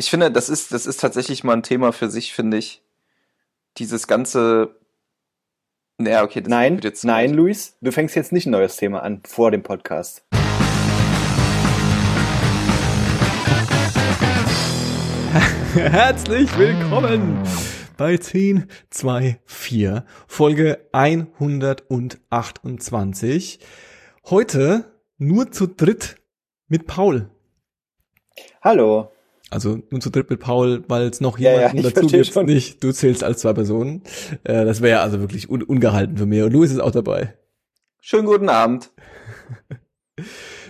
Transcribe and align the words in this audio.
Ich 0.00 0.10
finde, 0.10 0.30
das 0.30 0.48
ist, 0.48 0.72
das 0.72 0.86
ist 0.86 1.00
tatsächlich 1.00 1.42
mal 1.42 1.54
ein 1.54 1.64
Thema 1.64 1.92
für 1.92 2.08
sich, 2.08 2.32
finde 2.32 2.56
ich. 2.56 2.82
Dieses 3.78 4.06
ganze. 4.06 4.76
Naja, 5.96 6.22
okay, 6.22 6.40
das 6.40 6.48
Nein, 6.48 6.74
wird 6.74 6.84
jetzt. 6.84 7.04
nein, 7.04 7.34
Luis, 7.34 7.76
du 7.80 7.90
fängst 7.90 8.14
jetzt 8.14 8.30
nicht 8.30 8.46
ein 8.46 8.52
neues 8.52 8.76
Thema 8.76 9.02
an 9.02 9.22
vor 9.26 9.50
dem 9.50 9.64
Podcast. 9.64 10.24
Herzlich 15.74 16.56
willkommen 16.56 17.42
bei 17.96 18.16
10, 18.16 18.68
2, 18.90 19.40
4, 19.46 20.04
Folge 20.28 20.78
128. 20.92 23.58
Heute 24.30 24.84
nur 25.16 25.50
zu 25.50 25.66
dritt 25.66 26.14
mit 26.68 26.86
Paul. 26.86 27.28
Hallo. 28.62 29.10
Also 29.50 29.78
nur 29.90 30.00
zu 30.00 30.10
dritt 30.10 30.28
mit 30.30 30.40
Paul, 30.40 30.84
weil 30.88 31.08
es 31.08 31.20
noch 31.20 31.38
Ja, 31.38 31.52
ja, 31.52 31.56
jemanden 31.58 31.78
ich 31.78 31.92
dazu 31.94 32.06
gibt. 32.06 32.46
Nicht, 32.46 32.84
du 32.84 32.92
zählst 32.92 33.24
als 33.24 33.40
zwei 33.40 33.52
Personen. 33.54 34.02
Äh, 34.44 34.64
das 34.64 34.82
wäre 34.82 35.00
also 35.00 35.20
wirklich 35.20 35.48
un 35.48 35.62
ungehalten 35.62 36.16
für 36.18 36.26
mich. 36.26 36.42
Und 36.42 36.52
Louis 36.52 36.70
ist 36.70 36.80
auch 36.80 36.90
dabei. 36.90 37.34
Schönen 38.00 38.26
guten 38.26 38.48
Abend. 38.48 38.90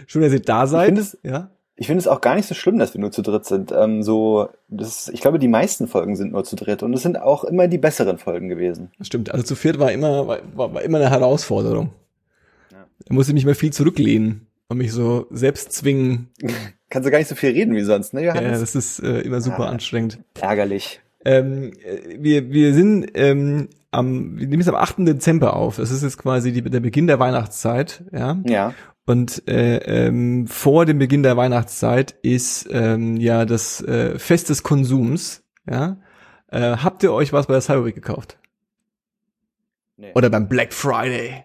Schön, 0.07 0.23
dass 0.23 0.33
ihr 0.33 0.41
da 0.41 0.67
seid. 0.67 0.87
finde 0.87 1.01
es- 1.03 1.19
ja. 1.23 1.51
Ich 1.81 1.87
finde 1.87 2.01
es 2.01 2.09
auch 2.09 2.21
gar 2.21 2.35
nicht 2.35 2.47
so 2.49 2.57
schlimm, 2.57 2.79
dass 2.79 2.95
wir 2.95 3.01
nur 3.01 3.13
zu 3.13 3.23
dritt 3.23 3.45
sind. 3.45 3.71
Ähm, 3.71 4.03
so, 4.03 4.49
das, 4.67 5.09
ich 5.09 5.21
glaube, 5.21 5.39
die 5.39 5.47
meisten 5.47 5.87
Folgen 5.87 6.17
sind 6.17 6.33
nur 6.33 6.43
zu 6.43 6.57
dritt 6.57 6.83
und 6.83 6.93
es 6.93 7.03
sind 7.03 7.21
auch 7.21 7.45
immer 7.45 7.69
die 7.69 7.79
besseren 7.79 8.19
Folgen 8.19 8.49
gewesen. 8.49 8.91
Das 8.99 9.07
stimmt. 9.07 9.31
Also 9.31 9.45
zu 9.45 9.55
viert 9.55 9.79
war 9.79 9.93
immer, 9.93 10.27
war, 10.27 10.39
war 10.57 10.75
war 10.75 10.83
immer 10.83 10.99
eine 10.99 11.09
Herausforderung. 11.11 11.91
Ja. 12.73 12.85
Da 13.07 13.15
musste 13.15 13.31
ich 13.31 13.35
mich 13.35 13.47
mal 13.47 13.55
viel 13.55 13.73
zurücklehnen 13.73 14.49
und 14.69 14.79
mich 14.79 14.93
so 14.93 15.27
selbst 15.31 15.73
zwingen. 15.73 16.31
Kannst 16.91 17.07
du 17.07 17.11
gar 17.11 17.19
nicht 17.19 17.29
so 17.29 17.35
viel 17.35 17.51
reden 17.51 17.75
wie 17.75 17.83
sonst, 17.83 18.15
ne, 18.15 18.25
Ja, 18.25 18.35
Johannes? 18.35 18.61
das 18.61 18.75
ist 18.75 19.01
äh, 19.01 19.21
immer 19.21 19.41
super 19.41 19.67
Ah. 19.67 19.71
anstrengend. 19.71 20.19
Ärgerlich. 20.41 21.01
Ähm, 21.25 21.73
äh, 21.85 22.17
wir, 22.19 22.51
wir 22.51 22.73
sind 22.75 23.11
ähm, 23.15 23.69
am, 23.91 24.39
wir 24.39 24.47
nehmen 24.47 24.63
es 24.63 24.69
am 24.69 24.75
8. 24.75 24.97
Dezember 25.07 25.55
auf. 25.55 25.77
Das 25.77 25.91
ist 25.91 26.03
jetzt 26.03 26.19
quasi 26.19 26.53
die, 26.53 26.63
der 26.63 26.81
Beginn 26.81 27.07
der 27.07 27.19
Weihnachtszeit, 27.19 28.05
ja. 28.13 28.39
Ja. 28.47 28.75
Und 29.05 29.49
äh, 29.49 29.79
ähm, 30.07 30.47
vor 30.47 30.85
dem 30.87 30.99
Beginn 30.99 31.23
der 31.23 31.37
Weihnachtszeit 31.37 32.15
ist 32.23 32.69
ähm, 32.71 33.17
ja 33.17 33.45
das 33.47 33.83
äh, 33.83 34.19
Fest 34.19 34.49
des 34.51 34.63
Konsums, 34.63 35.43
ja. 35.69 35.97
Äh, 36.51 36.77
habt 36.79 37.03
ihr 37.03 37.13
euch 37.13 37.33
was 37.35 37.47
bei 37.47 37.53
der 37.55 37.61
Cyber 37.61 37.85
Week 37.85 37.95
gekauft? 37.95 38.39
Nee. 39.99 40.13
Oder 40.15 40.31
beim 40.31 40.49
Black 40.49 40.73
Friday? 40.73 41.45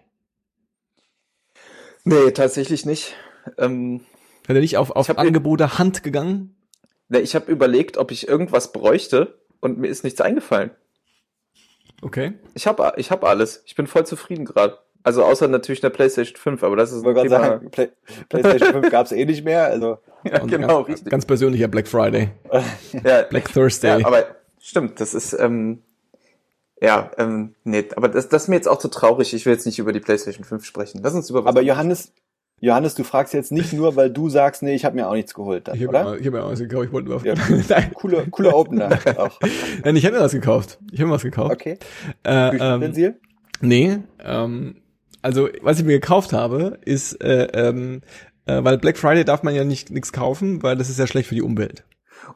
Nee, 2.04 2.30
tatsächlich 2.32 2.86
nicht. 2.86 3.14
Ähm, 3.58 4.02
Ihr 4.48 4.54
nicht 4.60 4.76
auf, 4.76 4.90
auf 4.90 5.18
Angebote 5.18 5.78
Hand 5.78 6.02
gegangen? 6.02 6.56
ne, 7.08 7.20
ich 7.20 7.34
habe 7.34 7.50
überlegt, 7.50 7.96
ob 7.96 8.10
ich 8.10 8.28
irgendwas 8.28 8.72
bräuchte 8.72 9.38
und 9.60 9.78
mir 9.78 9.88
ist 9.88 10.04
nichts 10.04 10.20
eingefallen. 10.20 10.70
Okay. 12.02 12.34
Ich 12.54 12.66
habe 12.66 12.92
ich 12.96 13.10
hab 13.10 13.24
alles. 13.24 13.62
Ich 13.66 13.74
bin 13.74 13.86
voll 13.86 14.06
zufrieden 14.06 14.44
gerade. 14.44 14.78
Also 15.02 15.22
außer 15.22 15.48
natürlich 15.48 15.80
der 15.80 15.90
PlayStation 15.90 16.36
5, 16.36 16.62
aber 16.62 16.76
das 16.76 16.92
ist 16.92 16.98
Ich 16.98 17.04
wollte 17.04 17.20
ein 17.20 17.28
Thema. 17.28 17.40
sagen, 17.40 17.70
Play 17.70 17.90
PlayStation 18.28 18.72
5 18.72 18.90
gab's 18.90 19.12
eh 19.12 19.24
nicht 19.24 19.44
mehr, 19.44 19.66
also 19.66 19.98
Ja, 20.24 20.40
Und 20.40 20.50
genau, 20.50 20.78
ganz, 20.78 20.88
richtig. 20.88 21.10
Ganz 21.10 21.26
persönlicher 21.26 21.68
Black 21.68 21.86
Friday. 21.86 22.30
ja, 23.04 23.22
Black 23.22 23.52
Thursday. 23.52 24.00
Ja, 24.00 24.06
aber 24.06 24.24
stimmt, 24.58 25.00
das 25.00 25.12
ist, 25.14 25.34
ähm, 25.34 25.82
ja, 26.80 27.10
ähm, 27.18 27.54
nee, 27.64 27.86
aber 27.96 28.08
das, 28.08 28.28
das 28.28 28.44
ist 28.44 28.48
mir 28.48 28.56
jetzt 28.56 28.68
auch 28.68 28.78
zu 28.78 28.88
traurig. 28.88 29.34
Ich 29.34 29.44
will 29.44 29.52
jetzt 29.52 29.66
nicht 29.66 29.78
über 29.78 29.92
die 29.92 30.00
PlayStation 30.00 30.44
5 30.44 30.64
sprechen. 30.64 31.00
Lass 31.02 31.14
uns 31.14 31.28
über 31.30 31.44
was 31.44 31.50
Aber 31.50 31.62
Johannes, 31.62 32.12
Johannes, 32.60 32.94
du 32.94 33.04
fragst 33.04 33.34
jetzt 33.34 33.52
nicht 33.52 33.72
nur, 33.72 33.96
weil 33.96 34.10
du 34.10 34.28
sagst, 34.28 34.62
nee, 34.62 34.74
ich 34.74 34.84
habe 34.84 34.96
mir 34.96 35.08
auch 35.08 35.14
nichts 35.14 35.34
geholt, 35.34 35.68
dann, 35.68 35.76
ich 35.76 35.82
habe 35.82 35.90
oder? 35.90 36.10
mir, 36.12 36.18
ich 36.18 36.26
hab 36.26 36.32
mir 36.32 36.44
auch 36.44 36.50
was 36.50 36.60
gekauft. 36.60 36.86
Ich 36.86 36.92
wollte 36.92 37.08
nur 37.08 37.16
auf 37.16 37.24
Ja. 37.24 37.34
Nein. 37.68 37.92
Coole, 37.94 38.26
coole 38.30 38.54
Opener 38.54 38.98
auch. 39.16 39.38
Nein, 39.84 39.96
ich 39.96 40.06
habe 40.06 40.16
mir 40.16 40.22
was 40.22 40.32
gekauft. 40.32 40.78
Ich 40.92 41.00
habe 41.00 41.08
mir 41.08 41.14
was 41.14 41.22
gekauft. 41.22 41.52
Okay. 41.52 41.78
Äh, 42.24 42.56
ähm, 42.56 43.14
nee, 43.60 43.98
ähm, 44.24 44.76
also 45.20 45.48
was 45.62 45.78
ich 45.78 45.84
mir 45.84 45.94
gekauft 45.94 46.32
habe, 46.32 46.78
ist, 46.84 47.14
äh, 47.22 47.48
ähm, 47.52 48.02
äh, 48.46 48.62
weil 48.62 48.78
Black 48.78 48.98
Friday 48.98 49.24
darf 49.24 49.42
man 49.42 49.54
ja 49.54 49.64
nicht 49.64 49.90
nichts 49.90 50.12
kaufen, 50.12 50.62
weil 50.62 50.76
das 50.76 50.88
ist 50.90 50.98
ja 50.98 51.06
schlecht 51.06 51.28
für 51.28 51.34
die 51.34 51.42
Umwelt. 51.42 51.84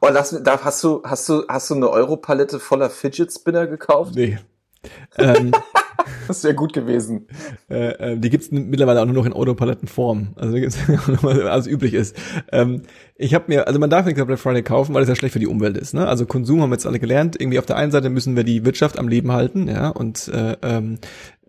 Oh, 0.00 0.08
lass, 0.10 0.38
da 0.42 0.62
hast 0.62 0.84
du, 0.84 1.02
hast 1.04 1.28
du, 1.28 1.44
hast 1.48 1.70
du 1.70 1.74
eine 1.74 1.88
Europalette 1.90 2.60
voller 2.60 2.90
Fidget 2.90 3.32
Spinner 3.32 3.66
gekauft? 3.66 4.14
Nee. 4.14 4.38
ähm, 5.16 5.52
Das 6.28 6.44
wäre 6.44 6.54
gut 6.54 6.72
gewesen. 6.72 7.26
äh, 7.70 8.12
äh, 8.12 8.18
die 8.18 8.30
gibt's 8.30 8.50
mittlerweile 8.50 9.00
auch 9.00 9.06
nur 9.06 9.14
noch 9.14 9.26
in 9.26 9.32
Autopalettenform, 9.32 10.34
also 10.36 10.54
gibt's 10.54 10.78
als 11.22 11.66
üblich 11.66 11.94
ist. 11.94 12.16
Ähm, 12.52 12.82
ich 13.16 13.34
habe 13.34 13.46
mir, 13.48 13.66
also 13.66 13.78
man 13.78 13.90
darf 13.90 14.06
nichts 14.06 14.20
auf 14.20 14.26
Black 14.26 14.38
Friday 14.38 14.62
kaufen, 14.62 14.94
weil 14.94 15.02
es 15.02 15.08
ja 15.08 15.16
schlecht 15.16 15.32
für 15.32 15.38
die 15.38 15.46
Umwelt 15.46 15.76
ist. 15.76 15.94
Ne? 15.94 16.06
Also 16.06 16.26
Konsum 16.26 16.60
haben 16.60 16.70
wir 16.70 16.76
jetzt 16.76 16.86
alle 16.86 16.98
gelernt. 16.98 17.40
Irgendwie 17.40 17.58
auf 17.58 17.66
der 17.66 17.76
einen 17.76 17.92
Seite 17.92 18.10
müssen 18.10 18.36
wir 18.36 18.44
die 18.44 18.64
Wirtschaft 18.64 18.98
am 18.98 19.08
Leben 19.08 19.32
halten, 19.32 19.68
ja, 19.68 19.88
und 19.88 20.28
äh, 20.28 20.56
ähm, 20.62 20.98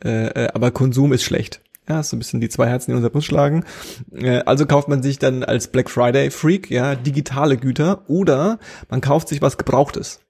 äh, 0.04 0.28
äh, 0.28 0.48
aber 0.54 0.72
Konsum 0.72 1.14
ist 1.14 1.24
schlecht. 1.24 1.62
Ja, 1.88 2.04
so 2.04 2.16
ein 2.16 2.20
bisschen 2.20 2.40
die 2.40 2.50
zwei 2.50 2.68
Herzen 2.68 2.92
in 2.92 2.98
unser 2.98 3.10
Bus 3.10 3.26
schlagen. 3.26 3.66
Äh, 4.14 4.40
also 4.46 4.66
kauft 4.66 4.88
man 4.88 5.02
sich 5.02 5.18
dann 5.18 5.44
als 5.44 5.68
Black 5.68 5.90
Friday 5.90 6.30
Freak, 6.30 6.70
ja, 6.70 6.96
digitale 6.96 7.58
Güter 7.58 8.04
oder 8.08 8.60
man 8.90 9.02
kauft 9.02 9.28
sich 9.28 9.42
was 9.42 9.58
Gebrauchtes. 9.58 10.22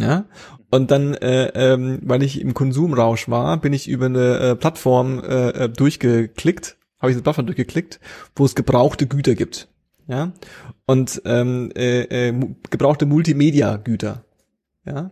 Ja, 0.00 0.26
und 0.70 0.90
dann, 0.90 1.14
äh, 1.14 1.48
ähm, 1.54 2.00
weil 2.02 2.22
ich 2.22 2.40
im 2.40 2.54
Konsumrausch 2.54 3.28
war, 3.28 3.56
bin 3.60 3.72
ich 3.72 3.88
über 3.88 4.06
eine 4.06 4.38
äh, 4.38 4.56
Plattform 4.56 5.18
äh, 5.20 5.48
äh, 5.64 5.68
durchgeklickt, 5.68 6.76
habe 7.00 7.10
ich 7.10 7.16
eine 7.16 7.22
Plattform 7.22 7.46
durchgeklickt, 7.46 8.00
wo 8.36 8.44
es 8.44 8.54
gebrauchte 8.54 9.06
Güter 9.06 9.34
gibt. 9.34 9.68
Ja, 10.06 10.32
und 10.86 11.20
ähm, 11.26 11.70
äh, 11.76 12.28
äh, 12.28 12.34
gebrauchte 12.70 13.06
Multimedia-Güter. 13.06 14.24
Ja. 14.86 15.10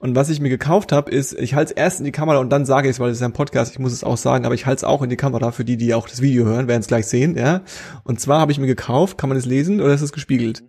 Und 0.00 0.16
was 0.16 0.30
ich 0.30 0.40
mir 0.40 0.48
gekauft 0.48 0.92
habe, 0.92 1.10
ist, 1.10 1.38
ich 1.38 1.54
halte 1.54 1.72
es 1.72 1.76
erst 1.76 1.98
in 1.98 2.06
die 2.06 2.12
Kamera 2.12 2.38
und 2.38 2.48
dann 2.48 2.64
sage 2.64 2.88
ich 2.88 2.94
es, 2.94 3.00
weil 3.00 3.10
es 3.10 3.18
ist 3.18 3.20
ja 3.20 3.28
ein 3.28 3.34
Podcast, 3.34 3.72
ich 3.72 3.78
muss 3.78 3.92
es 3.92 4.02
auch 4.02 4.16
sagen, 4.16 4.46
aber 4.46 4.54
ich 4.54 4.64
halte 4.64 4.78
es 4.78 4.84
auch 4.84 5.02
in 5.02 5.10
die 5.10 5.16
Kamera 5.16 5.52
für 5.52 5.64
die, 5.64 5.76
die 5.76 5.92
auch 5.92 6.08
das 6.08 6.22
Video 6.22 6.46
hören, 6.46 6.68
werden 6.68 6.80
es 6.80 6.86
gleich 6.86 7.06
sehen, 7.06 7.36
ja. 7.36 7.60
Und 8.02 8.18
zwar 8.18 8.40
habe 8.40 8.50
ich 8.50 8.58
mir 8.58 8.66
gekauft, 8.66 9.18
kann 9.18 9.28
man 9.28 9.36
es 9.36 9.44
lesen 9.44 9.78
oder 9.82 9.92
ist 9.92 10.00
es 10.00 10.12
gespiegelt? 10.12 10.64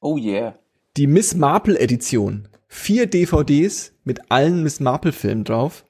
Oh 0.00 0.16
yeah. 0.16 0.54
Die 0.98 1.06
Miss 1.06 1.34
Marple 1.34 1.78
Edition. 1.78 2.48
Vier 2.68 3.06
DVDs 3.06 3.94
mit 4.04 4.30
allen 4.30 4.62
Miss 4.62 4.78
Marple 4.78 5.12
Filmen 5.12 5.44
drauf. 5.44 5.86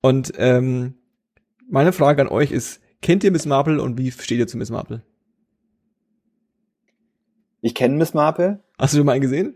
Und 0.00 0.32
ähm, 0.36 0.94
meine 1.68 1.92
Frage 1.92 2.22
an 2.22 2.28
euch 2.28 2.52
ist, 2.52 2.80
kennt 3.00 3.24
ihr 3.24 3.32
Miss 3.32 3.46
Marple 3.46 3.82
und 3.82 3.98
wie 3.98 4.12
steht 4.12 4.38
ihr 4.38 4.46
zu 4.46 4.58
Miss 4.58 4.70
Marple? 4.70 5.02
Ich 7.62 7.74
kenne 7.74 7.96
Miss 7.96 8.14
Marple. 8.14 8.60
Hast 8.78 8.94
du 8.94 8.98
schon 8.98 9.06
mal 9.06 9.12
einen 9.12 9.22
gesehen? 9.22 9.54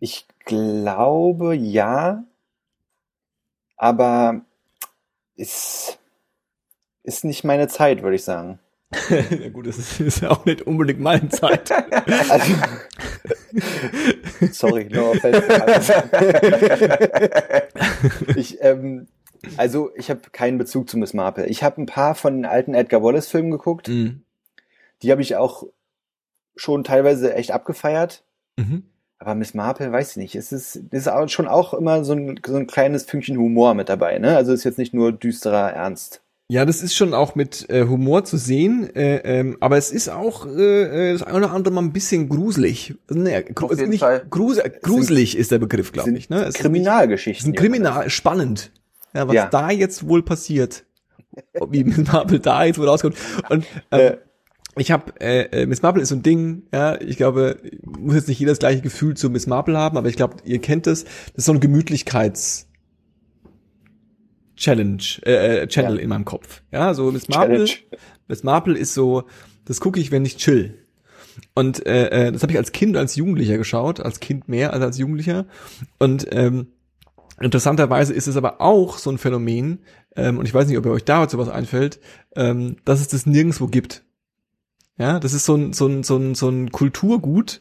Ich 0.00 0.26
glaube 0.44 1.54
ja, 1.54 2.24
aber 3.76 4.44
ist, 5.36 6.00
ist 7.04 7.24
nicht 7.24 7.44
meine 7.44 7.68
Zeit, 7.68 8.02
würde 8.02 8.16
ich 8.16 8.24
sagen. 8.24 8.58
ja 9.10 9.48
gut, 9.48 9.68
das 9.68 9.78
ist, 9.78 10.00
ist 10.00 10.20
ja 10.22 10.30
auch 10.32 10.44
nicht 10.44 10.62
unbedingt 10.62 11.00
meine 11.00 11.28
Zeit. 11.28 11.70
Also, 12.30 12.52
sorry, 14.52 14.88
no 14.90 15.12
offense. 15.12 15.42
ich, 18.36 18.58
ähm, 18.60 19.06
also 19.56 19.90
ich 19.96 20.10
habe 20.10 20.20
keinen 20.32 20.58
Bezug 20.58 20.88
zu 20.88 20.98
Miss 20.98 21.14
Marple. 21.14 21.46
Ich 21.46 21.62
habe 21.62 21.80
ein 21.80 21.86
paar 21.86 22.14
von 22.14 22.34
den 22.34 22.46
alten 22.46 22.74
Edgar 22.74 23.02
Wallace 23.02 23.28
Filmen 23.28 23.50
geguckt. 23.50 23.88
Mhm. 23.88 24.22
Die 25.02 25.10
habe 25.10 25.22
ich 25.22 25.36
auch 25.36 25.64
schon 26.56 26.84
teilweise 26.84 27.34
echt 27.34 27.50
abgefeiert. 27.50 28.24
Mhm. 28.56 28.84
Aber 29.18 29.34
Miss 29.34 29.54
Marple, 29.54 29.90
weiß 29.90 30.12
ich 30.12 30.16
nicht. 30.16 30.34
Es 30.34 30.52
ist, 30.52 30.76
ist 30.76 31.08
auch 31.08 31.28
schon 31.28 31.48
auch 31.48 31.74
immer 31.74 32.04
so 32.04 32.12
ein, 32.12 32.40
so 32.44 32.56
ein 32.56 32.66
kleines 32.66 33.04
Fünkchen 33.04 33.38
Humor 33.38 33.74
mit 33.74 33.88
dabei, 33.88 34.18
ne? 34.18 34.36
Also 34.36 34.52
es 34.52 34.60
ist 34.60 34.64
jetzt 34.64 34.78
nicht 34.78 34.94
nur 34.94 35.12
düsterer 35.12 35.72
Ernst. 35.72 36.20
Ja, 36.54 36.64
das 36.64 36.82
ist 36.84 36.94
schon 36.94 37.14
auch 37.14 37.34
mit 37.34 37.68
äh, 37.68 37.84
Humor 37.84 38.22
zu 38.24 38.36
sehen, 38.36 38.88
äh, 38.94 39.16
ähm, 39.24 39.56
aber 39.58 39.76
es 39.76 39.90
ist 39.90 40.08
auch 40.08 40.46
äh, 40.46 41.10
äh, 41.10 41.12
das 41.12 41.24
eine 41.24 41.38
oder 41.38 41.50
andere 41.50 41.74
mal 41.74 41.80
ein 41.82 41.92
bisschen 41.92 42.28
gruselig. 42.28 42.94
Also, 43.08 43.20
naja, 43.20 43.40
gru 43.40 43.66
also 43.66 43.84
nicht 43.86 43.98
Fall. 43.98 44.24
grus 44.30 44.58
gruselig 44.82 45.36
ist 45.36 45.50
der 45.50 45.58
Begriff, 45.58 45.90
glaube 45.90 46.10
sind 46.10 46.16
ich. 46.16 46.30
Ne? 46.30 46.42
Es 46.44 46.50
ist 46.50 46.60
Kriminalgeschichten. 46.60 47.50
ein 47.50 47.56
Kriminal, 47.56 48.08
spannend. 48.08 48.70
Ja, 49.14 49.26
was 49.26 49.34
Ja. 49.34 49.46
da 49.46 49.72
jetzt 49.72 50.08
wohl 50.08 50.22
passiert. 50.22 50.84
Ob 51.58 51.72
Wie 51.72 51.82
Miss 51.82 51.98
Marple 52.12 52.38
da 52.38 52.62
jetzt 52.62 52.78
wohl 52.78 52.88
rauskommt. 52.88 53.16
Und 53.48 53.64
ähm, 53.90 54.00
Äh, 54.00 54.16
ich 54.76 54.92
habe 54.92 55.12
äh, 55.20 55.62
äh, 55.62 55.66
Miss 55.66 55.82
Marple 55.82 56.02
ist 56.02 56.10
so 56.10 56.14
ein 56.14 56.22
Ding, 56.22 56.68
ja, 56.72 57.00
ich 57.00 57.16
glaube, 57.16 57.56
muss 57.82 58.14
jetzt 58.14 58.28
nicht 58.28 58.38
jeder 58.38 58.52
das 58.52 58.60
gleiche 58.60 58.80
Gefühl 58.80 59.16
zu 59.16 59.28
Miss 59.28 59.48
Marple 59.48 59.76
haben, 59.76 59.98
aber 59.98 60.08
ich 60.08 60.14
glaube, 60.14 60.36
ihr 60.44 60.60
kennt 60.60 60.86
es, 60.86 61.02
das 61.02 61.12
ist 61.34 61.44
so 61.46 61.52
ein 61.52 61.58
Gemütlichkeits 61.58 62.68
Challenge, 64.56 65.02
äh, 65.24 65.62
äh, 65.62 65.66
Channel 65.66 65.96
Ja. 65.96 66.02
in 66.02 66.08
meinem 66.08 66.24
Kopf. 66.24 66.62
Ja, 66.70 66.94
so 66.94 67.10
Miss 67.10 67.28
Marple, 67.28 67.64
Challenge. 67.64 67.70
Miss 68.28 68.42
Marple 68.42 68.78
ist 68.78 68.94
so, 68.94 69.24
das 69.64 69.80
gucke 69.80 70.00
ich, 70.00 70.10
wenn 70.10 70.24
ich 70.24 70.36
chill. 70.36 70.78
Und 71.54 71.84
äh, 71.86 72.28
äh, 72.28 72.32
das 72.32 72.42
habe 72.42 72.52
ich 72.52 72.58
als 72.58 72.72
Kind, 72.72 72.96
als 72.96 73.16
Jugendlicher 73.16 73.58
geschaut, 73.58 74.00
als 74.00 74.20
Kind 74.20 74.48
mehr 74.48 74.72
als 74.72 74.82
als 74.82 74.98
Jugendlicher. 74.98 75.46
Und 75.98 76.26
ähm, 76.30 76.68
interessanterweise 77.40 78.12
ist 78.14 78.28
es 78.28 78.36
aber 78.36 78.60
auch 78.60 78.98
so 78.98 79.10
ein 79.10 79.18
Phänomen, 79.18 79.80
ähm, 80.16 80.38
und 80.38 80.46
ich 80.46 80.54
weiß 80.54 80.68
nicht, 80.68 80.78
ob 80.78 80.86
ihr 80.86 80.92
euch 80.92 81.04
da 81.04 81.28
sowas 81.28 81.48
einfällt, 81.48 81.98
ähm, 82.36 82.76
dass 82.84 83.00
es 83.00 83.08
das 83.08 83.26
nirgendwo 83.26 83.66
gibt. 83.66 84.04
Ja, 84.96 85.18
das 85.18 85.32
ist 85.32 85.44
so 85.44 85.56
ein, 85.56 85.72
so 85.72 85.88
ein, 85.88 86.04
so 86.04 86.16
ein, 86.16 86.36
so 86.36 86.48
ein 86.48 86.70
Kulturgut, 86.70 87.60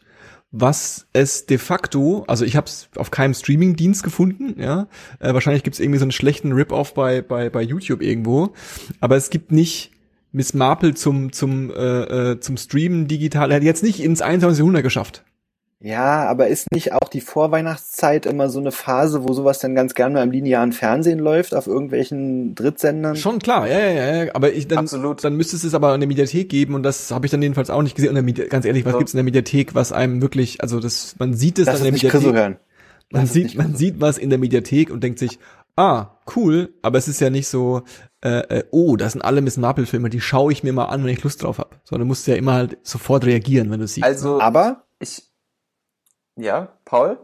was 0.53 1.07
es 1.13 1.47
de 1.47 1.57
facto, 1.57 2.23
also 2.27 2.45
ich 2.45 2.55
habe 2.55 2.67
es 2.67 2.87
auf 2.95 3.09
keinem 3.09 3.33
Streaming-Dienst 3.33 4.03
gefunden, 4.03 4.61
ja. 4.61 4.87
Äh, 5.19 5.33
wahrscheinlich 5.33 5.63
gibt 5.63 5.73
es 5.73 5.79
irgendwie 5.79 5.97
so 5.97 6.05
einen 6.05 6.11
schlechten 6.11 6.51
Rip-Off 6.53 6.93
bei, 6.93 7.21
bei, 7.21 7.49
bei 7.49 7.63
YouTube 7.63 8.03
irgendwo, 8.03 8.53
aber 8.99 9.17
es 9.17 9.31
gibt 9.31 9.51
nicht 9.51 9.91
Miss 10.31 10.53
Marple 10.53 10.93
zum, 10.93 11.31
zum, 11.33 11.71
äh, 11.71 12.31
äh, 12.31 12.39
zum 12.39 12.57
Streamen 12.57 13.07
digital. 13.07 13.51
Er 13.51 13.57
hat 13.57 13.63
jetzt 13.63 13.83
nicht 13.83 13.99
ins 13.99 14.21
21. 14.21 14.59
Jahrhundert 14.59 14.83
geschafft. 14.83 15.23
Ja, 15.85 16.29
aber 16.29 16.47
ist 16.47 16.71
nicht 16.71 16.93
auch 16.93 17.09
die 17.09 17.19
Vorweihnachtszeit 17.19 18.25
immer 18.25 18.47
so 18.49 18.59
eine 18.59 18.71
Phase, 18.71 19.27
wo 19.27 19.33
sowas 19.33 19.59
dann 19.59 19.75
ganz 19.75 19.95
gerne 19.95 20.15
mal 20.15 20.23
im 20.23 20.31
linearen 20.31 20.71
Fernsehen 20.71 21.19
läuft, 21.19 21.53
auf 21.53 21.67
irgendwelchen 21.67 22.55
Drittsendern? 22.55 23.17
Schon 23.17 23.39
klar, 23.39 23.67
ja, 23.67 23.79
ja, 23.79 24.23
ja. 24.23 24.31
Aber 24.33 24.53
ich 24.53 24.69
dann, 24.69 24.77
Absolut. 24.79 25.21
dann 25.25 25.35
müsste 25.35 25.57
es 25.57 25.65
es 25.65 25.73
aber 25.73 25.93
in 25.93 25.99
der 25.99 26.07
Mediathek 26.07 26.47
geben 26.47 26.73
und 26.75 26.83
das 26.83 27.11
habe 27.11 27.25
ich 27.25 27.31
dann 27.33 27.41
jedenfalls 27.41 27.69
auch 27.69 27.81
nicht 27.81 27.97
gesehen. 27.97 28.15
Und 28.15 28.49
ganz 28.49 28.63
ehrlich, 28.65 28.85
was 28.85 28.93
Ja. 28.93 28.97
gibt's 28.99 29.13
in 29.13 29.17
der 29.17 29.25
Mediathek, 29.25 29.75
was 29.75 29.91
einem 29.91 30.21
wirklich, 30.21 30.61
also 30.61 30.79
das, 30.79 31.15
man 31.19 31.33
sieht 31.33 31.59
es 31.59 31.65
Lass 31.65 31.79
dann 31.79 31.87
in 31.89 31.95
der 31.95 32.09
Chriso 32.09 32.27
Mediathek. 32.27 32.41
hören. 32.41 32.57
Man 33.11 33.21
Lass 33.23 33.33
sieht, 33.33 33.43
nicht 33.43 33.57
man 33.57 33.75
sieht 33.75 33.99
was 33.99 34.17
in 34.17 34.29
der 34.29 34.39
Mediathek 34.39 34.89
und 34.89 35.03
denkt 35.03 35.19
sich, 35.19 35.37
ah, 35.75 36.11
cool, 36.37 36.73
aber 36.81 36.97
es 36.97 37.09
ist 37.09 37.19
ja 37.19 37.29
nicht 37.29 37.49
so, 37.49 37.81
äh, 38.23 38.59
äh, 38.59 38.63
oh, 38.71 38.95
das 38.95 39.11
sind 39.11 39.21
alle 39.21 39.41
Miss 39.41 39.57
Marple 39.57 39.85
Filme, 39.85 40.09
die 40.09 40.21
schaue 40.21 40.53
ich 40.53 40.63
mir 40.63 40.71
mal 40.71 40.85
an, 40.85 41.03
wenn 41.03 41.11
ich 41.11 41.23
Lust 41.23 41.43
drauf 41.43 41.57
habe. 41.57 41.71
Sondern 41.83 42.07
du 42.07 42.09
musst 42.09 42.25
ja 42.25 42.35
immer 42.35 42.53
halt 42.53 42.77
sofort 42.83 43.25
reagieren, 43.25 43.69
wenn 43.69 43.79
du 43.79 43.85
es 43.85 43.95
siehst. 43.95 44.05
Also, 44.07 44.39
Aber, 44.39 44.83
ich, 44.99 45.23
ja, 46.35 46.77
Paul? 46.85 47.17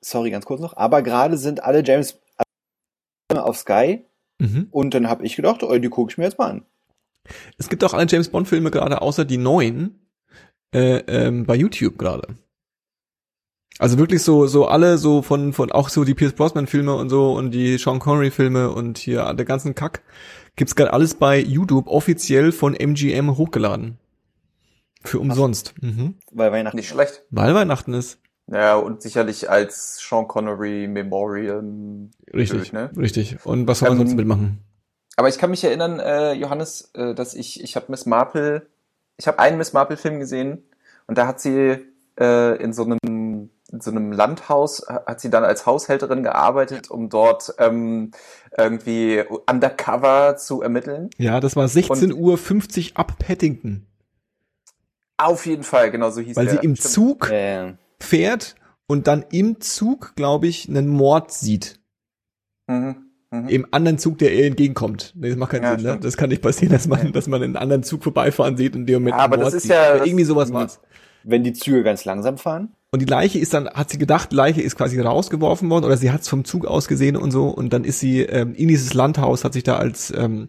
sorry, 0.00 0.30
ganz 0.30 0.44
kurz 0.44 0.60
noch, 0.60 0.76
aber 0.76 1.02
gerade 1.02 1.36
sind 1.36 1.62
alle 1.62 1.84
James 1.84 2.18
Filme 3.30 3.44
auf 3.44 3.56
Sky 3.56 4.04
mhm. 4.38 4.68
und 4.70 4.94
dann 4.94 5.08
habe 5.08 5.24
ich 5.24 5.36
gedacht, 5.36 5.62
oh, 5.62 5.78
die 5.78 5.88
gucke 5.88 6.10
ich 6.10 6.18
mir 6.18 6.24
jetzt 6.24 6.38
mal 6.38 6.50
an. 6.50 6.62
Es 7.58 7.68
gibt 7.68 7.84
auch 7.84 7.94
alle 7.94 8.06
James 8.08 8.28
Bond 8.28 8.48
Filme 8.48 8.70
gerade, 8.70 9.02
außer 9.02 9.24
die 9.24 9.36
neuen, 9.36 10.06
äh, 10.74 10.98
ähm, 11.06 11.46
bei 11.46 11.54
YouTube 11.54 11.98
gerade. 11.98 12.34
Also 13.78 13.98
wirklich 13.98 14.22
so, 14.22 14.46
so 14.46 14.66
alle 14.66 14.98
so 14.98 15.22
von, 15.22 15.52
von 15.52 15.72
auch 15.72 15.88
so 15.88 16.04
die 16.04 16.14
Pierce 16.14 16.34
Brosnan 16.34 16.66
Filme 16.66 16.94
und 16.94 17.08
so 17.08 17.32
und 17.32 17.50
die 17.50 17.78
Sean 17.78 17.98
Connery 17.98 18.30
Filme 18.30 18.70
und 18.70 18.98
hier 18.98 19.32
der 19.32 19.46
ganzen 19.46 19.74
Kack 19.74 20.02
gibt's 20.56 20.76
gerade 20.76 20.92
alles 20.92 21.14
bei 21.14 21.38
YouTube 21.38 21.86
offiziell 21.86 22.52
von 22.52 22.74
MGM 22.74 23.36
hochgeladen. 23.36 23.98
Für 25.02 25.18
umsonst. 25.18 25.74
Mhm. 25.80 26.16
Weil 26.30 26.52
Weihnachten. 26.52 26.76
Nicht 26.76 26.88
schlecht. 26.88 27.22
Weil 27.30 27.54
Weihnachten 27.54 27.94
ist. 27.94 28.18
Ja, 28.46 28.74
und 28.74 29.00
sicherlich 29.00 29.48
als 29.48 29.98
Sean 29.98 30.26
Connery 30.26 30.88
Memorial. 30.88 31.62
Richtig, 32.34 32.72
ne? 32.72 32.90
richtig. 32.96 33.38
Und 33.44 33.68
was 33.68 33.78
soll 33.78 33.90
man 33.90 34.00
Ähm, 34.00 34.06
sonst 34.06 34.16
mitmachen? 34.16 34.58
Aber 35.16 35.28
ich 35.28 35.38
kann 35.38 35.50
mich 35.50 35.62
erinnern, 35.62 36.00
äh, 36.00 36.32
Johannes, 36.32 36.90
äh, 36.94 37.14
dass 37.14 37.34
ich, 37.34 37.62
ich 37.62 37.76
habe 37.76 37.86
Miss 37.88 38.06
Marple, 38.06 38.66
ich 39.16 39.28
habe 39.28 39.38
einen 39.38 39.58
Miss 39.58 39.72
Marple 39.72 39.96
Film 39.96 40.18
gesehen 40.18 40.64
und 41.06 41.18
da 41.18 41.26
hat 41.26 41.40
sie 41.40 41.78
äh, 42.18 42.62
in 42.62 42.72
so 42.72 42.84
einem 42.84 43.50
in 43.72 43.80
so 43.80 43.92
einem 43.92 44.10
Landhaus 44.10 44.84
hat 44.88 45.20
sie 45.20 45.30
dann 45.30 45.44
als 45.44 45.64
Haushälterin 45.64 46.24
gearbeitet, 46.24 46.90
um 46.90 47.08
dort 47.08 47.54
ähm, 47.58 48.10
irgendwie 48.56 49.22
undercover 49.48 50.36
zu 50.36 50.60
ermitteln. 50.60 51.10
Ja, 51.18 51.38
das 51.38 51.54
war 51.54 51.68
16 51.68 52.12
Uhr 52.12 52.36
50 52.36 52.96
ab 52.96 53.14
Paddington. 53.18 53.86
Auf 55.24 55.46
jeden 55.46 55.62
Fall, 55.62 55.90
genau 55.90 56.10
so 56.10 56.20
hieß 56.20 56.36
Weil 56.36 56.46
der. 56.46 56.54
sie 56.54 56.64
im 56.64 56.76
Stimmt. 56.76 56.92
Zug 56.92 57.30
Äh, 57.30 57.74
fährt 58.00 58.54
und 58.86 59.06
dann 59.06 59.24
im 59.30 59.60
Zug, 59.60 60.14
glaube 60.16 60.46
ich, 60.48 60.68
einen 60.68 60.88
Mord 60.88 61.32
sieht. 61.32 61.78
Mhm. 62.66 62.96
Mhm. 63.32 63.48
Im 63.48 63.66
anderen 63.70 63.98
Zug, 63.98 64.18
der 64.18 64.34
ihr 64.34 64.46
entgegenkommt. 64.46 65.12
Nee, 65.16 65.28
das 65.28 65.36
macht 65.38 65.52
keinen 65.52 65.62
Ja, 65.62 65.78
Sinn, 65.78 65.82
ne? 65.86 65.98
Das 66.00 66.16
kann 66.16 66.30
nicht 66.30 66.42
passieren, 66.42 66.72
dass 66.72 66.88
man, 66.88 67.12
dass 67.12 67.28
man 67.28 67.42
einen 67.42 67.56
anderen 67.56 67.82
Zug 67.84 68.02
vorbeifahren 68.02 68.56
sieht 68.56 68.74
und 68.74 68.86
der 68.86 68.98
mit 68.98 69.10
Ja, 69.12 69.18
aber 69.18 69.36
das 69.36 69.44
Mord 69.44 69.54
ist 69.54 69.62
sieht. 69.64 69.70
ja- 69.72 69.88
Aber 69.90 69.98
das- 69.98 70.06
irgendwie 70.08 70.24
sowas 70.24 70.52
war's. 70.52 70.80
wenn 71.22 71.44
die 71.44 71.52
Züge 71.52 71.82
ganz 71.84 72.04
langsam 72.04 72.38
fahren. 72.38 72.74
Und 72.92 73.00
die 73.02 73.06
Leiche 73.06 73.38
ist 73.38 73.54
dann, 73.54 73.68
hat 73.70 73.88
sie 73.90 73.98
gedacht, 73.98 74.32
Leiche 74.32 74.62
ist 74.62 74.74
quasi 74.76 74.98
rausgeworfen 74.98 75.70
worden 75.70 75.84
oder 75.84 75.96
sie 75.96 76.10
hat 76.10 76.22
es 76.22 76.28
vom 76.28 76.44
Zug 76.44 76.66
aus 76.66 76.88
gesehen 76.88 77.16
und 77.16 77.30
so 77.30 77.48
und 77.48 77.72
dann 77.72 77.84
ist 77.84 78.00
sie 78.00 78.22
ähm, 78.22 78.52
in 78.54 78.66
dieses 78.66 78.94
Landhaus, 78.94 79.44
hat 79.44 79.52
sich 79.52 79.62
da 79.62 79.76
als 79.76 80.12
ähm, 80.16 80.48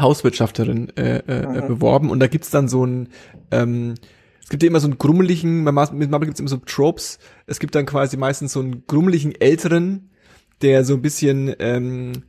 Hauswirtschafterin 0.00 0.96
äh, 0.96 1.18
äh, 1.18 1.46
Mhm. 1.62 1.66
beworben 1.68 2.10
und 2.10 2.20
da 2.20 2.26
gibt's 2.26 2.50
dann 2.50 2.68
so 2.68 2.84
ein 2.84 3.08
ähm, 3.50 3.94
es 4.42 4.48
gibt 4.50 4.62
ja 4.62 4.68
immer 4.68 4.78
so 4.80 4.86
einen 4.86 4.98
grummeligen, 4.98 5.64
bei 5.64 5.72
mit 5.72 6.08
Marvel 6.10 6.26
gibt's 6.26 6.38
immer 6.38 6.48
so 6.48 6.58
Tropes, 6.58 7.18
es 7.46 7.58
gibt 7.58 7.74
dann 7.74 7.84
quasi 7.84 8.16
meistens 8.16 8.52
so 8.52 8.60
einen 8.60 8.86
grummeligen 8.86 9.34
Älteren, 9.34 10.10
der 10.62 10.84
so 10.84 10.94
ein 10.94 11.02
bisschen 11.02 11.52
ähm, 11.58 12.22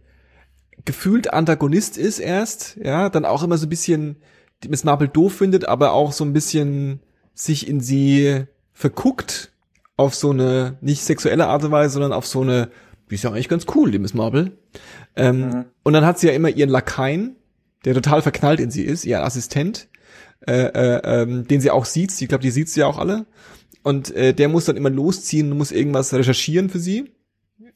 gefühlt 0.86 1.32
Antagonist 1.34 1.98
ist 1.98 2.20
erst, 2.20 2.78
ja, 2.84 3.10
dann 3.10 3.26
auch 3.26 3.44
immer 3.44 3.58
so 3.58 3.66
ein 3.68 3.70
bisschen 3.70 4.18
die 4.64 4.70
Miss 4.70 4.84
Marple 4.84 5.08
doof 5.10 5.34
findet, 5.36 5.68
aber 5.68 5.92
auch 5.94 6.12
so 6.12 6.24
ein 6.26 6.34
bisschen 6.34 7.02
sich 7.36 7.68
in 7.68 7.82
sie 7.82 8.46
verguckt 8.74 9.52
auf 9.96 10.16
so 10.16 10.32
eine 10.32 10.78
nicht 10.82 11.04
sexuelle 11.04 11.48
Art 11.48 11.64
und 11.64 11.72
Weise, 11.72 11.94
sondern 11.94 12.14
auf 12.14 12.26
so 12.26 12.42
eine, 12.42 12.70
die 13.10 13.16
ist 13.16 13.24
ja 13.24 13.32
eigentlich 13.32 13.50
ganz 13.50 13.66
cool, 13.76 13.92
die 13.92 14.00
Miss 14.00 14.14
Marple. 14.16 14.54
Ähm, 15.16 15.40
Mhm. 15.50 15.66
Und 15.84 15.94
dann 15.94 16.06
hat 16.06 16.18
sie 16.20 16.28
ja 16.28 16.34
immer 16.34 16.50
ihren 16.50 16.70
Lakaien, 16.70 17.36
der 17.88 17.96
total 17.96 18.22
verknallt 18.22 18.60
in 18.60 18.70
sie 18.70 18.84
ist, 18.84 19.06
ihren 19.06 19.24
Assistent, 19.24 19.88
äh, 20.46 20.54
äh, 20.54 21.22
ähm, 21.22 21.48
den 21.48 21.62
sie 21.62 21.72
auch 21.72 21.86
sieht. 21.86 22.20
Ich 22.22 22.28
glaube, 22.28 22.42
die 22.42 22.52
sieht 22.52 22.70
sie 22.70 22.82
ja 22.82 22.88
auch 22.88 22.98
alle. 22.98 23.26
Und 23.82 24.14
äh, 24.14 24.34
der 24.34 24.50
muss 24.50 24.66
dann 24.66 24.76
immer 24.76 24.90
losziehen 24.90 25.58
muss 25.58 25.72
irgendwas 25.72 26.14
recherchieren 26.14 26.70
für 26.70 26.80
sie 26.80 27.10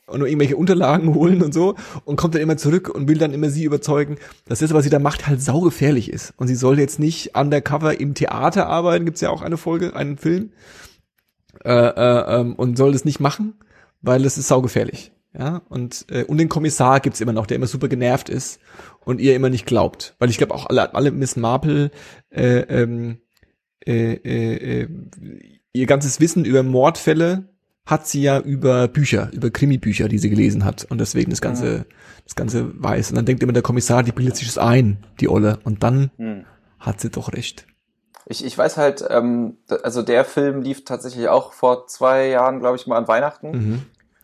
und 0.07 0.21
irgendwelche 0.21 0.57
Unterlagen 0.57 1.15
holen 1.15 1.41
und 1.41 1.53
so 1.53 1.75
und 2.03 2.17
kommt 2.17 2.35
dann 2.35 2.41
immer 2.41 2.57
zurück 2.57 2.89
und 2.89 3.07
will 3.07 3.19
dann 3.19 3.33
immer 3.33 3.49
sie 3.49 3.63
überzeugen, 3.63 4.17
dass 4.49 4.59
das, 4.59 4.73
was 4.73 4.83
sie 4.83 4.89
da 4.89 4.99
macht, 4.99 5.27
halt 5.27 5.41
saugefährlich 5.41 6.11
ist. 6.11 6.33
Und 6.35 6.47
sie 6.47 6.55
soll 6.55 6.77
jetzt 6.77 6.99
nicht 6.99 7.37
undercover 7.37 7.97
im 8.01 8.13
Theater 8.13 8.67
arbeiten, 8.67 9.05
gibt's 9.05 9.21
ja 9.21 9.29
auch 9.29 9.41
eine 9.41 9.55
Folge, 9.55 9.95
einen 9.95 10.17
Film, 10.17 10.51
äh, 11.63 11.71
äh, 11.71 12.39
ähm, 12.41 12.55
und 12.55 12.77
soll 12.77 12.91
das 12.91 13.05
nicht 13.05 13.21
machen, 13.21 13.53
weil 14.01 14.25
es 14.25 14.37
ist 14.37 14.49
saugefährlich. 14.49 15.13
Ja, 15.37 15.61
und, 15.69 16.05
äh, 16.09 16.25
und 16.25 16.37
den 16.39 16.49
Kommissar 16.49 16.99
gibt's 16.99 17.21
immer 17.21 17.31
noch, 17.31 17.45
der 17.45 17.55
immer 17.55 17.67
super 17.67 17.87
genervt 17.87 18.27
ist 18.29 18.59
und 19.05 19.21
ihr 19.21 19.33
immer 19.35 19.49
nicht 19.49 19.65
glaubt. 19.65 20.15
Weil 20.19 20.29
ich 20.29 20.37
glaube 20.37 20.53
auch 20.53 20.65
alle, 20.67 20.93
alle 20.93 21.11
Miss 21.11 21.37
Marple 21.37 21.89
äh, 22.31 22.59
ähm, 22.59 23.21
äh, 23.85 24.13
äh, 24.15 24.81
äh, 24.83 24.87
ihr 25.71 25.85
ganzes 25.85 26.19
Wissen 26.19 26.43
über 26.43 26.63
Mordfälle 26.63 27.49
hat 27.85 28.07
sie 28.07 28.21
ja 28.21 28.39
über 28.39 28.87
Bücher, 28.89 29.29
über 29.31 29.49
Krimi-Bücher, 29.49 30.07
die 30.07 30.19
sie 30.19 30.29
gelesen 30.29 30.65
hat 30.65 30.85
und 30.89 30.99
deswegen 30.99 31.31
das 31.31 31.41
ganze, 31.41 31.85
das 32.25 32.35
ganze 32.35 32.71
weiß. 32.81 33.09
Und 33.11 33.15
dann 33.15 33.25
denkt 33.25 33.41
immer 33.41 33.53
der 33.53 33.63
Kommissar, 33.63 34.03
die 34.03 34.11
bildet 34.11 34.35
sich 34.35 34.47
das 34.47 34.57
ein, 34.57 34.97
die 35.19 35.29
Olle. 35.29 35.59
Und 35.63 35.81
dann 35.81 36.11
Hm. 36.17 36.45
hat 36.77 36.99
sie 37.01 37.09
doch 37.09 37.31
recht. 37.33 37.65
Ich, 38.27 38.45
ich 38.45 38.57
weiß 38.57 38.77
halt, 38.77 39.03
ähm, 39.09 39.57
also 39.83 40.03
der 40.03 40.25
Film 40.25 40.61
lief 40.61 40.85
tatsächlich 40.85 41.27
auch 41.27 41.53
vor 41.53 41.87
zwei 41.87 42.27
Jahren, 42.27 42.59
glaube 42.59 42.75
ich, 42.75 42.85
mal 42.85 42.97
an 42.97 43.07
Weihnachten. 43.07 43.51
Mhm. 43.51 43.81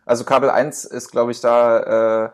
Also 0.08 0.24
Kabel 0.24 0.50
1 0.50 0.86
ist, 0.86 1.12
glaube 1.12 1.32
ich, 1.32 1.42
da 1.42 2.26
äh, 2.26 2.30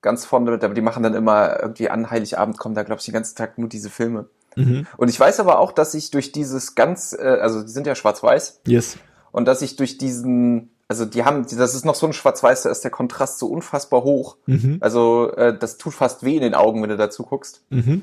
ganz 0.00 0.24
vorne 0.24 0.50
mit, 0.50 0.64
aber 0.64 0.74
die 0.74 0.80
machen 0.80 1.02
dann 1.02 1.14
immer 1.14 1.60
irgendwie 1.60 1.90
an 1.90 2.10
Heiligabend 2.10 2.58
kommen 2.58 2.74
da, 2.74 2.82
glaube 2.82 3.00
ich, 3.00 3.04
den 3.04 3.14
ganzen 3.14 3.36
Tag 3.36 3.58
nur 3.58 3.68
diese 3.68 3.90
Filme. 3.90 4.28
Mhm. 4.56 4.86
Und 4.96 5.08
ich 5.08 5.18
weiß 5.18 5.40
aber 5.40 5.58
auch, 5.58 5.72
dass 5.72 5.94
ich 5.94 6.10
durch 6.10 6.32
dieses 6.32 6.74
ganz, 6.74 7.12
äh, 7.12 7.38
also 7.40 7.62
die 7.62 7.70
sind 7.70 7.86
ja 7.86 7.94
schwarz-weiß, 7.94 8.62
Yes. 8.66 8.96
und 9.32 9.46
dass 9.46 9.62
ich 9.62 9.76
durch 9.76 9.98
diesen, 9.98 10.70
also 10.88 11.04
die 11.04 11.24
haben, 11.24 11.46
das 11.46 11.74
ist 11.74 11.84
noch 11.84 11.94
so 11.94 12.06
ein 12.06 12.12
schwarz-weiß, 12.12 12.62
da 12.62 12.70
ist 12.70 12.82
der 12.82 12.90
Kontrast 12.90 13.38
so 13.38 13.48
unfassbar 13.48 14.02
hoch. 14.02 14.36
Mhm. 14.46 14.78
Also 14.80 15.32
äh, 15.32 15.56
das 15.56 15.76
tut 15.78 15.94
fast 15.94 16.24
weh 16.24 16.36
in 16.36 16.42
den 16.42 16.54
Augen, 16.54 16.82
wenn 16.82 16.90
du 16.90 16.96
dazu 16.96 17.24
guckst. 17.24 17.62
Mhm. 17.70 18.02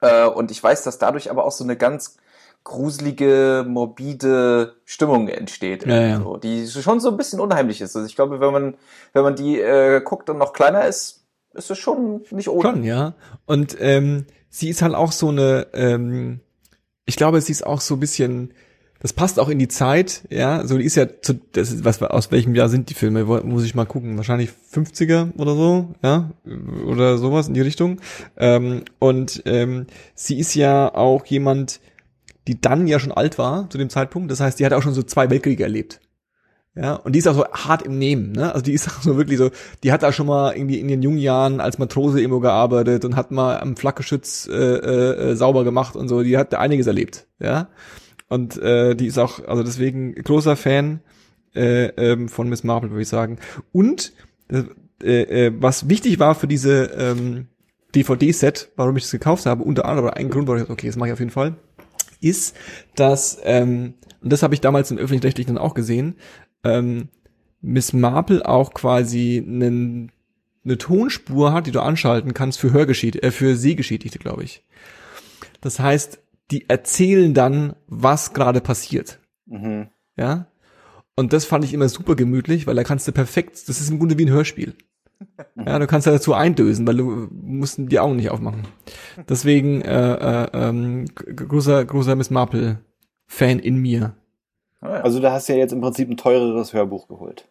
Äh, 0.00 0.26
und 0.26 0.50
ich 0.50 0.62
weiß, 0.62 0.82
dass 0.84 0.98
dadurch 0.98 1.30
aber 1.30 1.44
auch 1.44 1.52
so 1.52 1.64
eine 1.64 1.76
ganz 1.76 2.16
gruselige, 2.64 3.64
morbide 3.66 4.76
Stimmung 4.84 5.28
entsteht. 5.28 5.86
Ja, 5.86 6.00
ja. 6.00 6.18
So, 6.20 6.36
die 6.36 6.66
schon 6.66 7.00
so 7.00 7.10
ein 7.10 7.16
bisschen 7.16 7.40
unheimlich 7.40 7.80
ist. 7.80 7.96
Also 7.96 8.06
ich 8.06 8.14
glaube, 8.14 8.40
wenn 8.40 8.52
man, 8.52 8.74
wenn 9.12 9.22
man 9.22 9.36
die 9.36 9.60
äh, 9.60 10.00
guckt 10.02 10.28
und 10.30 10.38
noch 10.38 10.52
kleiner 10.52 10.84
ist, 10.84 11.24
ist 11.54 11.70
es 11.70 11.78
schon 11.78 12.22
nicht 12.30 12.48
ohne. 12.48 12.62
Schon, 12.62 12.84
ja. 12.84 13.14
Und 13.46 13.76
ähm, 13.80 14.26
sie 14.50 14.68
ist 14.68 14.82
halt 14.82 14.94
auch 14.94 15.12
so 15.12 15.28
eine, 15.28 15.68
ähm, 15.72 16.40
ich 17.06 17.16
glaube, 17.16 17.40
sie 17.40 17.52
ist 17.52 17.66
auch 17.66 17.80
so 17.80 17.94
ein 17.94 18.00
bisschen, 18.00 18.52
das 19.00 19.14
passt 19.14 19.40
auch 19.40 19.48
in 19.48 19.58
die 19.58 19.68
Zeit, 19.68 20.22
ja. 20.28 20.66
So, 20.66 20.76
die 20.76 20.84
ist 20.84 20.96
ja, 20.96 21.06
zu, 21.22 21.40
das 21.52 21.72
ist, 21.72 21.84
was 21.84 22.02
aus 22.02 22.30
welchem 22.30 22.54
Jahr 22.54 22.68
sind 22.68 22.90
die 22.90 22.94
Filme? 22.94 23.24
Muss 23.24 23.64
ich 23.64 23.74
mal 23.74 23.86
gucken. 23.86 24.16
Wahrscheinlich 24.16 24.50
50er 24.72 25.34
oder 25.38 25.54
so, 25.54 25.88
ja, 26.02 26.30
oder 26.86 27.16
sowas 27.16 27.48
in 27.48 27.54
die 27.54 27.62
Richtung. 27.62 28.00
Ähm, 28.36 28.84
und 28.98 29.42
ähm, 29.46 29.86
sie 30.14 30.38
ist 30.38 30.54
ja 30.54 30.94
auch 30.94 31.24
jemand, 31.26 31.80
die 32.48 32.60
dann 32.60 32.86
ja 32.86 32.98
schon 32.98 33.12
alt 33.12 33.38
war 33.38 33.68
zu 33.70 33.78
dem 33.78 33.90
Zeitpunkt. 33.90 34.30
Das 34.30 34.40
heißt, 34.40 34.58
die 34.58 34.66
hat 34.66 34.72
auch 34.72 34.82
schon 34.82 34.94
so 34.94 35.02
zwei 35.02 35.30
Weltkriege 35.30 35.62
erlebt. 35.62 36.00
Ja, 36.76 36.94
und 36.94 37.14
die 37.14 37.18
ist 37.18 37.26
auch 37.26 37.34
so 37.34 37.44
hart 37.46 37.82
im 37.82 37.98
Nehmen, 37.98 38.30
ne? 38.32 38.52
Also 38.52 38.62
die 38.62 38.72
ist 38.72 38.88
auch 38.96 39.02
so 39.02 39.16
wirklich 39.16 39.38
so, 39.38 39.50
die 39.82 39.92
hat 39.92 40.02
da 40.02 40.12
schon 40.12 40.26
mal 40.26 40.54
irgendwie 40.54 40.78
in 40.78 40.88
den 40.88 41.02
jungen 41.02 41.18
Jahren 41.18 41.60
als 41.60 41.78
Matrose 41.78 42.20
irgendwo 42.20 42.40
gearbeitet 42.40 43.04
und 43.04 43.16
hat 43.16 43.32
mal 43.32 43.58
am 43.58 43.76
Flakgeschütz 43.76 44.48
äh, 44.48 44.54
äh, 44.54 45.30
äh, 45.30 45.36
sauber 45.36 45.64
gemacht 45.64 45.96
und 45.96 46.08
so, 46.08 46.22
die 46.22 46.38
hat 46.38 46.52
da 46.52 46.58
einiges 46.58 46.86
erlebt, 46.86 47.26
ja. 47.40 47.68
Und 48.28 48.56
äh, 48.58 48.94
die 48.94 49.06
ist 49.06 49.18
auch, 49.18 49.44
also 49.46 49.64
deswegen 49.64 50.14
großer 50.14 50.54
Fan 50.54 51.00
äh, 51.54 51.86
ähm, 51.86 52.28
von 52.28 52.48
Miss 52.48 52.62
Marple, 52.62 52.90
würde 52.90 53.02
ich 53.02 53.08
sagen. 53.08 53.38
Und 53.72 54.12
äh, 55.02 55.46
äh, 55.46 55.52
was 55.58 55.88
wichtig 55.88 56.20
war 56.20 56.36
für 56.36 56.46
diese 56.46 56.84
ähm, 56.96 57.48
DVD-Set, 57.94 58.70
warum 58.76 58.96
ich 58.96 59.04
das 59.04 59.12
gekauft 59.12 59.46
habe, 59.46 59.64
unter 59.64 59.84
anderem 59.86 60.10
ein 60.10 60.30
Grund, 60.30 60.46
war 60.46 60.56
ich, 60.56 60.70
okay, 60.70 60.86
das 60.86 60.96
mache 60.96 61.08
ich 61.08 61.12
auf 61.12 61.18
jeden 61.18 61.32
Fall, 61.32 61.56
ist, 62.20 62.56
dass, 62.96 63.38
ähm, 63.44 63.94
und 64.20 64.32
das 64.32 64.42
habe 64.42 64.54
ich 64.54 64.60
damals 64.60 64.90
in 64.90 64.98
öffentlich-rechtlichen 64.98 65.58
auch 65.58 65.74
gesehen, 65.74 66.16
ähm, 66.64 67.08
Miss 67.60 67.92
Marple 67.92 68.46
auch 68.46 68.72
quasi 68.72 69.44
einen, 69.46 70.12
eine 70.64 70.78
Tonspur 70.78 71.52
hat, 71.52 71.66
die 71.66 71.72
du 71.72 71.80
anschalten 71.80 72.34
kannst 72.34 72.58
für 72.58 72.72
Hörgeschichte, 72.72 73.22
äh, 73.22 73.30
für 73.30 73.56
Sehgeschädigte, 73.56 74.18
glaube 74.18 74.44
ich. 74.44 74.64
Das 75.60 75.78
heißt, 75.78 76.20
die 76.50 76.68
erzählen 76.68 77.34
dann, 77.34 77.74
was 77.86 78.32
gerade 78.32 78.60
passiert. 78.60 79.20
Mhm. 79.46 79.88
Ja. 80.16 80.46
Und 81.16 81.32
das 81.32 81.44
fand 81.44 81.64
ich 81.64 81.74
immer 81.74 81.88
super 81.88 82.16
gemütlich, 82.16 82.66
weil 82.66 82.76
da 82.76 82.84
kannst 82.84 83.06
du 83.06 83.12
perfekt, 83.12 83.68
das 83.68 83.80
ist 83.80 83.90
im 83.90 83.98
Grunde 83.98 84.16
wie 84.18 84.24
ein 84.24 84.32
Hörspiel. 84.32 84.74
Ja, 85.66 85.78
du 85.78 85.86
kannst 85.86 86.06
da 86.06 86.10
dazu 86.12 86.34
eindösen, 86.34 86.86
weil 86.86 86.96
du 86.96 87.28
musst 87.30 87.76
die 87.78 87.98
Augen 88.00 88.16
nicht 88.16 88.30
aufmachen. 88.30 88.62
Deswegen 89.28 89.82
äh, 89.82 90.14
äh, 90.14 90.48
ähm, 90.52 91.06
großer 91.14 91.84
großer 91.84 92.16
Miss 92.16 92.30
Marple 92.30 92.78
Fan 93.26 93.58
in 93.58 93.76
mir. 93.76 94.14
Ah, 94.80 94.88
ja. 94.88 95.00
Also 95.02 95.20
da 95.20 95.32
hast 95.32 95.48
du 95.48 95.52
ja 95.52 95.58
jetzt 95.58 95.72
im 95.72 95.80
Prinzip 95.80 96.08
ein 96.08 96.16
teureres 96.16 96.72
Hörbuch 96.72 97.08
geholt. 97.08 97.48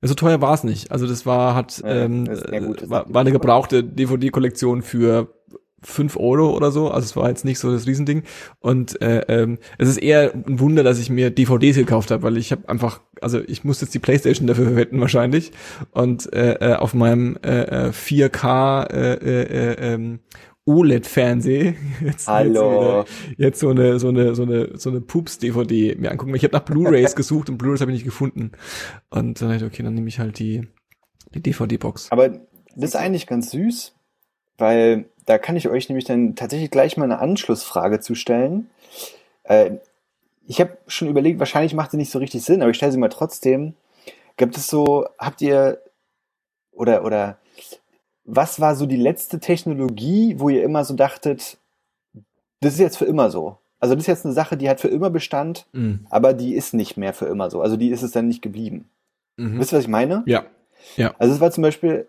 So 0.00 0.14
teuer 0.14 0.40
war 0.40 0.54
es 0.54 0.62
nicht. 0.62 0.92
Also 0.92 1.06
das 1.06 1.26
war 1.26 1.54
hat 1.54 1.78
Ja, 1.78 2.04
ähm, 2.04 2.24
das 2.26 2.42
das 2.42 2.90
war, 2.90 3.12
war 3.12 3.22
eine 3.22 3.32
gebrauchte 3.32 3.82
DVD-Kollektion 3.82 4.82
für 4.82 5.34
fünf 5.82 6.16
Euro 6.16 6.54
oder 6.56 6.70
so. 6.70 6.90
Also 6.90 7.04
es 7.04 7.16
war 7.16 7.28
jetzt 7.28 7.44
nicht 7.44 7.58
so 7.58 7.70
das 7.70 7.86
Riesending. 7.86 8.22
Und 8.60 9.00
äh, 9.00 9.20
ähm, 9.28 9.58
es 9.78 9.88
ist 9.88 9.98
eher 9.98 10.32
ein 10.34 10.60
Wunder, 10.60 10.82
dass 10.82 10.98
ich 10.98 11.10
mir 11.10 11.30
DVDs 11.30 11.76
gekauft 11.76 12.10
habe, 12.10 12.22
weil 12.22 12.36
ich 12.36 12.52
habe 12.52 12.68
einfach, 12.68 13.00
also 13.20 13.40
ich 13.46 13.64
muss 13.64 13.80
jetzt 13.80 13.94
die 13.94 13.98
PlayStation 13.98 14.46
dafür 14.46 14.66
verwenden 14.66 15.00
wahrscheinlich. 15.00 15.52
Und 15.90 16.32
äh, 16.32 16.54
äh, 16.54 16.74
auf 16.74 16.94
meinem 16.94 17.36
äh, 17.44 17.88
äh, 17.88 17.90
4K 17.90 18.90
äh, 18.92 19.14
äh, 19.14 19.42
äh, 19.42 19.94
ähm, 19.94 20.20
OLED-Fernseh 20.68 21.74
jetzt, 22.04 22.28
Hallo. 22.28 23.04
jetzt, 23.06 23.30
wieder, 23.30 23.38
jetzt 23.38 23.60
so 23.60 23.70
eine 23.70 23.98
so 23.98 24.08
eine 24.08 24.34
so 24.34 24.42
eine 24.42 24.78
so 24.78 24.90
eine 24.90 25.00
Pups-DVD 25.00 25.96
mir 25.96 26.10
angucken. 26.10 26.34
Ich 26.34 26.44
habe 26.44 26.54
nach 26.54 26.64
Blu-rays 26.64 27.14
gesucht 27.16 27.48
und 27.48 27.56
Blu-rays 27.56 27.80
habe 27.80 27.90
ich 27.90 27.96
nicht 27.96 28.04
gefunden. 28.04 28.52
Und 29.08 29.40
dann 29.40 29.48
dachte 29.48 29.64
ich, 29.64 29.72
okay, 29.72 29.82
dann 29.82 29.94
nehme 29.94 30.08
ich 30.08 30.18
halt 30.18 30.38
die 30.38 30.68
die 31.34 31.40
DVD-Box. 31.40 32.12
Aber 32.12 32.28
das 32.76 32.90
ist 32.90 32.96
eigentlich 32.96 33.26
ganz 33.26 33.50
süß, 33.50 33.94
weil 34.58 35.10
da 35.28 35.36
kann 35.36 35.56
ich 35.56 35.68
euch 35.68 35.90
nämlich 35.90 36.06
dann 36.06 36.36
tatsächlich 36.36 36.70
gleich 36.70 36.96
mal 36.96 37.04
eine 37.04 37.18
Anschlussfrage 37.18 38.00
zu 38.00 38.14
stellen. 38.14 38.70
Äh, 39.44 39.72
ich 40.46 40.58
habe 40.58 40.78
schon 40.86 41.08
überlegt, 41.08 41.38
wahrscheinlich 41.38 41.74
macht 41.74 41.90
sie 41.90 41.98
nicht 41.98 42.10
so 42.10 42.18
richtig 42.18 42.42
Sinn, 42.42 42.62
aber 42.62 42.70
ich 42.70 42.78
stelle 42.78 42.92
sie 42.92 42.98
mal 42.98 43.10
trotzdem. 43.10 43.74
Gibt 44.38 44.56
es 44.56 44.68
so, 44.68 45.06
habt 45.18 45.42
ihr 45.42 45.82
oder 46.72 47.04
oder 47.04 47.36
was 48.24 48.58
war 48.58 48.74
so 48.74 48.86
die 48.86 48.96
letzte 48.96 49.38
Technologie, 49.38 50.36
wo 50.38 50.48
ihr 50.48 50.62
immer 50.62 50.84
so 50.86 50.94
dachtet, 50.94 51.58
das 52.60 52.72
ist 52.74 52.80
jetzt 52.80 52.96
für 52.96 53.04
immer 53.04 53.30
so? 53.30 53.58
Also 53.80 53.94
das 53.94 54.04
ist 54.04 54.08
jetzt 54.08 54.24
eine 54.24 54.34
Sache, 54.34 54.56
die 54.56 54.70
hat 54.70 54.80
für 54.80 54.88
immer 54.88 55.10
Bestand, 55.10 55.66
Mhm. 55.72 56.06
aber 56.08 56.32
die 56.32 56.54
ist 56.54 56.72
nicht 56.72 56.96
mehr 56.96 57.12
für 57.12 57.26
immer 57.26 57.50
so. 57.50 57.60
Also 57.60 57.76
die 57.76 57.90
ist 57.90 58.02
es 58.02 58.12
dann 58.12 58.28
nicht 58.28 58.40
geblieben. 58.40 58.88
Mhm. 59.36 59.58
Wisst 59.60 59.72
ihr, 59.72 59.76
was 59.76 59.84
ich 59.84 59.90
meine? 59.90 60.22
Ja. 60.96 61.14
Also 61.18 61.34
es 61.34 61.40
war 61.40 61.50
zum 61.50 61.62
Beispiel, 61.62 62.08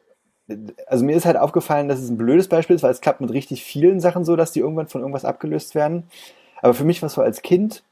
also 0.87 1.05
mir 1.05 1.15
ist 1.15 1.25
halt 1.25 1.37
aufgefallen, 1.37 1.87
dass 1.87 1.99
es 1.99 2.09
ein 2.09 2.17
blödes 2.17 2.47
Beispiel 2.47 2.75
ist, 2.75 2.83
weil 2.83 2.91
es 2.91 3.01
klappt 3.01 3.21
mit 3.21 3.31
richtig 3.31 3.63
vielen 3.63 3.99
Sachen 3.99 4.25
so, 4.25 4.35
dass 4.35 4.51
die 4.51 4.59
irgendwann 4.59 4.87
von 4.87 5.01
irgendwas 5.01 5.25
abgelöst 5.25 5.75
werden. 5.75 6.03
Aber 6.61 6.73
für 6.73 6.83
mich 6.85 7.01
war 7.01 7.07
es 7.07 7.13
so 7.13 7.21
als 7.21 7.41
Kind, 7.41 7.83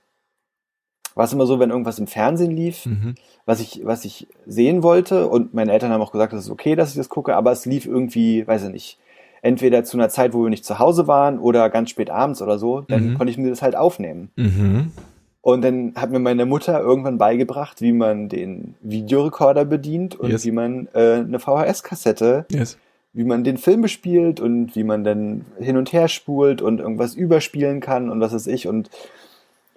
war 1.16 1.26
es 1.26 1.34
immer 1.34 1.46
so, 1.46 1.60
wenn 1.60 1.70
irgendwas 1.72 2.00
im 2.00 2.08
Fernsehen 2.08 2.52
lief, 2.52 2.86
Mhm. 2.86 3.16
was 3.46 3.60
ich, 3.60 3.82
was 3.84 4.06
ich 4.06 4.28
sehen 4.46 4.84
wollte, 4.84 5.28
und 5.28 5.54
meine 5.54 5.72
Eltern 5.72 5.92
haben 5.92 6.02
auch 6.02 6.12
gesagt, 6.12 6.34
es 6.34 6.46
ist 6.46 6.52
okay, 6.52 6.76
dass 6.76 6.90
ich 6.92 6.96
das 6.98 7.10
gucke, 7.10 7.36
aber 7.36 7.52
es 7.52 7.66
lief 7.66 7.86
irgendwie, 7.86 8.48
weiß 8.48 8.66
ich 8.66 8.72
nicht, 8.72 9.00
entweder 9.42 9.84
zu 9.84 9.98
einer 9.98 10.10
Zeit, 10.10 10.34
wo 10.34 10.44
wir 10.44 10.50
nicht 10.50 10.66
zu 10.66 10.80
Hause 10.80 11.08
waren 11.08 11.40
oder 11.40 11.70
ganz 11.70 11.90
spät 11.90 12.10
abends 12.10 12.42
oder 12.42 12.60
so, 12.60 12.82
dann 12.82 13.12
Mhm. 13.12 13.14
konnte 13.16 13.32
ich 13.32 13.38
mir 13.38 13.50
das 13.50 13.62
halt 13.62 13.76
aufnehmen. 13.76 14.32
Mhm. 14.36 14.92
Und 15.48 15.62
dann 15.62 15.94
hat 15.96 16.12
mir 16.12 16.20
meine 16.20 16.46
Mutter 16.46 16.82
irgendwann 16.82 17.18
beigebracht, 17.18 17.80
wie 17.80 17.94
man 17.94 18.28
den 18.28 18.76
Videorekorder 18.82 19.64
bedient 19.64 20.14
und 20.20 20.30
Yes. 20.30 20.44
wie 20.44 20.52
man 20.52 20.90
äh, 20.94 21.20
eine 21.26 21.40
VHS-Kassette, 21.40 22.46
Yes. 22.52 22.78
wie 23.14 23.24
man 23.24 23.46
den 23.46 23.58
Film 23.58 23.80
bespielt 23.80 24.42
und 24.42 24.76
wie 24.76 24.84
man 24.84 25.06
dann 25.06 25.46
hin 25.58 25.78
und 25.78 25.94
her 25.94 26.10
spult 26.10 26.62
und 26.62 26.82
irgendwas 26.82 27.16
überspielen 27.16 27.80
kann 27.80 28.10
und 28.10 28.20
was 28.20 28.34
weiß 28.34 28.48
ich. 28.48 28.68
Und 28.68 28.90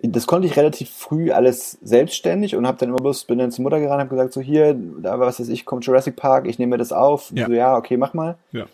das 0.02 0.26
konnte 0.26 0.48
ich 0.48 0.56
relativ 0.56 0.90
früh 0.90 1.30
alles 1.30 1.78
selbstständig 1.82 2.56
und 2.56 2.66
habe 2.66 2.78
dann 2.78 2.88
immer 2.88 2.98
bloß, 2.98 3.26
bin 3.26 3.38
dann 3.38 3.52
zur 3.52 3.62
Mutter 3.62 3.78
gerannt, 3.78 4.00
habe 4.00 4.10
gesagt, 4.10 4.32
so 4.32 4.40
hier, 4.40 4.74
da 4.74 5.20
was 5.20 5.38
weiß 5.38 5.50
ich, 5.50 5.66
kommt 5.66 5.86
Jurassic 5.86 6.16
Park, 6.16 6.48
ich 6.48 6.58
nehme 6.58 6.70
mir 6.70 6.78
das 6.78 6.90
auf. 6.90 7.30
Ja. 7.32 7.46
So, 7.46 7.52
ja, 7.52 7.76
okay, 7.76 7.96
mach 7.96 8.12
mal. 8.12 8.38
Ja. 8.50 8.66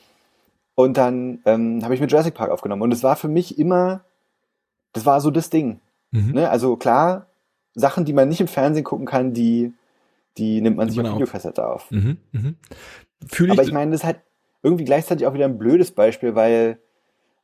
Und 0.75 0.97
dann 0.97 1.41
ähm, 1.45 1.85
habe 1.85 1.93
ich 1.93 2.01
mir 2.01 2.07
Jurassic 2.07 2.33
Park 2.33 2.51
aufgenommen. 2.51 2.81
Und 2.81 2.93
es 2.95 3.03
war 3.03 3.17
für 3.17 3.29
mich 3.29 3.59
immer, 3.59 4.01
das 4.95 5.05
war 5.05 5.21
so 5.21 5.31
das 5.31 5.51
Ding. 5.51 5.79
Mhm. 6.11 6.33
Ne? 6.33 6.51
Also 6.51 6.77
klar, 6.77 7.29
Sachen, 7.75 8.05
die 8.05 8.13
man 8.13 8.29
nicht 8.29 8.41
im 8.41 8.49
Fernsehen 8.49 8.85
gucken 8.85 9.07
kann, 9.07 9.33
die, 9.33 9.73
die 10.39 10.61
nimmt 10.61 10.77
man 10.77 10.89
sich 10.89 10.97
man 10.97 11.07
auf 11.07 11.13
auf. 11.13 11.19
Videokassette 11.21 11.67
auf. 11.67 11.91
Mhm. 11.91 12.19
Mhm. 12.33 12.57
Ich, 13.23 13.51
Aber 13.51 13.63
ich 13.63 13.73
meine, 13.73 13.93
das 13.93 14.01
ist 14.01 14.07
halt 14.07 14.21
irgendwie 14.63 14.85
gleichzeitig 14.85 15.27
auch 15.27 15.35
wieder 15.35 15.45
ein 15.47 15.59
blödes 15.59 15.93
Beispiel, 15.93 16.35
weil 16.35 16.79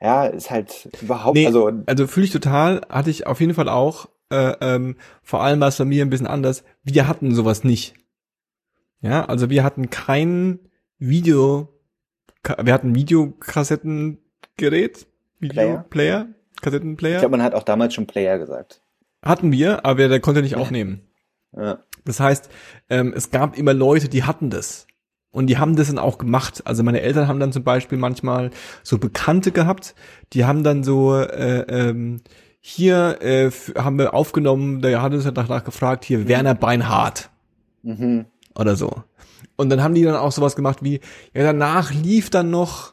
ja, 0.01 0.27
ist 0.27 0.51
halt 0.51 0.89
überhaupt, 1.01 1.37
Nee, 1.37 1.47
also 1.47 1.71
also 1.87 2.07
fühle 2.09 2.27
ich 2.27 2.33
total, 2.33 2.81
hatte 2.89 3.11
ich 3.11 3.27
auf 3.27 3.41
jeden 3.41 3.55
Fall 3.55 3.69
auch, 3.69 4.09
äh, 4.31 4.55
ähm, 4.61 4.97
vor 5.23 5.43
allem 5.43 5.61
war 5.61 5.69
es 5.69 5.79
bei 5.79 5.85
mir 5.85 6.05
ein 6.05 6.11
bisschen 6.11 6.27
anders. 6.27 6.65
Wir 6.83 7.07
hatten 7.07 7.35
sowas 7.35 7.63
nicht. 7.63 7.95
Ja, 9.01 9.25
also 9.27 9.51
wir 9.51 9.63
hatten 9.63 9.91
kein 9.91 10.59
Video, 10.99 11.69
wir 12.61 12.73
hatten 12.73 12.95
Videokassettengerät, 12.95 15.07
Videoplayer, 15.39 16.27
Kassettenplayer. 16.61 17.15
ich 17.17 17.21
glaube, 17.21 17.37
man 17.37 17.43
hat 17.45 17.55
auch 17.55 17.63
damals 17.63 17.95
schon 17.95 18.07
Player 18.07 18.39
gesagt. 18.39 18.83
hatten 19.25 19.53
wir, 19.53 19.85
aber 19.85 20.09
der 20.09 20.21
konnte 20.21 20.43
nicht 20.43 20.57
aufnehmen. 20.57 21.01
Ja. 21.57 21.79
Das 22.05 22.19
heißt, 22.21 22.49
ähm, 22.91 23.13
es 23.17 23.31
gab 23.31 23.57
immer 23.57 23.75
Leute, 23.75 24.09
die 24.09 24.25
hatten 24.25 24.51
das. 24.51 24.87
Und 25.31 25.47
die 25.47 25.57
haben 25.59 25.77
das 25.77 25.87
dann 25.89 25.99
auch 25.99 26.19
gemacht. 26.19 26.63
Also 26.67 26.83
meine 26.83 27.01
Eltern 27.01 27.27
haben 27.29 27.41
dann 27.41 27.53
zum 27.53 27.65
Beispiel 27.65 27.97
manchmal 27.99 28.51
so 28.83 28.99
Bekannte 28.99 29.51
gehabt, 29.53 29.95
die 30.35 30.45
haben 30.45 30.63
dann 30.63 30.83
so, 30.85 31.15
äh, 31.17 31.61
ähm, 31.69 32.21
hier 32.61 33.19
äh, 33.23 33.51
haben 33.77 33.99
wir 33.99 34.15
aufgenommen, 34.15 34.83
der 34.83 35.01
hat 35.03 35.13
uns 35.15 35.25
halt 35.25 35.37
danach 35.37 35.65
gefragt, 35.65 36.05
hier 36.05 36.29
Werner 36.29 36.55
Beinhardt 36.55 37.31
Mhm. 37.83 38.27
oder 38.55 38.77
so. 38.77 39.03
Und 39.57 39.71
dann 39.71 39.83
haben 39.83 39.95
die 39.95 40.03
dann 40.05 40.17
auch 40.17 40.33
sowas 40.33 40.55
gemacht 40.57 40.79
wie, 40.83 41.01
ja, 41.35 41.43
danach 41.43 41.93
lief 41.93 42.31
dann 42.31 42.51
noch 42.51 42.93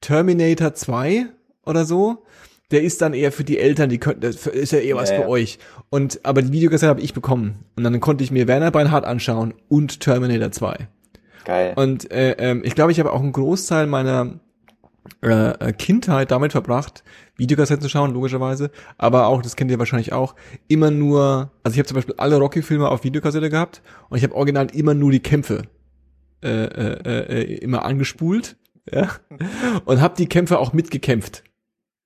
Terminator 0.00 0.74
2 0.74 1.26
oder 1.64 1.84
so. 1.84 2.24
Der 2.70 2.82
ist 2.82 3.02
dann 3.02 3.14
eher 3.14 3.32
für 3.32 3.44
die 3.44 3.58
Eltern, 3.58 3.88
die 3.88 3.98
könnten, 3.98 4.20
das 4.20 4.46
ist 4.46 4.72
ja 4.72 4.78
eher 4.78 4.96
was 4.96 5.10
Ja, 5.10 5.16
für 5.16 5.22
ja. 5.22 5.28
euch. 5.28 5.58
Und, 5.88 6.20
aber 6.24 6.42
die 6.42 6.52
Videokassette 6.52 6.90
habe 6.90 7.00
ich 7.00 7.14
bekommen. 7.14 7.64
Und 7.76 7.84
dann 7.84 7.98
konnte 8.00 8.22
ich 8.22 8.30
mir 8.30 8.46
Werner 8.46 8.70
Beinhardt 8.70 9.04
anschauen 9.04 9.54
und 9.68 10.00
Terminator 10.00 10.52
2. 10.52 10.88
Geil. 11.44 11.72
Und 11.76 12.10
äh, 12.12 12.32
ähm, 12.38 12.62
ich 12.64 12.74
glaube, 12.74 12.92
ich 12.92 13.00
habe 13.00 13.12
auch 13.12 13.20
einen 13.20 13.32
Großteil 13.32 13.86
meiner 13.86 14.38
äh, 15.22 15.50
äh, 15.50 15.72
Kindheit 15.72 16.30
damit 16.30 16.52
verbracht, 16.52 17.02
Videokassetten 17.36 17.82
zu 17.82 17.88
schauen, 17.88 18.12
logischerweise, 18.12 18.70
aber 18.98 19.26
auch, 19.26 19.42
das 19.42 19.56
kennt 19.56 19.70
ihr 19.70 19.78
wahrscheinlich 19.78 20.12
auch, 20.12 20.34
immer 20.68 20.90
nur, 20.90 21.50
also 21.62 21.74
ich 21.74 21.78
habe 21.78 21.88
zum 21.88 21.96
Beispiel 21.96 22.14
alle 22.18 22.36
Rocky-Filme 22.36 22.88
auf 22.88 23.02
Videokassette 23.02 23.50
gehabt 23.50 23.82
und 24.08 24.18
ich 24.18 24.24
habe 24.24 24.34
original 24.34 24.68
immer 24.74 24.94
nur 24.94 25.10
die 25.10 25.20
Kämpfe 25.20 25.62
äh, 26.42 26.64
äh, 26.64 27.42
äh, 27.42 27.54
immer 27.58 27.84
angespult 27.84 28.56
ja, 28.90 29.08
und 29.84 30.00
habe 30.00 30.14
die 30.16 30.26
Kämpfe 30.26 30.58
auch 30.58 30.72
mitgekämpft 30.72 31.44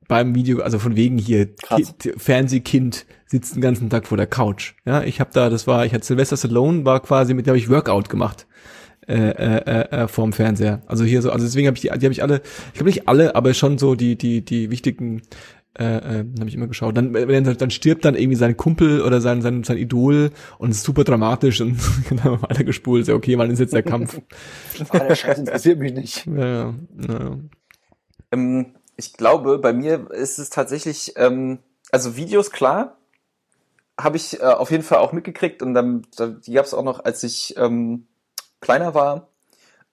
beim 0.09 0.35
Video, 0.35 0.61
also 0.61 0.79
von 0.79 0.97
wegen 0.97 1.19
hier 1.19 1.55
Krass. 1.55 1.95
Kind, 1.99 2.21
Fernsehkind 2.21 3.07
sitzt 3.27 3.55
den 3.55 3.61
ganzen 3.63 3.91
Tag 3.91 4.07
vor 4.07 4.17
der 4.17 4.27
Couch. 4.27 4.75
Ja, 4.85 5.03
ich 5.03 5.21
habe 5.21 5.31
da, 5.33 5.51
das 5.51 5.67
war, 5.67 5.87
ich 5.87 5.95
hatte 5.95 6.05
Sylvester 6.05 6.37
Stallone, 6.37 6.85
war 6.85 7.01
quasi 7.01 7.35
mit 7.35 7.47
dem 7.47 7.51
habe 7.51 7.59
ich 7.59 7.71
Workout 7.71 8.09
gemacht 8.09 8.47
äh, 9.07 9.31
äh, 9.31 10.03
äh, 10.03 10.09
vorm 10.09 10.33
Fernseher. 10.33 10.83
Also 10.87 11.05
hier 11.05 11.23
so, 11.23 11.31
also 11.31 11.45
deswegen 11.45 11.67
habe 11.67 11.77
ich 11.77 11.83
die, 11.83 11.89
die 11.89 12.07
habe 12.07 12.13
ich 12.13 12.23
alle, 12.23 12.43
ich 12.69 12.75
glaube 12.75 12.91
nicht 12.91 13.09
alle, 13.09 13.35
aber 13.35 13.53
schon 13.55 13.79
so 13.79 13.95
die 13.95 14.17
die 14.17 14.45
die 14.45 14.71
wichtigen 14.71 15.23
äh, 15.79 15.85
äh, 15.85 16.25
habe 16.39 16.49
ich 16.49 16.55
immer 16.55 16.69
geschaut. 16.69 16.97
Dann 16.97 17.13
wenn 17.13 17.45
dann, 17.45 17.57
dann 17.57 17.71
stirbt 17.71 18.05
dann 18.05 18.15
irgendwie 18.15 18.37
sein 18.37 18.57
Kumpel 18.57 19.03
oder 19.03 19.21
sein 19.21 19.43
sein 19.43 19.65
sein 19.65 19.77
Idol 19.77 20.31
und 20.59 20.71
es 20.71 20.79
ist 20.79 20.85
super 20.85 21.05
dramatisch 21.05 21.61
und 21.61 21.77
dann 22.11 22.25
haben 22.25 22.41
wir 22.41 22.51
alle 22.51 22.65
gespult. 22.65 23.07
So, 23.07 23.15
okay, 23.15 23.37
wann 23.37 23.51
ist 23.51 23.59
jetzt 23.59 23.75
der 23.75 23.83
Kampf? 23.83 24.21
Ah, 24.89 24.99
der 24.99 25.15
Scheiß 25.15 25.39
interessiert 25.39 25.79
mich 25.79 25.93
nicht. 25.93 26.27
ja, 26.27 26.47
ja, 26.47 26.75
ja. 27.09 27.39
Ähm, 28.33 28.75
ich 28.97 29.15
glaube, 29.15 29.59
bei 29.59 29.73
mir 29.73 30.11
ist 30.11 30.39
es 30.39 30.51
tatsächlich, 30.51 31.15
ähm, 31.17 31.59
also 31.91 32.17
Videos, 32.17 32.51
klar, 32.51 32.97
habe 33.99 34.17
ich 34.17 34.41
äh, 34.41 34.45
auf 34.45 34.71
jeden 34.71 34.83
Fall 34.83 34.99
auch 34.99 35.13
mitgekriegt 35.13 35.63
und 35.63 35.75
dann, 35.75 36.07
da, 36.17 36.29
die 36.29 36.53
gab 36.53 36.65
es 36.65 36.75
auch 36.75 36.83
noch, 36.83 37.05
als 37.05 37.23
ich 37.23 37.57
ähm, 37.57 38.07
kleiner 38.61 38.95
war. 38.95 39.29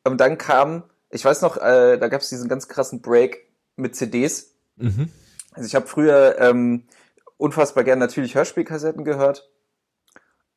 Und 0.03 0.20
dann 0.20 0.38
kam, 0.38 0.84
ich 1.10 1.24
weiß 1.24 1.41
noch, 1.41 1.58
äh, 1.58 1.98
da 1.98 2.08
gab 2.08 2.22
es 2.22 2.29
diesen 2.29 2.50
ganz 2.50 2.67
krassen 2.67 3.01
Break 3.01 3.48
mit 3.75 3.96
CDs. 3.96 4.55
Mhm. 4.77 5.10
Also 5.53 5.67
ich 5.67 5.75
habe 5.75 5.88
früher 5.88 6.38
ähm, 6.39 6.88
unfassbar 7.38 7.84
gern 7.84 8.00
natürlich 8.00 8.36
Hörspielkassetten 8.36 9.03
gehört. 9.03 9.50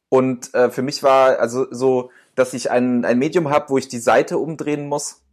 Und 0.09 0.55
äh, 0.55 0.71
für 0.71 0.83
mich 0.83 1.03
war 1.03 1.39
also 1.39 1.67
so, 1.71 2.11
dass 2.35 2.55
ich 2.55 2.71
ein, 2.71 3.05
ein 3.05 3.19
Medium 3.19 3.51
habe, 3.51 3.71
wo 3.71 3.79
ich 3.79 3.89
die 3.89 3.99
Seite 3.99 4.39
umdrehen 4.39 4.89
muss. 4.89 5.24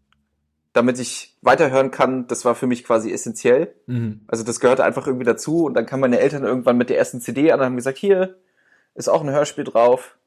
Damit 0.73 0.99
ich 0.99 1.37
weiterhören 1.41 1.91
kann, 1.91 2.27
das 2.27 2.45
war 2.45 2.55
für 2.55 2.67
mich 2.67 2.83
quasi 2.83 3.11
essentiell. 3.11 3.73
Mhm. 3.87 4.21
Also 4.27 4.43
das 4.43 4.59
gehörte 4.59 4.83
einfach 4.83 5.05
irgendwie 5.05 5.25
dazu 5.25 5.65
und 5.65 5.73
dann 5.73 5.85
kamen 5.85 6.01
meine 6.01 6.19
Eltern 6.19 6.43
irgendwann 6.43 6.77
mit 6.77 6.89
der 6.89 6.97
ersten 6.97 7.19
CD 7.19 7.51
an 7.51 7.59
und 7.59 7.65
haben 7.65 7.75
gesagt, 7.75 7.97
hier 7.97 8.37
ist 8.95 9.09
auch 9.09 9.21
ein 9.21 9.29
Hörspiel 9.29 9.63
drauf. 9.63 10.17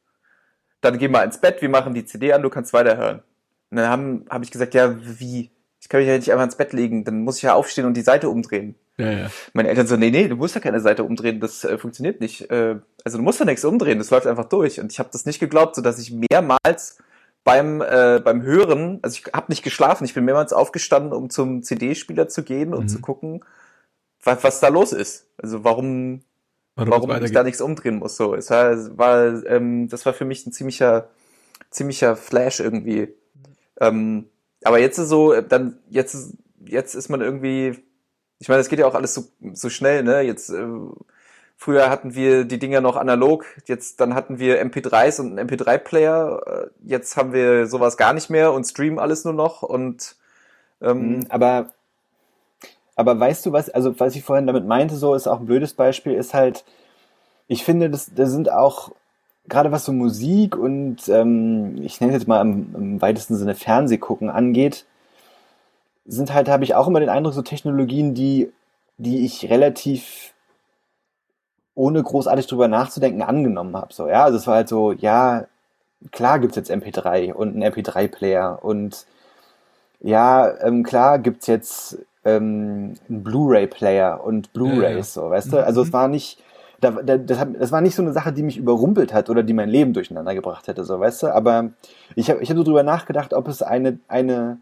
Dann 0.81 0.99
geh 0.99 1.09
mal 1.09 1.25
ins 1.25 1.41
Bett, 1.41 1.63
wir 1.63 1.71
machen 1.71 1.95
die 1.95 2.05
CD 2.05 2.33
an, 2.33 2.43
du 2.43 2.51
kannst 2.51 2.73
weiterhören. 2.73 3.23
Und 3.71 3.79
dann 3.79 3.89
haben 3.89 4.27
habe 4.29 4.45
ich 4.45 4.51
gesagt, 4.51 4.75
ja, 4.75 4.95
wie? 5.19 5.51
Ich 5.81 5.89
kann 5.89 6.01
mich 6.01 6.09
ja 6.09 6.17
nicht 6.17 6.31
einfach 6.31 6.45
ins 6.45 6.57
Bett 6.57 6.73
legen, 6.73 7.05
dann 7.05 7.23
muss 7.23 7.39
ich 7.39 7.43
ja 7.43 7.55
aufstehen 7.55 7.87
und 7.87 7.95
die 7.95 8.03
Seite 8.03 8.29
umdrehen. 8.29 8.75
Ja, 8.97 9.11
ja. 9.11 9.31
Meine 9.55 9.69
Eltern 9.69 9.87
so, 9.87 9.97
nee, 9.97 10.11
nee, 10.11 10.29
du 10.29 10.37
musst 10.37 10.55
ja 10.55 10.61
keine 10.61 10.81
Seite 10.81 11.05
umdrehen, 11.05 11.41
das 11.41 11.65
äh, 11.65 11.79
funktioniert 11.79 12.21
nicht. 12.21 12.51
Äh, 12.51 12.77
also 13.05 13.19
du 13.19 13.25
musst 13.25 13.41
ja 13.41 13.45
nichts 13.45 13.65
umdrehen, 13.65 13.99
das 13.99 14.11
läuft 14.11 14.27
einfach 14.27 14.45
durch. 14.45 14.81
Und 14.81 14.93
ich 14.93 14.99
habe 14.99 15.09
das 15.13 15.27
nicht 15.27 15.41
geglaubt, 15.41 15.75
so 15.75 15.83
dass 15.83 15.99
ich 15.99 16.13
mehrmals 16.13 16.99
beim 17.45 17.81
äh, 17.83 18.21
beim 18.25 18.43
Hören, 18.43 18.99
also 19.03 19.19
ich 19.19 19.33
habe 19.33 19.47
nicht 19.53 19.63
geschlafen, 19.63 20.05
ich 20.05 20.15
bin 20.15 20.25
mehrmals 20.25 20.53
aufgestanden, 20.53 21.13
um 21.13 21.31
zum 21.31 21.63
CD-Spieler 21.63 22.29
zu 22.29 22.43
gehen 22.43 22.75
und 22.75 22.85
Mhm. 22.85 22.89
zu 22.89 23.01
gucken, 23.01 23.45
was, 24.23 24.43
was 24.43 24.61
da 24.61 24.69
los 24.69 24.93
ist. 24.93 25.27
Also 25.37 25.65
warum 25.65 26.23
Warum, 26.77 26.91
warum 27.09 27.25
ich 27.25 27.31
da 27.31 27.45
nichts 27.45 27.61
umdrehen 27.61 28.01
muss. 28.01 28.17
So, 28.17 28.35
es 28.35 28.51
war, 28.51 28.75
war 28.99 29.47
ähm, 29.47 29.89
das 29.89 30.05
war 30.07 30.13
für 30.13 30.25
mich 30.25 30.45
ein 30.45 30.53
ziemlicher, 30.53 31.09
ziemlicher 31.71 32.17
Flash 32.17 32.59
irgendwie. 32.59 33.15
Ähm, 33.81 34.27
aber 34.65 34.81
jetzt 34.81 34.99
ist 34.99 35.09
so, 35.09 35.41
dann 35.41 35.79
jetzt 35.89 36.35
jetzt 36.67 36.95
ist 36.97 37.09
man 37.11 37.21
irgendwie, 37.21 37.79
ich 38.41 38.49
meine, 38.49 38.61
es 38.61 38.69
geht 38.69 38.81
ja 38.81 38.87
auch 38.87 38.95
alles 38.97 39.15
so, 39.15 39.25
so 39.53 39.69
schnell, 39.71 40.03
ne? 40.03 40.23
Jetzt 40.23 40.51
äh, 40.51 40.67
früher 41.57 41.91
hatten 41.91 42.15
wir 42.15 42.45
die 42.45 42.59
Dinger 42.59 42.81
noch 42.81 42.97
analog, 42.97 43.47
jetzt 43.67 44.01
dann 44.01 44.15
hatten 44.15 44.39
wir 44.39 44.63
MP3s 44.65 45.21
und 45.21 45.39
einen 45.39 45.49
MP3-Player, 45.49 46.43
äh, 46.47 46.67
jetzt 46.85 47.17
haben 47.17 47.33
wir 47.33 47.67
sowas 47.67 47.97
gar 47.97 48.13
nicht 48.13 48.31
mehr 48.31 48.53
und 48.53 48.65
streamen 48.65 48.99
alles 48.99 49.25
nur 49.25 49.35
noch 49.35 49.63
und 49.63 50.17
ähm, 50.81 51.19
Mhm, 51.19 51.27
Aber, 51.29 51.69
aber 52.97 53.19
weißt 53.19 53.47
du 53.47 53.53
was, 53.53 53.71
also 53.71 53.99
was 53.99 54.15
ich 54.17 54.23
vorhin 54.23 54.47
damit 54.47 54.67
meinte, 54.67 54.97
so 54.97 55.15
ist 55.15 55.27
auch 55.27 55.41
ein 55.41 55.47
blödes 55.47 55.75
Beispiel, 55.75 56.15
ist 56.15 56.35
halt, 56.35 56.65
ich 57.49 57.65
finde, 57.65 57.91
das, 57.91 58.11
das 58.15 58.31
sind 58.31 58.51
auch, 58.51 58.93
gerade 59.49 59.73
was 59.73 59.85
so 59.85 59.93
Musik 59.93 60.57
und 60.57 61.09
ähm, 61.09 61.77
ich 61.83 62.01
nenne 62.01 62.13
es 62.15 62.21
jetzt 62.21 62.29
mal 62.29 62.41
im, 62.41 62.75
im 62.75 63.03
weitesten 63.03 63.37
Sinne 63.37 63.55
Fernsehgucken 63.55 64.31
angeht, 64.31 64.87
sind 66.07 66.35
halt, 66.35 66.49
habe 66.49 66.65
ich 66.65 66.75
auch 66.75 66.87
immer 66.87 67.01
den 67.01 67.09
Eindruck, 67.09 67.35
so 67.35 67.43
Technologien, 67.43 68.15
die, 68.15 68.53
die 68.99 69.25
ich 69.25 69.49
relativ 69.51 70.34
ohne 71.75 72.03
großartig 72.03 72.47
drüber 72.47 72.69
nachzudenken 72.69 73.23
angenommen 73.23 73.77
habe. 73.77 73.93
So, 73.93 74.09
ja, 74.09 74.25
also 74.25 74.39
es 74.39 74.47
war 74.47 74.57
halt 74.57 74.69
so, 74.69 74.93
ja, 74.93 75.47
klar 76.13 76.39
gibt's 76.39 76.57
jetzt 76.57 76.71
MP3 76.71 77.33
und 77.33 77.55
einen 77.55 77.63
MP3-Player 77.73 78.59
und 78.63 79.07
ja, 80.01 80.53
ähm, 80.61 80.83
klar 80.83 81.19
gibt's 81.19 81.47
jetzt 81.47 81.99
ähm, 82.25 82.95
einen 83.09 83.23
Blu-ray-Player 83.23 84.23
und 84.23 84.53
Blu-rays, 84.53 85.15
Ja, 85.15 85.23
ja. 85.23 85.29
so, 85.29 85.31
weißt 85.31 85.53
du? 85.53 85.65
Also 85.65 85.81
Mhm. 85.81 85.87
es 85.87 85.93
war 85.93 86.09
nicht, 86.09 86.43
da, 86.81 86.91
da, 86.91 87.17
das, 87.17 87.39
hat, 87.39 87.49
das 87.59 87.73
war 87.73 87.81
nicht 87.81 87.95
so 87.95 88.03
eine 88.03 88.13
Sache, 88.13 88.33
die 88.33 88.43
mich 88.43 88.57
überrumpelt 88.59 89.13
hat 89.15 89.31
oder 89.31 89.43
die 89.43 89.55
mein 89.55 89.69
Leben 89.69 89.93
durcheinander 89.95 90.35
gebracht 90.35 90.69
hätte, 90.69 90.85
so, 90.85 91.01
weißt 91.01 91.25
du? 91.25 91.35
Aber 91.35 91.71
ich 92.15 92.31
habe 92.31 92.43
ich 92.43 92.51
hab 92.51 92.57
so 92.57 92.65
drüber 92.65 92.83
nachgedacht, 92.83 93.33
ob 93.35 93.49
es 93.49 93.63
eine, 93.63 93.99
eine, 94.09 94.59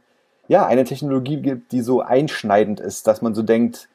ja, 0.49 0.67
eine 0.67 0.85
Technologie 0.85 1.41
gibt, 1.41 1.73
die 1.73 1.81
so 1.83 2.03
einschneidend 2.03 2.81
ist, 2.81 3.07
dass 3.07 3.23
man 3.23 3.35
so 3.35 3.43
denkt, 3.43 3.89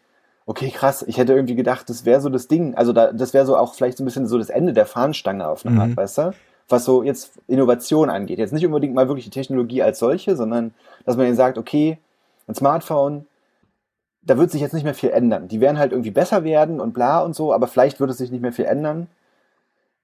okay, 0.47 0.71
krass, 0.71 1.03
ich 1.05 1.17
hätte 1.17 1.33
irgendwie 1.33 1.55
gedacht, 1.55 1.89
das 1.89 2.05
wäre 2.05 2.21
so 2.21 2.29
das 2.29 2.47
Ding, 2.47 2.73
also 2.73 2.93
da, 2.93 3.11
das 3.11 3.33
wäre 3.33 3.45
so 3.45 3.55
auch 3.57 3.75
vielleicht 3.75 3.97
so 3.97 4.03
ein 4.03 4.05
bisschen 4.05 4.27
so 4.27 4.37
das 4.37 4.49
Ende 4.49 4.73
der 4.73 4.85
Fahnenstange 4.85 5.47
auf 5.47 5.65
eine 5.65 5.75
Mhm. 5.75 5.81
Art, 5.81 5.97
weißt 5.97 6.17
du? 6.17 6.33
Was 6.69 6.85
so 6.85 7.03
jetzt 7.03 7.33
Innovation 7.47 8.09
angeht. 8.09 8.39
Jetzt 8.39 8.53
nicht 8.53 8.65
unbedingt 8.65 8.93
mal 8.93 9.07
wirklich 9.07 9.25
die 9.25 9.31
Technologie 9.31 9.83
als 9.83 9.99
solche, 9.99 10.35
sondern 10.35 10.73
dass 11.05 11.15
man 11.15 11.27
dann 11.27 11.35
sagt, 11.35 11.57
okay, 11.57 11.97
ein 12.47 12.55
Smartphone, 12.55 13.25
da 14.21 14.37
wird 14.37 14.51
sich 14.51 14.61
jetzt 14.61 14.73
nicht 14.73 14.83
mehr 14.83 14.93
viel 14.93 15.11
ändern. 15.11 15.47
Die 15.47 15.61
werden 15.61 15.77
halt 15.77 15.91
irgendwie 15.91 16.11
besser 16.11 16.43
werden 16.43 16.81
und 16.81 16.93
bla 16.93 17.19
und 17.19 17.35
so, 17.35 17.53
aber 17.53 17.67
vielleicht 17.67 17.99
wird 17.99 18.09
es 18.09 18.17
sich 18.17 18.31
nicht 18.31 18.41
mehr 18.41 18.53
viel 18.53 18.65
ändern. 18.65 19.07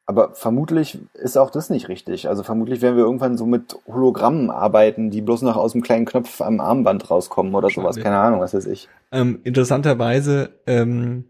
Aber 0.06 0.34
vermutlich 0.34 1.00
ist 1.14 1.38
auch 1.38 1.50
das 1.50 1.70
nicht 1.70 1.88
richtig. 1.88 2.28
Also 2.28 2.44
vermutlich 2.44 2.82
werden 2.82 2.98
wir 2.98 3.06
irgendwann 3.06 3.38
so 3.38 3.46
mit 3.46 3.78
Hologrammen 3.88 4.50
arbeiten, 4.50 5.12
die 5.12 5.22
bloß 5.22 5.44
noch 5.44 5.56
aus 5.56 5.74
einem 5.74 5.84
kleinen 5.84 6.06
Knopf 6.06 6.42
am 6.42 6.60
Armband 6.60 7.10
rauskommen 7.10 7.56
oder 7.56 7.70
sowas. 7.70 7.96
Keine 7.96 8.18
Ahnung, 8.18 8.42
was 8.42 8.54
weiß 8.54 8.66
ich. 8.66 8.90
Ähm, 9.14 9.40
interessanterweise 9.44 10.50
ähm, 10.68 11.24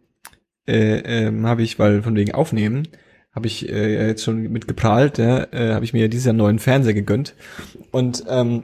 äh, 0.67 1.25
ähm, 1.27 1.45
habe 1.45 1.61
ich, 1.61 1.77
weil 1.77 2.01
von 2.01 2.15
wegen 2.15 2.33
Aufnehmen, 2.33 2.87
habe 3.35 3.47
ich 3.47 3.69
äh, 3.69 4.07
jetzt 4.07 4.23
schon 4.23 4.41
mit 4.51 4.67
geprahlt, 4.67 5.17
ja, 5.19 5.43
äh, 5.51 5.73
habe 5.73 5.85
ich 5.85 5.93
mir 5.93 6.09
dieses 6.09 6.25
Jahr 6.25 6.31
einen 6.31 6.39
neuen 6.39 6.59
Fernseher 6.59 6.93
gegönnt. 6.93 7.35
Und 7.91 8.23
ähm, 8.27 8.63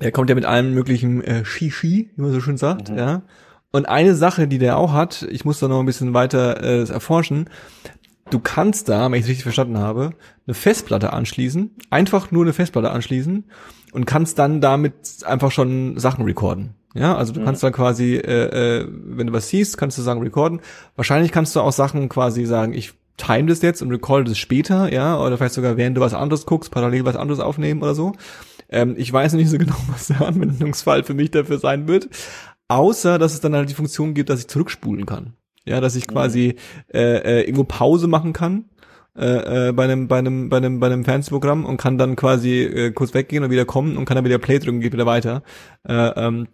der 0.00 0.12
kommt 0.12 0.28
ja 0.30 0.34
mit 0.34 0.44
allem 0.44 0.72
möglichen 0.74 1.22
äh, 1.22 1.44
Shishi, 1.44 2.10
wie 2.14 2.22
man 2.22 2.32
so 2.32 2.40
schön 2.40 2.56
sagt, 2.56 2.90
Mhm. 2.90 2.98
ja. 2.98 3.22
Und 3.72 3.88
eine 3.88 4.14
Sache, 4.14 4.48
die 4.48 4.58
der 4.58 4.78
auch 4.78 4.92
hat, 4.94 5.26
ich 5.30 5.44
muss 5.44 5.58
da 5.58 5.68
noch 5.68 5.80
ein 5.80 5.86
bisschen 5.86 6.14
weiter 6.14 6.62
äh, 6.62 6.90
erforschen, 6.90 7.50
du 8.30 8.38
kannst 8.40 8.88
da, 8.88 9.04
wenn 9.10 9.14
ich 9.18 9.22
es 9.24 9.28
richtig 9.28 9.44
verstanden 9.44 9.78
habe, 9.78 10.10
eine 10.46 10.54
Festplatte 10.54 11.12
anschließen, 11.12 11.70
einfach 11.90 12.30
nur 12.30 12.44
eine 12.44 12.52
Festplatte 12.52 12.90
anschließen 12.90 13.44
und 13.92 14.04
kannst 14.06 14.38
dann 14.38 14.60
damit 14.60 14.94
einfach 15.24 15.50
schon 15.50 15.98
Sachen 15.98 16.24
recorden. 16.24 16.74
Ja, 16.94 17.14
also 17.16 17.32
du 17.32 17.40
Mhm. 17.40 17.44
kannst 17.44 17.62
dann 17.62 17.72
quasi, 17.72 18.14
äh, 18.16 18.80
äh, 18.80 18.88
wenn 18.90 19.26
du 19.26 19.32
was 19.32 19.48
siehst, 19.48 19.76
kannst 19.76 19.98
du 19.98 20.02
sagen 20.02 20.22
recorden. 20.22 20.60
Wahrscheinlich 20.96 21.30
kannst 21.30 21.54
du 21.54 21.60
auch 21.60 21.72
Sachen 21.72 22.08
quasi 22.08 22.46
sagen, 22.46 22.72
ich 22.72 22.94
time 23.18 23.46
das 23.48 23.62
jetzt 23.62 23.82
und 23.82 23.90
recorde 23.90 24.24
das 24.24 24.38
später, 24.38 24.92
ja, 24.92 25.18
oder 25.20 25.36
vielleicht 25.36 25.54
sogar 25.54 25.76
während 25.76 25.96
du 25.96 26.00
was 26.00 26.14
anderes 26.14 26.46
guckst, 26.46 26.70
parallel 26.70 27.04
was 27.04 27.16
anderes 27.16 27.40
aufnehmen 27.40 27.82
oder 27.82 27.94
so. 27.94 28.12
Ähm, 28.68 28.94
ich 28.98 29.12
weiß 29.12 29.34
nicht 29.34 29.48
so 29.50 29.58
genau, 29.58 29.76
was 29.88 30.08
der 30.08 30.22
Anwendungsfall 30.22 31.04
für 31.04 31.14
mich 31.14 31.30
dafür 31.30 31.58
sein 31.58 31.86
wird. 31.86 32.08
Außer, 32.68 33.18
dass 33.18 33.34
es 33.34 33.40
dann 33.40 33.54
halt 33.54 33.70
die 33.70 33.74
Funktion 33.74 34.14
gibt, 34.14 34.28
dass 34.30 34.40
ich 34.40 34.48
zurückspulen 34.48 35.06
kann. 35.06 35.34
Ja, 35.66 35.80
dass 35.80 35.96
ich 35.96 36.06
quasi 36.06 36.56
äh, 36.94 37.00
äh, 37.00 37.40
irgendwo 37.42 37.64
Pause 37.64 38.06
machen 38.06 38.32
kann 38.32 38.66
äh, 39.16 39.68
äh, 39.68 39.72
bei 39.72 39.84
einem 39.84 40.08
bei 40.08 40.18
einem 40.18 40.48
bei 40.48 40.58
einem 40.58 40.78
bei 40.78 40.86
einem 40.86 41.04
Fernsehprogramm 41.04 41.64
und 41.64 41.76
kann 41.76 41.98
dann 41.98 42.16
quasi 42.16 42.62
äh, 42.62 42.90
kurz 42.92 43.14
weggehen 43.14 43.42
und 43.44 43.50
wieder 43.50 43.64
kommen 43.64 43.96
und 43.96 44.04
kann 44.04 44.14
dann 44.14 44.24
wieder 44.24 44.38
Play 44.38 44.58
drücken, 44.58 44.80
geht 44.80 44.92
wieder 44.92 45.06
weiter. 45.06 45.42
Äh, 45.88 45.94
ähm, 45.94 46.48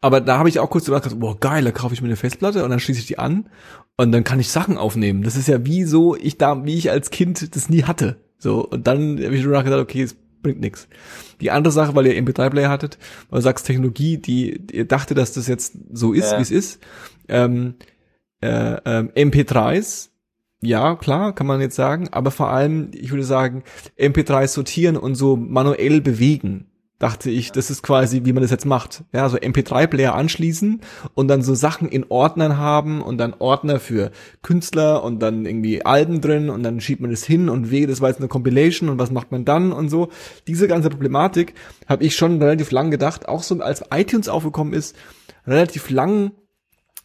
aber 0.00 0.20
da 0.20 0.38
habe 0.38 0.48
ich 0.48 0.58
auch 0.60 0.70
kurz 0.70 0.84
gedacht, 0.84 1.18
boah 1.18 1.38
geil, 1.40 1.64
da 1.64 1.72
kaufe 1.72 1.94
ich 1.94 2.02
mir 2.02 2.08
eine 2.08 2.16
Festplatte 2.16 2.64
und 2.64 2.70
dann 2.70 2.80
schließe 2.80 3.00
ich 3.00 3.06
die 3.06 3.18
an 3.18 3.48
und 3.96 4.12
dann 4.12 4.24
kann 4.24 4.38
ich 4.40 4.50
Sachen 4.50 4.76
aufnehmen. 4.78 5.22
Das 5.22 5.36
ist 5.36 5.48
ja 5.48 5.64
wie 5.66 5.84
so 5.84 6.14
ich 6.16 6.38
da 6.38 6.64
wie 6.64 6.76
ich 6.76 6.90
als 6.90 7.10
Kind 7.10 7.54
das 7.56 7.68
nie 7.68 7.82
hatte. 7.84 8.16
So 8.38 8.64
und 8.64 8.86
dann 8.86 9.18
habe 9.22 9.34
ich 9.34 9.42
drüber 9.42 9.56
nachgedacht, 9.56 9.80
okay, 9.80 10.02
es 10.02 10.14
bringt 10.42 10.60
nichts. 10.60 10.88
Die 11.40 11.50
andere 11.50 11.72
Sache, 11.72 11.94
weil 11.94 12.06
ihr 12.06 12.14
MP3-Player 12.22 12.68
hattet, 12.70 12.98
weil 13.28 13.38
du 13.38 13.42
sagst 13.42 13.66
Technologie, 13.66 14.18
die, 14.18 14.58
die 14.66 14.76
ihr 14.76 14.84
dachte, 14.86 15.14
dass 15.14 15.32
das 15.32 15.46
jetzt 15.48 15.74
so 15.92 16.12
ist, 16.12 16.32
Ja. 16.32 16.38
wie 16.38 16.42
es 16.42 16.50
ist. 16.50 16.80
Ähm, 17.28 17.74
äh, 18.40 18.76
ähm, 18.84 19.10
MP3s, 19.10 20.10
ja, 20.62 20.94
klar, 20.96 21.34
kann 21.34 21.46
man 21.46 21.60
jetzt 21.60 21.76
sagen, 21.76 22.08
aber 22.12 22.30
vor 22.30 22.50
allem, 22.50 22.90
ich 22.92 23.10
würde 23.10 23.24
sagen, 23.24 23.64
MP3s 23.98 24.48
sortieren 24.48 24.96
und 24.96 25.14
so 25.14 25.36
manuell 25.36 26.00
bewegen. 26.00 26.66
Dachte 26.98 27.30
ich, 27.30 27.50
das 27.50 27.70
ist 27.70 27.82
quasi, 27.82 28.26
wie 28.26 28.34
man 28.34 28.42
das 28.42 28.50
jetzt 28.50 28.66
macht. 28.66 29.04
Ja, 29.14 29.26
so 29.30 29.38
MP3-Player 29.38 30.14
anschließen 30.14 30.82
und 31.14 31.28
dann 31.28 31.40
so 31.40 31.54
Sachen 31.54 31.88
in 31.88 32.04
Ordnern 32.10 32.58
haben 32.58 33.00
und 33.00 33.16
dann 33.16 33.34
Ordner 33.38 33.80
für 33.80 34.10
Künstler 34.42 35.02
und 35.02 35.20
dann 35.20 35.46
irgendwie 35.46 35.82
Alben 35.82 36.20
drin 36.20 36.50
und 36.50 36.62
dann 36.62 36.78
schiebt 36.82 37.00
man 37.00 37.10
das 37.10 37.24
hin 37.24 37.48
und 37.48 37.70
weh, 37.70 37.86
das 37.86 38.02
war 38.02 38.10
jetzt 38.10 38.18
eine 38.18 38.28
Compilation 38.28 38.90
und 38.90 38.98
was 38.98 39.10
macht 39.10 39.32
man 39.32 39.46
dann 39.46 39.72
und 39.72 39.88
so. 39.88 40.10
Diese 40.46 40.68
ganze 40.68 40.90
Problematik 40.90 41.54
habe 41.88 42.04
ich 42.04 42.14
schon 42.16 42.42
relativ 42.42 42.70
lang 42.70 42.90
gedacht, 42.90 43.26
auch 43.30 43.42
so 43.42 43.58
als 43.60 43.82
iTunes 43.90 44.28
aufgekommen 44.28 44.74
ist, 44.74 44.94
relativ 45.46 45.88
lang 45.88 46.32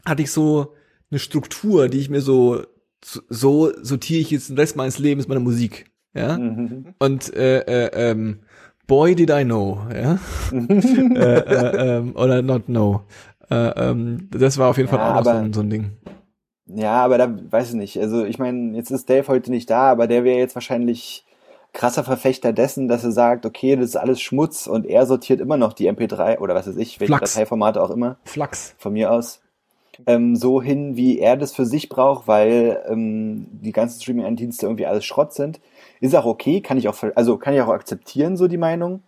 hatte 0.05 0.23
ich 0.23 0.31
so 0.31 0.73
eine 1.15 1.19
Struktur, 1.19 1.87
die 1.87 1.99
ich 1.99 2.09
mir 2.09 2.21
so 2.21 2.61
so 3.03 3.71
sortiere 3.81 4.19
ich 4.21 4.31
jetzt 4.31 4.49
den 4.49 4.57
Rest 4.57 4.75
meines 4.75 4.99
Lebens 4.99 5.27
meine 5.27 5.39
Musik, 5.39 5.91
ja. 6.13 6.37
Mhm. 6.37 6.93
Und 6.99 7.33
äh, 7.35 7.59
äh, 7.59 8.11
ähm, 8.11 8.39
Boy 8.87 9.15
did 9.15 9.29
I 9.29 9.43
know, 9.43 9.79
ja. 9.93 10.19
äh, 10.51 11.39
äh, 11.39 11.97
ähm, 11.97 12.15
oder 12.15 12.41
not 12.41 12.65
know. 12.65 13.01
Äh, 13.49 13.55
ähm, 13.89 14.27
das 14.31 14.57
war 14.57 14.69
auf 14.69 14.77
jeden 14.77 14.89
Fall 14.89 14.99
Ja, 14.99 15.11
auch 15.11 15.15
noch 15.17 15.23
so 15.23 15.29
aber- 15.29 15.39
ein, 15.39 15.53
so 15.53 15.61
ein 15.61 15.69
Ding. 15.69 15.91
Ja, 16.67 16.93
aber 17.05 17.19
da 17.19 17.31
weiß 17.51 17.69
ich 17.69 17.75
nicht. 17.75 17.99
Also 17.99 18.25
ich 18.25 18.39
meine, 18.39 18.75
jetzt 18.75 18.89
ist 18.89 19.07
Dave 19.07 19.27
heute 19.27 19.51
nicht 19.51 19.69
da, 19.69 19.91
aber 19.91 20.07
der 20.07 20.23
wäre 20.23 20.39
jetzt 20.39 20.55
wahrscheinlich 20.55 21.23
krasser 21.73 22.03
Verfechter 22.03 22.53
dessen, 22.53 22.87
dass 22.87 23.03
er 23.03 23.11
sagt, 23.11 23.45
okay, 23.45 23.75
das 23.75 23.85
ist 23.89 23.97
alles 23.97 24.19
Schmutz 24.19 24.65
und 24.65 24.85
er 24.87 25.05
sortiert 25.05 25.41
immer 25.41 25.57
noch 25.57 25.73
die 25.73 25.87
MP3 25.91 26.39
oder 26.39 26.55
was 26.55 26.65
weiß 26.67 26.77
ich, 26.77 26.99
welche. 26.99 27.13
Dateiformate 27.13 27.79
auch 27.83 27.91
immer, 27.91 28.17
Flachs. 28.23 28.73
von 28.79 28.93
mir 28.93 29.11
aus, 29.11 29.41
ähm, 30.05 30.35
so 30.35 30.61
hin, 30.61 30.95
wie 30.95 31.19
er 31.19 31.37
das 31.37 31.53
für 31.53 31.65
sich 31.65 31.89
braucht, 31.89 32.27
weil 32.27 32.83
ähm, 32.87 33.47
die 33.51 33.71
ganzen 33.71 34.01
Streaming-Dienste 34.01 34.65
irgendwie 34.65 34.85
alles 34.85 35.05
Schrott 35.05 35.33
sind. 35.33 35.59
Ist 35.99 36.15
auch 36.15 36.25
okay, 36.25 36.61
kann 36.61 36.77
ich 36.77 36.87
auch, 36.87 36.95
also 37.15 37.37
kann 37.37 37.53
ich 37.53 37.61
auch 37.61 37.69
akzeptieren, 37.69 38.37
so 38.37 38.47
die 38.47 38.57
Meinung. 38.57 39.01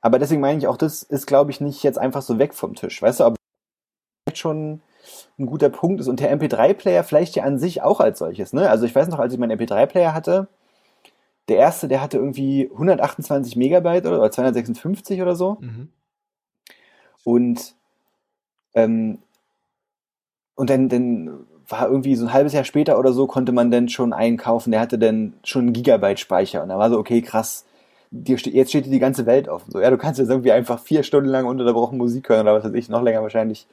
Aber 0.00 0.18
deswegen 0.18 0.40
meine 0.40 0.58
ich 0.58 0.66
auch, 0.66 0.76
das 0.76 1.02
ist, 1.02 1.26
glaube 1.26 1.50
ich, 1.50 1.60
nicht 1.60 1.82
jetzt 1.82 1.98
einfach 1.98 2.22
so 2.22 2.38
weg 2.38 2.54
vom 2.54 2.74
Tisch. 2.74 3.02
Weißt 3.02 3.20
du, 3.20 3.24
aber 3.24 3.36
vielleicht 4.24 4.38
schon 4.38 4.80
ein 5.38 5.46
guter 5.46 5.68
Punkt 5.68 6.00
ist 6.00 6.08
und 6.08 6.20
der 6.20 6.36
MP3-Player 6.36 7.04
vielleicht 7.04 7.36
ja 7.36 7.44
an 7.44 7.58
sich 7.58 7.82
auch 7.82 8.00
als 8.00 8.18
solches, 8.18 8.52
ne? 8.52 8.70
Also 8.70 8.86
ich 8.86 8.94
weiß 8.94 9.08
noch, 9.08 9.18
als 9.18 9.32
ich 9.32 9.38
meinen 9.38 9.58
MP3-Player 9.58 10.14
hatte, 10.14 10.48
der 11.48 11.58
erste, 11.58 11.88
der 11.88 12.00
hatte 12.00 12.18
irgendwie 12.18 12.70
128 12.72 13.56
Megabyte 13.56 14.06
oder, 14.06 14.18
oder 14.18 14.30
256 14.30 15.22
oder 15.22 15.36
so. 15.36 15.58
Mhm. 15.60 15.88
Und, 17.24 17.74
ähm, 18.74 19.18
und 20.56 20.70
dann, 20.70 20.88
dann 20.88 21.46
war 21.68 21.88
irgendwie 21.88 22.16
so 22.16 22.26
ein 22.26 22.32
halbes 22.32 22.52
Jahr 22.52 22.64
später 22.64 22.98
oder 22.98 23.12
so, 23.12 23.26
konnte 23.26 23.52
man 23.52 23.70
dann 23.70 23.88
schon 23.88 24.12
einkaufen, 24.12 24.70
der 24.72 24.80
hatte 24.80 24.98
dann 24.98 25.34
schon 25.44 25.62
einen 25.62 25.72
Gigabyte 25.72 26.18
Speicher. 26.18 26.62
Und 26.62 26.70
da 26.70 26.78
war 26.78 26.90
so, 26.90 26.98
okay, 26.98 27.22
krass, 27.22 27.64
dir 28.10 28.38
ste 28.38 28.50
jetzt 28.50 28.70
steht 28.70 28.86
dir 28.86 28.90
die 28.90 28.98
ganze 28.98 29.26
Welt 29.26 29.48
offen. 29.48 29.70
So, 29.70 29.80
ja, 29.80 29.90
du 29.90 29.98
kannst 29.98 30.18
jetzt 30.18 30.28
irgendwie 30.28 30.52
einfach 30.52 30.80
vier 30.80 31.02
Stunden 31.02 31.28
lang 31.28 31.46
ununterbrochen 31.46 31.98
Musik 31.98 32.28
hören 32.28 32.42
oder 32.42 32.54
was 32.54 32.64
weiß 32.64 32.74
ich, 32.74 32.88
noch 32.88 33.02
länger 33.02 33.22
wahrscheinlich. 33.22 33.66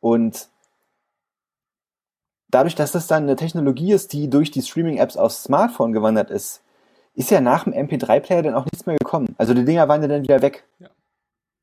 Und 0.00 0.48
dadurch, 2.48 2.74
dass 2.74 2.92
das 2.92 3.06
dann 3.06 3.24
eine 3.24 3.36
Technologie 3.36 3.92
ist, 3.92 4.12
die 4.12 4.30
durch 4.30 4.50
die 4.50 4.62
Streaming-Apps 4.62 5.16
aufs 5.16 5.44
Smartphone 5.44 5.92
gewandert 5.92 6.30
ist, 6.30 6.62
ist 7.14 7.30
ja 7.30 7.40
nach 7.40 7.64
dem 7.64 7.72
MP3-Player 7.72 8.42
dann 8.42 8.54
auch 8.54 8.64
nichts 8.64 8.86
mehr 8.86 8.96
gekommen. 8.96 9.34
Also 9.38 9.54
die 9.54 9.64
Dinger 9.64 9.88
waren 9.88 10.02
ja 10.02 10.08
dann 10.08 10.22
wieder 10.22 10.42
weg. 10.42 10.64
Ja. 10.78 10.88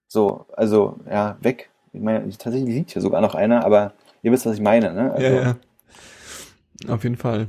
So, 0.07 0.45
also, 0.53 0.99
ja, 1.09 1.37
weg. 1.41 1.69
Ich 1.91 2.01
meine, 2.01 2.29
tatsächlich 2.29 2.73
sieht 2.73 2.91
hier 2.91 3.01
sogar 3.01 3.21
noch 3.21 3.35
einer, 3.35 3.65
aber 3.65 3.93
ihr 4.23 4.31
wisst, 4.31 4.45
was 4.47 4.55
ich 4.55 4.61
meine, 4.61 4.93
ne? 4.93 5.11
Also, 5.11 5.23
ja, 5.23 5.41
ja. 5.41 5.55
Auf 6.87 7.03
jeden 7.03 7.17
Fall. 7.17 7.47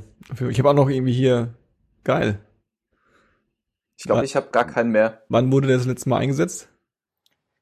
Ich 0.49 0.59
habe 0.59 0.69
auch 0.69 0.73
noch 0.73 0.89
irgendwie 0.89 1.13
hier, 1.13 1.55
geil. 2.03 2.39
Ich 3.97 4.03
glaube, 4.03 4.25
ich 4.25 4.35
habe 4.35 4.49
gar 4.51 4.65
keinen 4.65 4.91
mehr. 4.91 5.23
Wann 5.29 5.51
wurde 5.51 5.67
der 5.67 5.77
das 5.77 5.85
letzte 5.87 6.09
Mal 6.09 6.19
eingesetzt? 6.19 6.69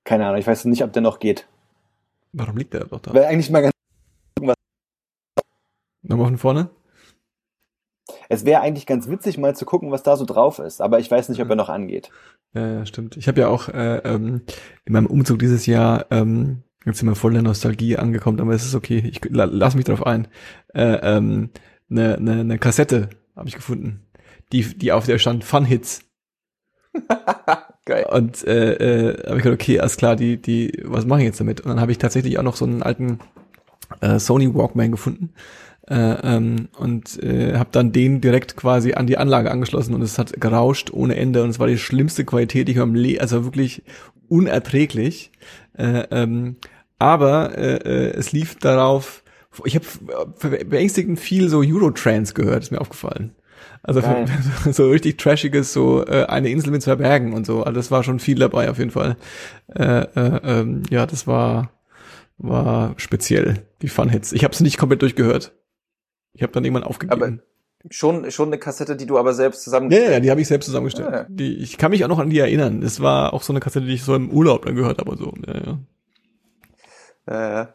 Keine 0.03 0.25
Ahnung, 0.25 0.39
ich 0.39 0.47
weiß 0.47 0.65
nicht, 0.65 0.83
ob 0.83 0.91
der 0.91 1.01
noch 1.01 1.19
geht. 1.19 1.47
Warum 2.33 2.57
liegt 2.57 2.73
der 2.73 2.85
doch 2.85 2.99
da? 2.99 3.13
Weil 3.13 3.25
eigentlich 3.25 3.49
mal 3.49 3.61
ganz 3.61 3.73
Nochmal 6.03 6.27
von 6.27 6.37
vorne? 6.37 6.69
Es 8.27 8.45
wäre 8.45 8.61
eigentlich 8.61 8.85
ganz 8.85 9.07
witzig, 9.07 9.37
mal 9.37 9.55
zu 9.55 9.65
gucken, 9.65 9.91
was 9.91 10.03
da 10.03 10.17
so 10.17 10.25
drauf 10.25 10.59
ist, 10.59 10.81
aber 10.81 10.99
ich 10.99 11.09
weiß 11.09 11.29
nicht, 11.29 11.41
ob 11.41 11.49
er 11.49 11.55
noch 11.55 11.69
angeht. 11.69 12.11
Ja, 12.53 12.79
ja 12.79 12.85
stimmt. 12.85 13.15
Ich 13.15 13.27
habe 13.27 13.39
ja 13.39 13.47
auch 13.47 13.69
äh, 13.69 13.97
ähm, 13.99 14.41
in 14.85 14.93
meinem 14.93 15.07
Umzug 15.07 15.39
dieses 15.39 15.65
Jahr, 15.65 16.07
ähm, 16.11 16.63
jetzt 16.85 16.99
sind 16.99 17.07
wir 17.07 17.15
voll 17.15 17.33
der 17.33 17.41
Nostalgie 17.41 17.97
angekommen, 17.97 18.39
aber 18.39 18.53
es 18.53 18.65
ist 18.65 18.75
okay, 18.75 19.03
ich 19.05 19.21
la, 19.29 19.45
lass 19.45 19.75
mich 19.75 19.85
drauf 19.85 20.05
ein. 20.05 20.27
Äh, 20.73 20.99
ähm, 21.01 21.49
eine, 21.89 22.15
eine, 22.17 22.31
eine 22.39 22.59
Kassette 22.59 23.09
habe 23.35 23.49
ich 23.49 23.55
gefunden, 23.55 24.05
die, 24.51 24.63
die 24.77 24.91
auf 24.91 25.05
der 25.05 25.17
stand 25.17 25.43
Fun 25.43 25.65
Hits. 25.65 26.01
Geil. 27.85 28.05
Und 28.11 28.45
äh, 28.47 28.73
äh, 29.09 29.27
habe 29.27 29.37
ich 29.37 29.43
gedacht, 29.43 29.61
okay, 29.61 29.79
alles 29.79 29.97
klar, 29.97 30.15
die, 30.15 30.41
die, 30.41 30.83
was 30.85 31.05
mache 31.05 31.19
ich 31.19 31.25
jetzt 31.25 31.39
damit? 31.39 31.61
Und 31.61 31.69
dann 31.69 31.81
habe 31.81 31.91
ich 31.91 31.97
tatsächlich 31.97 32.39
auch 32.39 32.43
noch 32.43 32.55
so 32.55 32.65
einen 32.65 32.81
alten 32.81 33.19
äh, 33.99 34.19
Sony 34.19 34.53
Walkman 34.53 34.91
gefunden 34.91 35.33
äh, 35.89 35.95
ähm, 35.95 36.69
und 36.77 37.21
äh, 37.21 37.57
habe 37.57 37.69
dann 37.71 37.91
den 37.91 38.21
direkt 38.21 38.55
quasi 38.55 38.93
an 38.93 39.07
die 39.07 39.17
Anlage 39.17 39.51
angeschlossen 39.51 39.93
und 39.93 40.01
es 40.01 40.17
hat 40.17 40.39
gerauscht 40.39 40.91
ohne 40.93 41.15
Ende 41.15 41.43
und 41.43 41.49
es 41.49 41.59
war 41.59 41.67
die 41.67 41.77
schlimmste 41.77 42.23
Qualität, 42.23 42.67
die 42.67 42.73
ich 42.73 42.79
am 42.79 42.95
Le 42.95 43.19
also 43.19 43.43
wirklich 43.43 43.83
unerträglich. 44.29 45.31
Äh, 45.77 46.05
ähm, 46.11 46.55
aber 47.03 47.57
äh, 47.57 47.75
äh, 47.75 48.13
es 48.13 48.31
lief 48.31 48.55
darauf, 48.55 49.23
ich 49.65 49.75
habe 49.75 50.63
beängstigend 50.63 51.19
viel 51.19 51.49
so 51.49 51.59
Eurotrans 51.59 52.33
gehört, 52.33 52.63
ist 52.63 52.71
mir 52.71 52.79
aufgefallen. 52.79 53.35
Also 53.83 53.99
Geil. 53.99 54.25
so 54.71 54.89
richtig 54.89 55.17
trashiges, 55.17 55.73
so 55.73 56.05
äh, 56.07 56.23
eine 56.27 56.47
Insel 56.47 56.71
mit 56.71 56.81
zwei 56.81 56.95
Bergen 56.95 57.33
und 57.33 57.45
so. 57.45 57.63
Also 57.63 57.75
das 57.75 57.91
war 57.91 58.05
schon 58.05 58.19
viel 58.19 58.39
dabei 58.39 58.69
auf 58.69 58.77
jeden 58.77 58.91
Fall. 58.91 59.17
Äh, 59.67 59.83
äh, 59.83 60.39
ähm, 60.43 60.83
ja, 60.89 61.05
das 61.05 61.27
war 61.27 61.71
war 62.37 62.93
speziell 62.95 63.67
die 63.81 63.89
Fun 63.89 64.07
Hits. 64.07 64.31
Ich 64.31 64.45
habe 64.45 64.53
es 64.53 64.61
nicht 64.61 64.77
komplett 64.77 65.01
durchgehört. 65.01 65.51
Ich 66.31 66.41
habe 66.41 66.53
dann 66.53 66.63
irgendwann 66.63 66.83
aufgegeben. 66.83 67.41
Schon, 67.91 68.31
schon 68.31 68.47
eine 68.47 68.57
Kassette, 68.57 68.95
die 68.95 69.05
du 69.05 69.17
aber 69.17 69.33
selbst 69.33 69.61
zusammen. 69.61 69.91
ja, 69.91 69.99
ja, 69.99 70.11
ja, 70.11 70.19
die 70.21 70.31
habe 70.31 70.39
ich 70.39 70.47
selbst 70.47 70.67
zusammengestellt. 70.67 71.09
Ah, 71.09 71.17
ja. 71.17 71.25
Die, 71.27 71.57
ich 71.57 71.77
kann 71.77 71.91
mich 71.91 72.05
auch 72.05 72.07
noch 72.07 72.19
an 72.19 72.29
die 72.29 72.39
erinnern. 72.39 72.81
Es 72.81 73.01
war 73.01 73.33
auch 73.33 73.43
so 73.43 73.51
eine 73.51 73.59
Kassette, 73.59 73.85
die 73.85 73.93
ich 73.93 74.03
so 74.03 74.15
im 74.15 74.29
Urlaub 74.29 74.65
dann 74.65 74.75
gehört 74.75 74.99
habe 74.99 75.11
und 75.11 75.17
so. 75.17 75.33
Ja, 75.45 75.53
ja. 75.53 75.79
Äh, 77.25 77.65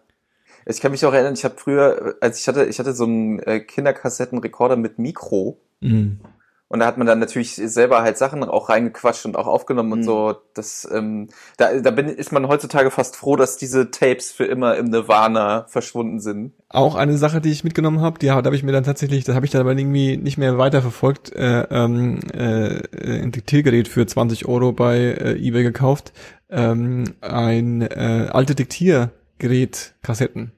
ich 0.66 0.80
kann 0.80 0.90
mich 0.92 1.04
auch 1.06 1.12
erinnern, 1.14 1.34
ich 1.34 1.44
habe 1.44 1.54
früher, 1.56 2.16
als 2.20 2.40
ich 2.40 2.48
hatte, 2.48 2.64
ich 2.66 2.78
hatte 2.78 2.92
so 2.92 3.04
einen 3.04 3.38
äh, 3.40 3.60
Kinderkassettenrekorder 3.60 4.76
mit 4.76 4.98
Mikro 4.98 5.60
Mhm. 5.80 6.18
und 6.66 6.80
da 6.80 6.86
hat 6.86 6.98
man 6.98 7.06
dann 7.06 7.20
natürlich 7.20 7.54
selber 7.54 8.02
halt 8.02 8.18
Sachen 8.18 8.42
auch 8.44 8.68
reingequatscht 8.68 9.24
und 9.24 9.36
auch 9.36 9.46
aufgenommen 9.46 9.92
und 9.92 10.00
Mhm. 10.00 10.04
so. 10.04 10.34
Das, 10.54 10.86
ähm, 10.92 11.28
da, 11.56 11.72
da 11.78 11.90
bin, 11.92 12.08
ist 12.08 12.32
man 12.32 12.48
heutzutage 12.48 12.90
fast 12.90 13.16
froh, 13.16 13.36
dass 13.36 13.56
diese 13.56 13.90
Tapes 13.90 14.32
für 14.32 14.44
immer 14.44 14.76
im 14.76 14.86
Nirvana 14.86 15.64
verschwunden 15.68 16.18
sind. 16.20 16.52
Auch 16.68 16.96
eine 16.96 17.16
Sache, 17.16 17.40
die 17.40 17.50
ich 17.52 17.64
mitgenommen 17.64 18.00
habe, 18.02 18.18
die 18.18 18.26
da 18.26 18.34
habe 18.34 18.54
ich 18.56 18.64
mir 18.64 18.72
dann 18.72 18.84
tatsächlich, 18.84 19.24
das 19.24 19.36
habe 19.36 19.46
ich 19.46 19.52
dann 19.52 19.62
aber 19.62 19.70
irgendwie 19.70 20.16
nicht 20.18 20.36
mehr 20.36 20.58
weiterverfolgt, 20.58 21.32
äh, 21.34 21.62
ähm, 21.70 22.18
äh, 22.34 23.22
ein 23.22 23.30
Diktiergerät 23.32 23.88
für 23.88 24.04
20 24.06 24.46
Euro 24.46 24.72
bei 24.72 24.98
äh, 24.98 25.38
eBay 25.38 25.62
gekauft. 25.62 26.12
Ähm, 26.50 27.14
ein 27.22 27.82
äh, 27.82 28.28
alte 28.32 28.54
Diktiergerät, 28.54 29.12
Kassetten. 30.02 30.52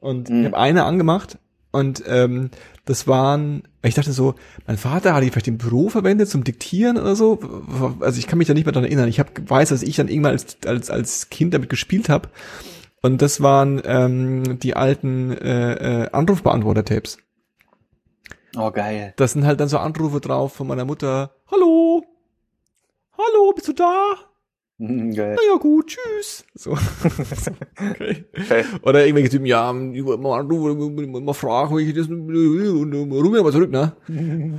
Und 0.00 0.28
Mhm. 0.28 0.40
ich 0.40 0.46
habe 0.46 0.58
eine 0.58 0.84
angemacht 0.84 1.38
und 1.70 2.02
ähm, 2.06 2.50
das 2.84 3.08
waren, 3.08 3.62
ich 3.82 3.94
dachte 3.94 4.12
so, 4.12 4.34
mein 4.66 4.76
Vater 4.76 5.14
hat 5.14 5.22
die 5.22 5.30
vielleicht 5.30 5.48
im 5.48 5.58
Büro 5.58 5.88
verwendet 5.88 6.28
zum 6.28 6.44
Diktieren 6.44 6.98
oder 6.98 7.16
so. 7.16 7.38
Also 8.00 8.18
ich 8.18 8.26
kann 8.26 8.38
mich 8.38 8.46
da 8.46 8.54
nicht 8.54 8.66
mehr 8.66 8.72
dran 8.72 8.84
erinnern. 8.84 9.08
Ich 9.08 9.18
hab, 9.18 9.30
weiß, 9.48 9.70
dass 9.70 9.82
ich 9.82 9.96
dann 9.96 10.08
irgendwann 10.08 10.32
als, 10.32 10.58
als, 10.66 10.90
als 10.90 11.30
Kind 11.30 11.54
damit 11.54 11.70
gespielt 11.70 12.08
habe. 12.10 12.28
Und 13.00 13.22
das 13.22 13.40
waren 13.40 13.80
ähm, 13.84 14.58
die 14.60 14.76
alten 14.76 15.32
äh, 15.32 16.04
äh, 16.04 16.10
Anrufbeantworter-Tapes. 16.12 17.18
Oh, 18.56 18.70
geil. 18.70 19.14
Das 19.16 19.32
sind 19.32 19.44
halt 19.46 19.58
dann 19.60 19.68
so 19.68 19.78
Anrufe 19.78 20.20
drauf 20.20 20.52
von 20.52 20.66
meiner 20.66 20.84
Mutter. 20.84 21.34
Hallo? 21.50 22.04
Hallo, 23.18 23.52
bist 23.54 23.68
du 23.68 23.72
da? 23.72 24.14
Mhm, 24.78 25.14
geil. 25.14 25.36
Na 25.36 25.52
ja, 25.52 25.58
gut, 25.58 25.86
tschüss. 25.86 26.44
So. 26.54 26.72
okay. 27.90 28.24
Okay. 28.36 28.64
Oder 28.82 29.06
irgendwelche 29.06 29.30
Typen, 29.30 29.46
ja, 29.46 29.72
mal 29.72 30.40
anrufen, 30.40 31.24
mal 31.24 31.32
fragen, 31.32 31.76
wie 31.78 31.82
ich 31.82 31.94
das, 31.94 32.08
und 32.08 32.92
ruf 32.92 33.30
mir 33.30 33.42
mal 33.42 33.52
zurück, 33.52 33.70
ne? 33.70 33.92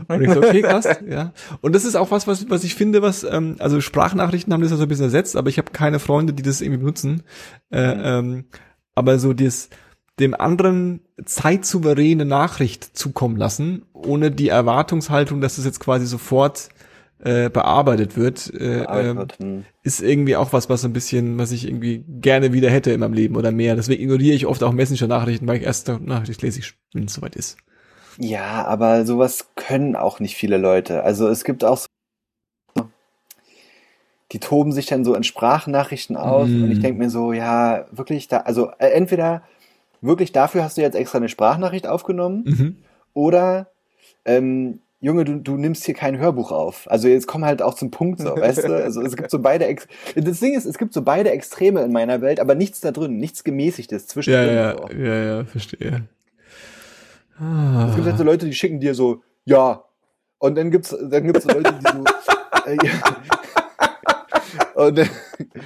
Und 0.08 0.22
ich 0.22 0.32
so, 0.32 0.40
okay, 0.40 0.62
krass, 0.62 0.88
ja. 1.08 1.34
Und 1.60 1.76
das 1.76 1.84
ist 1.84 1.96
auch 1.96 2.12
was, 2.12 2.28
was, 2.28 2.50
was 2.50 2.64
ich 2.64 2.76
finde, 2.76 3.02
was, 3.02 3.26
ähm, 3.26 3.58
also 3.60 3.82
Sprachnachrichten 3.82 4.54
haben 4.54 4.62
das 4.62 4.72
ja 4.72 4.78
so 4.78 4.84
ein 4.84 4.90
bisschen 4.90 5.06
ersetzt, 5.06 5.36
aber 5.36 5.50
ich 5.50 5.58
habe 5.58 5.72
keine 5.72 6.00
Freunde, 6.00 6.32
die 6.32 6.44
das 6.44 6.62
irgendwie 6.62 6.80
benutzen. 6.80 7.24
Äh, 7.70 7.82
ähm, 7.82 8.46
aber 8.96 9.20
so 9.20 9.34
das, 9.34 9.70
dem 10.20 10.34
anderen 10.34 11.02
zeitsouveräne 11.26 12.24
Nachricht 12.24 12.98
zukommen 12.98 13.36
lassen, 13.36 13.84
ohne 13.94 14.32
die 14.32 14.48
Erwartungshaltung, 14.48 15.42
dass 15.42 15.58
das 15.58 15.66
jetzt 15.66 15.82
quasi 15.82 16.06
sofort 16.06 16.70
äh, 17.24 17.50
bearbeitet 17.50 18.18
wird, 18.18 18.52
äh, 18.54 18.80
Bearbeitet 18.80 19.10
ähm, 19.10 19.18
wird. 19.18 19.40
Hm. 19.40 19.66
ist 19.84 20.02
irgendwie 20.02 20.36
auch 20.36 20.54
was, 20.54 20.70
was 20.70 20.82
so 20.82 20.88
ein 20.88 20.94
bisschen, 20.94 21.38
was 21.38 21.52
ich 21.52 21.66
irgendwie 21.68 22.04
gerne 22.08 22.54
wieder 22.54 22.70
hätte 22.70 22.92
in 22.92 23.00
meinem 23.00 23.14
Leben 23.14 23.36
oder 23.36 23.52
mehr. 23.52 23.76
Deswegen 23.76 24.04
ignoriere 24.04 24.36
ich 24.36 24.46
oft 24.46 24.64
auch 24.64 24.72
Messenger-Nachrichten, 24.74 25.48
weil 25.48 25.58
ich 25.58 25.64
erst 25.64 25.88
Nachricht 25.88 26.42
lese, 26.42 26.60
ich, 26.60 26.74
wenn 26.94 27.06
es 27.06 27.14
soweit 27.14 27.36
ist. 27.36 27.58
Ja, 28.18 28.66
aber 28.66 29.06
sowas 29.06 29.48
können 29.56 29.96
auch 29.96 30.20
nicht 30.20 30.36
viele 30.36 30.58
Leute. 30.58 31.04
Also 31.04 31.28
es 31.28 31.44
gibt 31.44 31.64
auch 31.66 31.78
so, 31.78 32.86
die 34.32 34.40
toben 34.40 34.72
sich 34.72 34.86
dann 34.86 35.06
so 35.06 35.14
in 35.16 35.24
Sprachnachrichten 35.24 36.18
aus 36.18 36.50
Mm. 36.50 36.64
und 36.64 36.72
ich 36.72 36.80
denke 36.80 37.00
mir 37.00 37.10
so, 37.10 37.32
ja, 37.34 37.86
wirklich 37.92 38.28
da, 38.28 38.38
also 38.40 38.72
äh, 38.80 38.88
entweder 38.90 39.44
wirklich 40.02 40.32
dafür 40.32 40.64
hast 40.64 40.78
du 40.78 40.82
jetzt 40.82 40.96
extra 40.96 41.18
eine 41.20 41.30
Sprachnachricht 41.30 41.88
aufgenommen 41.88 42.44
Mhm. 42.46 42.76
oder 43.14 43.68
ähm, 44.26 44.80
Junge, 45.06 45.24
du, 45.24 45.36
du 45.36 45.56
nimmst 45.56 45.84
hier 45.86 45.94
kein 45.94 46.18
Hörbuch 46.18 46.52
auf. 46.52 46.90
Also 46.90 47.08
jetzt 47.08 47.28
komm 47.28 47.46
halt 47.46 47.62
auch 47.62 47.76
zum 47.76 47.92
Punkt 47.92 48.20
so, 48.20 48.36
weißt 48.36 48.64
du? 48.68 48.74
Also 48.84 49.02
es 49.04 49.16
gibt 49.16 49.30
so 49.30 49.38
beide 49.38 49.66
Ex 49.68 49.88
das 50.16 50.40
Ding 50.40 50.56
ist, 50.56 50.66
es 50.66 50.80
gibt 50.80 50.94
so 50.96 51.04
beide 51.04 51.30
Extreme 51.30 51.82
in 51.84 51.92
meiner 51.92 52.22
Welt, 52.22 52.40
aber 52.40 52.56
nichts 52.56 52.82
da 52.82 52.90
drin, 52.92 53.18
nichts 53.18 53.44
gemäßigtes 53.44 54.02
Ja, 54.02 54.08
zwischendrin. 54.08 54.56
ja, 54.56 54.76
so. 54.76 54.88
ja, 54.98 55.16
ja, 55.38 55.46
verstehe. 55.46 56.08
Es 57.38 57.96
gibt 57.96 58.08
halt 58.08 58.18
so 58.18 58.24
Ah. 58.24 58.26
Leute, 58.26 58.48
die 58.48 58.54
schicken 58.54 58.80
dir 58.80 58.96
so, 58.96 59.22
ja. 59.44 59.84
Und 60.40 60.56
dann 60.58 60.72
gibt's, 60.72 60.90
dann 60.90 61.24
gibt's 61.24 61.44
so 61.44 61.50
Leute, 61.50 61.72
die 61.74 61.92
so, 61.92 62.04
äh, 62.66 62.78
ja. 62.84 62.94
Und 64.74 65.00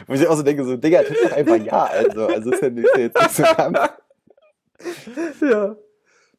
wo 0.08 0.13
ich 0.15 0.28
auch 0.28 0.36
so 0.36 0.43
denke, 0.43 0.65
so, 0.65 0.75
Digga, 0.75 1.04
tipp 1.04 1.15
doch 1.23 1.32
einfach 1.32 1.56
ja, 1.58 1.86
also, 1.86 2.28
also 2.28 2.52
ist 2.52 2.62
ja 2.62 2.69
nicht, 2.69 2.89
ja 2.93 2.99
jetzt 3.04 3.17
nicht 3.21 3.36
so 3.36 3.43
Kampf. 3.43 3.80
Ja. 5.49 5.75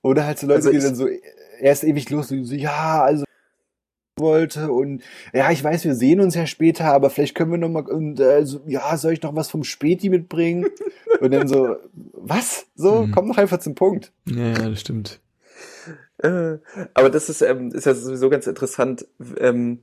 Oder 0.02 0.26
halt 0.26 0.38
so 0.38 0.46
Leute, 0.46 0.56
Also 0.58 0.70
die 0.70 0.76
ich- 0.76 0.84
dann 0.84 0.94
so 0.94 1.06
erst 1.60 1.84
ewig 1.84 2.08
los, 2.10 2.28
so, 2.28 2.34
ja, 2.34 3.02
also 3.02 3.24
wollte 4.18 4.70
und 4.70 5.02
ja, 5.32 5.50
ich 5.50 5.64
weiß, 5.64 5.84
wir 5.84 5.94
sehen 5.94 6.20
uns 6.20 6.34
ja 6.34 6.46
später, 6.46 6.84
aber 6.86 7.08
vielleicht 7.08 7.34
können 7.34 7.52
wir 7.52 7.58
noch 7.58 7.70
mal 7.70 7.86
und 7.86 8.20
äh, 8.20 8.44
so, 8.44 8.60
ja, 8.66 8.96
soll 8.98 9.12
ich 9.14 9.22
noch 9.22 9.34
was 9.34 9.48
vom 9.50 9.64
Späti 9.64 10.10
mitbringen? 10.10 10.66
Und 11.20 11.32
dann 11.32 11.48
so, 11.48 11.76
was? 12.12 12.66
So, 12.74 13.06
Mhm. 13.06 13.10
komm 13.10 13.28
doch 13.28 13.36
einfach 13.36 13.58
zum 13.58 13.74
Punkt. 13.74 14.10
Ja, 14.26 14.46
ja, 14.46 14.68
das 14.70 14.80
stimmt. 14.80 15.20
Äh, 16.18 16.56
aber 16.94 17.10
das 17.10 17.28
ist, 17.28 17.42
ähm, 17.42 17.72
ist 17.72 17.84
ja 17.84 17.94
sowieso 17.94 18.30
ganz 18.30 18.46
interessant. 18.46 19.06
Ähm, 19.38 19.82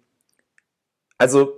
also, 1.20 1.54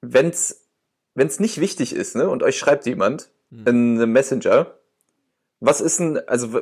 wenn's, 0.00 0.66
wenn's 1.14 1.38
nicht 1.38 1.60
wichtig 1.60 1.94
ist, 1.94 2.16
ne, 2.16 2.30
und 2.30 2.42
euch 2.42 2.56
schreibt 2.58 2.86
jemand 2.86 3.30
Mhm. 3.50 3.66
in 3.66 3.96
einem 3.96 4.12
Messenger, 4.12 4.74
was 5.60 5.80
ist 5.82 6.00
denn, 6.00 6.18
also, 6.26 6.60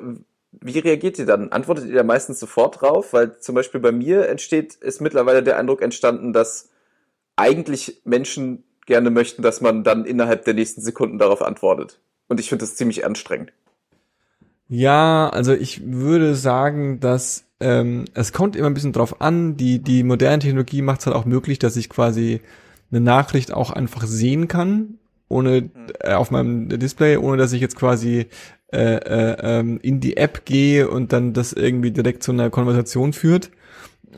wie 0.60 0.78
reagiert 0.78 1.18
ihr 1.18 1.26
dann? 1.26 1.52
Antwortet 1.52 1.86
ihr 1.86 1.94
da 1.94 2.02
meistens 2.02 2.40
sofort 2.40 2.80
drauf? 2.80 3.12
Weil 3.12 3.38
zum 3.38 3.54
Beispiel 3.54 3.80
bei 3.80 3.92
mir 3.92 4.28
entsteht, 4.28 4.74
ist 4.74 5.00
mittlerweile 5.00 5.42
der 5.42 5.58
Eindruck 5.58 5.82
entstanden, 5.82 6.32
dass 6.32 6.70
eigentlich 7.36 8.00
Menschen 8.04 8.64
gerne 8.86 9.10
möchten, 9.10 9.42
dass 9.42 9.60
man 9.60 9.84
dann 9.84 10.04
innerhalb 10.04 10.44
der 10.44 10.54
nächsten 10.54 10.80
Sekunden 10.80 11.18
darauf 11.18 11.42
antwortet. 11.42 12.00
Und 12.28 12.40
ich 12.40 12.48
finde 12.48 12.64
das 12.64 12.76
ziemlich 12.76 13.04
anstrengend. 13.04 13.52
Ja, 14.68 15.28
also 15.28 15.52
ich 15.52 15.82
würde 15.84 16.34
sagen, 16.34 16.98
dass 17.00 17.44
ähm, 17.60 18.04
es 18.14 18.32
kommt 18.32 18.56
immer 18.56 18.66
ein 18.66 18.74
bisschen 18.74 18.92
drauf 18.92 19.20
an. 19.20 19.56
Die, 19.56 19.78
die 19.78 20.02
moderne 20.02 20.40
Technologie 20.40 20.82
macht 20.82 21.00
es 21.00 21.06
halt 21.06 21.16
auch 21.16 21.24
möglich, 21.24 21.58
dass 21.58 21.76
ich 21.76 21.88
quasi 21.88 22.40
eine 22.90 23.00
Nachricht 23.00 23.52
auch 23.52 23.70
einfach 23.70 24.06
sehen 24.06 24.48
kann, 24.48 24.98
ohne 25.28 25.70
äh, 26.00 26.14
auf 26.14 26.30
meinem 26.30 26.68
Display, 26.68 27.16
ohne 27.16 27.36
dass 27.36 27.52
ich 27.52 27.60
jetzt 27.60 27.76
quasi 27.76 28.26
äh, 28.72 28.96
äh, 28.96 29.36
ähm, 29.40 29.78
in 29.82 30.00
die 30.00 30.16
App 30.16 30.44
gehe 30.44 30.88
und 30.88 31.12
dann 31.12 31.32
das 31.32 31.52
irgendwie 31.52 31.90
direkt 31.92 32.22
zu 32.22 32.32
einer 32.32 32.50
Konversation 32.50 33.12
führt. 33.12 33.50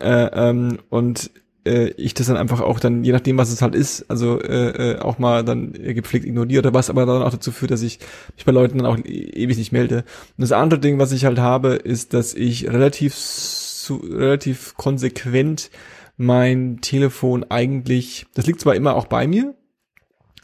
Äh, 0.00 0.30
ähm, 0.32 0.78
und 0.88 1.30
äh, 1.66 1.88
ich 1.96 2.14
das 2.14 2.26
dann 2.28 2.36
einfach 2.36 2.60
auch 2.60 2.80
dann, 2.80 3.04
je 3.04 3.12
nachdem, 3.12 3.38
was 3.38 3.50
es 3.50 3.62
halt 3.62 3.74
ist, 3.74 4.10
also 4.10 4.40
äh, 4.40 4.92
äh, 4.92 4.98
auch 5.00 5.18
mal 5.18 5.44
dann 5.44 5.72
gepflegt 5.72 6.24
ignoriere 6.24 6.72
was 6.72 6.90
aber 6.90 7.06
dann 7.06 7.22
auch 7.22 7.30
dazu 7.30 7.52
führt, 7.52 7.70
dass 7.70 7.82
ich 7.82 7.98
mich 8.36 8.44
bei 8.44 8.52
Leuten 8.52 8.78
dann 8.78 8.86
auch 8.86 8.98
e 8.98 9.02
ewig 9.02 9.58
nicht 9.58 9.72
melde. 9.72 9.98
Und 9.98 10.42
das 10.42 10.52
andere 10.52 10.80
Ding, 10.80 10.98
was 10.98 11.12
ich 11.12 11.24
halt 11.24 11.38
habe, 11.38 11.74
ist, 11.74 12.14
dass 12.14 12.34
ich 12.34 12.68
relativ 12.70 13.14
su 13.14 13.96
relativ 13.96 14.74
konsequent 14.76 15.70
mein 16.16 16.78
Telefon 16.80 17.44
eigentlich, 17.48 18.26
das 18.34 18.46
liegt 18.46 18.60
zwar 18.60 18.74
immer 18.74 18.96
auch 18.96 19.06
bei 19.06 19.26
mir, 19.26 19.54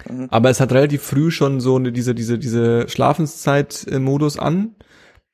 Mhm. 0.08 0.28
aber 0.30 0.50
es 0.50 0.60
hat 0.60 0.72
relativ 0.72 1.02
früh 1.02 1.30
schon 1.30 1.60
so 1.60 1.76
eine, 1.76 1.92
diese, 1.92 2.14
diese, 2.14 2.38
diese 2.38 2.88
Schlafenszeit-Modus 2.88 4.38
an, 4.38 4.74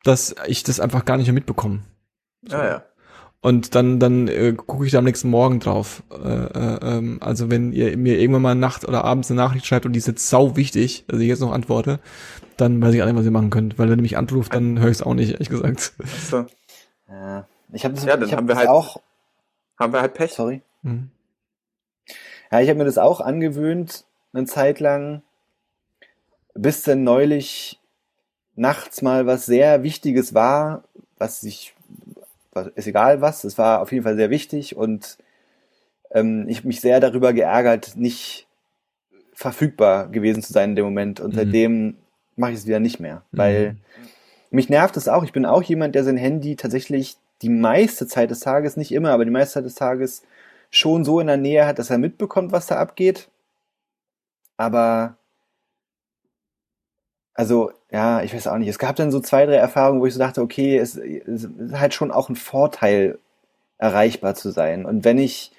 dass 0.05 0.35
ich 0.47 0.63
das 0.63 0.81
einfach 0.81 1.05
gar 1.05 1.17
nicht 1.17 1.27
mehr 1.27 1.35
mitbekomme. 1.35 1.81
Ja, 2.49 2.65
ja. 2.67 2.83
Und 3.43 3.75
dann, 3.75 3.99
dann 3.99 4.29
äh, 4.29 4.53
gucke 4.55 4.85
ich 4.85 4.93
da 4.93 4.99
am 4.99 5.05
nächsten 5.05 5.31
Morgen 5.31 5.61
drauf. 5.61 6.03
Äh, 6.11 6.29
äh, 6.29 6.79
ähm, 6.83 7.19
also 7.23 7.51
wenn 7.51 7.73
ihr 7.73 7.97
mir 7.97 8.19
irgendwann 8.19 8.43
mal 8.43 8.55
Nacht 8.55 8.87
oder 8.87 9.05
abends 9.05 9.31
eine 9.31 9.41
Nachricht 9.41 9.65
schreibt 9.67 9.87
und 9.87 9.95
die 9.95 9.99
ist 9.99 10.07
jetzt 10.07 10.29
sau 10.29 10.57
wichtig, 10.57 11.05
also 11.09 11.23
ich 11.23 11.29
jetzt 11.29 11.41
noch 11.41 11.53
antworte, 11.53 12.01
dann 12.59 12.83
weiß 12.83 12.93
ich 12.95 13.01
auch 13.03 13.07
nicht, 13.07 13.17
was 13.17 13.25
ihr 13.25 13.31
machen 13.31 13.49
könnt. 13.49 13.79
Weil 13.79 13.89
wenn 13.89 13.99
ihr 13.99 14.03
mich 14.03 14.19
anruft, 14.19 14.55
dann 14.55 14.79
höre 14.79 14.91
ich 14.91 14.99
es 14.99 15.03
auch 15.03 15.15
nicht, 15.15 15.33
ehrlich 15.33 15.49
gesagt. 15.49 15.95
So. 16.31 16.45
Ja, 17.09 17.49
ich 17.73 17.85
habe 17.85 17.95
das, 17.95 18.05
Ja, 18.05 18.17
dann 18.19 18.27
ich 18.29 18.33
hab 18.33 18.41
haben 18.41 18.47
wir 18.49 18.55
das 18.55 18.59
halt- 18.61 18.69
auch. 18.69 19.01
Haben 19.79 19.93
wir 19.95 20.03
halt 20.03 20.13
Pech. 20.13 20.33
Sorry. 20.35 20.61
Hm. 20.83 21.11
Ja, 22.53 22.61
ich 22.61 22.69
habe 22.69 22.79
mir 22.79 22.85
das 22.85 22.99
auch 22.99 23.21
angewöhnt, 23.23 24.05
eine 24.33 24.45
Zeit 24.47 24.81
lang, 24.81 25.23
bis 26.55 26.83
dann 26.83 27.05
neulich 27.05 27.81
nachts 28.57 29.03
mal 29.03 29.27
was 29.27 29.47
sehr 29.47 29.83
Wichtiges 29.83 30.35
war, 30.35 30.85
was 31.19 31.43
ich, 31.43 31.75
was, 32.53 32.69
ist 32.69 32.87
egal 32.87 33.21
was, 33.21 33.45
es 33.45 33.59
war 33.59 33.81
auf 33.81 33.93
jeden 33.93 34.05
Fall 34.05 34.17
sehr 34.17 34.31
wichtig 34.31 34.77
und 34.77 35.19
ähm, 36.11 36.47
ich 36.49 36.65
mich 36.65 36.81
sehr 36.81 37.01
darüber 37.01 37.33
geärgert, 37.33 37.97
nicht 37.97 38.47
verfügbar 39.33 40.09
gewesen 40.09 40.43
zu 40.43 40.53
sein 40.53 40.71
in 40.71 40.77
dem 40.77 40.85
Moment 40.85 41.21
und 41.21 41.31
Mhm. 41.31 41.39
seitdem 41.39 41.97
mache 42.37 42.53
ich 42.53 42.59
es 42.59 42.67
wieder 42.67 42.81
nicht 42.81 43.01
mehr, 43.01 43.23
weil 43.33 43.73
Mhm. 43.73 43.79
mich 44.51 44.69
nervt 44.69 44.97
es 44.97 45.09
auch. 45.09 45.25
Ich 45.25 45.33
bin 45.33 45.47
auch 45.47 45.63
jemand, 45.63 45.95
der 45.95 46.05
sein 46.05 46.17
Handy 46.17 46.57
tatsächlich 46.57 47.17
die 47.43 47.49
meiste 47.49 48.07
Zeit 48.07 48.31
des 48.31 48.41
Tages, 48.41 48.77
nicht 48.77 48.93
immer, 48.93 49.11
aber 49.11 49.25
die 49.25 49.31
meiste 49.31 49.55
Zeit 49.55 49.65
des 49.65 49.75
Tages 49.75 50.23
schon 50.71 51.05
so 51.05 51.21
in 51.21 51.27
der 51.27 51.37
Nähe 51.37 51.67
hat, 51.67 51.79
dass 51.79 51.91
er 51.91 51.99
mitbekommt, 51.99 52.53
was 52.53 52.67
da 52.67 52.77
abgeht. 52.77 53.29
Aber, 54.61 55.17
also, 57.33 57.73
ja, 57.91 58.23
ich 58.23 58.35
weiß 58.35 58.47
auch 58.49 58.59
nicht. 58.59 58.69
Es 58.69 58.79
gab 58.79 58.95
dann 58.97 59.11
so 59.11 59.21
zwei, 59.21 59.47
drei 59.47 59.55
Erfahrungen, 59.55 60.03
wo 60.03 60.07
ich 60.07 60.13
so 60.13 60.19
dachte, 60.19 60.43
okay, 60.43 60.77
es, 60.77 60.97
es 60.97 61.45
ist 61.45 61.81
halt 61.81 61.95
schon 61.95 62.11
auch 62.11 62.29
ein 62.29 62.37
Vorteil, 62.37 63.19
erreichbar 63.79 64.35
zu 64.35 64.51
sein. 64.51 64.85
Und 64.85 65.07
wenn 65.07 65.17
ich, 65.17 65.53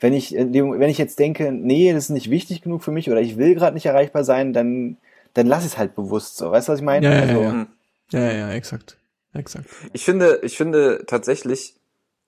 wenn 0.00 0.12
ich, 0.12 0.32
wenn 0.32 0.90
ich 0.90 0.98
jetzt 0.98 1.20
denke, 1.20 1.52
nee, 1.52 1.92
das 1.92 2.06
ist 2.06 2.10
nicht 2.10 2.30
wichtig 2.30 2.62
genug 2.62 2.82
für 2.82 2.90
mich 2.90 3.08
oder 3.08 3.20
ich 3.20 3.36
will 3.36 3.54
gerade 3.54 3.74
nicht 3.74 3.86
erreichbar 3.86 4.24
sein, 4.24 4.52
dann, 4.52 4.96
dann 5.34 5.46
lass 5.46 5.64
ich 5.64 5.74
es 5.74 5.78
halt 5.78 5.94
bewusst 5.94 6.36
so. 6.36 6.50
Weißt 6.50 6.66
du, 6.66 6.72
was 6.72 6.80
ich 6.80 6.84
meine? 6.84 7.06
Ja, 7.06 7.14
ja, 7.14 7.20
also, 7.20 7.42
ja. 7.42 7.66
Ja, 8.10 8.20
ja, 8.20 8.32
ja, 8.32 8.50
exakt. 8.50 8.98
Exakt. 9.34 9.66
Ich 9.92 10.04
finde, 10.04 10.40
ich 10.42 10.56
finde 10.56 11.04
tatsächlich, 11.06 11.76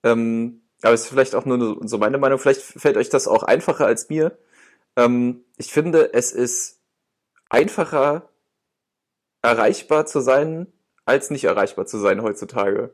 ähm, 0.03 0.61
aber 0.81 0.93
es 0.93 1.01
ist 1.01 1.09
vielleicht 1.09 1.35
auch 1.35 1.43
nur 1.43 1.85
so 1.85 1.97
meine 1.97 2.17
Meinung, 2.17 2.39
vielleicht 2.39 2.61
fällt 2.61 2.95
euch 2.95 3.09
das 3.09 3.27
auch 3.27 3.43
einfacher 3.43 3.85
als 3.85 4.07
mir. 4.07 4.37
Ähm, 4.95 5.43
ich 5.57 5.71
finde, 5.71 6.13
es 6.13 6.31
ist 6.31 6.81
einfacher, 7.49 8.29
erreichbar 9.41 10.05
zu 10.05 10.19
sein, 10.19 10.67
als 11.05 11.29
nicht 11.29 11.45
erreichbar 11.45 11.85
zu 11.85 11.97
sein 11.97 12.21
heutzutage. 12.21 12.93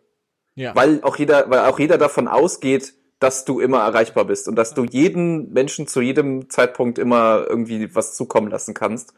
Ja. 0.55 0.75
Weil 0.75 1.03
auch 1.03 1.17
jeder, 1.17 1.49
weil 1.49 1.59
auch 1.59 1.79
jeder 1.79 1.97
davon 1.97 2.27
ausgeht, 2.27 2.93
dass 3.19 3.45
du 3.45 3.59
immer 3.59 3.79
erreichbar 3.79 4.25
bist 4.25 4.47
und 4.47 4.55
dass 4.55 4.73
du 4.73 4.83
jeden 4.83 5.51
Menschen 5.51 5.87
zu 5.87 6.01
jedem 6.01 6.49
Zeitpunkt 6.49 6.99
immer 6.99 7.45
irgendwie 7.47 7.93
was 7.95 8.15
zukommen 8.15 8.49
lassen 8.49 8.73
kannst. 8.73 9.13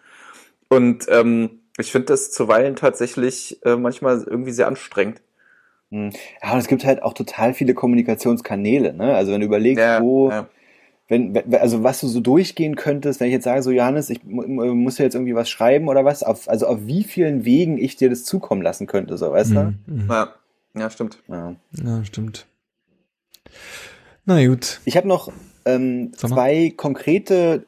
Und 0.70 1.08
ähm, 1.10 1.62
ich 1.78 1.92
finde 1.92 2.08
das 2.08 2.32
zuweilen 2.32 2.76
tatsächlich 2.76 3.64
äh, 3.66 3.76
manchmal 3.76 4.24
irgendwie 4.24 4.52
sehr 4.52 4.68
anstrengend. 4.68 5.22
Hm. 5.92 6.12
Ja, 6.44 6.54
und 6.54 6.60
es 6.60 6.68
gibt 6.68 6.86
halt 6.86 7.04
auch 7.04 7.14
total 7.14 7.54
viele 7.54 7.74
Kommunikationskanäle, 7.74 8.94
ne? 8.94 9.16
Also 9.16 9.32
wenn 9.32 9.42
du 9.42 9.48
überlegst, 9.48 9.84
wo, 10.02 10.30
ja. 10.30 10.48
Wenn, 11.10 11.36
also 11.56 11.84
was 11.84 12.00
du 12.00 12.08
so 12.08 12.20
durchgehen 12.22 12.76
könntest, 12.76 13.20
wenn 13.20 13.28
ich 13.28 13.34
jetzt 13.34 13.44
sage, 13.44 13.62
so 13.64 13.72
Johannes, 13.72 14.10
ich 14.10 14.24
mu- 14.24 14.48
mu- 14.48 14.76
muss 14.76 14.96
dir 14.96 15.04
jetzt 15.04 15.16
irgendwie 15.16 15.36
was 15.36 15.50
schreiben 15.50 15.88
oder 15.90 16.06
was, 16.06 16.24
auf, 16.24 16.48
also 16.48 16.68
auf 16.68 16.86
wie 16.86 17.04
vielen 17.04 17.44
Wegen 17.46 17.78
ich 17.78 17.96
dir 17.98 18.10
das 18.10 18.24
zukommen 18.24 18.62
lassen 18.62 18.86
könnte, 18.88 19.18
so, 19.18 19.32
weißt 19.32 19.52
Mhm, 19.54 19.80
mhm. 19.88 20.06
Ja, 20.10 20.34
ja, 20.76 20.90
stimmt. 20.90 21.18
du? 21.28 21.34
Ja. 21.34 21.56
Ja, 21.84 22.04
stimmt. 22.06 22.46
Na 24.26 24.46
gut. 24.46 24.80
Ich 24.86 24.96
habe 24.98 25.08
noch 25.08 25.32
ähm, 25.66 26.12
zwei 26.16 26.72
konkrete 26.76 27.66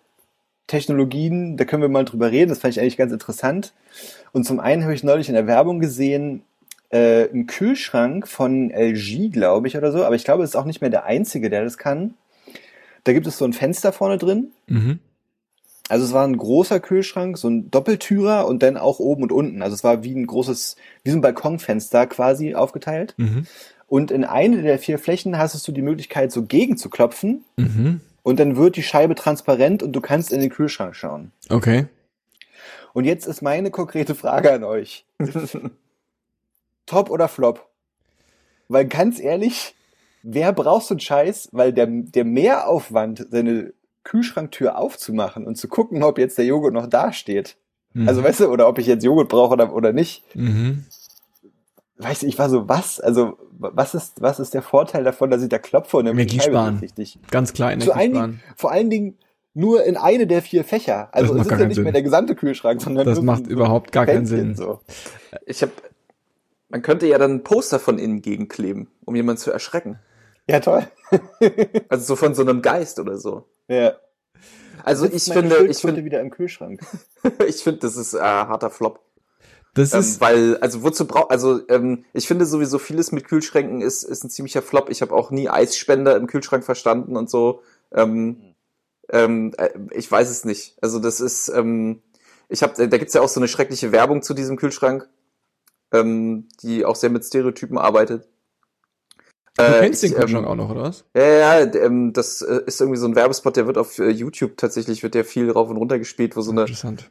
Technologien, 0.68 1.58
da 1.58 1.66
können 1.66 1.82
wir 1.82 1.90
mal 1.90 2.06
drüber 2.06 2.32
reden, 2.32 2.50
das 2.50 2.60
fand 2.60 2.74
ich 2.76 2.80
eigentlich 2.80 2.98
ganz 2.98 3.12
interessant. 3.12 3.74
Und 4.32 4.46
zum 4.46 4.60
einen 4.60 4.84
habe 4.84 4.94
ich 4.94 5.04
neulich 5.04 5.28
in 5.28 5.36
der 5.36 5.48
Werbung 5.48 5.80
gesehen, 5.80 6.44
äh, 6.90 7.28
einen 7.30 7.48
Kühlschrank 7.48 8.28
von 8.28 8.70
LG, 8.72 9.30
glaube 9.32 9.68
ich, 9.68 9.76
oder 9.78 9.92
so, 9.92 10.06
aber 10.06 10.16
ich 10.16 10.24
glaube, 10.24 10.44
es 10.44 10.52
ist 10.52 10.56
auch 10.56 10.66
nicht 10.66 10.82
mehr 10.82 10.90
der 10.90 11.06
einzige, 11.06 11.50
der 11.50 11.64
das 11.64 11.78
kann. 11.78 12.14
Da 13.04 13.14
gibt 13.14 13.28
es 13.28 13.38
so 13.38 13.46
ein 13.46 13.54
Fenster 13.54 13.92
vorne 13.92 14.18
drin. 14.18 14.52
Mhm. 14.68 15.00
Also 15.90 16.06
es 16.06 16.14
war 16.14 16.26
ein 16.26 16.38
großer 16.38 16.80
Kühlschrank, 16.80 17.38
so 17.38 17.50
ein 17.50 17.70
Doppeltürer 17.70 18.48
und 18.48 18.64
dann 18.64 18.78
auch 18.78 19.00
oben 19.00 19.24
und 19.24 19.32
unten. 19.32 19.62
Also 19.62 19.74
es 19.74 19.84
war 19.84 20.04
wie 20.04 20.16
ein 20.16 20.26
großes, 20.26 20.78
wie 21.04 21.10
so 21.10 21.18
ein 21.18 21.22
Balkonfenster 21.22 22.08
quasi 22.08 22.56
aufgeteilt. 22.56 23.14
Mhm. 23.18 23.46
Und 23.88 24.10
in 24.10 24.24
eine 24.24 24.62
der 24.62 24.80
vier 24.80 25.00
Flächen 25.00 25.38
hast 25.38 25.68
du 25.68 25.72
die 25.74 25.82
Möglichkeit, 25.82 26.32
so 26.32 26.44
gegen 26.46 26.78
zu 26.78 26.90
klopfen 26.90 27.44
Mhm. 27.58 28.00
und 28.24 28.40
dann 28.40 28.56
wird 28.56 28.78
die 28.78 28.84
Scheibe 28.84 29.16
transparent 29.16 29.84
und 29.84 29.92
du 29.92 30.00
kannst 30.00 30.32
in 30.32 30.40
den 30.40 30.50
Kühlschrank 30.50 30.96
schauen. 30.96 31.34
Okay. 31.50 31.88
Und 32.94 33.04
jetzt 33.04 33.26
ist 33.26 33.42
meine 33.42 33.70
konkrete 33.70 34.16
Frage 34.16 34.54
an 34.54 34.64
euch. 34.64 35.06
Top 36.86 37.10
oder 37.10 37.28
Flop? 37.28 37.68
Weil 38.70 38.86
ganz 38.86 39.20
ehrlich, 39.20 39.76
wer 40.24 40.54
braucht 40.54 40.86
so 40.86 40.94
einen 40.94 41.00
Scheiß? 41.00 41.50
Weil 41.52 41.74
der, 41.74 41.88
der 41.88 42.26
Mehraufwand, 42.26 43.28
seine 43.30 43.74
Kühlschranktür 44.04 44.78
aufzumachen 44.78 45.46
und 45.46 45.56
zu 45.56 45.68
gucken, 45.68 46.04
ob 46.04 46.18
jetzt 46.18 46.38
der 46.38 46.46
Joghurt 46.46 46.74
noch 46.74 46.88
da 46.88 47.14
steht. 47.14 47.58
Mhm. 47.94 48.08
Also 48.08 48.24
weißt 48.24 48.42
du, 48.42 48.48
oder 48.48 48.68
ob 48.68 48.80
ich 48.80 48.88
jetzt 48.88 49.04
Joghurt 49.04 49.30
brauche 49.30 49.54
oder, 49.54 49.74
oder 49.74 49.94
nicht. 49.94 50.24
Mhm. 50.36 50.86
Weißt 51.98 52.24
du, 52.24 52.28
ich 52.28 52.40
war 52.40 52.50
so, 52.50 52.68
was? 52.68 53.00
Also, 53.00 53.38
was 53.52 53.94
ist, 53.94 54.22
was 54.22 54.40
ist 54.40 54.56
der 54.56 54.64
Vorteil 54.64 55.04
davon, 55.04 55.30
dass 55.30 55.44
ich 55.44 55.50
da 55.50 55.60
klopfe 55.60 55.98
und 55.98 56.08
Energie 56.08 56.40
sparen. 56.40 56.80
richtig? 56.80 57.20
Ganz 57.30 57.54
klar 57.54 57.72
Energie 57.72 57.92
sparen. 57.92 58.42
vor 58.56 58.72
allen 58.72 58.90
Dingen 58.90 59.18
nur 59.54 59.84
in 59.84 59.98
eine 59.98 60.26
der 60.26 60.42
vier 60.42 60.64
Fächer. 60.64 61.10
Also 61.12 61.34
macht 61.34 61.42
es 61.42 61.46
ist 61.46 61.50
gar 61.50 61.58
ja 61.58 61.62
keinen 61.62 61.68
nicht 61.68 61.76
Sinn. 61.76 61.84
mehr 61.84 61.94
der 61.94 62.02
gesamte 62.02 62.36
Kühlschrank, 62.36 62.82
sondern 62.82 63.06
Das 63.06 63.18
nur 63.18 63.26
macht 63.26 63.46
so 63.46 63.52
überhaupt 63.52 63.92
gar 63.92 64.06
keinen 64.06 64.26
Fändchen 64.26 64.56
Sinn. 64.56 64.66
So. 64.66 64.80
Ich 65.46 65.62
habe, 65.62 65.74
man 66.70 66.82
könnte 66.82 67.06
ja 67.06 67.18
dann 67.18 67.36
ein 67.36 67.44
Poster 67.44 67.80
von 67.80 68.00
innen 68.00 68.22
gegenkleben, 68.22 68.88
um 69.06 69.16
jemanden 69.16 69.42
zu 69.42 69.52
erschrecken. 69.52 70.00
Ja, 70.52 70.60
toll. 70.60 70.86
Also 71.90 72.06
so 72.06 72.16
von 72.16 72.36
so 72.36 72.42
einem 72.42 72.62
Geist 72.62 73.00
oder 73.00 73.18
so. 73.18 73.46
Ja. 73.68 73.96
Also 74.84 75.06
ich 75.06 75.26
finde, 75.26 75.66
ich 75.68 75.78
finde, 75.78 76.04
wieder 76.04 76.20
im 76.20 76.30
Kühlschrank. 76.30 76.82
ich 77.48 77.64
finde, 77.64 77.80
das 77.80 77.96
ist 77.96 78.14
äh, 78.14 78.20
harter 78.20 78.70
Flop. 78.70 79.00
Das 79.74 79.94
Ähm, 79.94 80.00
ist, 80.02 80.20
weil, 80.20 80.58
also 80.58 80.84
wozu 80.84 81.08
braucht, 81.08 81.32
also 81.32 81.62
ähm, 81.70 82.04
ich 82.14 82.28
finde 82.28 82.46
sowieso 82.46 82.80
vieles 82.80 83.12
mit 83.14 83.26
Kühlschränken 83.26 83.82
ist, 83.82 84.04
ist 84.04 84.24
ein 84.24 84.30
ziemlicher 84.30 84.62
Flop. 84.62 84.90
Ich 84.90 85.02
habe 85.02 85.14
auch 85.14 85.32
nie 85.32 85.50
Eisspender 85.50 86.18
im 86.18 86.28
Kühlschrank 86.28 86.66
verstanden 86.66 87.16
und 87.16 87.30
so. 87.30 87.62
Ähm, 87.94 88.54
ähm, 89.10 89.54
äh, 89.58 89.70
ich 89.92 90.12
weiß 90.12 90.30
es 90.30 90.44
nicht. 90.44 90.78
Also 90.82 91.00
das 91.00 91.22
ist, 91.22 91.48
ähm, 91.50 92.02
ich 92.50 92.64
habe, 92.64 92.88
da 92.88 92.98
gibt's 92.98 93.14
ja 93.14 93.22
auch 93.22 93.30
so 93.30 93.40
eine 93.40 93.48
schreckliche 93.48 93.94
Werbung 93.94 94.22
zu 94.22 94.34
diesem 94.34 94.58
Kühlschrank, 94.58 95.08
ähm, 95.94 96.50
die 96.62 96.84
auch 96.84 96.96
sehr 96.98 97.10
mit 97.10 97.24
Stereotypen 97.24 97.78
arbeitet. 97.78 98.28
Du 99.58 99.64
Äh, 99.64 99.82
kennst 99.82 100.02
den 100.02 100.12
ich, 100.12 100.18
Kühlschrank 100.18 100.46
ähm, 100.46 100.52
auch 100.52 100.56
noch, 100.56 100.70
oder 100.72 100.84
was? 100.84 101.04
Ja, 101.14 101.24
ja, 101.24 101.60
ja, 101.60 101.74
ähm, 101.76 102.14
das 102.14 102.42
äh, 102.42 102.62
ist 102.66 102.80
irgendwie 102.80 102.98
so 102.98 103.06
ein 103.06 103.16
Werbespot, 103.16 103.58
der 103.58 103.68
wird 103.68 103.78
auf 103.78 104.00
äh, 104.00 104.10
YouTube 104.10 104.56
tatsächlich, 104.56 105.04
wird 105.04 105.14
der 105.14 105.26
viel 105.26 105.52
rauf 105.52 105.70
und 105.70 105.76
runter 105.76 106.00
gespielt, 106.00 106.38
wo 106.38 106.42
so 106.42 106.52
eine. 106.52 106.66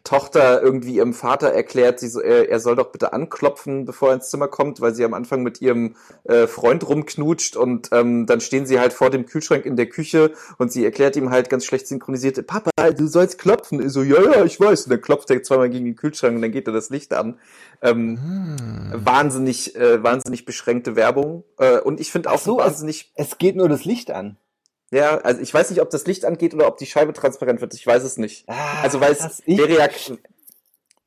Tochter 0.05 0.63
irgendwie 0.63 0.95
ihrem 0.95 1.13
Vater 1.13 1.49
erklärt, 1.53 2.01
sie 2.01 2.09
so, 2.09 2.21
er, 2.21 2.49
er 2.49 2.59
soll 2.59 2.77
doch 2.77 2.93
bitte 2.93 3.13
anklopfen, 3.13 3.85
bevor 3.85 4.09
er 4.09 4.15
ins 4.15 4.31
Zimmer 4.31 4.49
kommt, 4.49 4.81
weil 4.81 4.95
sie 4.95 5.05
am 5.05 5.13
Anfang 5.13 5.43
mit 5.43 5.61
ihrem 5.61 5.97
äh, 6.25 6.47
Freund 6.47 6.89
rumknutscht 6.89 7.57
und 7.57 7.91
ähm, 7.93 8.25
dann 8.25 8.41
stehen 8.41 8.65
sie 8.65 8.81
halt 8.81 8.95
vor 8.95 9.11
dem 9.11 9.27
Kühlschrank 9.27 9.67
in 9.67 9.77
der 9.77 9.87
Küche 9.91 10.33
und 10.57 10.73
sie 10.73 10.83
erklärt 10.83 11.17
ihm 11.17 11.31
halt 11.31 11.51
ganz 11.51 11.67
schlecht 11.67 11.87
synchronisiert, 11.89 12.47
Papa, 12.47 12.71
du 12.97 13.07
sollst 13.07 13.39
klopfen. 13.39 13.81
Er 13.83 13.91
so, 13.91 14.03
ja, 14.03 14.23
ja, 14.23 14.45
ich 14.47 14.59
weiß. 14.59 14.85
Und 14.85 14.91
dann 14.93 15.03
klopft 15.03 15.31
er 15.31 15.43
zweimal 15.43 15.69
gegen 15.69 15.85
den 15.85 15.97
Kühlschrank 15.97 16.37
und 16.37 16.43
dann 16.43 16.53
geht 16.53 16.67
er 16.67 16.73
das 16.73 16.89
Licht 16.89 17.13
an. 17.13 17.39
Ähm, 17.83 18.19
Ah. 18.21 18.93
Wahnsinnig, 19.05 19.77
äh, 19.77 20.03
wahnsinnig 20.03 20.45
beschränkte 20.45 20.97
Werbung. 20.97 21.45
Äh, 21.59 21.79
und 21.81 22.01
ich 22.01 22.11
finde 22.13 22.30
Ach 22.35 22.39
so, 22.39 22.59
wahnsinnig 22.59 23.11
Es 23.15 23.39
geht 23.39 23.57
nur 23.57 23.69
das 23.69 23.85
Licht 23.85 24.11
an. 24.11 24.37
ja, 24.91 25.19
also 25.19 25.41
ich 25.41 25.53
weiß 25.53 25.71
nicht, 25.71 25.81
ob 25.81 25.91
das 25.91 26.07
Licht 26.07 26.25
angeht 26.25 26.55
oder 26.55 26.67
ob 26.69 26.77
die 26.79 26.87
Scheibe 26.87 27.13
transparent 27.13 27.61
wird. 27.61 27.75
Ich 27.75 27.87
weiß 27.87 28.03
es 28.05 28.17
nicht. 28.17 28.45
Ah, 28.49 28.83
Also 28.83 29.01
weil 29.01 29.13
es 29.13 29.43
wäre 29.47 29.73
ja, 29.79 29.89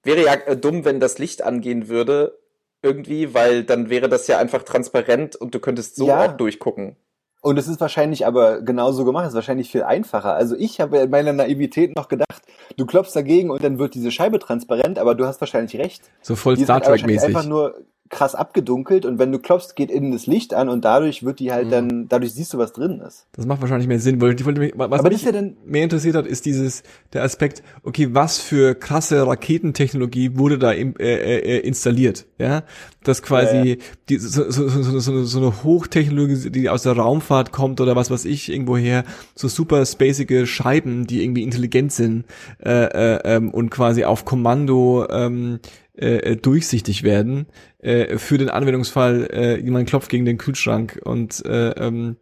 wäre 0.04 0.24
ja 0.24 0.34
äh, 0.34 0.58
dumm, 0.58 0.86
wenn 0.86 1.00
das 1.00 1.18
Licht 1.18 1.42
angehen 1.44 1.88
würde 1.88 2.38
irgendwie, 2.82 3.34
weil 3.34 3.64
dann 3.64 3.90
wäre 3.90 4.10
das 4.10 4.28
ja 4.28 4.38
einfach 4.40 4.64
transparent 4.64 5.36
und 5.38 5.56
du 5.56 5.60
könntest 5.60 5.96
so 5.96 6.08
Ja. 6.08 6.26
auch 6.26 6.34
durchgucken. 6.38 6.98
Und 7.42 7.58
es 7.58 7.68
ist 7.68 7.82
wahrscheinlich 7.82 8.26
aber 8.26 8.62
genauso 8.62 9.04
gemacht, 9.04 9.24
es 9.26 9.30
ist 9.32 9.36
wahrscheinlich 9.36 9.70
viel 9.70 9.84
einfacher. 9.84 10.34
Also 10.34 10.56
ich 10.56 10.80
habe 10.80 11.00
in 11.00 11.10
meiner 11.10 11.34
Naivität 11.34 11.94
noch 11.96 12.08
gedacht, 12.08 12.42
du 12.78 12.86
klopfst 12.86 13.14
dagegen 13.16 13.50
und 13.52 13.62
dann 13.64 13.80
wird 13.80 13.96
diese 13.96 14.12
Scheibe 14.12 14.40
transparent, 14.40 14.98
aber 14.98 15.14
du 15.14 15.26
hast 15.26 15.42
wahrscheinlich 15.42 15.76
recht. 15.78 16.04
So 16.22 16.36
voll 16.38 16.58
Star 16.58 16.76
halt 16.76 16.86
Trek-mäßig. 16.86 17.28
einfach 17.28 17.46
nur 17.46 17.82
krass 18.10 18.36
abgedunkelt 18.36 19.06
und 19.08 19.18
wenn 19.18 19.32
du 19.32 19.40
klopfst, 19.40 19.76
geht 19.76 19.90
innen 19.90 20.12
das 20.12 20.28
Licht 20.28 20.54
an 20.54 20.70
und 20.70 20.86
dadurch 20.86 21.24
wird 21.24 21.40
die 21.40 21.52
halt 21.52 21.68
Mhm. 21.68 21.72
dann, 21.72 22.08
dadurch 22.10 22.34
siehst 22.34 22.54
du, 22.54 22.60
was 22.60 22.72
drin 22.72 23.00
ist. 23.00 23.26
Das 23.32 23.48
macht 23.48 23.62
wahrscheinlich 23.62 23.88
mehr 23.88 24.00
Sinn, 24.00 24.22
weil 24.22 24.36
ich 24.40 24.46
wollte 24.46 24.60
mich, 24.60 24.74
was 24.76 25.00
Aber 25.00 25.10
mich 25.10 25.24
ja 25.24 25.32
dann- 25.32 25.58
mehr 25.66 25.84
interessiert 25.84 26.16
hat, 26.16 26.28
ist 26.28 26.46
dieses, 26.46 26.84
der 27.14 27.24
Aspekt, 27.24 27.64
okay, 27.82 28.10
was 28.12 28.38
für 28.40 28.76
krasse 28.76 29.26
Raketentechnologie 29.26 30.38
wurde 30.38 30.60
da 30.60 30.72
im, 30.72 30.96
äh, 31.00 31.14
äh, 31.40 31.60
installiert, 31.62 32.26
ja? 32.38 32.64
Das 33.04 33.22
quasi, 33.24 33.56
Ja, 33.58 33.64
ja. 33.64 33.76
Die, 34.10 34.18
so, 34.18 34.50
so, 34.52 34.68
so, 34.70 34.84
so, 34.84 35.00
so, 35.00 35.24
so 35.24 35.38
eine 35.40 35.64
Hochtechnologie, 35.64 36.50
die 36.52 36.70
aus 36.70 36.84
der 36.84 36.94
Raumfahrt 36.94 37.52
kommt 37.52 37.82
oder 37.82 37.96
was 37.96 38.12
weiß 38.12 38.26
ich, 38.26 38.52
irgendwoher, 38.52 39.06
so 39.36 39.48
super 39.48 39.84
spacige 39.86 40.46
Scheiben, 40.46 41.08
die 41.08 41.24
irgendwie 41.24 41.44
intelligent 41.44 41.92
sind, 41.92 42.26
äh, 42.64 42.70
äh, 43.16 43.20
ähm, 43.26 43.50
und 43.50 43.72
quasi 43.72 44.04
auf 44.04 44.24
Kommando, 44.26 45.08
ähm, 45.10 45.60
äh, 45.96 46.32
äh, 46.32 46.36
durchsichtig 46.36 47.04
werden 47.04 47.46
äh, 47.80 48.18
für 48.18 48.38
den 48.38 48.50
Anwendungsfall, 48.50 49.30
äh, 49.32 49.60
jemand 49.60 49.88
klopft 49.88 50.10
gegen 50.10 50.26
den 50.26 50.38
Kühlschrank 50.40 51.00
und 51.04 51.46
äh, 51.46 51.70
ähm, 51.72 52.18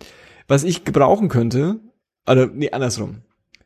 was 0.48 0.64
ich 0.66 0.84
gebrauchen 0.84 1.30
könnte, 1.30 1.80
also 2.26 2.46
nee, 2.46 2.72
andersrum. 2.72 3.22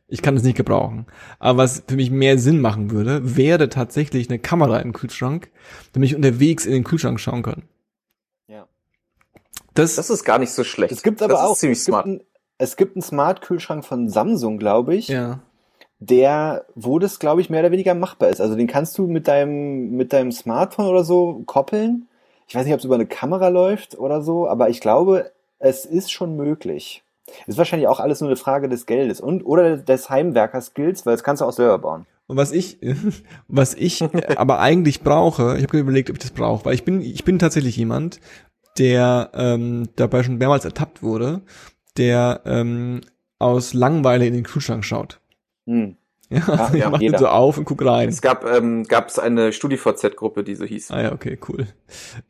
Ich 0.08 0.22
kann 0.22 0.36
es 0.36 0.44
nicht 0.44 0.56
gebrauchen. 0.56 1.06
Aber 1.40 1.58
was 1.58 1.82
für 1.88 1.96
mich 1.96 2.12
mehr 2.12 2.38
Sinn 2.38 2.60
machen 2.60 2.92
würde, 2.92 3.36
wäre 3.36 3.68
tatsächlich 3.68 4.28
eine 4.30 4.38
Kamera 4.38 4.78
im 4.78 4.92
Kühlschrank, 4.92 5.50
damit 5.92 6.10
ich 6.10 6.14
unterwegs 6.14 6.64
in 6.64 6.72
den 6.72 6.84
Kühlschrank 6.84 7.18
schauen 7.18 7.42
kann. 7.42 7.64
Ja. 8.46 8.68
Das, 9.74 9.96
Das 9.96 10.10
ist 10.10 10.22
gar 10.22 10.38
nicht 10.38 10.52
so 10.52 10.62
schlecht. 10.62 10.92
Es 10.92 11.02
gibt 11.02 11.20
das 11.20 11.24
aber 11.28 11.40
ist 11.40 11.40
auch, 11.40 11.56
ziemlich 11.56 11.80
es 11.80 11.84
gibt, 11.86 11.92
smart. 11.94 12.06
ein, 12.06 12.20
es 12.58 12.76
gibt 12.76 12.94
einen 12.94 13.02
Smart-Kühlschrank 13.02 13.84
von 13.84 14.08
Samsung, 14.08 14.58
glaube 14.58 14.94
ich, 14.94 15.08
ja. 15.08 15.40
Der, 15.98 16.66
wo 16.74 16.98
das, 16.98 17.18
glaube 17.18 17.40
ich, 17.40 17.50
mehr 17.50 17.60
oder 17.60 17.70
weniger 17.70 17.94
machbar 17.94 18.28
ist. 18.28 18.40
Also 18.40 18.54
den 18.54 18.66
kannst 18.66 18.98
du 18.98 19.06
mit 19.06 19.28
deinem, 19.28 19.92
mit 19.92 20.12
deinem 20.12 20.32
Smartphone 20.32 20.86
oder 20.86 21.04
so 21.04 21.42
koppeln. 21.46 22.08
Ich 22.48 22.54
weiß 22.54 22.64
nicht, 22.64 22.74
ob 22.74 22.80
es 22.80 22.84
über 22.84 22.94
eine 22.94 23.06
Kamera 23.06 23.48
läuft 23.48 23.98
oder 23.98 24.22
so, 24.22 24.48
aber 24.48 24.68
ich 24.68 24.80
glaube, 24.80 25.32
es 25.58 25.84
ist 25.84 26.12
schon 26.12 26.36
möglich. 26.36 27.02
Ist 27.46 27.58
wahrscheinlich 27.58 27.88
auch 27.88 27.98
alles 27.98 28.20
nur 28.20 28.28
eine 28.28 28.36
Frage 28.36 28.68
des 28.68 28.86
Geldes 28.86 29.20
und 29.20 29.42
oder 29.44 29.78
des 29.78 30.10
Heimwerker-Skills, 30.10 31.06
weil 31.06 31.14
das 31.14 31.24
kannst 31.24 31.40
du 31.40 31.46
auch 31.46 31.52
selber 31.52 31.78
bauen. 31.78 32.06
Und 32.28 32.36
was 32.36 32.52
ich, 32.52 32.78
was 33.48 33.74
ich 33.74 34.02
aber 34.36 34.60
eigentlich 34.60 35.02
brauche, 35.02 35.56
ich 35.56 35.64
habe 35.64 35.78
überlegt, 35.78 36.10
ob 36.10 36.16
ich 36.16 36.22
das 36.22 36.30
brauche, 36.30 36.64
weil 36.66 36.74
ich 36.74 36.84
bin, 36.84 37.00
ich 37.00 37.24
bin 37.24 37.38
tatsächlich 37.38 37.76
jemand, 37.76 38.20
der 38.78 39.30
ähm, 39.34 39.88
dabei 39.96 40.22
schon 40.22 40.36
mehrmals 40.36 40.64
ertappt 40.64 41.02
wurde, 41.02 41.40
der 41.96 42.42
ähm, 42.44 43.00
aus 43.38 43.74
Langeweile 43.74 44.26
in 44.26 44.34
den 44.34 44.44
Kühlschrank 44.44 44.84
schaut. 44.84 45.18
Hm. 45.66 45.96
Ja, 46.28 46.40
also 46.48 46.74
ich 46.74 46.80
ja, 46.80 46.90
mach 46.90 46.98
den 46.98 47.02
jeder. 47.06 47.18
so 47.20 47.28
auf 47.28 47.56
und 47.56 47.66
guck 47.66 47.84
rein. 47.84 48.08
Es 48.08 48.20
gab 48.20 48.44
ähm, 48.44 48.82
gab's 48.82 49.16
eine 49.20 49.52
StudiVZ-Gruppe, 49.52 50.42
die 50.42 50.56
so 50.56 50.64
hieß. 50.64 50.90
Ah 50.90 51.00
ja, 51.02 51.12
okay, 51.12 51.38
cool. 51.48 51.68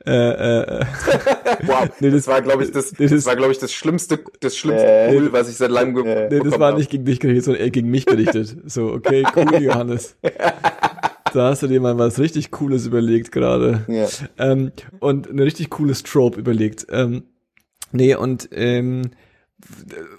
Äh, 0.04 0.10
äh, 0.12 0.80
äh, 0.80 0.84
Wow, 1.66 1.88
Nee, 2.00 2.10
das, 2.10 2.24
das- 2.24 2.28
war, 2.28 2.42
glaube 2.42 2.64
ich, 2.64 2.72
das, 2.72 2.92
nee, 2.92 3.04
das- 3.06 3.12
das 3.12 3.24
war, 3.24 3.36
glaube 3.36 3.52
ich, 3.52 3.58
das 3.58 3.72
schlimmste, 3.72 4.18
das 4.40 4.54
schlimmste 4.54 4.86
Äh, 4.86 5.14
Cool, 5.16 5.32
was 5.32 5.48
ich 5.48 5.56
seit 5.56 5.70
langem 5.70 5.94
ge 5.94 6.04
äh, 6.12 6.28
nee, 6.30 6.40
das 6.44 6.60
war 6.60 6.72
hab. 6.72 6.78
nicht 6.78 6.90
gegen 6.90 7.06
dich 7.06 7.20
gerichtet, 7.20 7.44
sondern 7.46 7.62
eher 7.62 7.70
gegen 7.70 7.88
mich 7.88 8.04
gerichtet. 8.04 8.54
So, 8.66 8.92
okay, 8.92 9.24
cool, 9.34 9.54
Johannes. 9.62 10.14
Da 11.32 11.48
hast 11.48 11.62
du 11.62 11.66
dir 11.66 11.80
mal 11.80 11.96
was 11.98 12.18
richtig 12.18 12.50
Cooles 12.50 12.84
überlegt 12.86 13.32
gerade. 13.32 13.86
Ja. 13.88 14.08
ähm, 14.38 14.72
und 15.00 15.30
eine 15.30 15.42
richtig 15.44 15.70
coole 15.70 15.94
Strobe 15.94 16.38
überlegt. 16.38 16.86
Ähm, 16.90 17.24
nee, 17.92 18.14
und 18.14 18.50
ähm, 18.52 19.10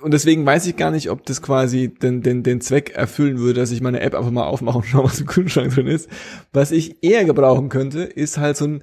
und 0.01 0.13
deswegen 0.13 0.45
weiß 0.45 0.65
ich 0.67 0.75
gar 0.75 0.91
nicht, 0.91 1.09
ob 1.09 1.25
das 1.25 1.41
quasi 1.41 1.89
den, 1.89 2.21
den, 2.21 2.43
den 2.43 2.61
Zweck 2.61 2.91
erfüllen 2.91 3.37
würde, 3.37 3.59
dass 3.59 3.71
ich 3.71 3.81
meine 3.81 3.99
App 4.01 4.15
einfach 4.15 4.31
mal 4.31 4.45
aufmache 4.45 4.79
und 4.79 4.85
schaue, 4.85 5.05
was 5.05 5.19
im 5.19 5.27
Kühlschrank 5.27 5.73
drin 5.73 5.87
ist. 5.87 6.09
Was 6.53 6.71
ich 6.71 7.03
eher 7.03 7.25
gebrauchen 7.25 7.69
könnte, 7.69 8.01
ist 8.01 8.37
halt 8.37 8.57
so 8.57 8.65
ein, 8.65 8.81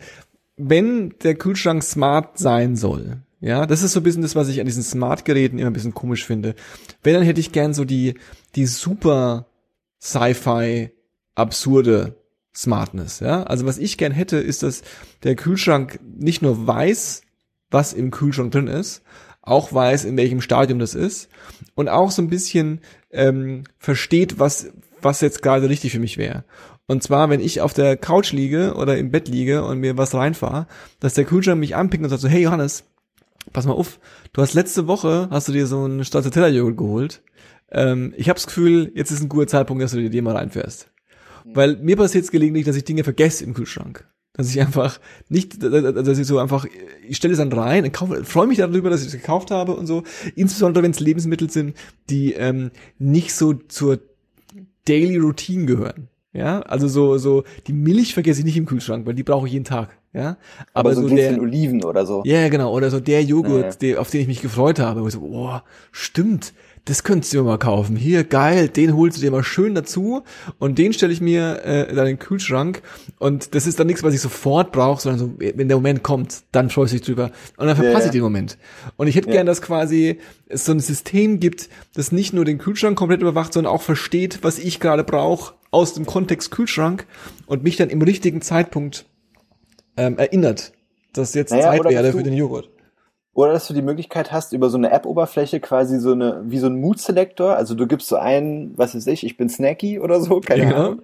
wenn 0.57 1.15
der 1.23 1.35
Kühlschrank 1.35 1.83
smart 1.83 2.39
sein 2.39 2.77
soll. 2.77 3.19
Ja, 3.41 3.67
das 3.67 3.83
ist 3.83 3.93
so 3.93 4.01
ein 4.01 4.03
bisschen 4.05 4.23
das, 4.23 4.37
was 4.37 4.49
ich 4.49 4.61
an 4.61 4.67
diesen 4.67 4.83
Smart-Geräten 4.83 5.59
immer 5.59 5.71
ein 5.71 5.75
bisschen 5.75 5.93
komisch 5.93 6.25
finde. 6.25 6.55
Wenn, 7.03 7.15
dann 7.15 7.25
hätte 7.25 7.41
ich 7.41 7.53
gern 7.53 7.75
so 7.75 7.85
die, 7.85 8.15
die 8.55 8.67
super 8.67 9.47
Sci-Fi 10.01 10.91
absurde 11.35 12.17
Smartness, 12.57 13.21
ja. 13.21 13.43
Also 13.43 13.67
was 13.67 13.79
ich 13.79 13.99
gern 13.99 14.13
hätte, 14.13 14.37
ist, 14.37 14.63
dass 14.63 14.83
der 15.25 15.35
Kühlschrank 15.35 15.99
nicht 16.17 16.41
nur 16.41 16.67
weiß, 16.67 17.23
was 17.71 17.93
im 17.93 18.11
Kühlschrank 18.13 18.53
drin 18.53 18.69
ist, 18.69 19.03
auch 19.45 19.73
weiß, 19.73 20.05
in 20.05 20.17
welchem 20.17 20.41
Stadium 20.41 20.79
das 20.79 20.95
ist 20.95 21.29
und 21.75 21.89
auch 21.89 22.11
so 22.11 22.23
ein 22.23 22.29
bisschen 22.29 22.81
ähm, 23.11 23.65
versteht, 23.79 24.39
was, 24.39 24.73
was 25.03 25.21
jetzt 25.21 25.43
gerade 25.43 25.69
richtig 25.69 25.93
für 25.93 25.99
mich 25.99 26.17
wäre. 26.17 26.45
Und 26.87 27.03
zwar, 27.03 27.31
wenn 27.31 27.41
ich 27.41 27.61
auf 27.61 27.73
der 27.73 27.97
Couch 27.97 28.33
liege 28.33 28.75
oder 28.75 28.99
im 28.99 29.11
Bett 29.11 29.29
liege 29.29 29.65
und 29.65 29.79
mir 29.79 29.97
was 29.97 30.15
reinfahre, 30.15 30.67
dass 31.01 31.15
der 31.15 31.25
Kühlschrank 31.25 31.61
mich 31.61 31.77
anpickt 31.77 32.03
und 32.03 32.11
sagt 32.11 32.23
so, 32.23 32.29
hey 32.29 32.43
Johannes, 32.43 32.85
pass 33.53 33.67
mal 33.67 33.73
auf, 33.73 34.01
du 34.33 34.43
hast 34.43 34.55
letzte 34.55 34.87
Woche, 34.87 35.29
hast 35.31 35.49
du 35.49 35.53
dir 35.53 35.67
so 35.67 35.85
einen 35.85 36.05
Stracciatella-Joghurt 36.05 36.77
geholt. 36.77 37.23
Ähm, 37.71 38.13
ich 38.17 38.29
habe 38.29 38.37
das 38.37 38.47
Gefühl, 38.47 38.93
jetzt 38.95 39.11
ist 39.11 39.23
ein 39.23 39.29
guter 39.29 39.47
Zeitpunkt, 39.47 39.83
dass 39.83 39.93
du 39.93 39.99
dir 39.99 40.11
den 40.11 40.25
mal 40.25 40.37
reinfährst. 40.37 40.91
Weil 41.47 41.77
mir 41.77 41.97
passiert 41.97 42.25
es 42.25 42.31
gelegentlich, 42.31 42.65
dass 42.65 42.77
ich 42.77 42.85
Dinge 42.85 43.05
vergesse 43.05 43.45
im 43.45 43.53
Kühlschrank. 43.55 44.07
Dass 44.37 44.51
ich 44.51 44.61
einfach 44.61 44.99
nicht, 45.29 45.63
dass 45.63 46.19
ich 46.19 46.27
so 46.27 46.39
einfach, 46.39 46.67
ich 47.09 47.17
stelle 47.17 47.33
es 47.33 47.39
dann 47.39 47.53
rein, 47.53 47.91
freue 48.25 48.49
mich 48.49 48.59
darüber, 48.59 48.91
dass 48.91 49.03
ich 49.03 49.07
es 49.07 49.13
gekauft 49.13 49.53
habe 49.53 49.75
und 49.77 49.87
so. 49.87 50.03
Insbesondere 50.35 50.83
wenn 50.83 50.91
es 50.91 50.99
Lebensmittel 50.99 51.51
sind, 51.51 51.77
die 52.11 52.33
ähm, 52.33 52.73
nicht 52.99 53.33
so 53.33 53.53
zur 53.55 54.01
Daily 54.87 55.19
Routine 55.19 55.67
gehören. 55.67 56.09
Ja, 56.33 56.63
also 56.63 56.89
so, 56.89 57.17
so, 57.17 57.45
die 57.69 57.73
Milch 57.73 58.13
vergesse 58.13 58.41
ich 58.41 58.45
nicht 58.45 58.57
im 58.57 58.67
Kühlschrank, 58.67 59.07
weil 59.07 59.15
die 59.15 59.23
brauche 59.23 59.47
ich 59.47 59.53
jeden 59.53 59.65
Tag. 59.65 59.97
Ja, 60.13 60.37
Aber, 60.73 60.91
aber, 60.91 60.95
so, 60.95 61.09
so 61.09 61.15
der, 61.15 61.41
Oliven 61.41 61.85
oder 61.85 62.05
so. 62.07 62.23
ja, 62.25 62.49
genau. 62.49 62.75
Oder 62.75 62.91
so 62.91 62.99
der 62.99 63.23
Joghurt, 63.23 63.63
Ja, 63.63 63.69
ja. 63.69 63.77
Der, 63.77 64.01
auf 64.01 64.11
den 64.11 64.23
ich 64.23 64.27
mich 64.27 64.43
gefreut 64.43 64.81
habe. 64.81 65.03
Wo 65.03 65.07
ich 65.07 65.15
so, 65.15 65.21
oh, 65.21 65.61
stimmt, 65.93 66.53
das 66.87 67.03
könntest 67.03 67.33
du 67.33 67.39
dir 67.39 67.45
mal 67.45 67.59
kaufen. 67.59 67.97
Hier, 67.97 68.25
geil, 68.25 68.69
den 68.69 68.95
holst 68.95 69.17
du 69.17 69.23
dir 69.23 69.31
mal 69.31 69.43
schön 69.43 69.75
dazu 69.75 70.23
und 70.59 70.77
den 70.79 70.93
stelle 70.93 71.13
ich 71.15 71.21
mir 71.23 71.65
äh, 71.65 71.87
dann 71.95 72.07
in 72.07 72.17
den 72.17 72.19
Kühlschrank. 72.19 72.83
Und 73.19 73.55
das 73.55 73.67
ist 73.67 73.81
dann 73.81 73.87
nichts, 73.87 74.03
was 74.03 74.13
ich 74.13 74.21
sofort 74.21 74.71
brauche, 74.71 75.01
sondern 75.01 75.19
so, 75.19 75.33
wenn 75.39 75.69
der 75.69 75.79
Moment 75.79 76.03
kommt, 76.03 76.43
dann 76.53 76.69
freust 76.69 76.93
du 76.93 76.99
dich 76.99 77.07
drüber. 77.07 77.31
Und 77.57 77.67
dann 77.67 77.77
verpasse 77.77 78.01
Ja, 78.01 78.07
ich 78.07 78.13
den 78.13 78.23
Moment. 78.23 78.59
Und 78.97 79.07
ich 79.07 79.17
hätte 79.17 79.29
Ja. 79.29 79.37
gern, 79.37 79.47
dass 79.47 79.63
quasi 79.63 80.19
es 80.47 80.67
so 80.67 80.73
ein 80.73 80.81
System 80.81 81.41
gibt, 81.41 81.71
das 81.95 82.13
nicht 82.13 82.35
nur 82.35 82.45
den 82.45 82.59
Kühlschrank 82.59 82.99
komplett 82.99 83.23
überwacht, 83.23 83.55
sondern 83.55 83.73
auch 83.73 83.83
versteht, 83.83 84.41
was 84.43 84.59
ich 84.59 84.79
gerade 84.79 85.05
brauche 85.05 85.55
aus 85.71 85.95
dem 85.95 86.05
Kontext 86.05 86.51
Kühlschrank 86.51 87.07
und 87.47 87.63
mich 87.63 87.77
dann 87.77 87.89
im 87.89 88.03
richtigen 88.03 88.43
Zeitpunkt 88.43 89.07
ähm, 89.97 90.19
erinnert, 90.19 90.73
dass 91.15 91.33
jetzt 91.33 91.51
Naja, 91.51 91.71
Zeit 91.71 91.85
wäre 91.85 92.13
für 92.13 92.23
den 92.23 92.35
Joghurt. 92.35 92.69
Oder 93.35 93.53
dass 93.53 93.67
du 93.67 93.75
die 93.75 93.83
Möglichkeit 93.83 94.31
hast, 94.31 94.53
über 94.53 94.71
so 94.71 94.79
eine 94.79 94.93
App-Oberfläche 94.93 95.59
quasi 95.59 95.99
so 95.99 96.13
eine, 96.13 96.43
wie 96.47 96.59
so 96.59 96.69
ein 96.69 96.81
Mood-Selector, 96.81 97.57
also 97.57 97.75
du 97.75 97.87
gibst 97.89 98.09
so 98.09 98.17
ein, 98.17 98.73
was 98.77 98.95
weiß 98.95 99.09
ich, 99.09 99.25
ich 99.27 99.37
bin 99.37 99.49
snacky 99.49 99.99
oder 99.99 100.21
so, 100.21 100.41
keine 100.41 100.71
Ja. 100.71 100.77
Ahnung. 100.77 101.03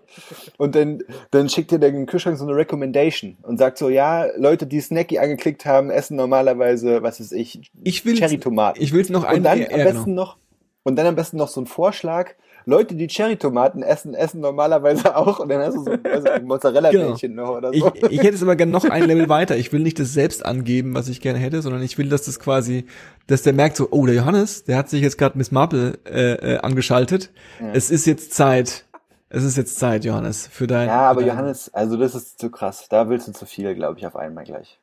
Und 0.56 0.74
dann, 0.76 1.02
dann 1.32 1.48
schickt 1.48 1.72
dir 1.72 1.80
der 1.80 1.92
Kühlschrank 2.06 2.38
so 2.38 2.44
eine 2.46 2.54
Recommendation 2.54 3.36
und 3.42 3.58
sagt 3.58 3.78
so, 3.78 3.88
ja, 3.88 4.26
Leute, 4.36 4.66
die 4.66 4.80
snacky 4.80 5.18
angeklickt 5.18 5.66
haben, 5.66 5.90
essen 5.90 6.16
normalerweise, 6.16 7.02
was 7.02 7.18
weiß 7.20 7.32
ich, 7.32 7.70
Ich 7.82 8.04
will 8.04 8.14
Cherry-Tomaten. 8.14 8.80
ich 8.80 8.92
will's 8.92 9.08
noch 9.10 9.24
ein 9.24 9.38
und 9.38 9.42
dann 9.44 9.64
am 9.64 9.82
besten 9.82 10.14
noch, 10.14 10.36
und 10.84 10.96
dann 10.96 11.06
am 11.06 11.16
besten 11.16 11.36
noch 11.36 11.48
so 11.48 11.60
ein 11.60 11.66
Vorschlag, 11.66 12.34
Leute, 12.66 12.94
die 12.94 13.06
Cherry-Tomaten 13.06 13.82
essen, 13.82 14.14
essen 14.14 14.40
normalerweise 14.40 15.16
auch 15.16 15.38
und 15.40 15.48
dann 15.48 15.60
hast 15.60 15.76
du 15.76 15.84
so 15.84 15.90
also 16.04 16.28
Mozzarella-Bällchen 16.44 17.30
Genau. 17.30 17.46
noch 17.52 17.56
oder 17.58 17.72
Ich, 17.72 17.82
so. 17.82 17.92
ich 18.10 18.22
hätte 18.22 18.34
es 18.34 18.42
aber 18.42 18.56
gerne 18.56 18.72
noch 18.72 18.84
ein 18.84 19.04
Level 19.04 19.28
weiter. 19.28 19.56
Ich 19.56 19.72
will 19.72 19.80
nicht 19.80 19.98
das 19.98 20.12
selbst 20.12 20.44
angeben, 20.44 20.94
was 20.94 21.08
ich 21.08 21.20
gerne 21.20 21.38
hätte, 21.38 21.62
sondern 21.62 21.82
ich 21.82 21.98
will, 21.98 22.08
dass 22.08 22.22
das 22.22 22.38
quasi, 22.40 22.86
dass 23.26 23.42
der 23.42 23.52
merkt 23.52 23.76
so, 23.76 23.88
oh, 23.90 24.06
der 24.06 24.14
Johannes, 24.16 24.64
der 24.64 24.76
hat 24.76 24.88
sich 24.88 25.02
jetzt 25.02 25.18
gerade 25.18 25.38
Miss 25.38 25.50
Marple 25.52 25.98
äh, 26.06 26.54
äh, 26.54 26.58
angeschaltet. 26.58 27.30
Es 27.72 27.90
ist 27.90 28.06
jetzt 28.06 28.32
Zeit. 28.34 28.86
Es 29.32 29.44
ist 29.44 29.56
jetzt 29.56 29.78
Zeit, 29.78 30.04
Johannes, 30.04 30.48
für 30.50 30.66
dein. 30.66 30.88
ja, 30.88 31.02
aber 31.08 31.20
dein, 31.20 31.28
Johannes, 31.30 31.72
also 31.72 31.96
das 31.96 32.16
ist 32.16 32.40
zu 32.40 32.50
krass. 32.50 32.86
Da 32.90 33.08
willst 33.08 33.28
du 33.28 33.32
zu 33.32 33.46
viel, 33.46 33.76
glaube 33.76 33.96
ich, 33.98 34.04
auf 34.04 34.16
einmal 34.16 34.42
gleich. 34.44 34.79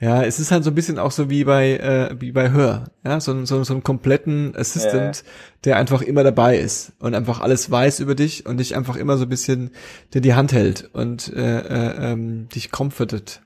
Ja, 0.00 0.22
es 0.24 0.40
ist 0.40 0.50
halt 0.50 0.64
so 0.64 0.70
ein 0.70 0.74
bisschen 0.74 0.98
auch 0.98 1.10
so 1.10 1.28
wie 1.28 1.44
bei 1.44 1.76
äh, 1.76 2.16
wie 2.18 2.32
bei 2.32 2.50
Hör, 2.52 2.84
ja, 3.04 3.20
so, 3.20 3.32
ein- 3.32 3.44
so, 3.44 3.62
so 3.64 3.74
einen 3.74 3.82
kompletten 3.82 4.56
Assistant, 4.56 5.22
der 5.64 5.76
einfach 5.76 6.00
immer 6.00 6.24
dabei 6.24 6.58
ist 6.58 6.92
und 7.00 7.14
einfach 7.14 7.40
alles 7.40 7.70
weiß 7.70 8.00
über 8.00 8.14
dich 8.14 8.46
und 8.46 8.56
dich 8.56 8.74
einfach 8.76 8.96
immer 8.96 9.18
so 9.18 9.24
ein 9.24 9.28
bisschen 9.28 9.72
dir 10.14 10.22
die 10.22 10.32
Hand 10.32 10.52
hält 10.52 10.88
und 10.94 11.30
äh, 11.34 11.60
äh, 11.60 12.12
ähm, 12.12 12.48
dich 12.48 12.70
comfortet. 12.70 13.42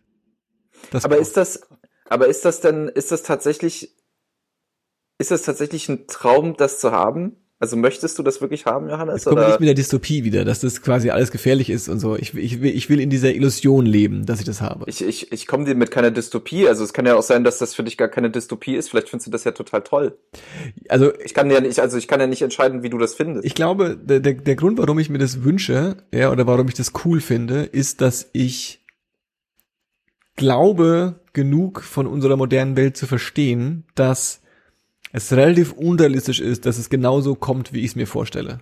Das 0.93 1.05
Aber 1.05 1.17
ist 1.19 1.37
das, 1.37 1.61
aber 2.09 2.29
ist 2.29 2.45
das 2.45 2.61
denn, 2.61 2.87
ist 2.89 3.11
das 3.11 3.25
tatsächlich, 3.25 3.97
ist 5.19 5.33
das 5.33 5.43
tatsächlich 5.43 5.89
ein 5.89 6.07
Traum, 6.07 6.57
das 6.57 6.79
zu 6.79 6.93
haben? 6.93 7.37
Also 7.61 7.77
möchtest 7.77 8.19
du 8.19 8.23
das 8.25 8.41
wirklich 8.41 8.67
haben, 8.67 8.91
Johannes? 8.91 9.25
Jetzt 9.25 9.33
Oder? 9.33 9.47
nicht 9.49 9.61
mit 9.61 9.69
der 9.69 9.75
Dystopie 9.75 10.25
wieder, 10.25 10.45
dass 10.45 10.61
das 10.61 10.83
quasi 10.83 11.11
alles 11.11 11.31
gefährlich 11.31 11.71
ist 11.71 11.89
und 11.89 12.01
so. 12.01 12.17
Ich, 12.17 12.35
will- 12.35 12.45
ich, 12.45 12.61
will, 12.61 12.75
ich 12.75 12.91
will 12.91 12.99
in 13.01 13.11
dieser 13.11 13.33
Illusion 13.33 13.87
leben, 13.87 14.27
dass 14.27 14.41
ich 14.41 14.45
das 14.45 14.61
habe. 14.61 14.85
Ich, 14.89 15.03
ich, 15.03 15.31
ich 15.33 15.47
komme 15.47 15.65
dir 15.65 15.75
mit 15.77 15.91
keiner 15.93 16.11
Dystopie. 16.11 16.67
Also 16.69 16.83
es 16.85 16.93
kann 16.93 17.07
ja 17.07 17.15
auch 17.15 17.23
sein, 17.23 17.45
dass 17.45 17.59
das 17.59 17.75
für 17.75 17.85
dich 17.85 17.97
gar 17.97 18.09
keine 18.09 18.29
Dystopie 18.29 18.75
ist. 18.75 18.91
Vielleicht 18.91 19.09
findest 19.09 19.29
du 19.29 19.31
das 19.31 19.45
ja 19.45 19.53
total 19.53 19.83
toll. 19.83 20.19
Also 20.89 21.13
Ich 21.25 21.33
kann 21.33 21.49
ja 21.51 21.61
nicht, 21.61 21.79
also 21.79 21.97
ich 21.97 22.09
kann 22.09 22.19
ja 22.21 22.27
nicht 22.27 22.43
entscheiden, 22.43 22.83
wie 22.83 22.91
du 22.91 22.99
das 22.99 23.15
findest. 23.15 23.47
ich 23.47 23.55
glaube, 23.55 23.97
der, 23.97 24.19
der, 24.21 24.35
der 24.35 24.57
Grund, 24.57 24.77
warum 24.79 24.99
ich 24.99 25.09
mir 25.09 25.19
das 25.19 25.45
wünsche, 25.45 25.99
ja, 26.13 26.33
oder 26.33 26.47
warum 26.47 26.67
ich 26.69 26.75
das 26.75 26.93
cool 27.05 27.21
finde, 27.21 27.63
ist, 27.63 28.01
dass 28.01 28.29
ich 28.33 28.85
glaube, 30.37 31.21
genug 31.33 31.83
von 31.83 32.07
unserer 32.07 32.37
modernen 32.37 32.77
Welt 32.77 32.97
zu 32.97 33.07
verstehen, 33.07 33.85
dass 33.95 34.41
es 35.15 35.33
relativ 35.33 35.73
unrealistisch 35.73 36.41
ist, 36.41 36.67
dass 36.67 36.77
es 36.77 36.91
genauso 36.91 37.37
kommt, 37.37 37.73
wie 37.73 37.81
ich 37.81 37.87
es 37.87 37.97
mir 37.97 38.07
vorstelle. 38.07 38.59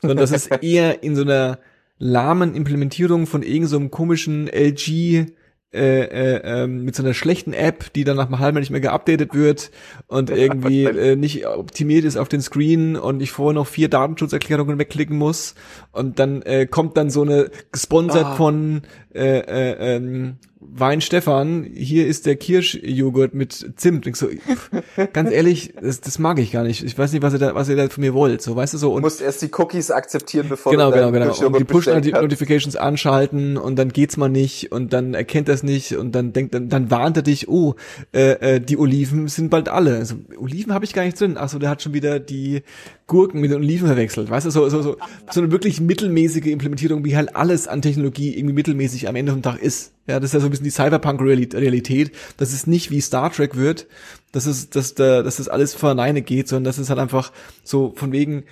Sondern 0.00 0.18
dass 0.18 0.32
es 0.32 0.46
eher 0.62 1.02
in 1.02 1.14
so 1.14 1.22
einer 1.22 1.58
lahmen 1.98 2.54
Implementierung 2.54 3.26
von 3.26 3.42
irgendeinem 3.42 3.68
so 3.68 3.76
einem 3.76 3.90
komischen 3.90 4.48
LG 4.48 5.26
äh, 5.74 6.04
äh, 6.04 6.40
ähm, 6.42 6.84
mit 6.84 6.96
so 6.96 7.02
einer 7.02 7.12
schlechten 7.12 7.52
App, 7.52 7.92
die 7.92 8.04
dann 8.04 8.16
nach 8.16 8.26
einem 8.26 8.38
halben 8.38 8.56
Jahr 8.56 8.60
nicht 8.60 8.70
mehr 8.70 8.80
geupdatet 8.80 9.34
wird 9.34 9.72
und 10.06 10.30
irgendwie 10.30 10.84
äh, 10.84 11.16
nicht 11.16 11.46
optimiert 11.46 12.04
ist 12.04 12.16
auf 12.16 12.28
den 12.28 12.40
Screen 12.40 12.96
und 12.96 13.20
ich 13.20 13.32
vorher 13.32 13.54
noch 13.54 13.66
vier 13.66 13.90
Datenschutzerklärungen 13.90 14.78
wegklicken 14.78 15.18
muss 15.18 15.54
und 15.92 16.18
dann 16.18 16.40
äh, 16.42 16.66
kommt 16.66 16.96
dann 16.96 17.10
so 17.10 17.22
eine 17.22 17.50
gesponsert 17.72 18.24
Ah. 18.24 18.34
von 18.36 18.82
äh, 19.14 19.40
äh, 19.40 19.96
ähm, 19.96 20.36
Wein 20.72 21.00
Stefan, 21.00 21.64
hier 21.74 22.06
ist 22.06 22.26
der 22.26 22.36
Kirschjoghurt 22.36 23.34
mit 23.34 23.72
Zimt. 23.76 24.06
Ich 24.06 24.16
so, 24.16 24.28
pff, 24.28 24.70
ganz 25.12 25.30
ehrlich, 25.30 25.74
das, 25.80 26.00
das 26.00 26.18
mag 26.18 26.38
ich 26.38 26.52
gar 26.52 26.64
nicht. 26.64 26.82
Ich 26.82 26.96
weiß 26.96 27.12
nicht, 27.12 27.22
was 27.22 27.32
ihr 27.32 27.38
da, 27.38 27.54
was 27.54 27.68
ihr 27.68 27.76
da 27.76 27.88
von 27.88 28.02
mir 28.02 28.14
wollt. 28.14 28.42
So, 28.42 28.56
weißt 28.56 28.74
du 28.74 28.78
so. 28.78 28.88
Du 28.88 28.96
Und 28.96 29.02
musst 29.02 29.20
erst 29.20 29.42
die 29.42 29.50
Cookies 29.56 29.90
akzeptieren, 29.90 30.48
bevor 30.48 30.72
genau, 30.72 30.90
du 30.90 30.96
genau, 30.96 31.12
genau. 31.12 31.46
Und 31.46 31.58
die. 31.58 31.64
Push-Notifications 31.64 32.76
anschalten 32.76 33.56
und 33.56 33.76
dann 33.76 33.90
geht's 33.90 34.16
mal 34.16 34.28
nicht 34.28 34.72
und 34.72 34.92
dann 34.92 35.14
erkennt 35.14 35.48
das 35.48 35.62
nicht 35.62 35.96
und 35.96 36.12
dann 36.12 36.32
denkt, 36.32 36.54
dann, 36.54 36.68
dann 36.68 36.90
warnt 36.90 37.16
er 37.16 37.22
dich, 37.22 37.48
oh, 37.48 37.74
äh, 38.12 38.56
äh, 38.56 38.60
die 38.60 38.78
Oliven 38.78 39.28
sind 39.28 39.50
bald 39.50 39.68
alle. 39.68 39.96
Also, 39.96 40.16
Oliven 40.38 40.72
habe 40.72 40.84
ich 40.84 40.92
gar 40.92 41.04
nicht 41.04 41.20
drin. 41.20 41.36
Ach 41.38 41.48
so, 41.48 41.58
der 41.58 41.70
hat 41.70 41.82
schon 41.82 41.92
wieder 41.92 42.18
die 42.18 42.62
Gurken 43.06 43.40
mit 43.40 43.52
Oliven 43.52 43.86
verwechselt. 43.86 44.30
Weißt 44.30 44.46
du, 44.46 44.50
so, 44.50 44.68
so, 44.70 44.80
so, 44.80 44.96
so 45.30 45.40
eine 45.40 45.52
wirklich 45.52 45.80
mittelmäßige 45.80 46.46
Implementierung, 46.46 47.04
wie 47.04 47.16
halt 47.16 47.36
alles 47.36 47.68
an 47.68 47.82
Technologie 47.82 48.36
irgendwie 48.36 48.54
mittelmäßig 48.54 49.08
am 49.08 49.16
Ende 49.16 49.32
vom 49.32 49.42
Tag 49.42 49.60
ist. 49.60 49.92
Ja, 50.06 50.20
das 50.20 50.30
ist 50.30 50.34
ja 50.34 50.40
so 50.40 50.46
ein 50.46 50.50
bisschen 50.50 50.64
die 50.64 50.70
Cyberpunk-Realität, 50.70 52.12
dass 52.38 52.52
es 52.52 52.66
nicht 52.66 52.90
wie 52.90 53.00
Star 53.00 53.30
Trek 53.30 53.56
wird, 53.56 53.86
dass 54.32 54.46
es, 54.46 54.70
dass 54.70 54.94
da, 54.94 55.22
dass 55.22 55.36
das 55.36 55.48
alles 55.48 55.74
von 55.74 55.90
alleine 55.90 56.22
geht, 56.22 56.48
sondern 56.48 56.64
dass 56.64 56.78
es 56.78 56.88
halt 56.88 56.98
einfach 56.98 57.30
so 57.62 57.92
von 57.94 58.12
wegen, 58.12 58.44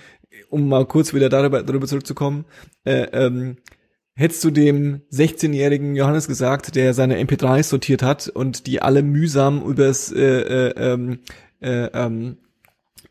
um 0.49 0.69
mal 0.69 0.85
kurz 0.85 1.13
wieder 1.13 1.29
darüber, 1.29 1.63
darüber 1.63 1.87
zurückzukommen, 1.87 2.45
äh, 2.85 3.07
ähm, 3.11 3.57
hättest 4.15 4.43
du 4.43 4.51
dem 4.51 5.01
16-jährigen 5.11 5.95
Johannes 5.95 6.27
gesagt, 6.27 6.75
der 6.75 6.93
seine 6.93 7.19
MP3s 7.19 7.63
sortiert 7.63 8.03
hat 8.03 8.27
und 8.27 8.67
die 8.67 8.83
alle 8.83 9.01
mühsam 9.01 9.63
übers 9.63 10.11
äh, 10.11 10.19
äh, 10.21 10.73
ähm, 10.77 11.19
äh, 11.59 11.85
ähm, 11.93 12.37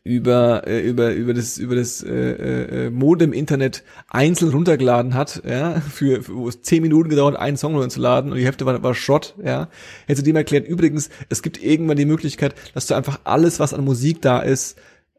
über 0.03 0.67
äh, 0.67 0.81
über 0.81 1.13
über 1.13 1.33
das 1.33 1.57
über 1.57 1.75
das 1.75 2.03
äh, 2.03 2.87
äh, 2.87 2.89
Modem 2.89 3.31
Internet 3.31 3.83
einzeln 4.09 4.51
runtergeladen 4.51 5.13
hat, 5.13 5.41
ja, 5.47 5.79
für, 5.79 6.21
für 6.21 6.35
wo 6.35 6.49
es 6.49 6.61
zehn 6.61 6.81
Minuten 6.81 7.09
gedauert, 7.09 7.37
einen 7.37 7.55
Song 7.55 7.73
runterzuladen 7.73 8.31
und 8.31 8.37
die 8.37 8.45
Hälfte 8.45 8.65
war, 8.65 8.83
war 8.83 8.95
Schrott, 8.95 9.35
ja, 9.43 9.69
hättest 10.05 10.25
du 10.25 10.29
dem 10.29 10.35
erklärt, 10.35 10.67
übrigens, 10.67 11.09
es 11.29 11.41
gibt 11.41 11.63
irgendwann 11.63 11.97
die 11.97 12.05
Möglichkeit, 12.05 12.53
dass 12.73 12.87
du 12.87 12.95
einfach 12.95 13.21
alles, 13.23 13.59
was 13.59 13.73
an 13.73 13.85
Musik 13.85 14.21
da 14.21 14.39
ist, 14.39 14.77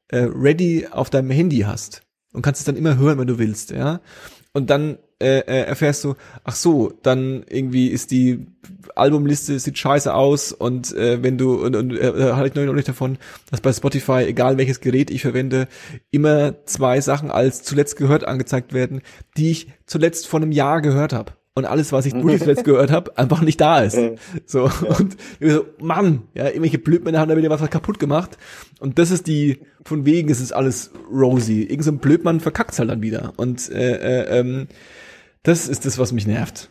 äh, 0.08 0.18
ready 0.18 0.86
auf 0.90 1.08
deinem 1.08 1.30
Handy 1.30 1.60
hast 1.60 2.02
und 2.34 2.42
kannst 2.42 2.60
es 2.60 2.66
dann 2.66 2.76
immer 2.76 2.98
hören, 2.98 3.18
wenn 3.18 3.26
du 3.26 3.38
willst, 3.38 3.70
ja. 3.70 4.00
Und 4.54 4.70
dann 4.70 4.98
äh, 5.20 5.40
äh, 5.40 5.62
erfährst 5.66 6.04
du, 6.04 6.14
ach 6.44 6.54
so, 6.54 6.92
dann 7.02 7.44
irgendwie 7.48 7.88
ist 7.88 8.10
die 8.10 8.46
Albumliste 8.94 9.58
sieht 9.58 9.78
scheiße 9.78 10.14
aus 10.14 10.52
und 10.52 10.94
äh, 10.94 11.22
wenn 11.22 11.38
du 11.38 11.64
und, 11.64 11.74
und 11.74 11.96
äh, 11.96 12.46
ich 12.46 12.54
neulich 12.54 12.66
noch 12.66 12.74
nicht 12.74 12.88
davon, 12.88 13.18
dass 13.50 13.60
bei 13.60 13.72
Spotify, 13.72 14.24
egal 14.26 14.58
welches 14.58 14.80
Gerät 14.80 15.10
ich 15.10 15.22
verwende, 15.22 15.66
immer 16.10 16.64
zwei 16.66 17.00
Sachen 17.00 17.30
als 17.30 17.64
zuletzt 17.64 17.96
gehört 17.96 18.24
angezeigt 18.24 18.72
werden, 18.72 19.02
die 19.36 19.50
ich 19.50 19.68
zuletzt 19.86 20.28
vor 20.28 20.40
einem 20.40 20.52
Jahr 20.52 20.80
gehört 20.82 21.12
habe. 21.12 21.32
Und 21.56 21.66
alles, 21.66 21.92
was 21.92 22.04
ich 22.06 22.14
wirklich 22.14 22.40
zuletzt 22.40 22.64
gehört 22.64 22.90
habe, 22.90 23.16
einfach 23.16 23.40
nicht 23.40 23.60
da 23.60 23.80
ist. 23.82 23.96
So, 24.46 24.64
und 24.64 25.16
ich 25.38 25.52
so, 25.52 25.66
Mann, 25.78 26.22
ja, 26.34 26.46
irgendwelche 26.46 26.78
Blödmänner 26.78 27.20
haben 27.20 27.28
da 27.28 27.36
wieder 27.36 27.50
was 27.50 27.68
kaputt 27.70 27.98
gemacht. 28.00 28.36
Und 28.80 28.98
das 28.98 29.10
ist 29.12 29.26
die, 29.28 29.60
von 29.84 30.04
wegen 30.04 30.28
ist 30.28 30.40
es 30.40 30.50
alles 30.52 30.90
rosy. 31.12 31.62
Irgend 31.62 31.84
so 31.84 31.92
ein 31.92 31.98
Blödmann 31.98 32.40
verkackt's 32.40 32.78
halt 32.80 32.90
dann 32.90 33.02
wieder. 33.02 33.32
Und 33.36 33.70
äh, 33.70 33.96
äh, 34.24 34.40
ähm, 34.40 34.66
das 35.44 35.68
ist 35.68 35.86
das, 35.86 35.98
was 35.98 36.10
mich 36.12 36.26
nervt. 36.26 36.70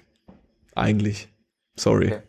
Eigentlich. 0.76 1.30
Sorry. 1.76 2.08
Okay. 2.08 2.22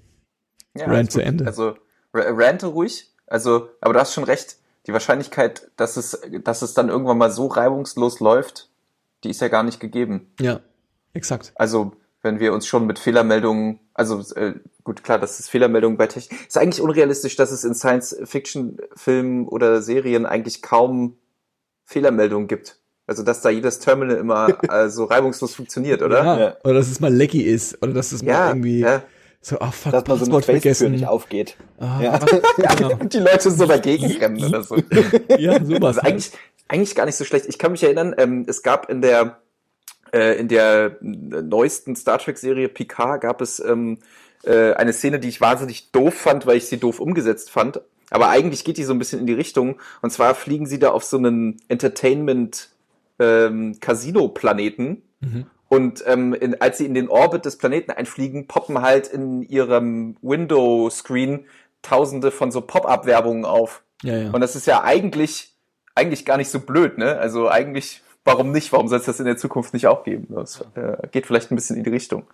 Ja, 0.77 0.87
Rant 0.87 1.11
zu. 1.11 1.21
Ende. 1.23 1.47
Also 1.47 1.71
ra- 2.13 2.31
rante 2.31 2.67
ruhig. 2.67 3.11
Also, 3.27 3.69
aber 3.81 3.95
du 3.95 4.01
hast 4.01 4.15
schon 4.15 4.25
recht. 4.25 4.57
Die 4.87 4.93
Wahrscheinlichkeit, 4.93 5.71
dass 5.77 5.97
es, 5.97 6.21
dass 6.45 6.61
es 6.63 6.75
dann 6.75 6.89
irgendwann 6.91 7.17
mal 7.19 7.31
so 7.31 7.47
reibungslos 7.47 8.21
läuft, 8.21 8.69
die 9.25 9.31
ist 9.31 9.41
ja 9.41 9.49
gar 9.49 9.63
nicht 9.63 9.81
gegeben. 9.81 10.33
Ja, 10.39 10.61
exakt. 11.15 11.53
Also, 11.55 11.93
wenn 12.25 12.41
wir 12.41 12.53
uns 12.53 12.67
schon 12.67 12.87
mit 12.87 12.99
Fehlermeldungen, 12.99 13.79
also 13.93 14.21
äh, 14.35 14.55
gut, 14.83 15.05
klar, 15.05 15.19
das 15.19 15.39
ist 15.39 15.51
Fehlermeldungen 15.51 15.97
bei 15.99 16.07
Technik. 16.07 16.47
Ist 16.49 16.57
eigentlich 16.59 16.81
unrealistisch, 16.81 17.37
dass 17.37 17.53
es 17.53 17.63
in 17.65 17.75
Science-Fiction-Filmen 17.75 19.47
oder 19.49 19.83
Serien 19.83 20.27
eigentlich 20.27 20.63
kaum 20.63 21.17
Fehlermeldungen 21.85 22.49
gibt. 22.49 22.79
Also, 23.07 23.23
dass 23.23 23.43
da 23.43 23.51
jedes 23.51 23.79
Terminal 23.81 24.17
immer 24.17 24.57
äh, 24.71 24.89
so 24.89 25.05
reibungslos 25.05 25.55
funktioniert, 25.55 26.01
oder? 26.03 26.25
Ja. 26.25 26.39
Ja. 26.39 26.57
Oder 26.65 26.75
dass 26.75 26.89
es 26.91 27.01
mal 27.01 27.13
lecky 27.13 27.43
ist. 27.43 27.83
Oder 27.83 27.93
dass 27.93 28.13
es 28.13 28.23
mal 28.23 28.31
Ja, 28.33 28.49
irgendwie 28.49 28.81
ja. 28.81 29.03
so, 29.43 29.59
ach 29.61 29.75
fuck, 29.75 29.93
Dass 29.93 30.07
man 30.07 30.19
so 30.19 30.33
eine 30.33 30.43
vergessen. 30.43 30.93
nicht 30.93 31.07
aufgeht. 31.07 31.57
Ah, 31.79 32.01
Ja. 32.01 32.19
genau. 32.77 32.93
Und 32.99 33.13
die 33.13 33.19
Leute 33.19 33.51
so 33.51 33.67
dagegen 33.67 34.07
rennen 34.07 34.43
oder 34.43 34.63
so. 34.63 34.77
Ja, 35.39 35.63
sowas. 35.63 35.99
Also 35.99 36.01
eigentlich, 36.01 36.33
eigentlich 36.69 36.95
gar 36.95 37.05
nicht 37.05 37.17
so 37.17 37.25
schlecht. 37.27 37.45
Ich 37.47 37.59
kann 37.59 37.73
mich 37.73 37.83
erinnern, 37.85 38.15
ähm, 38.17 38.47
es 38.49 38.63
gab 38.63 38.89
in 38.89 39.03
der 39.03 39.39
äh, 40.15 40.39
in 40.39 40.49
der 40.49 40.97
neuesten 41.01 41.97
Star 41.97 42.19
Trek 42.19 42.39
Serie 42.39 42.69
Picard 42.69 43.21
gab 43.21 43.41
es 43.41 43.59
ähm, 43.59 43.99
äh, 44.45 44.73
eine 44.75 44.93
Szene, 44.93 45.19
die 45.19 45.29
ich 45.29 45.41
wahnsinnig 45.41 45.91
doof 45.91 46.15
fand, 46.15 46.47
weil 46.47 46.57
ich 46.57 46.67
sie 46.67 46.79
doof 46.79 47.01
umgesetzt 47.01 47.51
fand. 47.51 47.81
Aber 48.11 48.29
eigentlich 48.29 48.65
geht 48.65 48.77
die 48.77 48.85
so 48.85 48.93
ein 48.93 48.99
bisschen 48.99 49.19
in 49.19 49.27
die 49.27 49.33
Richtung. 49.33 49.81
Und 50.03 50.11
zwar 50.11 50.37
fliegen 50.37 50.67
sie 50.67 50.79
da 50.79 50.91
auf 50.91 51.03
so 51.03 51.17
einen 51.17 51.61
Entertainment 51.67 52.69
ähm, 53.19 53.79
Casino 53.81 54.29
Planeten. 54.29 55.03
Mhm. 55.21 55.47
Und 55.69 56.05
ähm, 56.07 56.33
in, 56.35 56.61
als 56.61 56.79
sie 56.79 56.87
in 56.87 56.95
den 56.95 57.09
Orbit 57.09 57.45
des 57.45 57.59
Planeten 57.59 57.91
einfliegen, 57.91 58.47
poppen 58.47 58.83
halt 58.83 59.09
in 59.09 59.43
ihrem 59.43 60.17
Window-Screen 60.23 61.47
tausende 61.83 62.31
von 62.31 62.53
so 62.53 62.61
Pop-Up-Werbungen 62.61 63.45
auf. 63.45 63.83
Ja, 64.03 64.17
ja. 64.17 64.31
Und 64.31 64.41
das 64.43 64.55
ist 64.55 64.67
ja 64.67 64.85
eigentlich, 64.85 65.55
eigentlich 65.97 66.25
gar 66.25 66.37
nicht 66.37 66.51
so 66.51 66.61
blöd, 66.61 66.99
ne? 66.99 67.19
Also 67.19 67.49
eigentlich, 67.49 68.04
warum 68.25 68.53
nicht? 68.53 68.73
Warum 68.73 68.89
soll 68.89 68.99
es 68.99 69.07
das 69.07 69.21
in 69.21 69.27
der 69.27 69.37
Zukunft 69.37 69.75
nicht 69.75 69.87
auch 69.87 70.05
geben? 70.05 70.29
Das 70.31 70.65
äh, 70.75 71.07
geht 71.13 71.27
vielleicht 71.27 71.51
ein 71.51 71.57
bisschen 71.57 71.77
in 71.77 71.85
die 71.85 71.91
Richtung. 71.91 72.25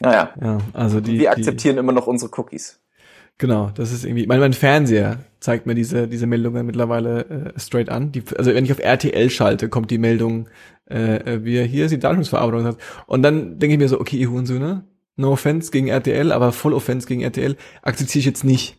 Naja, 0.00 0.30
ja, 0.40 0.58
also 0.72 1.00
die, 1.00 1.12
wir 1.12 1.18
die, 1.18 1.28
akzeptieren 1.28 1.78
immer 1.78 1.92
noch 1.92 2.06
unsere 2.06 2.30
Cookies. 2.38 2.80
Genau, 3.38 3.70
das 3.74 3.92
ist 3.92 4.04
irgendwie, 4.04 4.26
mein, 4.26 4.40
mein 4.40 4.54
Fernseher 4.54 5.18
zeigt 5.40 5.66
mir 5.66 5.74
diese, 5.74 6.08
diese 6.08 6.26
Meldungen 6.26 6.64
mittlerweile 6.64 7.54
äh, 7.54 7.60
straight 7.60 7.90
an. 7.90 8.12
Die, 8.12 8.22
also 8.36 8.54
wenn 8.54 8.64
ich 8.64 8.72
auf 8.72 8.78
RTL 8.78 9.28
schalte, 9.28 9.68
kommt 9.68 9.90
die 9.90 9.98
Meldung, 9.98 10.48
äh, 10.88 11.16
äh, 11.16 11.44
wir, 11.44 11.64
hier 11.64 11.84
ist 11.84 11.90
die 11.90 11.98
Datenschutzverarbeitung. 11.98 12.76
Und 13.06 13.22
dann 13.22 13.58
denke 13.58 13.74
ich 13.74 13.78
mir 13.78 13.88
so, 13.88 14.00
okay, 14.00 14.16
ihr 14.16 14.30
Hurensöhne, 14.30 14.84
no 15.16 15.32
offense 15.32 15.70
gegen 15.70 15.88
RTL, 15.88 16.32
aber 16.32 16.52
voll 16.52 16.72
offense 16.72 17.06
gegen 17.06 17.22
RTL, 17.22 17.56
akzeptiere 17.82 18.20
ich 18.20 18.26
jetzt 18.26 18.44
nicht. 18.44 18.78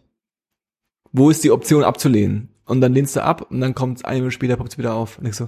Wo 1.11 1.29
ist 1.29 1.43
die 1.43 1.51
Option 1.51 1.83
abzulehnen? 1.83 2.49
Und 2.65 2.81
dann 2.81 2.93
lehnst 2.93 3.15
du 3.15 3.23
ab 3.23 3.49
und 3.49 3.61
dann 3.61 3.75
kommt 3.75 4.05
eine 4.05 4.19
Minute 4.19 4.33
später, 4.33 4.57
poppt 4.57 4.73
es 4.73 4.77
wieder 4.77 4.95
auf. 4.95 5.19
Und 5.19 5.27
ich 5.27 5.35
so, 5.35 5.47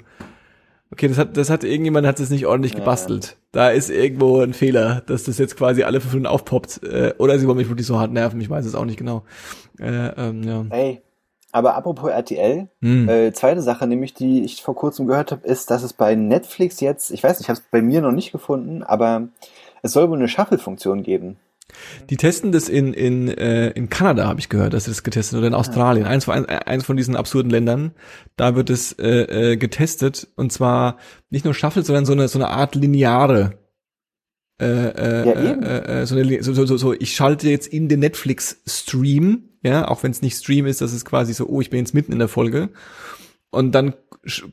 okay, 0.91 1.07
das 1.07 1.17
hat, 1.17 1.37
das 1.37 1.49
hat 1.49 1.63
irgendjemand 1.63 2.05
hat 2.07 2.19
es 2.19 2.29
nicht 2.29 2.45
ordentlich 2.45 2.73
Ja. 2.73 2.79
gebastelt. 2.79 3.37
Da 3.51 3.69
ist 3.69 3.89
irgendwo 3.89 4.39
ein 4.41 4.53
Fehler, 4.53 5.01
dass 5.05 5.23
das 5.23 5.37
jetzt 5.37 5.55
quasi 5.57 5.83
alle 5.83 6.01
fünf 6.01 6.13
Minuten 6.13 6.27
aufpoppt. 6.27 6.83
Äh, 6.83 7.13
oder 7.17 7.37
sie 7.39 7.47
wollen 7.47 7.57
mich 7.57 7.69
wirklich 7.69 7.87
so 7.87 7.99
hart 7.99 8.11
nerven, 8.11 8.39
ich 8.41 8.49
weiß 8.49 8.65
es 8.65 8.75
auch 8.75 8.85
nicht 8.85 8.97
genau. 8.97 9.23
Äh, 9.79 9.87
ähm, 10.17 10.43
ja. 10.43 10.65
Ey, 10.69 11.01
aber 11.51 11.75
apropos 11.75 12.09
RTL, 12.11 12.67
Hm. 12.81 13.09
äh, 13.09 13.33
zweite 13.33 13.61
Sache, 13.61 13.87
nämlich 13.87 14.13
die 14.13 14.43
ich 14.43 14.61
vor 14.61 14.75
kurzem 14.75 15.07
gehört 15.07 15.31
habe, 15.31 15.47
ist, 15.47 15.71
dass 15.71 15.81
es 15.83 15.93
bei 15.93 16.13
Netflix 16.15 16.79
jetzt, 16.79 17.09
ich 17.11 17.23
weiß 17.23 17.39
nicht, 17.39 17.45
ich 17.45 17.49
habe 17.49 17.59
es 17.59 17.65
bei 17.71 17.81
mir 17.81 18.01
noch 18.01 18.11
nicht 18.11 18.31
gefunden, 18.31 18.83
aber 18.83 19.29
es 19.81 19.93
soll 19.93 20.09
wohl 20.09 20.17
eine 20.17 20.27
Shuffle-Funktion 20.27 21.01
geben. 21.03 21.37
Die 22.09 22.17
testen 22.17 22.51
das 22.51 22.70
in, 22.70 22.93
in, 22.93 23.28
äh, 23.28 23.70
in 23.70 23.89
Kanada, 23.89 24.28
habe 24.28 24.39
ich 24.39 24.49
gehört, 24.49 24.74
dass 24.74 24.86
sie 24.86 24.91
das 24.91 25.03
getestet 25.03 25.38
oder 25.38 25.47
in 25.47 25.53
Australien. 25.53 26.05
Eins 26.05 26.26
von, 26.26 26.45
eins 26.45 26.86
von 26.86 26.97
diesen 26.97 27.15
absurden 27.15 27.51
Ländern. 27.51 27.91
Da 28.36 28.55
wird 28.55 28.70
es 28.70 28.93
äh, 28.93 29.51
äh, 29.51 29.57
getestet 29.57 30.28
und 30.36 30.51
zwar 30.51 30.97
nicht 31.30 31.45
nur 31.45 31.53
Shuffle, 31.53 31.84
sondern 31.84 32.05
so 32.05 32.13
eine, 32.13 32.28
so 32.28 32.39
eine 32.39 32.49
Art 32.49 32.76
lineare. 32.76 33.53
Äh, 34.61 34.65
äh, 34.65 35.28
Ja, 35.28 35.34
äh, 35.34 36.01
äh, 36.01 36.05
so, 36.05 36.15
eine, 36.15 36.43
so, 36.43 36.53
so, 36.53 36.65
so, 36.65 36.78
so, 36.78 36.93
ich 36.93 37.15
schalte 37.15 37.49
jetzt 37.49 37.67
in 37.67 37.88
den 37.88 38.01
Netflix-Stream, 38.01 39.43
ja, 39.63 39.88
auch 39.88 40.03
wenn 40.03 40.11
es 40.11 40.22
nicht 40.22 40.38
Stream 40.38 40.65
ist, 40.65 40.82
das 40.82 40.93
ist 40.93 41.05
quasi 41.05 41.34
so, 41.34 41.47
oh, 41.47 41.61
ich 41.61 41.70
bin 41.70 41.80
jetzt 41.80 41.93
mitten 41.93 42.11
in 42.11 42.20
der 42.20 42.28
Folge. 42.28 42.70
Und 43.51 43.73
dann 43.73 43.93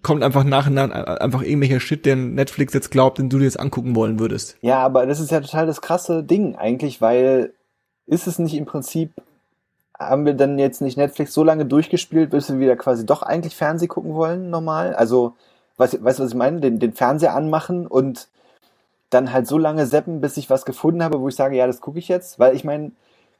kommt 0.03 0.23
einfach 0.23 0.45
nacheinander 0.45 1.21
einfach 1.21 1.43
irgendwelcher 1.43 1.81
Shit, 1.81 2.07
den 2.07 2.35
Netflix 2.35 2.73
jetzt 2.73 2.91
glaubt, 2.91 3.19
den 3.19 3.29
du 3.29 3.39
dir 3.39 3.45
jetzt 3.45 3.61
angucken 3.61 3.95
wollen 3.95 4.19
würdest. 4.19 4.57
Ja, 4.61 4.79
aber 4.79 5.07
das 5.07 5.21
ist 5.21 5.31
ja 5.31 5.41
total 5.41 5.67
das 5.67 5.83
krasse 5.83 6.23
Ding 6.23 6.57
eigentlich, 6.57 7.01
weil 7.01 7.53
ist 8.07 8.27
es 8.27 8.39
nicht 8.39 8.55
im 8.55 8.65
Prinzip, 8.65 9.13
haben 9.99 10.25
wir 10.25 10.35
dann 10.35 10.59
jetzt 10.59 10.81
nicht 10.81 10.97
Netflix 10.97 11.33
so 11.35 11.43
lange 11.43 11.67
durchgespielt, 11.67 12.31
bis 12.31 12.51
wir 12.51 12.61
wieder 12.61 12.77
quasi 12.77 13.05
doch 13.05 13.23
eigentlich 13.23 13.57
Fernseh 13.57 13.87
gucken 13.87 14.15
wollen, 14.15 14.51
normal? 14.51 14.95
Also, 14.95 15.35
weißt, 15.79 16.03
weißt 16.05 16.19
du, 16.19 16.25
was 16.25 16.31
ich 16.31 16.37
meine? 16.37 16.61
Den, 16.61 16.79
den 16.79 16.93
Fernseher 16.93 17.35
anmachen 17.35 17.87
und 17.87 18.29
dann 19.11 19.33
halt 19.33 19.47
so 19.47 19.59
lange 19.59 19.87
seppen, 19.87 20.21
bis 20.21 20.37
ich 20.37 20.51
was 20.51 20.65
gefunden 20.65 21.03
habe, 21.03 21.21
wo 21.21 21.29
ich 21.29 21.37
sage, 21.37 21.57
ja, 21.57 21.67
das 21.67 21.81
gucke 21.81 21.99
ich 21.99 22.09
jetzt. 22.09 22.39
Weil 22.39 22.55
ich 22.55 22.65
meine, 22.65 22.93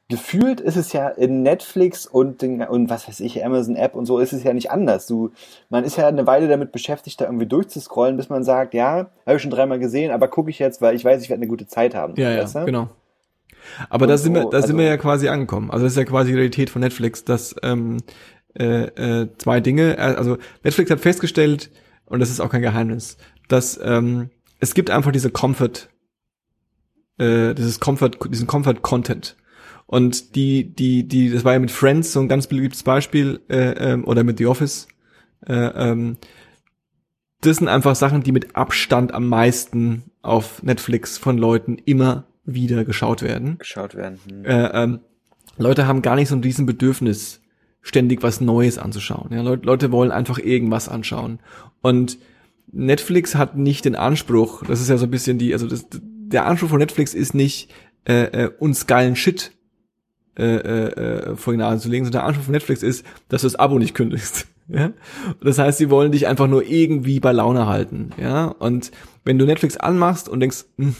gefühlt 0.09 0.61
ist 0.61 0.77
es 0.77 0.93
ja 0.93 1.09
in 1.09 1.43
Netflix 1.43 2.05
und, 2.05 2.41
den, 2.41 2.61
und 2.61 2.89
was 2.89 3.07
weiß 3.07 3.19
ich, 3.19 3.43
Amazon 3.43 3.75
App 3.75 3.93
und 3.93 4.05
so 4.05 4.19
ist 4.19 4.31
es 4.31 4.43
ja 4.43 4.53
nicht 4.53 4.71
anders. 4.71 5.05
Du, 5.05 5.31
man 5.69 5.83
ist 5.83 5.97
ja 5.97 6.07
eine 6.07 6.25
Weile 6.25 6.47
damit 6.47 6.71
beschäftigt, 6.71 7.19
da 7.19 7.25
irgendwie 7.25 7.45
durchzuscrollen, 7.45 8.15
bis 8.15 8.29
man 8.29 8.43
sagt, 8.43 8.73
ja, 8.73 9.09
habe 9.25 9.35
ich 9.35 9.41
schon 9.41 9.51
dreimal 9.51 9.79
gesehen, 9.79 10.11
aber 10.11 10.29
gucke 10.29 10.49
ich 10.49 10.59
jetzt, 10.59 10.81
weil 10.81 10.95
ich 10.95 11.03
weiß, 11.03 11.21
ich 11.21 11.29
werde 11.29 11.41
eine 11.41 11.49
gute 11.49 11.67
Zeit 11.67 11.93
haben. 11.93 12.13
Ja, 12.15 12.31
ja, 12.31 12.45
du? 12.45 12.65
genau. 12.65 12.89
Aber 13.89 14.03
Und 14.03 14.09
da 14.09 14.17
sind 14.17 14.33
wir, 14.33 14.43
so, 14.43 14.49
da 14.49 14.61
sind 14.61 14.71
also- 14.71 14.77
wir 14.77 14.85
ja 14.85 14.97
quasi 14.97 15.27
angekommen. 15.27 15.71
Also 15.71 15.85
das 15.85 15.93
ist 15.93 15.97
ja 15.97 16.05
quasi 16.05 16.29
die 16.31 16.35
Realität 16.35 16.69
von 16.69 16.81
Netflix, 16.81 17.25
dass 17.25 17.53
ähm, 17.63 17.97
äh, 18.57 18.85
äh, 19.23 19.27
zwei 19.37 19.59
Dinge, 19.59 19.97
äh, 19.97 20.15
also 20.15 20.37
Netflix 20.63 20.89
hat 20.89 21.01
festgestellt, 21.01 21.69
und 22.05 22.21
das 22.21 22.29
ist 22.29 22.39
auch 22.39 22.49
kein 22.49 22.61
Geheimnis, 22.61 23.17
dass 23.49 23.77
ähm, 23.83 24.29
es 24.61 24.73
gibt 24.73 24.89
einfach 24.89 25.11
diese 25.11 25.31
Comfort, 25.31 25.89
äh, 27.17 27.53
dieses 27.53 27.81
Comfort, 27.81 28.11
diesen 28.29 28.47
Comfort-Content. 28.47 29.35
Und 29.87 30.35
die, 30.35 30.75
die, 30.75 31.07
die, 31.07 31.31
das 31.31 31.43
war 31.43 31.53
ja 31.53 31.59
mit 31.59 31.71
Friends 31.71 32.13
so 32.13 32.19
ein 32.19 32.27
ganz 32.27 32.47
beliebtes 32.47 32.83
Beispiel, 32.83 33.39
äh, 33.49 33.93
ähm, 33.93 34.05
oder 34.05 34.23
mit 34.23 34.37
The 34.37 34.45
Office. 34.45 34.87
Äh, 35.45 35.53
ähm, 35.53 36.17
das 37.41 37.57
sind 37.57 37.69
einfach 37.69 37.95
Sachen, 37.95 38.21
die 38.21 38.33
mit 38.33 38.55
Abstand 38.55 39.13
am 39.13 39.27
meisten 39.27 40.03
auf 40.21 40.61
Netflix 40.61 41.17
von 41.17 41.37
Leuten 41.37 41.77
immer 41.85 42.25
wieder 42.43 42.83
geschaut 42.83 43.21
werden. 43.21 43.57
Geschaut 43.59 43.95
werden. 43.95 44.19
Hm. 44.27 44.45
Äh, 44.45 44.83
ähm, 44.83 44.99
Leute 45.57 45.87
haben 45.87 46.01
gar 46.01 46.15
nicht 46.15 46.29
so 46.29 46.35
ein 46.35 46.43
riesen 46.43 46.65
Bedürfnis, 46.65 47.41
ständig 47.81 48.23
was 48.23 48.41
Neues 48.41 48.77
anzuschauen. 48.77 49.31
Ja, 49.31 49.41
Leute, 49.41 49.65
Leute 49.65 49.91
wollen 49.91 50.11
einfach 50.11 50.39
irgendwas 50.39 50.89
anschauen. 50.89 51.39
Und 51.81 52.17
Netflix 52.71 53.35
hat 53.35 53.55
nicht 53.55 53.85
den 53.85 53.95
Anspruch, 53.95 54.63
das 54.65 54.81
ist 54.81 54.89
ja 54.89 54.97
so 54.97 55.05
ein 55.05 55.11
bisschen 55.11 55.37
die, 55.37 55.53
also 55.53 55.67
das, 55.67 55.87
der 55.91 56.45
Anspruch 56.45 56.69
von 56.69 56.79
Netflix 56.79 57.13
ist 57.13 57.33
nicht, 57.33 57.71
äh, 58.05 58.23
äh, 58.23 58.51
uns 58.59 58.87
geilen 58.87 59.15
Shit 59.15 59.51
äh, 60.37 60.43
äh, 60.43 61.31
äh, 61.31 61.35
vor 61.35 61.53
die 61.53 61.57
Nase 61.57 61.83
zu 61.83 61.89
legen, 61.89 62.05
sondern 62.05 62.21
der 62.21 62.27
Anspruch 62.27 62.45
von 62.45 62.51
Netflix 62.53 62.83
ist, 62.83 63.05
dass 63.29 63.41
du 63.41 63.47
das 63.47 63.55
Abo 63.55 63.79
nicht 63.79 63.95
kündigst. 63.95 64.47
Ja? 64.69 64.91
Das 65.41 65.59
heißt, 65.59 65.77
sie 65.77 65.89
wollen 65.89 66.11
dich 66.11 66.27
einfach 66.27 66.47
nur 66.47 66.61
irgendwie 66.61 67.21
bei 67.21 67.31
Laune 67.31 67.67
halten. 67.67 68.09
Ja? 68.21 68.47
Und 68.47 68.91
wenn 69.23 69.39
du 69.39 69.45
Netflix 69.45 69.77
anmachst 69.77 70.27
und 70.27 70.41
denkst, 70.41 70.65
hm, 70.77 70.93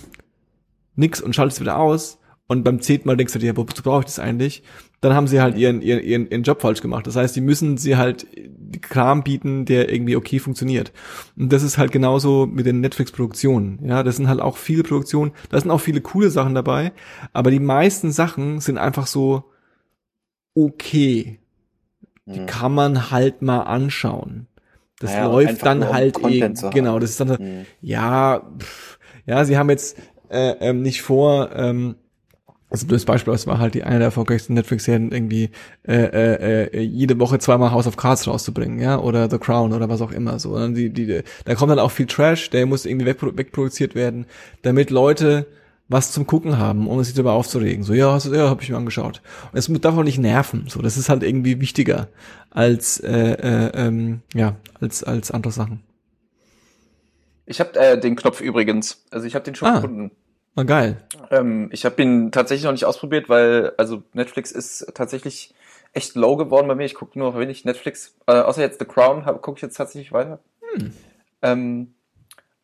nix 0.95 1.19
und 1.19 1.35
schaltest 1.35 1.59
wieder 1.59 1.77
aus 1.77 2.17
und 2.47 2.63
beim 2.63 2.81
zehnten 2.81 3.07
Mal 3.07 3.17
denkst 3.17 3.33
du 3.33 3.39
dir, 3.39 3.55
wozu 3.57 3.83
brauche 3.83 3.99
ich 4.01 4.05
das 4.05 4.19
eigentlich? 4.19 4.63
Dann 5.01 5.13
haben 5.13 5.27
sie 5.27 5.41
halt 5.41 5.57
ihren, 5.57 5.81
ihren, 5.81 6.01
ihren, 6.01 6.29
ihren 6.29 6.43
Job 6.43 6.61
falsch 6.61 6.81
gemacht. 6.81 7.05
Das 7.05 7.15
heißt, 7.15 7.35
die 7.35 7.41
müssen 7.41 7.77
sie 7.77 7.97
halt 7.97 8.25
Kram 8.81 9.23
bieten, 9.23 9.65
der 9.65 9.91
irgendwie 9.93 10.15
okay 10.15 10.39
funktioniert. 10.39 10.91
Und 11.37 11.51
das 11.53 11.61
ist 11.61 11.77
halt 11.77 11.91
genauso 11.91 12.45
mit 12.47 12.65
den 12.65 12.79
Netflix-Produktionen. 12.81 13.79
Ja, 13.85 14.01
das 14.01 14.15
sind 14.15 14.27
halt 14.27 14.39
auch 14.39 14.57
viele 14.57 14.83
Produktionen, 14.83 15.31
da 15.49 15.59
sind 15.59 15.71
auch 15.71 15.81
viele 15.81 16.01
coole 16.01 16.29
Sachen 16.29 16.55
dabei, 16.55 16.93
aber 17.33 17.51
die 17.51 17.59
meisten 17.59 18.11
Sachen 18.11 18.59
sind 18.59 18.77
einfach 18.77 19.07
so 19.07 19.43
okay. 20.55 21.39
Die 22.25 22.39
Hm. 22.39 22.45
kann 22.45 22.73
man 22.73 23.11
halt 23.11 23.41
mal 23.41 23.61
anschauen. 23.61 24.47
Das 24.99 25.11
Naja, 25.11 25.27
läuft 25.27 25.65
dann 25.65 25.83
um 25.83 25.93
halt 25.93 26.13
Content 26.15 26.61
eben, 26.63 26.71
genau, 26.71 26.99
das 26.99 27.11
ist 27.11 27.19
dann 27.19 27.27
so, 27.29 27.37
Hm. 27.37 27.65
ja, 27.81 28.41
pff, 28.57 28.99
ja, 29.25 29.45
sie 29.45 29.57
haben 29.57 29.69
jetzt 29.69 29.97
äh, 30.29 30.55
ähm, 30.59 30.81
nicht 30.81 31.01
vor, 31.03 31.51
ähm, 31.55 31.95
also 32.69 32.85
das 32.87 33.05
Beispiel, 33.05 33.31
das 33.31 33.47
war 33.47 33.59
halt 33.59 33.75
die 33.75 33.83
eine 33.83 33.99
der 33.99 34.07
erfolgreichsten 34.07 34.53
Netflix-Serien 34.53 35.11
irgendwie 35.11 35.51
äh, 35.87 35.93
äh, 35.93 36.63
äh, 36.65 36.81
jede 36.81 37.17
Woche 37.19 37.39
zweimal 37.39 37.71
House 37.71 37.87
of 37.87 37.95
Cards 37.95 38.27
rauszubringen, 38.27 38.79
ja, 38.79 38.99
oder 38.99 39.29
The 39.29 39.37
Crown 39.37 39.71
oder 39.73 39.87
was 39.87 40.01
auch 40.01 40.11
immer 40.11 40.37
so. 40.39 40.55
Und 40.55 40.75
die, 40.75 40.89
die, 40.89 41.21
da 41.45 41.55
kommt 41.55 41.71
dann 41.71 41.79
auch 41.79 41.91
viel 41.91 42.07
Trash, 42.07 42.49
der 42.49 42.65
muss 42.65 42.85
irgendwie 42.85 43.05
wegpro 43.05 43.37
wegproduziert 43.37 43.95
werden, 43.95 44.25
damit 44.63 44.89
Leute 44.89 45.47
was 45.89 46.11
zum 46.11 46.27
Gucken 46.27 46.57
haben, 46.57 46.87
ohne 46.87 47.05
sich 47.05 47.13
darüber 47.13 47.31
aufzuregen. 47.31 47.83
So, 47.83 47.93
ja, 47.93 48.11
hast 48.11 48.25
du, 48.25 48.33
ja, 48.33 48.49
habe 48.49 48.61
ich 48.61 48.69
mir 48.69 48.75
angeschaut. 48.75 49.21
Und 49.53 49.57
es 49.57 49.71
darf 49.79 49.97
auch 49.97 50.03
nicht 50.03 50.19
nerven. 50.19 50.65
So, 50.67 50.81
das 50.81 50.97
ist 50.97 51.07
halt 51.07 51.23
irgendwie 51.23 51.61
wichtiger 51.61 52.09
als 52.49 52.99
äh, 52.99 53.11
äh, 53.13 53.71
ähm, 53.73 54.21
ja, 54.33 54.57
als 54.81 55.05
als 55.05 55.31
andere 55.31 55.53
Sachen. 55.53 55.83
Ich 57.45 57.61
habe 57.61 57.79
äh, 57.79 57.97
den 57.97 58.17
Knopf 58.17 58.41
übrigens. 58.41 59.05
Also 59.09 59.25
ich 59.25 59.35
habe 59.35 59.45
den 59.45 59.55
schon 59.55 59.69
Ah. 59.69 59.75
gefunden. 59.75 60.11
Na 60.57 60.63
geil. 60.63 60.97
Ähm, 61.29 61.69
ich 61.71 61.85
habe 61.85 62.01
ihn 62.01 62.31
tatsächlich 62.31 62.65
noch 62.65 62.71
nicht 62.71 62.85
ausprobiert, 62.85 63.29
weil 63.29 63.73
also 63.77 64.01
Netflix 64.13 64.51
ist 64.51 64.91
tatsächlich 64.95 65.53
echt 65.93 66.15
low 66.15 66.35
geworden 66.35 66.67
bei 66.67 66.73
mir. 66.73 66.85
Ich 66.85 66.95
gucke 66.95 67.17
nur 67.19 67.31
noch 67.31 67.39
wenig 67.39 67.63
Netflix. 67.63 68.15
Äh, 68.25 68.39
außer 68.39 68.61
jetzt 68.61 68.79
The 68.79 68.85
Crown 68.85 69.23
gucke 69.23 69.57
ich 69.57 69.61
jetzt 69.61 69.77
tatsächlich 69.77 70.11
weiter. 70.11 70.39
Ähm, 71.43 71.93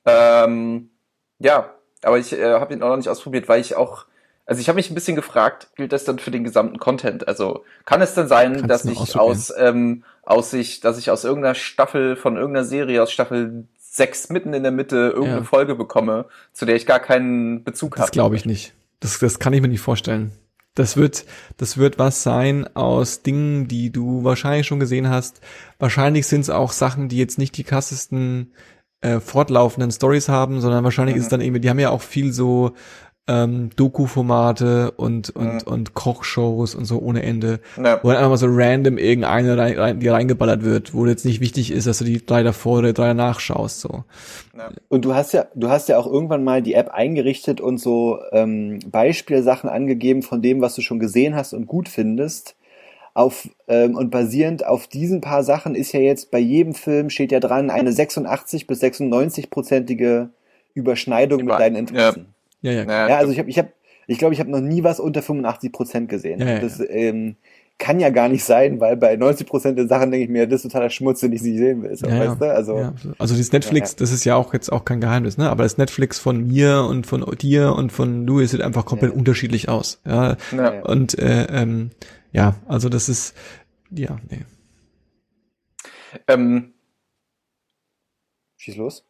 ähm, 0.05 0.89
ja, 1.37 1.71
aber 2.01 2.17
ich 2.17 2.33
äh, 2.33 2.53
habe 2.53 2.73
ihn 2.73 2.81
auch 2.81 2.89
noch 2.89 2.97
nicht 2.97 3.09
ausprobiert, 3.09 3.47
weil 3.47 3.61
ich 3.61 3.75
auch, 3.75 4.05
also 4.47 4.59
ich 4.59 4.69
habe 4.69 4.77
mich 4.77 4.89
ein 4.89 4.95
bisschen 4.95 5.15
gefragt, 5.15 5.67
gilt 5.75 5.93
das 5.93 6.03
dann 6.03 6.17
für 6.17 6.31
den 6.31 6.43
gesamten 6.43 6.79
Content? 6.79 7.27
Also 7.27 7.63
kann 7.85 8.01
es 8.01 8.15
denn 8.15 8.27
sein, 8.27 8.53
Kannst 8.53 8.69
dass 8.71 8.85
ich 8.85 9.15
aus 9.15 9.53
ähm, 9.55 10.03
aus 10.23 10.49
sich, 10.49 10.79
dass 10.79 10.97
ich 10.97 11.11
aus 11.11 11.25
irgendeiner 11.25 11.53
Staffel 11.53 12.15
von 12.15 12.37
irgendeiner 12.37 12.65
Serie 12.65 13.03
aus 13.03 13.11
Staffel 13.11 13.67
sechs 13.93 14.29
mitten 14.29 14.53
in 14.53 14.63
der 14.63 14.71
Mitte 14.71 15.11
irgendeine 15.13 15.41
Ja. 15.41 15.43
Folge 15.43 15.75
bekomme, 15.75 16.25
zu 16.51 16.65
der 16.65 16.75
ich 16.75 16.87
gar 16.87 16.99
keinen 16.99 17.63
Bezug 17.63 17.95
habe? 17.97 18.05
Das 18.05 18.11
glaube 18.11 18.35
ich 18.35 18.45
nicht. 18.45 18.73
Das, 18.99 19.19
das 19.19 19.37
kann 19.37 19.53
ich 19.53 19.61
mir 19.61 19.67
nicht 19.67 19.81
vorstellen. 19.81 20.31
Das 20.73 20.97
wird, 20.97 21.25
das 21.57 21.77
wird 21.77 21.99
was 21.99 22.23
sein 22.23 22.67
aus 22.75 23.21
Dingen, 23.21 23.67
die 23.67 23.91
du 23.91 24.23
wahrscheinlich 24.23 24.65
schon 24.65 24.79
gesehen 24.79 25.09
hast. 25.09 25.41
Wahrscheinlich 25.77 26.25
sind 26.25 26.41
es 26.41 26.49
auch 26.49 26.71
Sachen, 26.71 27.07
die 27.07 27.17
jetzt 27.17 27.37
nicht 27.37 27.55
die 27.55 27.63
krassesten 27.63 28.53
äh, 29.01 29.19
fortlaufenden 29.19 29.91
Stories 29.91 30.27
haben, 30.27 30.59
sondern 30.61 30.83
wahrscheinlich 30.83 31.15
ist 31.15 31.23
es 31.23 31.29
dann 31.29 31.41
irgendwie, 31.41 31.61
die 31.61 31.69
haben 31.69 31.77
ja 31.77 31.91
auch 31.91 32.01
viel 32.01 32.33
so 32.33 32.71
ähm, 33.27 33.69
Doku-Formate 33.75 34.91
und, 34.91 35.29
und, 35.29 35.53
Mhm. 35.53 35.61
und 35.65 35.93
Kochshows 35.93 36.75
und 36.75 36.85
so 36.85 36.99
ohne 36.99 37.23
Ende, 37.23 37.59
Ja. 37.77 37.99
wo 38.03 38.09
dann 38.09 38.17
einfach 38.17 38.31
mal 38.31 38.37
so 38.37 38.47
random 38.49 38.97
irgendeine 38.97 39.57
rein, 39.57 39.77
rein, 39.79 39.99
die 39.99 40.07
reingeballert 40.09 40.63
wird, 40.63 40.93
wo 40.93 41.05
jetzt 41.05 41.23
nicht 41.25 41.39
wichtig 41.39 41.71
ist, 41.71 41.87
dass 41.87 41.99
du 41.99 42.03
die 42.05 42.25
drei 42.25 42.43
davor 42.43 42.79
oder 42.79 42.91
drei 42.93 43.07
danach 43.07 43.39
schaust, 43.39 43.79
so. 43.79 44.03
Und 44.89 45.05
du 45.05 45.15
hast 45.15 45.31
ja, 45.33 45.45
du 45.55 45.69
hast 45.69 45.87
ja 45.89 45.97
auch 45.97 46.05
irgendwann 46.07 46.43
mal 46.43 46.61
die 46.61 46.73
App 46.73 46.89
eingerichtet 46.89 47.61
und 47.61 47.77
so 47.79 48.19
ähm, 48.33 48.79
Beispielsachen 48.91 49.69
angegeben 49.69 50.21
von 50.21 50.41
dem, 50.41 50.59
was 50.61 50.75
du 50.75 50.81
schon 50.81 50.99
gesehen 50.99 51.35
hast 51.35 51.53
und 51.53 51.65
gut 51.65 51.87
findest. 51.89 52.55
Auf, 53.15 53.47
ähm, 53.67 53.95
und 53.95 54.09
basierend 54.09 54.65
auf 54.65 54.87
diesen 54.87 55.21
paar 55.21 55.43
Sachen 55.43 55.75
ist 55.75 55.91
ja 55.91 55.99
jetzt 55.99 56.31
bei 56.31 56.39
jedem 56.39 56.73
Film 56.73 57.11
steht 57.11 57.31
ja 57.31 57.39
dran 57.39 57.69
eine 57.69 57.91
86 57.93 58.65
bis 58.65 58.79
96 58.79 59.51
prozentige 59.51 60.29
Überschneidung 60.73 61.41
Über- 61.41 61.53
mit 61.53 61.59
deinen 61.61 61.75
Interessen. 61.75 62.32
Ja, 62.63 62.71
ja. 62.71 62.83
Ja, 62.85 63.09
Ja, 63.09 63.17
also 63.17 63.31
ich 63.31 63.37
habe, 63.39 63.49
ich 63.49 63.59
habe, 63.59 63.69
ich 64.07 64.17
glaube, 64.17 64.33
ich 64.33 64.39
habe 64.39 64.49
noch 64.49 64.59
nie 64.61 64.83
was 64.83 64.99
unter 64.99 65.21
85 65.21 65.71
Prozent 65.71 66.09
gesehen. 66.09 66.39
Ja, 66.39 66.47
ja, 66.55 66.59
das 66.59 66.81
ähm, 66.89 67.35
kann 67.77 67.99
ja 67.99 68.09
gar 68.09 68.29
nicht 68.29 68.43
sein, 68.43 68.79
weil 68.79 68.97
bei 68.97 69.15
90 69.15 69.45
Prozent 69.47 69.77
der 69.77 69.87
Sachen 69.87 70.11
denke 70.11 70.23
ich 70.25 70.29
mir, 70.29 70.47
das 70.47 70.57
ist 70.63 70.71
totaler 70.71 70.89
Schmutz, 70.89 71.19
den 71.21 71.33
ich 71.33 71.41
nicht 71.41 71.57
sehen 71.57 71.83
will. 71.83 71.95
So, 71.95 72.07
Ja, 72.07 72.19
weißt 72.19 72.41
du? 72.41 72.45
Also 72.53 72.77
ja. 72.77 72.93
also 73.17 73.35
dieses 73.35 73.51
Netflix, 73.51 73.91
Ja, 73.91 73.95
ja. 73.95 73.99
das 73.99 74.11
ist 74.11 74.23
ja 74.25 74.35
auch 74.35 74.53
jetzt 74.53 74.71
auch 74.71 74.85
kein 74.85 75.01
Geheimnis, 75.01 75.37
ne? 75.37 75.49
Aber 75.49 75.63
das 75.63 75.77
Netflix 75.77 76.19
von 76.19 76.47
mir 76.47 76.85
und 76.89 77.05
von 77.07 77.25
dir 77.41 77.73
und 77.75 77.91
von 77.91 78.25
Louis 78.25 78.51
sieht 78.51 78.61
einfach 78.61 78.85
komplett 78.85 79.11
Ja. 79.11 79.17
unterschiedlich 79.17 79.69
aus. 79.69 80.01
Ja. 80.05 80.37
Ja. 80.55 80.81
Und 80.83 81.17
äh, 81.19 81.45
ähm, 81.49 81.91
ja, 82.31 82.55
also 82.67 82.89
das 82.89 83.09
ist 83.09 83.35
ja, 83.91 84.17
nee. 84.29 84.41
Ähm, 86.27 86.73
schieß 88.57 88.75
los. 88.77 89.05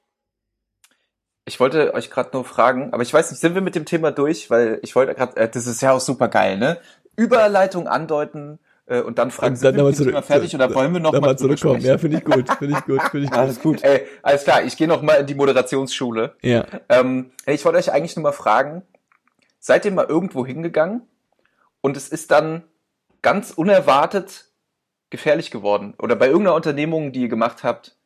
Ich 1.46 1.60
wollte 1.60 1.94
euch 1.94 2.10
gerade 2.10 2.30
nur 2.34 2.46
fragen, 2.46 2.94
aber 2.94 3.04
ich 3.04 3.14
weiß 3.14 3.32
nicht, 3.32 3.40
sind 3.40 3.54
wir 3.54 3.62
mit 3.62 3.76
dem 3.76 3.86
Thema 3.86 4.12
durch? 4.12 4.50
Weil 4.50 4.80
ich 4.82 4.96
wollte 4.96 5.14
gerade, 5.14 5.36
äh, 5.36 5.50
das 5.50 5.68
ist 5.68 5.82
ja 5.82 5.92
auch 5.92 6.00
super 6.00 6.30
geil, 6.30 6.58
ne? 6.58 6.78
Überleitung 7.18 7.88
andeuten 7.88 8.60
äh, 8.86 9.02
und 9.02 9.20
dann 9.20 9.30
fragen, 9.30 9.56
Und 9.56 9.64
dann 9.64 9.74
sind 9.74 9.78
wir 9.78 9.84
mit 9.84 10.00
dem 10.00 10.06
Thema 10.06 10.22
fertig 10.22 10.56
oder 10.56 10.74
wollen 10.74 10.94
wir 10.94 11.00
noch 11.00 11.20
mal 11.20 11.38
zurückkommen. 11.38 11.82
Ja, 11.82 11.98
finde 11.98 12.18
ich 12.18 12.24
gut, 12.24 12.50
finde 12.50 12.78
ich 12.78 12.86
gut, 12.86 13.02
finde 13.12 13.26
ich 13.26 13.32
gut. 13.32 13.38
Alles 13.40 13.62
gut. 13.62 13.84
Ey, 13.84 14.08
alles 14.22 14.44
klar, 14.46 14.64
ich 14.64 14.78
gehe 14.78 14.88
noch 14.88 15.02
mal 15.02 15.16
in 15.16 15.26
die 15.26 15.36
Moderationsschule. 15.36 16.36
Ja. 16.42 16.66
Ähm, 16.90 17.32
ich 17.46 17.64
wollte 17.66 17.78
euch 17.78 17.92
eigentlich 17.92 18.16
nur 18.16 18.24
mal 18.24 18.32
fragen, 18.32 18.84
seid 19.60 19.86
ihr 19.86 19.92
mal 19.92 20.06
irgendwo 20.06 20.46
hingegangen 20.46 21.02
und 21.82 21.98
es 21.98 22.08
ist 22.08 22.32
dann 22.32 22.64
ganz 23.22 23.52
unerwartet 23.52 24.46
gefährlich 25.10 25.52
geworden? 25.52 25.94
Oder 26.00 26.16
bei 26.16 26.28
irgendeiner 26.28 26.56
Unternehmung, 26.56 27.12
die 27.12 27.22
ihr 27.24 27.30
gemacht 27.30 27.64
habt, 27.64 27.98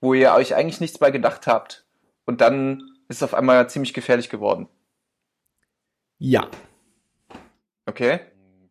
wo 0.00 0.14
ihr 0.14 0.32
euch 0.32 0.54
eigentlich 0.54 0.80
nichts 0.80 0.98
bei 0.98 1.10
gedacht 1.10 1.46
habt 1.46 1.85
und 2.26 2.40
dann 2.40 2.82
ist 3.08 3.16
es 3.18 3.22
auf 3.22 3.34
einmal 3.34 3.68
ziemlich 3.70 3.94
gefährlich 3.94 4.28
geworden? 4.28 4.68
Ja. 6.18 6.48
Okay? 7.86 8.20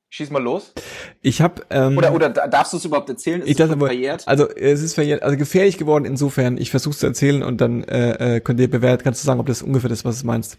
Schieß 0.09 0.29
mal 0.29 0.41
los. 0.41 0.73
Ich 1.21 1.41
habe 1.41 1.63
ähm, 1.69 1.97
Oder, 1.97 2.13
oder 2.13 2.29
da- 2.29 2.47
darfst 2.47 2.71
du 2.73 2.77
es 2.77 2.85
überhaupt 2.85 3.09
erzählen? 3.09 3.41
Ist 3.41 3.49
ich 3.49 3.57
schon 3.57 3.71
aber, 3.71 3.87
verjährt? 3.87 4.27
also 4.27 4.47
es 4.49 4.81
ist 4.81 4.93
verjährt, 4.93 5.23
also 5.23 5.35
gefährlich 5.37 5.77
geworden 5.77 6.05
insofern, 6.05 6.57
ich 6.57 6.69
versuche 6.71 6.95
zu 6.95 7.05
erzählen 7.07 7.43
und 7.43 7.59
dann 7.59 7.83
äh, 7.83 8.35
äh, 8.35 8.39
könnt 8.39 8.59
ihr 8.59 8.69
bewerten, 8.69 9.03
kannst 9.03 9.23
du 9.23 9.25
sagen, 9.25 9.39
ob 9.39 9.47
das 9.47 9.61
ungefähr 9.61 9.89
das, 9.89 10.05
was 10.05 10.21
du 10.21 10.27
meinst. 10.27 10.57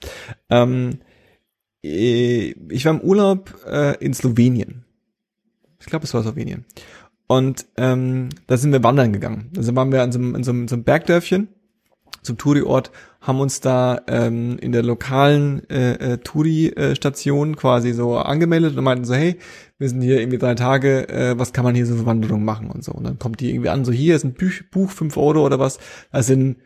Ähm, 0.51 0.99
äh, 1.82 2.55
ich 2.70 2.84
war 2.84 2.92
im 2.94 3.01
Urlaub 3.01 3.55
äh, 3.66 3.97
in 4.05 4.12
Slowenien. 4.14 4.84
Ich 5.80 5.86
glaube, 5.86 6.05
es 6.05 6.12
war 6.14 6.22
Slowenien. 6.22 6.64
Und 7.28 7.66
ähm, 7.76 8.28
da 8.47 8.57
sind 8.57 8.72
wir 8.72 8.82
wandern 8.84 9.12
gegangen. 9.12 9.51
Also 9.57 9.74
waren 9.74 9.90
wir 9.90 10.03
an 10.03 10.12
so 10.12 10.18
in 10.18 10.44
so 10.44 10.51
einem, 10.51 10.68
so 10.68 10.74
einem 10.76 10.84
Bergdörfchen, 10.84 11.49
zum 12.22 12.38
Touri-Ort, 12.38 12.90
haben 13.20 13.40
uns 13.40 13.61
da 13.61 14.00
ähm, 14.07 14.59
in 14.59 14.72
der 14.72 14.82
lokalen 14.82 15.68
äh, 15.68 16.14
äh, 16.14 16.18
Touri-Station 16.18 17.57
quasi 17.57 17.92
so 17.92 18.18
angemeldet 18.18 18.76
und 18.76 18.84
meinten 18.84 19.04
so, 19.04 19.14
hey, 19.14 19.36
wir 19.78 19.88
sind 19.88 20.00
hier 20.00 20.20
irgendwie 20.20 20.38
drei 20.38 20.54
Tage, 20.54 21.09
äh, 21.09 21.38
was 21.38 21.52
kann 21.52 21.64
man 21.64 21.74
hier 21.74 21.86
so 21.86 21.96
für 21.96 22.07
Wanderungen 22.07 22.44
machen 22.44 22.70
und 22.70 22.84
so. 22.84 22.92
Und 22.92 23.04
dann 23.04 23.18
kommt 23.18 23.40
die 23.40 23.50
irgendwie 23.50 23.68
an, 23.68 23.84
so 23.84 23.92
hier 23.92 24.16
ist 24.16 24.24
ein 24.24 24.34
Buch, 24.34 24.52
Buch 24.70 24.90
5 24.90 25.16
Euro 25.16 25.44
oder 25.44 25.59
was, 25.59 25.78
da 26.12 26.22
sind 26.22 26.57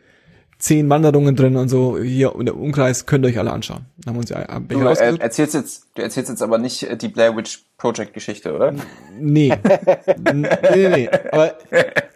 zehn 0.61 0.89
Wanderungen 0.89 1.35
drin 1.35 1.55
und 1.55 1.69
so, 1.69 1.99
hier 1.99 2.35
in 2.37 2.45
der 2.45 2.55
Umkreis, 2.55 3.05
könnt 3.05 3.25
ihr 3.25 3.29
euch 3.29 3.39
alle 3.39 3.51
anschauen. 3.51 3.85
Dann 3.97 4.13
haben 4.13 4.19
uns 4.19 4.29
ja 4.29 4.43
Du 4.59 4.83
welche 4.83 5.03
äh, 5.03 5.17
erzählst 5.17 5.53
jetzt, 5.55 5.87
du 5.95 6.01
erzählst 6.03 6.29
jetzt 6.29 6.41
aber 6.41 6.57
nicht 6.57 6.83
äh, 6.83 6.95
die 6.95 7.07
Blair 7.07 7.35
Witch 7.35 7.63
Project 7.77 8.13
Geschichte, 8.13 8.53
oder? 8.53 8.73
Nee. 9.19 9.51
N- 10.25 10.47
nee, 10.73 10.89
nee. 10.89 11.09
Aber 11.31 11.55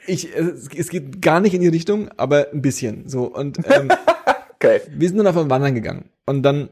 ich, 0.06 0.34
es, 0.36 0.70
es 0.76 0.90
geht 0.90 1.22
gar 1.22 1.40
nicht 1.40 1.56
in 1.56 1.62
die 1.62 1.68
Richtung, 1.68 2.10
aber 2.18 2.48
ein 2.54 2.62
bisschen. 2.62 3.10
So. 3.10 3.24
Und 3.26 3.60
ähm, 3.70 3.90
Okay. 4.56 4.82
wir 4.90 5.08
sind 5.08 5.18
dann 5.18 5.28
auf 5.28 5.38
ein 5.38 5.50
Wandern 5.50 5.76
gegangen. 5.76 6.06
Und 6.26 6.44
dann 6.44 6.70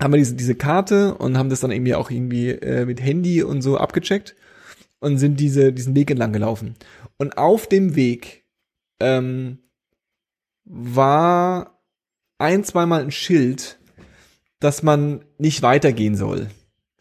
haben 0.00 0.12
wir 0.12 0.18
diese, 0.18 0.34
diese 0.34 0.54
Karte 0.54 1.14
und 1.14 1.38
haben 1.38 1.48
das 1.50 1.60
dann 1.60 1.70
irgendwie 1.70 1.94
auch 1.94 2.10
irgendwie 2.10 2.50
äh, 2.50 2.84
mit 2.84 3.02
Handy 3.02 3.42
und 3.42 3.62
so 3.62 3.78
abgecheckt 3.78 4.34
und 5.00 5.18
sind 5.18 5.40
diese, 5.40 5.72
diesen 5.72 5.94
Weg 5.96 6.10
entlang 6.10 6.32
gelaufen. 6.32 6.74
Und 7.16 7.38
auf 7.38 7.66
dem 7.68 7.96
Weg 7.96 8.44
ähm, 9.00 9.58
war 10.66 11.80
ein, 12.38 12.64
zweimal 12.64 13.00
ein 13.00 13.10
Schild, 13.10 13.78
dass 14.60 14.82
man 14.82 15.24
nicht 15.38 15.62
weitergehen 15.62 16.16
soll. 16.16 16.48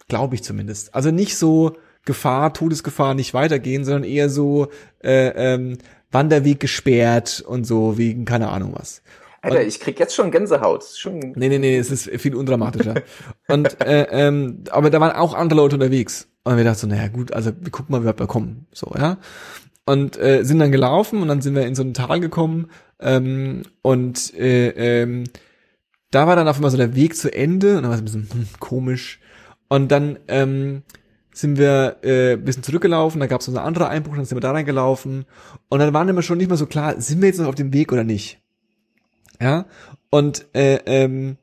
Glaube 0.08 0.36
ich 0.36 0.44
zumindest. 0.44 0.94
Also 0.94 1.12
nicht 1.12 1.36
so 1.38 1.76
Gefahr, 2.06 2.54
Todesgefahr, 2.54 3.16
nicht 3.16 3.34
weitergehen, 3.34 3.84
sondern 3.84 4.04
eher 4.04 4.30
so 4.30 4.68
äh, 5.04 5.30
ähm, 5.30 5.80
Wanderweg 6.12 6.60
gesperrt 6.60 7.44
und 7.46 7.66
so 7.66 7.98
wegen 7.98 8.26
keine 8.26 8.50
Ahnung 8.50 8.74
was. 8.76 9.02
Alter, 9.42 9.64
ich 9.64 9.80
krieg 9.80 10.00
jetzt 10.00 10.16
schon 10.16 10.32
Gänsehaut. 10.32 10.84
Schon 10.84 11.20
Nee, 11.20 11.50
nee, 11.50 11.60
nee, 11.60 11.78
es 11.78 11.92
ist 11.92 12.10
viel 12.22 12.36
undramatischer. 12.36 12.96
und 13.48 13.80
äh, 13.82 14.08
ähm, 14.10 14.64
aber 14.72 14.90
da 14.90 15.00
waren 15.00 15.12
auch 15.12 15.34
andere 15.34 15.60
Leute 15.60 15.76
unterwegs. 15.76 16.28
Und 16.44 16.58
wir 16.58 16.64
dachten 16.64 16.80
so, 16.80 16.88
naja 16.88 17.08
gut, 17.10 17.34
also 17.34 17.52
wir 17.60 17.72
gucken 17.72 17.92
mal, 17.92 18.02
wie 18.04 18.08
weit 18.08 18.20
wir 18.20 18.28
kommen. 18.28 18.68
So, 18.72 18.92
ja. 18.98 19.18
Und 19.86 20.18
äh, 20.18 20.44
sind 20.44 20.60
dann 20.60 20.72
gelaufen 20.72 21.22
und 21.22 21.28
dann 21.28 21.42
sind 21.42 21.56
wir 21.56 21.66
in 21.66 21.76
so 21.76 21.84
ein 21.84 21.94
Tal 21.94 22.20
gekommen. 22.20 22.70
Ähm, 23.00 23.64
und 23.82 24.34
äh, 24.36 25.02
ähm, 25.02 25.26
da 26.12 26.28
war 26.28 26.36
dann 26.36 26.48
auf 26.48 26.56
einmal 26.56 26.72
so 26.72 26.78
der 26.78 26.96
Weg 26.96 27.16
zu 27.16 27.34
Ende 27.34 27.78
und 27.78 27.84
dann 27.84 27.92
war 27.92 27.96
es 27.96 28.02
ein 28.02 28.06
bisschen 28.06 28.30
hm, 28.32 28.48
komisch. 28.60 29.20
Und 29.68 29.92
dann 29.92 30.20
ähm, 30.28 30.84
sind 31.34 31.58
wir 31.58 31.98
äh, 32.04 32.34
ein 32.34 32.44
bisschen 32.46 32.64
zurückgelaufen, 32.64 33.20
da 33.20 33.28
gab 33.28 33.42
es 33.42 33.48
so 33.48 33.52
eine 33.52 33.62
andere 33.62 33.90
Einbruch, 33.90 34.16
dann 34.16 34.26
sind 34.26 34.38
wir 34.38 34.42
da 34.42 34.52
reingelaufen. 34.52 35.26
Und 35.70 35.80
dann 35.80 35.94
waren 35.94 36.08
immer 36.08 36.22
schon 36.22 36.38
nicht 36.38 36.48
mehr 36.48 36.58
so 36.58 36.68
klar, 36.68 37.00
sind 37.02 37.22
wir 37.22 37.28
jetzt 37.28 37.40
noch 37.40 37.48
auf 37.48 37.56
dem 37.56 37.74
Weg 37.74 37.92
oder 37.92 38.04
nicht? 38.04 38.40
Ja. 39.42 39.66
Und 40.10 40.46
äh, 40.54 40.80
ähm, 40.86 41.38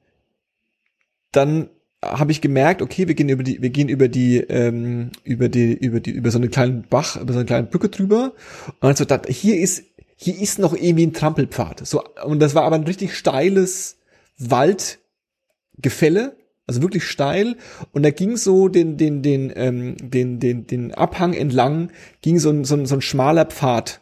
dann 1.33 1.69
habe 2.05 2.33
ich 2.33 2.41
gemerkt, 2.41 2.83
okay, 2.83 3.07
wir 3.07 3.15
gehen 3.15 3.29
über 3.29 3.43
die, 3.43 3.63
wir 3.63 3.71
gehen 3.71 3.89
über 3.89 4.09
die, 4.09 4.39
ähm, 4.39 5.11
über 5.25 5.49
die, 5.49 5.73
über 5.73 6.01
die, 6.01 6.11
über 6.11 6.31
so 6.31 6.39
einen 6.39 6.51
kleinen 6.51 6.85
Bach, 6.89 7.17
über 7.21 7.33
so 7.33 7.39
eine 7.39 7.47
kleine 7.47 7.67
Brücke 7.67 7.91
drüber. 7.91 8.33
Und 8.81 8.83
dann 8.83 8.97
so, 8.97 9.05
da, 9.05 9.21
hier 9.29 9.61
ist, 9.61 9.85
hier 10.17 10.39
ist 10.39 10.59
noch 10.59 10.75
irgendwie 10.75 11.07
ein 11.07 11.13
Trampelpfad. 11.13 11.87
So, 11.87 12.05
und 12.25 12.41
das 12.41 12.55
war 12.55 12.65
aber 12.65 12.77
ein 12.77 12.85
richtig 12.85 13.17
steiles 13.17 13.99
Waldgefälle, 14.39 16.37
also 16.67 16.83
wirklich 16.83 17.05
steil. 17.05 17.57
Und 17.93 18.03
da 18.03 18.11
ging 18.11 18.37
so 18.37 18.69
den, 18.69 18.97
den, 18.97 19.23
den, 19.23 19.53
ähm, 19.55 19.97
den, 19.99 20.39
den, 20.41 20.67
den 20.67 20.95
Abhang 20.95 21.35
entlang, 21.35 21.91
ging 22.21 22.39
so 22.39 22.51
ein, 22.51 22.65
so 22.65 22.77
ein, 22.77 22.87
so 22.87 22.95
ein 22.97 23.03
schmaler 23.03 23.47
Pfad. 23.47 24.01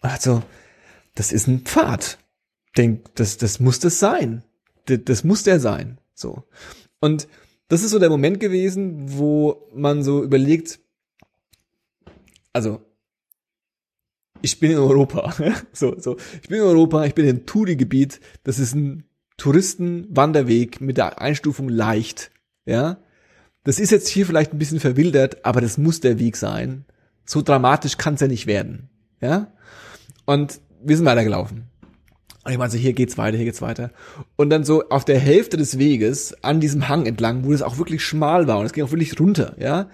Und 0.00 0.12
hat 0.12 0.22
so, 0.22 0.42
das 1.14 1.32
ist 1.32 1.46
ein 1.46 1.60
Pfad. 1.60 2.18
Denk, 2.76 3.14
das, 3.14 3.36
das 3.36 3.60
muss 3.60 3.80
das 3.80 3.98
sein. 3.98 4.44
Das, 4.86 5.00
das 5.04 5.24
muss 5.24 5.42
der 5.42 5.60
sein. 5.60 5.98
So. 6.14 6.44
Und 7.00 7.28
das 7.68 7.82
ist 7.82 7.90
so 7.90 7.98
der 7.98 8.10
Moment 8.10 8.40
gewesen, 8.40 9.16
wo 9.16 9.68
man 9.74 10.02
so 10.02 10.22
überlegt, 10.22 10.80
also, 12.52 12.82
ich 14.42 14.60
bin 14.60 14.72
in 14.72 14.78
Europa, 14.78 15.34
so, 15.72 15.98
so, 15.98 16.16
ich 16.42 16.48
bin 16.48 16.58
in 16.58 16.64
Europa, 16.64 17.04
ich 17.04 17.14
bin 17.14 17.26
in 17.26 17.46
Touri-Gebiet, 17.46 18.20
das 18.44 18.58
ist 18.58 18.74
ein 18.74 19.04
Touristenwanderweg 19.36 20.80
mit 20.80 20.98
der 20.98 21.20
Einstufung 21.20 21.68
leicht, 21.68 22.30
ja. 22.66 22.98
Das 23.64 23.78
ist 23.78 23.92
jetzt 23.92 24.08
hier 24.08 24.26
vielleicht 24.26 24.52
ein 24.52 24.58
bisschen 24.58 24.80
verwildert, 24.80 25.44
aber 25.44 25.60
das 25.60 25.78
muss 25.78 26.00
der 26.00 26.18
Weg 26.18 26.36
sein. 26.36 26.84
So 27.24 27.42
dramatisch 27.42 27.96
kann 27.96 28.14
es 28.14 28.20
ja 28.20 28.26
nicht 28.26 28.46
werden, 28.46 28.90
ja. 29.20 29.52
Und 30.26 30.60
wir 30.82 30.96
sind 30.96 31.06
weitergelaufen. 31.06 31.68
Und 32.44 32.50
ich 32.50 32.58
meinte 32.58 32.76
so, 32.76 32.82
hier 32.82 32.92
geht's 32.92 33.18
weiter, 33.18 33.36
hier 33.36 33.46
geht's 33.46 33.62
weiter. 33.62 33.90
Und 34.34 34.50
dann 34.50 34.64
so 34.64 34.88
auf 34.88 35.04
der 35.04 35.20
Hälfte 35.20 35.56
des 35.56 35.78
Weges 35.78 36.34
an 36.42 36.58
diesem 36.58 36.88
Hang 36.88 37.06
entlang, 37.06 37.44
wo 37.44 37.52
es 37.52 37.62
auch 37.62 37.78
wirklich 37.78 38.04
schmal 38.04 38.48
war 38.48 38.58
und 38.58 38.66
es 38.66 38.72
ging 38.72 38.84
auch 38.84 38.90
wirklich 38.90 39.18
runter, 39.20 39.54
ja, 39.60 39.88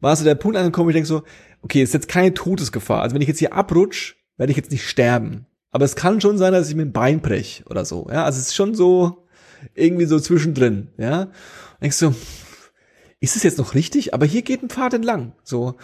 war 0.00 0.14
so 0.14 0.24
der 0.24 0.34
Punkt 0.34 0.58
angekommen, 0.58 0.90
ich 0.90 0.94
denke 0.94 1.08
so, 1.08 1.22
okay, 1.64 1.82
ist 1.82 1.94
jetzt 1.94 2.08
keine 2.08 2.34
Todesgefahr. 2.34 3.02
Also 3.02 3.14
wenn 3.14 3.22
ich 3.22 3.28
jetzt 3.28 3.40
hier 3.40 3.52
abrutsch, 3.52 4.16
werde 4.36 4.52
ich 4.52 4.56
jetzt 4.56 4.70
nicht 4.70 4.88
sterben. 4.88 5.46
Aber 5.70 5.84
es 5.84 5.96
kann 5.96 6.20
schon 6.20 6.38
sein, 6.38 6.52
dass 6.52 6.68
ich 6.68 6.76
mir 6.76 6.82
ein 6.82 6.92
Bein 6.92 7.20
brech 7.20 7.64
oder 7.68 7.84
so, 7.84 8.06
ja. 8.10 8.24
Also 8.24 8.38
es 8.38 8.48
ist 8.48 8.54
schon 8.54 8.74
so 8.74 9.26
irgendwie 9.74 10.04
so 10.04 10.20
zwischendrin, 10.20 10.88
ja. 10.98 11.28
Denkst 11.82 11.96
so, 11.96 12.14
ist 13.20 13.34
es 13.36 13.42
jetzt 13.42 13.58
noch 13.58 13.74
richtig? 13.74 14.14
Aber 14.14 14.26
hier 14.26 14.42
geht 14.42 14.62
ein 14.62 14.70
Pfad 14.70 14.94
entlang, 14.94 15.32
so. 15.42 15.74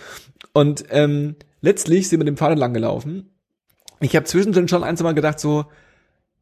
Und 0.53 0.85
ähm, 0.91 1.35
letztlich 1.61 2.09
sind 2.09 2.21
wir 2.21 2.25
den 2.25 2.37
Pfad 2.37 2.53
entlang 2.53 2.75
gelaufen. 2.75 3.31
Ich 4.01 4.15
habe 4.15 4.27
zwischendrin 4.27 4.69
schon 4.69 4.85
ein, 4.85 4.97
zwei 4.97 5.05
Mal 5.05 5.15
gedacht 5.15 5.41
so, 5.41 5.67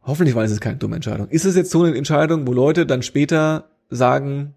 Hoffentlich 0.09 0.35
war 0.35 0.43
es 0.43 0.51
jetzt 0.51 0.63
keine 0.63 0.77
dumme 0.77 0.97
Entscheidung. 0.97 1.29
Ist 1.29 1.45
es 1.45 1.55
jetzt 1.55 1.71
so 1.71 1.83
eine 1.83 1.95
Entscheidung, 1.95 2.47
wo 2.47 2.53
Leute 2.53 2.87
dann 2.87 3.03
später 3.03 3.69
sagen, 3.91 4.55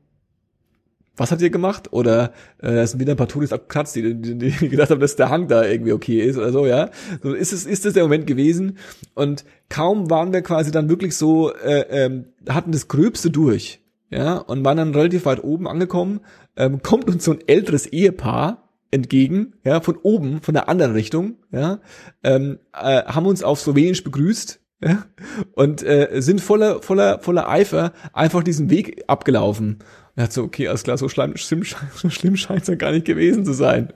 was 1.22 1.32
habt 1.32 1.42
ihr 1.42 1.52
gemacht? 1.52 1.94
Oder 1.94 2.34
äh, 2.58 2.74
da 2.74 2.88
sind 2.88 3.00
wieder 3.00 3.14
ein 3.14 3.18
paar 3.18 3.28
Touris 3.28 3.54
abgekratzt, 3.54 3.96
die, 3.96 4.16
die, 4.16 4.36
die 4.36 4.70
gedacht 4.70 4.90
haben, 4.90 5.00
dass 5.00 5.16
der 5.16 5.30
Hang 5.30 5.48
da 5.48 5.64
irgendwie 5.64 5.94
okay 5.94 6.20
ist 6.20 6.38
oder 6.38 6.52
so, 6.52 6.66
ja. 6.66 6.90
So 7.22 7.34
ist 7.34 7.54
es, 7.54 7.66
ist 7.66 7.86
es 7.86 7.94
der 7.94 8.04
Moment 8.04 8.26
gewesen. 8.26 8.78
Und 9.14 9.46
kaum 9.70 10.10
waren 10.10 10.34
wir 10.34 10.42
quasi 10.42 10.72
dann 10.72 10.90
wirklich 10.90 11.16
so, 11.16 11.54
äh, 11.54 11.86
ähm, 11.90 12.26
hatten 12.50 12.72
das 12.72 12.88
Gröbste 12.88 13.30
durch, 13.30 13.82
ja, 14.10 14.38
und 14.38 14.66
waren 14.66 14.78
dann 14.78 14.96
relativ 14.96 15.26
weit 15.26 15.44
oben 15.44 15.68
angekommen, 15.68 16.22
ähm, 16.58 16.82
kommt 16.82 17.08
uns 17.08 17.24
so 17.24 17.32
ein 17.32 17.40
älteres 17.46 17.86
Ehepaar 17.86 18.70
entgegen, 18.90 19.54
ja, 19.64 19.80
von 19.80 19.98
oben, 19.98 20.42
von 20.42 20.56
der 20.56 20.70
anderen 20.70 20.94
Richtung, 20.94 21.36
ja, 21.52 21.80
ähm, 22.24 22.58
äh, 22.74 23.04
haben 23.04 23.28
uns 23.28 23.44
auf 23.44 23.60
Slowenisch 23.60 24.04
begrüßt, 24.04 24.60
ja, 24.84 25.06
und 25.54 25.84
äh, 25.84 26.08
sind 26.22 26.42
voller, 26.42 26.82
voller, 26.82 27.20
voller 27.20 27.48
Eifer 27.48 27.94
einfach 28.14 28.44
diesen 28.44 28.72
Weg 28.72 29.04
abgelaufen. 29.06 29.78
Er 30.16 30.26
hat 30.26 30.34
so, 30.34 30.44
okay, 30.44 30.68
alles 30.68 30.84
klar, 30.84 30.98
so 30.98 31.08
schlimm, 31.10 31.38
schlimm, 31.38 31.64
so 31.96 32.10
schlimm 32.10 32.36
scheint 32.36 32.64
es 32.64 32.68
ja 32.68 32.76
gar 32.76 32.92
nicht 32.92 33.06
gewesen 33.06 33.46
zu 33.46 33.54
sein. 33.54 33.94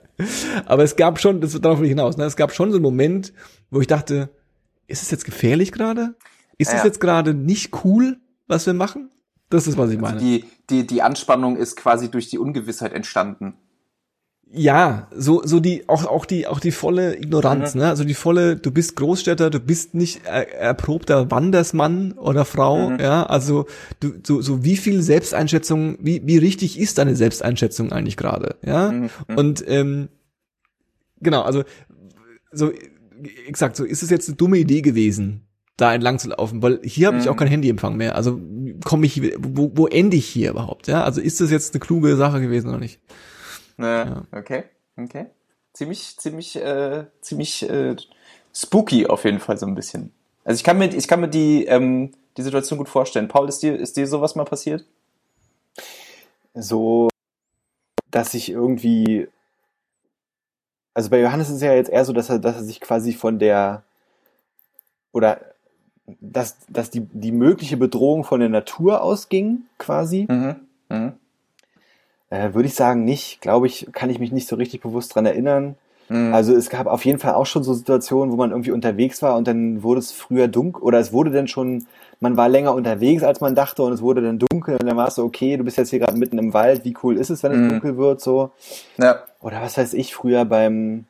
Aber 0.64 0.82
es 0.82 0.96
gab 0.96 1.20
schon, 1.20 1.40
das 1.40 1.58
darauf 1.60 1.78
will 1.78 1.86
ich 1.86 1.90
hinaus, 1.90 2.16
ne, 2.16 2.24
es 2.24 2.36
gab 2.36 2.52
schon 2.52 2.70
so 2.70 2.76
einen 2.76 2.82
Moment, 2.82 3.32
wo 3.70 3.80
ich 3.80 3.86
dachte, 3.86 4.30
ist 4.86 5.02
es 5.02 5.10
jetzt 5.10 5.24
gefährlich 5.24 5.72
gerade? 5.72 6.14
Ist 6.58 6.68
es 6.72 6.78
Ja. 6.78 6.84
jetzt 6.84 7.00
gerade 7.00 7.34
nicht 7.34 7.84
cool, 7.84 8.16
was 8.46 8.64
wir 8.66 8.72
machen? 8.74 9.10
Das 9.50 9.66
ist, 9.66 9.76
was 9.76 9.90
ich 9.90 9.98
meine. 10.00 10.18
die, 10.18 10.44
die, 10.70 10.86
die 10.86 11.02
Anspannung 11.02 11.56
ist 11.56 11.76
quasi 11.76 12.10
durch 12.10 12.28
die 12.30 12.38
Ungewissheit 12.38 12.92
entstanden. 12.92 13.54
Ja, 14.52 15.08
so 15.14 15.42
so 15.44 15.58
die 15.58 15.88
auch 15.88 16.06
auch 16.06 16.24
die 16.24 16.46
auch 16.46 16.60
die 16.60 16.70
volle 16.70 17.16
Ignoranz, 17.16 17.74
mhm. 17.74 17.80
ne? 17.80 17.88
Also 17.88 18.04
die 18.04 18.14
volle, 18.14 18.56
du 18.56 18.70
bist 18.70 18.94
Großstädter, 18.94 19.50
du 19.50 19.58
bist 19.58 19.94
nicht 19.94 20.20
er, 20.24 20.54
erprobter 20.54 21.30
Wandersmann 21.32 22.12
oder 22.12 22.44
Frau, 22.44 22.90
mhm. 22.90 23.00
ja? 23.00 23.24
Also 23.24 23.66
du 23.98 24.12
so 24.24 24.40
so 24.40 24.62
wie 24.62 24.76
viel 24.76 25.02
Selbsteinschätzung, 25.02 25.98
wie 26.00 26.22
wie 26.24 26.38
richtig 26.38 26.78
ist 26.78 26.98
deine 26.98 27.16
Selbsteinschätzung 27.16 27.90
eigentlich 27.90 28.16
gerade, 28.16 28.54
ja? 28.64 28.92
Mhm. 28.92 29.10
Und 29.34 29.64
ähm, 29.66 30.08
genau, 31.20 31.42
also 31.42 31.64
so 32.52 32.70
exakt, 33.48 33.76
so 33.76 33.84
ist 33.84 34.04
es 34.04 34.10
jetzt 34.10 34.28
eine 34.28 34.36
dumme 34.36 34.58
Idee 34.58 34.80
gewesen, 34.80 35.42
da 35.76 35.92
entlang 35.92 36.20
zu 36.20 36.28
laufen, 36.28 36.62
weil 36.62 36.80
hier 36.84 37.08
habe 37.08 37.18
ich 37.18 37.28
auch 37.28 37.34
mhm. 37.34 37.38
kein 37.38 37.48
Handyempfang 37.48 37.96
mehr. 37.96 38.14
Also 38.14 38.40
komme 38.84 39.06
ich 39.06 39.20
wo 39.38 39.72
wo 39.74 39.88
ende 39.88 40.16
ich 40.16 40.26
hier 40.26 40.50
überhaupt, 40.50 40.86
ja? 40.86 41.02
Also 41.02 41.20
ist 41.20 41.40
das 41.40 41.50
jetzt 41.50 41.74
eine 41.74 41.80
kluge 41.80 42.14
Sache 42.14 42.40
gewesen 42.40 42.68
oder 42.68 42.78
nicht? 42.78 43.00
Ja, 43.78 44.22
okay, 44.32 44.64
okay. 44.96 45.26
Ziemlich, 45.72 46.16
ziemlich, 46.18 46.56
äh, 46.56 47.04
ziemlich 47.20 47.68
äh, 47.68 47.96
spooky 48.54 49.06
auf 49.06 49.24
jeden 49.24 49.40
Fall 49.40 49.58
so 49.58 49.66
ein 49.66 49.74
bisschen. 49.74 50.12
Also 50.44 50.58
ich 50.58 50.64
kann 50.64 50.78
mir, 50.78 50.94
ich 50.94 51.08
kann 51.08 51.20
mir 51.20 51.28
die, 51.28 51.66
ähm, 51.66 52.12
die 52.36 52.42
Situation 52.42 52.78
gut 52.78 52.88
vorstellen. 52.88 53.28
Paul, 53.28 53.48
ist 53.48 53.62
dir, 53.62 53.76
ist 53.76 53.96
dir 53.96 54.06
sowas 54.06 54.34
mal 54.34 54.44
passiert? 54.44 54.84
So, 56.54 57.08
dass 58.10 58.32
ich 58.32 58.48
irgendwie, 58.48 59.28
also 60.94 61.10
bei 61.10 61.20
Johannes 61.20 61.48
ist 61.48 61.56
es 61.56 61.62
ja 61.62 61.74
jetzt 61.74 61.90
eher 61.90 62.04
so, 62.04 62.14
dass 62.14 62.30
er, 62.30 62.38
dass 62.38 62.56
er 62.56 62.64
sich 62.64 62.80
quasi 62.80 63.12
von 63.12 63.38
der, 63.38 63.82
oder 65.12 65.40
dass, 66.20 66.56
dass 66.68 66.90
die, 66.90 67.00
die 67.00 67.32
mögliche 67.32 67.76
Bedrohung 67.76 68.24
von 68.24 68.40
der 68.40 68.48
Natur 68.48 69.02
ausging, 69.02 69.64
quasi. 69.78 70.26
Mhm. 70.30 70.60
Mhm. 70.88 71.12
Äh, 72.30 72.54
Würde 72.54 72.68
ich 72.68 72.74
sagen, 72.74 73.04
nicht. 73.04 73.40
Glaube 73.40 73.66
ich, 73.66 73.88
kann 73.92 74.10
ich 74.10 74.18
mich 74.18 74.32
nicht 74.32 74.48
so 74.48 74.56
richtig 74.56 74.80
bewusst 74.80 75.14
dran 75.14 75.26
erinnern. 75.26 75.76
Mhm. 76.08 76.32
Also 76.32 76.54
es 76.54 76.70
gab 76.70 76.86
auf 76.86 77.04
jeden 77.04 77.18
Fall 77.18 77.34
auch 77.34 77.46
schon 77.46 77.62
so 77.62 77.74
Situationen, 77.74 78.32
wo 78.32 78.36
man 78.36 78.50
irgendwie 78.50 78.70
unterwegs 78.70 79.22
war 79.22 79.36
und 79.36 79.48
dann 79.48 79.82
wurde 79.82 80.00
es 80.00 80.12
früher 80.12 80.48
dunkel 80.48 80.82
oder 80.82 80.98
es 80.98 81.12
wurde 81.12 81.30
dann 81.30 81.48
schon, 81.48 81.86
man 82.20 82.36
war 82.36 82.48
länger 82.48 82.74
unterwegs, 82.74 83.22
als 83.22 83.40
man 83.40 83.54
dachte 83.54 83.82
und 83.82 83.92
es 83.92 84.02
wurde 84.02 84.22
dann 84.22 84.38
dunkel 84.38 84.76
und 84.76 84.86
dann 84.86 84.96
war 84.96 85.08
es 85.08 85.16
so, 85.16 85.24
okay, 85.24 85.56
du 85.56 85.64
bist 85.64 85.78
jetzt 85.78 85.90
hier 85.90 85.98
gerade 85.98 86.18
mitten 86.18 86.38
im 86.38 86.54
Wald, 86.54 86.84
wie 86.84 86.96
cool 87.02 87.16
ist 87.16 87.30
es, 87.30 87.42
wenn 87.42 87.52
es 87.52 87.58
mhm. 87.58 87.68
dunkel 87.70 87.96
wird, 87.96 88.20
so. 88.20 88.50
Ja. 88.98 89.22
Oder 89.40 89.60
was 89.62 89.76
weiß 89.76 89.94
ich, 89.94 90.14
früher 90.14 90.44
beim, 90.44 91.06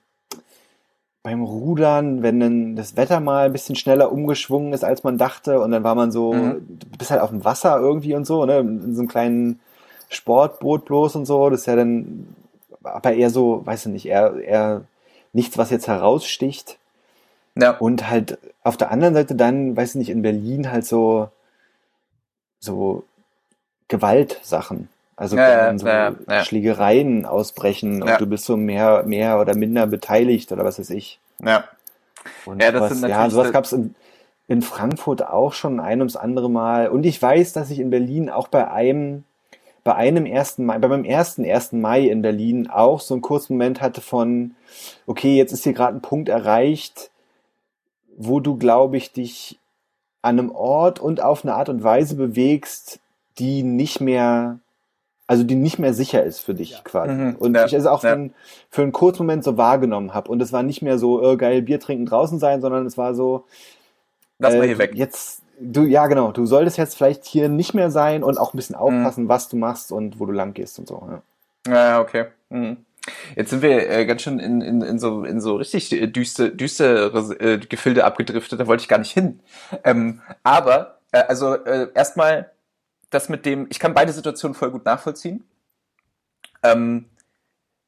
beim 1.22 1.42
Rudern, 1.42 2.22
wenn 2.22 2.40
dann 2.40 2.76
das 2.76 2.96
Wetter 2.96 3.20
mal 3.20 3.46
ein 3.46 3.52
bisschen 3.52 3.76
schneller 3.76 4.10
umgeschwungen 4.12 4.72
ist, 4.72 4.84
als 4.84 5.04
man 5.04 5.18
dachte 5.18 5.60
und 5.60 5.72
dann 5.72 5.84
war 5.84 5.94
man 5.94 6.10
so, 6.10 6.32
mhm. 6.32 6.66
du 6.68 6.98
bist 6.98 7.10
halt 7.10 7.20
auf 7.20 7.30
dem 7.30 7.44
Wasser 7.44 7.78
irgendwie 7.78 8.14
und 8.14 8.26
so, 8.26 8.46
ne, 8.46 8.60
in 8.60 8.94
so 8.94 9.02
einem 9.02 9.08
kleinen 9.08 9.60
Sportboot 10.08 10.84
bloß 10.84 11.16
und 11.16 11.26
so. 11.26 11.50
Das 11.50 11.60
ist 11.60 11.66
ja 11.66 11.76
dann 11.76 12.34
aber 12.82 13.12
eher 13.12 13.30
so, 13.30 13.64
weiß 13.64 13.86
ich 13.86 13.92
nicht, 13.92 14.06
eher, 14.06 14.34
eher 14.40 14.82
nichts, 15.32 15.58
was 15.58 15.70
jetzt 15.70 15.88
heraussticht. 15.88 16.78
Ja. 17.56 17.70
Und 17.70 18.08
halt 18.08 18.38
auf 18.62 18.76
der 18.76 18.90
anderen 18.90 19.14
Seite 19.14 19.34
dann, 19.34 19.76
weiß 19.76 19.90
ich 19.90 19.96
nicht, 19.96 20.10
in 20.10 20.22
Berlin 20.22 20.70
halt 20.70 20.84
so, 20.84 21.30
so 22.60 23.04
Gewaltsachen. 23.88 24.88
Also 25.16 25.36
ja, 25.36 25.72
ja, 25.72 25.78
so 25.78 25.86
ja. 25.86 26.44
Schlägereien 26.44 27.24
ausbrechen 27.24 28.02
und 28.02 28.20
du 28.20 28.26
bist 28.26 28.44
so 28.44 28.58
mehr, 28.58 29.04
mehr 29.04 29.40
oder 29.40 29.54
minder 29.56 29.86
beteiligt 29.86 30.52
oder 30.52 30.64
was 30.64 30.78
weiß 30.78 30.90
ich. 30.90 31.18
Ja. 31.42 31.64
Und 32.44 32.62
ja, 32.62 32.70
das 32.70 32.82
was, 32.82 32.90
sind 32.90 33.00
natürlich 33.02 33.16
ja, 33.16 33.30
sowas 33.30 33.52
gab's 33.52 33.72
in, 33.72 33.94
in 34.46 34.60
Frankfurt 34.60 35.26
auch 35.26 35.54
schon 35.54 35.80
ein 35.80 36.00
ums 36.00 36.16
andere 36.16 36.50
Mal. 36.50 36.88
Und 36.88 37.06
ich 37.06 37.20
weiß, 37.20 37.54
dass 37.54 37.70
ich 37.70 37.78
in 37.78 37.88
Berlin 37.88 38.28
auch 38.28 38.48
bei 38.48 38.70
einem 38.70 39.24
bei 39.86 39.94
einem 39.94 40.26
ersten 40.26 40.66
Mai, 40.66 40.80
bei 40.80 40.88
meinem 40.88 41.04
ersten 41.04 41.44
ersten 41.44 41.80
Mai 41.80 42.08
in 42.08 42.20
Berlin 42.20 42.68
auch 42.68 42.98
so 42.98 43.14
einen 43.14 43.20
kurzen 43.20 43.52
Moment 43.52 43.80
hatte 43.80 44.00
von, 44.00 44.56
okay, 45.06 45.36
jetzt 45.36 45.52
ist 45.52 45.62
hier 45.62 45.74
gerade 45.74 45.96
ein 45.96 46.02
Punkt 46.02 46.28
erreicht, 46.28 47.12
wo 48.16 48.40
du, 48.40 48.56
glaube 48.56 48.96
ich, 48.96 49.12
dich 49.12 49.60
an 50.22 50.40
einem 50.40 50.50
Ort 50.50 50.98
und 50.98 51.22
auf 51.22 51.44
eine 51.44 51.54
Art 51.54 51.68
und 51.68 51.84
Weise 51.84 52.16
bewegst, 52.16 52.98
die 53.38 53.62
nicht 53.62 54.00
mehr, 54.00 54.58
also 55.28 55.44
die 55.44 55.54
nicht 55.54 55.78
mehr 55.78 55.94
sicher 55.94 56.24
ist 56.24 56.40
für 56.40 56.54
dich 56.54 56.72
ja. 56.72 56.80
quasi. 56.82 57.12
Mhm. 57.14 57.36
Und 57.36 57.54
ja. 57.54 57.64
ich 57.66 57.72
es 57.72 57.86
auch 57.86 58.02
ja. 58.02 58.16
für, 58.16 58.30
für 58.68 58.82
einen 58.82 58.90
kurzen 58.90 59.22
Moment 59.22 59.44
so 59.44 59.56
wahrgenommen 59.56 60.14
habe. 60.14 60.32
Und 60.32 60.42
es 60.42 60.52
war 60.52 60.64
nicht 60.64 60.82
mehr 60.82 60.98
so, 60.98 61.22
äh, 61.22 61.36
geil, 61.36 61.62
Bier 61.62 61.78
trinken 61.78 62.06
draußen 62.06 62.40
sein, 62.40 62.60
sondern 62.60 62.86
es 62.86 62.98
war 62.98 63.14
so, 63.14 63.44
Lass 64.40 64.54
äh, 64.54 64.58
mal 64.58 64.66
hier 64.66 64.78
weg. 64.78 64.96
Jetzt, 64.96 65.42
du, 65.58 65.84
ja, 65.84 66.06
genau, 66.06 66.32
du 66.32 66.46
solltest 66.46 66.78
jetzt 66.78 66.96
vielleicht 66.96 67.24
hier 67.24 67.48
nicht 67.48 67.74
mehr 67.74 67.90
sein 67.90 68.22
und 68.22 68.38
auch 68.38 68.54
ein 68.54 68.56
bisschen 68.56 68.76
aufpassen, 68.76 69.24
mhm. 69.24 69.28
was 69.28 69.48
du 69.48 69.56
machst 69.56 69.92
und 69.92 70.20
wo 70.20 70.26
du 70.26 70.32
lang 70.32 70.54
gehst 70.54 70.78
und 70.78 70.88
so. 70.88 71.08
Ja, 71.66 71.74
ja 71.74 72.00
okay. 72.00 72.26
Mhm. 72.50 72.78
Jetzt 73.36 73.50
sind 73.50 73.62
wir 73.62 73.88
äh, 73.88 74.04
ganz 74.04 74.22
schön 74.22 74.38
in, 74.40 74.60
in, 74.60 74.82
in, 74.82 74.98
so, 74.98 75.24
in 75.24 75.40
so 75.40 75.56
richtig 75.56 76.12
düster, 76.12 76.48
düstere 76.48 77.36
äh, 77.38 77.58
Gefilde 77.58 78.04
abgedriftet, 78.04 78.58
da 78.58 78.66
wollte 78.66 78.82
ich 78.82 78.88
gar 78.88 78.98
nicht 78.98 79.12
hin. 79.12 79.40
Ähm, 79.84 80.22
aber, 80.42 80.98
äh, 81.12 81.22
also 81.28 81.54
äh, 81.54 81.88
erstmal 81.94 82.50
das 83.10 83.28
mit 83.28 83.46
dem, 83.46 83.66
ich 83.70 83.78
kann 83.78 83.94
beide 83.94 84.12
Situationen 84.12 84.54
voll 84.54 84.70
gut 84.70 84.84
nachvollziehen. 84.84 85.44
Ähm, 86.62 87.06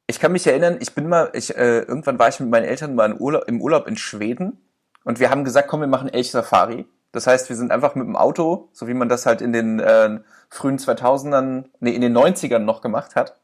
ich 0.07 0.21
kann 0.21 0.33
mich 0.33 0.47
erinnern, 0.47 0.79
ich 0.81 0.95
bin 0.95 1.09
mal, 1.09 1.31
ich, 1.35 1.57
äh, 1.57 1.81
irgendwann 1.81 2.19
war 2.19 2.29
ich 2.29 2.39
mit 2.41 2.49
meinen 2.49 2.65
Eltern 2.65 2.95
mal 2.95 3.11
in 3.11 3.21
Urlaub, 3.21 3.45
im 3.49 3.61
Urlaub 3.61 3.89
in 3.89 3.97
Schweden 3.97 4.59
und 5.05 5.21
wir 5.21 5.31
haben 5.31 5.45
gesagt, 5.45 5.69
komm, 5.69 5.81
wir 5.81 5.89
machen 5.89 6.09
Elch 6.09 6.31
Safari. 6.31 6.87
Das 7.13 7.27
heißt, 7.27 7.49
wir 7.49 7.57
sind 7.57 7.73
einfach 7.73 7.95
mit 7.95 8.07
dem 8.07 8.17
Auto, 8.17 8.69
so 8.73 8.87
wie 8.87 8.95
man 8.95 9.09
das 9.09 9.27
halt 9.27 9.41
in 9.41 9.53
den 9.53 9.81
äh, 9.81 10.21
frühen 10.51 10.79
2000ern, 10.79 11.65
nee, 11.81 11.93
in 11.93 12.03
den 12.03 12.17
90ern 12.17 12.59
noch 12.59 12.81
gemacht 12.81 13.17
hat, 13.17 13.37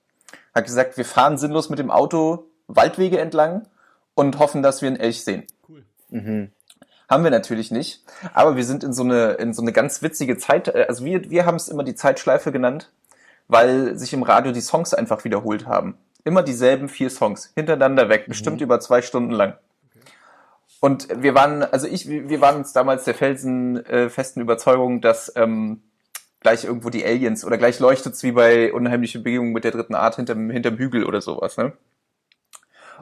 hat 0.55 0.65
gesagt, 0.65 0.97
wir 0.97 1.05
fahren 1.05 1.39
sinnlos 1.39 1.71
mit 1.71 1.79
dem 1.79 1.91
Auto 1.91 2.47
Waldwege 2.67 3.19
entlang 3.19 3.67
und 4.15 4.39
hoffen, 4.39 4.63
dass 4.63 4.83
wir 4.83 4.89
einen 4.89 5.01
Elch 5.01 5.25
sehen. 5.25 5.45
Cool. 5.69 5.85
Mhm. 6.11 6.53
Haben 7.09 7.25
wir 7.25 7.31
natürlich 7.31 7.71
nicht, 7.71 8.03
aber 8.33 8.57
wir 8.57 8.65
sind 8.65 8.83
in 8.83 8.93
so 8.93 9.03
eine 9.03 9.33
in 9.33 9.53
so 9.53 9.61
eine 9.61 9.73
ganz 9.73 10.01
witzige 10.01 10.39
Zeit, 10.39 10.69
äh, 10.69 10.87
also 10.89 11.05
wir 11.05 11.31
wir 11.31 11.45
haben 11.47 11.57
es 11.57 11.69
immer 11.69 11.85
die 11.85 11.95
Zeitschleife 11.95 12.53
genannt, 12.53 12.93
weil 13.49 13.97
sich 13.99 14.13
im 14.13 14.23
Radio 14.23 14.53
die 14.53 14.63
Songs 14.63 14.95
einfach 14.95 15.25
wiederholt 15.25 15.67
haben. 15.67 15.99
Immer 16.25 16.43
dieselben 16.43 16.89
vier 16.89 17.11
Songs 17.11 17.53
hintereinander 17.55 18.09
weg, 18.09 18.27
mhm. 18.27 18.31
bestimmt 18.31 18.61
über 18.63 18.81
zwei 18.81 19.03
Stunden 19.03 19.33
lang. 19.33 19.59
Und 20.85 21.09
wir 21.23 21.35
waren, 21.35 21.63
also 21.63 21.87
ich, 21.87 22.11
wir 22.11 22.43
waren 22.43 22.57
uns 22.57 22.75
damals 22.75 23.05
der 23.05 23.15
felsenfesten 23.15 24.43
äh, 24.43 24.45
Überzeugung, 24.45 25.01
dass 25.01 25.33
ähm, 25.35 25.81
gleich 26.41 26.65
irgendwo 26.65 26.91
die 26.91 27.07
Aliens 27.07 27.43
oder 27.43 27.57
gleich 27.57 27.81
leuchtet's 27.81 28.23
wie 28.23 28.33
bei 28.33 28.71
unheimliche 28.71 29.21
Begegnungen 29.21 29.55
mit 29.55 29.65
der 29.65 29.71
dritten 29.71 29.95
Art 29.95 30.17
hinterm, 30.17 30.51
hinterm 30.51 30.77
Hügel 30.77 31.07
oder 31.07 31.23
sowas. 31.23 31.57
Ne? 31.57 31.73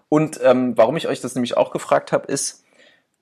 Und 0.08 0.38
ähm, 0.44 0.78
warum 0.78 0.96
ich 0.96 1.08
euch 1.08 1.20
das 1.20 1.34
nämlich 1.34 1.56
auch 1.56 1.72
gefragt 1.72 2.12
habe, 2.12 2.28
ist, 2.28 2.64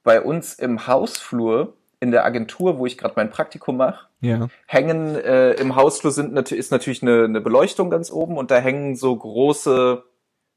bei 0.03 0.21
uns 0.21 0.53
im 0.53 0.87
Hausflur 0.87 1.73
in 1.99 2.11
der 2.11 2.27
Agentur, 2.27 2.77
wo 2.77 2.85
ich 2.85 2.99
gerade 2.99 3.15
mein 3.17 3.31
Praktikum 3.31 3.79
mache, 3.79 4.09
ja. 4.21 4.49
hängen 4.67 5.15
äh, 5.15 5.53
im 5.53 5.75
Hausflur 5.75 6.13
sind 6.13 6.35
natürlich 6.35 6.61
ist 6.61 6.71
natürlich 6.71 7.01
eine, 7.01 7.25
eine 7.25 7.41
Beleuchtung 7.41 7.89
ganz 7.89 8.11
oben 8.11 8.37
und 8.37 8.51
da 8.51 8.59
hängen 8.59 8.95
so 8.95 9.17
große 9.17 10.05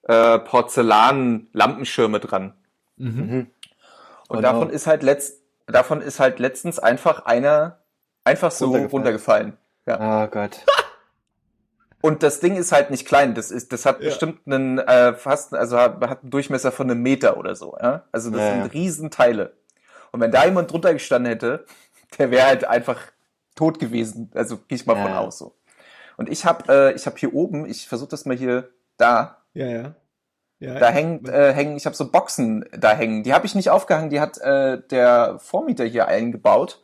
äh, 0.10 0.40
Porzellan-Lampenschirme 0.40 2.20
dran. 2.20 2.54
Mhm. 2.98 3.48
Und 4.28 4.38
genau. 4.38 4.54
davon 4.54 4.70
ist 4.70 4.88
halt 4.88 5.04
letzt, 5.04 5.42
davon 5.68 6.02
ist 6.02 6.20
halt 6.20 6.40
letztens 6.40 6.80
einfach 6.80 7.26
einer 7.26 7.80
einfach 8.24 8.52
so 8.52 8.66
runtergefallen. 8.66 8.92
runtergefallen. 8.92 9.58
Ja. 9.86 10.00
Ah 10.00 10.24
oh 10.24 10.28
Gott. 10.28 10.66
Und 12.02 12.22
das 12.22 12.42
Ding 12.42 12.58
ist 12.58 12.74
halt 12.74 12.92
nicht 12.92 13.08
klein. 13.08 13.34
Das 13.34 13.50
ist, 13.50 13.72
das 13.72 13.86
hat 13.86 14.02
ja. 14.02 14.10
bestimmt 14.10 14.42
einen 14.46 14.78
äh, 14.78 15.14
fast, 15.14 15.54
also 15.54 15.78
hat, 15.78 16.02
hat 16.02 16.24
einen 16.24 16.32
Durchmesser 16.32 16.74
von 16.74 16.92
einem 16.92 17.02
Meter 17.02 17.38
oder 17.38 17.56
so. 17.56 17.78
Ja? 17.82 18.04
Also 18.12 18.30
das 18.30 18.42
ja, 18.42 18.62
sind 18.62 18.74
Riesenteile. 18.74 19.54
Und 20.12 20.20
wenn 20.20 20.30
da 20.30 20.44
jemand 20.44 20.70
drunter 20.70 20.92
gestanden 20.92 21.32
hätte, 21.32 21.66
der 22.18 22.30
wäre 22.30 22.46
halt 22.46 22.66
einfach 22.66 23.00
tot 23.56 23.80
gewesen. 23.80 24.30
Also 24.34 24.58
gehe 24.58 24.76
ich 24.76 24.86
mal 24.86 25.02
von 25.02 25.14
aus 25.14 25.38
so. 25.38 25.56
Und 26.18 26.30
ich 26.30 26.46
habe, 26.46 26.72
äh, 26.72 26.94
ich 26.94 27.06
habe 27.06 27.18
hier 27.18 27.34
oben, 27.34 27.66
ich 27.66 27.88
versuche 27.88 28.10
das 28.10 28.26
mal 28.26 28.36
hier 28.36 28.70
da. 28.98 29.38
Ja, 29.54 29.68
ja. 29.68 29.96
Ja, 30.64 30.80
da 30.80 30.90
hängt, 30.90 31.28
äh, 31.28 31.54
hängen, 31.54 31.76
ich 31.76 31.86
habe 31.86 31.96
so 31.96 32.10
Boxen 32.10 32.64
da 32.72 32.94
hängen. 32.94 33.24
Die 33.24 33.34
habe 33.34 33.46
ich 33.46 33.54
nicht 33.54 33.70
aufgehangen, 33.70 34.10
die 34.10 34.22
hat 34.22 34.38
äh, 34.38 34.80
der 34.92 35.38
Vormieter 35.40 35.84
hier 35.84 36.08
eingebaut. 36.08 36.82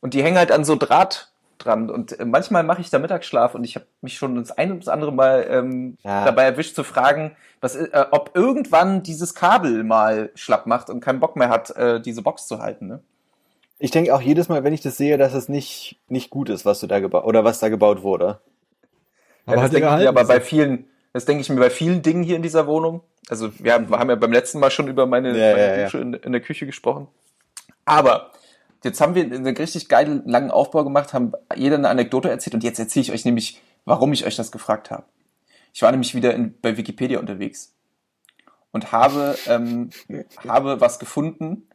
Und 0.00 0.14
die 0.14 0.22
hängen 0.24 0.36
halt 0.36 0.50
an 0.50 0.64
so 0.64 0.74
Draht 0.74 1.30
dran. 1.58 1.90
Und 1.90 2.18
äh, 2.18 2.24
manchmal 2.24 2.64
mache 2.64 2.80
ich 2.80 2.90
da 2.90 2.98
Mittagsschlaf 2.98 3.54
und 3.54 3.62
ich 3.62 3.76
habe 3.76 3.86
mich 4.00 4.16
schon 4.16 4.34
das 4.34 4.50
ein 4.50 4.72
oder 4.72 4.80
das 4.80 4.88
andere 4.88 5.12
Mal 5.12 5.46
ähm, 5.48 5.96
ja. 6.02 6.24
dabei 6.24 6.42
erwischt 6.42 6.74
zu 6.74 6.82
fragen, 6.82 7.36
was, 7.60 7.76
äh, 7.76 8.04
ob 8.10 8.32
irgendwann 8.34 9.04
dieses 9.04 9.36
Kabel 9.36 9.84
mal 9.84 10.30
schlapp 10.34 10.66
macht 10.66 10.90
und 10.90 10.98
keinen 10.98 11.20
Bock 11.20 11.36
mehr 11.36 11.50
hat, 11.50 11.70
äh, 11.76 12.00
diese 12.00 12.22
Box 12.22 12.48
zu 12.48 12.58
halten. 12.58 12.88
Ne? 12.88 13.00
Ich 13.78 13.92
denke 13.92 14.12
auch 14.12 14.22
jedes 14.22 14.48
Mal, 14.48 14.64
wenn 14.64 14.74
ich 14.74 14.80
das 14.80 14.96
sehe, 14.96 15.18
dass 15.18 15.34
es 15.34 15.48
nicht, 15.48 16.00
nicht 16.08 16.30
gut 16.30 16.48
ist, 16.48 16.66
was 16.66 16.80
du 16.80 16.88
da 16.88 16.98
gebaut 16.98 17.24
oder 17.24 17.44
was 17.44 17.60
da 17.60 17.68
gebaut 17.68 18.02
wurde. 18.02 18.40
Aber, 19.46 19.56
ja, 19.56 19.62
das 19.62 19.70
denke 19.70 20.02
ich 20.02 20.08
aber 20.08 20.24
bei 20.24 20.40
vielen, 20.40 20.86
das 21.14 21.24
denke 21.26 21.42
ich 21.42 21.48
mir 21.48 21.60
bei 21.60 21.70
vielen 21.70 22.02
Dingen 22.02 22.24
hier 22.24 22.34
in 22.34 22.42
dieser 22.42 22.66
Wohnung. 22.66 23.00
Also 23.28 23.56
wir 23.60 23.72
haben, 23.72 23.88
wir 23.88 24.00
haben 24.00 24.10
ja 24.10 24.16
beim 24.16 24.32
letzten 24.32 24.58
Mal 24.58 24.72
schon 24.72 24.88
über 24.88 25.06
meine, 25.06 25.28
ja, 25.28 25.52
meine 25.52 25.78
ja, 25.78 25.84
Dusche. 25.84 25.98
In, 25.98 26.12
in, 26.12 26.32
der 26.32 26.40
Küche 26.40 26.66
gesprochen. 26.66 27.06
Aber 27.84 28.32
jetzt 28.82 29.00
haben 29.00 29.14
wir 29.14 29.22
einen 29.22 29.56
richtig 29.56 29.88
geilen 29.88 30.26
langen 30.26 30.50
Aufbau 30.50 30.82
gemacht, 30.82 31.14
haben 31.14 31.32
jeder 31.54 31.76
eine 31.76 31.88
Anekdote 31.88 32.28
erzählt 32.28 32.54
und 32.54 32.64
jetzt 32.64 32.80
erzähle 32.80 33.04
ich 33.04 33.12
euch 33.12 33.24
nämlich, 33.24 33.62
warum 33.84 34.12
ich 34.12 34.26
euch 34.26 34.34
das 34.34 34.50
gefragt 34.50 34.90
habe. 34.90 35.04
Ich 35.72 35.82
war 35.82 35.92
nämlich 35.92 36.16
wieder 36.16 36.34
in, 36.34 36.60
bei 36.60 36.76
Wikipedia 36.76 37.20
unterwegs 37.20 37.72
und 38.72 38.90
habe, 38.90 39.38
ähm, 39.46 39.90
habe 40.48 40.80
was 40.80 40.98
gefunden, 40.98 41.68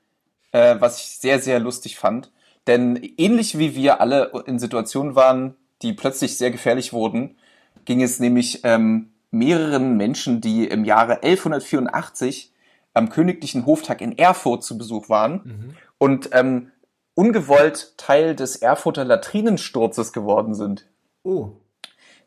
äh, 0.52 0.76
was 0.80 1.00
ich 1.00 1.18
sehr, 1.18 1.40
sehr 1.40 1.60
lustig 1.60 1.98
fand. 1.98 2.30
Denn 2.68 3.02
ähnlich 3.16 3.58
wie 3.58 3.74
wir 3.74 4.02
alle 4.02 4.34
in 4.48 4.60
Situationen 4.60 5.16
waren, 5.16 5.56
die 5.82 5.94
plötzlich 5.94 6.38
sehr 6.38 6.52
gefährlich 6.52 6.92
wurden, 6.92 7.38
ging 7.86 8.04
es 8.04 8.20
nämlich 8.20 8.66
ähm, 8.66 9.14
mehreren 9.32 9.96
Menschen, 9.98 10.42
die 10.42 10.68
im 10.68 10.84
Jahre 10.86 11.24
1184 11.24 12.54
am 12.94 13.10
königlichen 13.10 13.66
Hoftag 13.66 14.02
in 14.02 14.18
Erfurt 14.18 14.64
zu 14.64 14.78
Besuch 14.78 15.10
waren 15.10 15.42
Mhm. 15.44 15.76
und 15.98 16.30
ähm, 16.34 16.72
ungewollt 17.16 17.94
Teil 17.98 18.36
des 18.36 18.56
Erfurter 18.58 19.06
Latrinensturzes 19.06 20.14
geworden 20.14 20.56
sind. 20.56 20.88
Oh. 21.24 21.50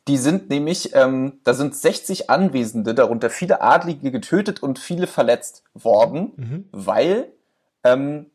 Die 0.08 0.16
sind 0.18 0.50
nämlich, 0.50 0.94
ähm, 0.94 1.40
da 1.44 1.54
sind 1.54 1.74
60 1.76 2.28
Anwesende, 2.28 2.94
darunter 2.94 3.30
viele 3.30 3.62
Adlige 3.62 4.10
getötet 4.10 4.62
und 4.62 4.78
viele 4.78 5.06
verletzt 5.06 5.64
worden, 5.74 6.32
Mhm. 6.36 6.68
weil 6.72 7.32
ähm, 7.84 8.26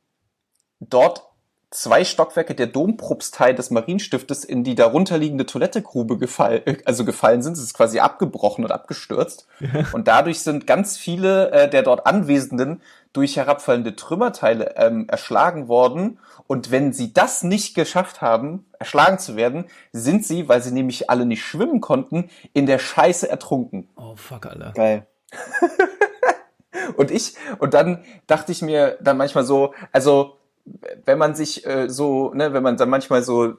dort 0.80 1.24
zwei 1.70 2.06
Stockwerke 2.06 2.56
der 2.56 2.68
Dompropstei 2.68 3.52
des 3.54 3.72
Marienstiftes 3.72 4.46
in 4.46 4.64
die 4.64 4.76
darunterliegende 4.76 5.46
Toilettegrube 5.46 6.18
gefall, 6.18 6.62
äh, 6.66 6.78
also 6.86 7.04
gefallen 7.04 7.42
sind. 7.42 7.54
Es 7.54 7.64
ist 7.64 7.74
quasi 7.74 8.00
abgebrochen 8.00 8.64
und 8.64 8.72
abgestürzt. 8.72 9.48
Und 9.94 10.08
dadurch 10.08 10.40
sind 10.40 10.68
ganz 10.68 10.98
viele 10.98 11.52
äh, 11.52 11.70
der 11.70 11.84
dort 11.84 12.06
Anwesenden 12.06 12.82
durch 13.14 13.36
herabfallende 13.36 13.96
Trümmerteile 13.96 14.76
ähm, 14.78 15.08
erschlagen 15.10 15.68
worden. 15.68 16.20
Und 16.46 16.72
wenn 16.72 16.94
sie 16.94 17.14
das 17.14 17.44
nicht 17.44 17.76
geschafft 17.76 18.22
haben, 18.22 18.66
erschlagen 18.80 19.20
zu 19.20 19.36
werden, 19.36 19.66
sind 19.92 20.26
sie, 20.26 20.48
weil 20.48 20.62
sie 20.62 20.72
nämlich 20.72 21.10
alle 21.10 21.26
nicht 21.26 21.44
schwimmen 21.44 21.82
konnten, 21.82 22.30
in 22.54 22.66
der 22.66 22.80
Scheiße 22.80 23.28
ertrunken. 23.30 23.90
Oh, 23.96 24.16
fuck, 24.16 24.46
Alter. 24.46 24.72
Geil. 24.74 25.08
Und 26.96 27.12
ich, 27.12 27.36
und 27.60 27.74
dann 27.74 28.04
dachte 28.28 28.52
ich 28.52 28.62
mir 28.62 28.98
dann 29.02 29.18
manchmal 29.18 29.44
so, 29.44 29.74
also 29.92 30.37
wenn 31.06 31.18
man 31.18 31.36
sich 31.36 31.66
äh, 31.66 31.90
so, 31.90 32.34
ne, 32.34 32.54
wenn 32.54 32.64
man 32.64 32.78
dann 32.78 32.90
manchmal 32.90 33.24
so 33.24 33.56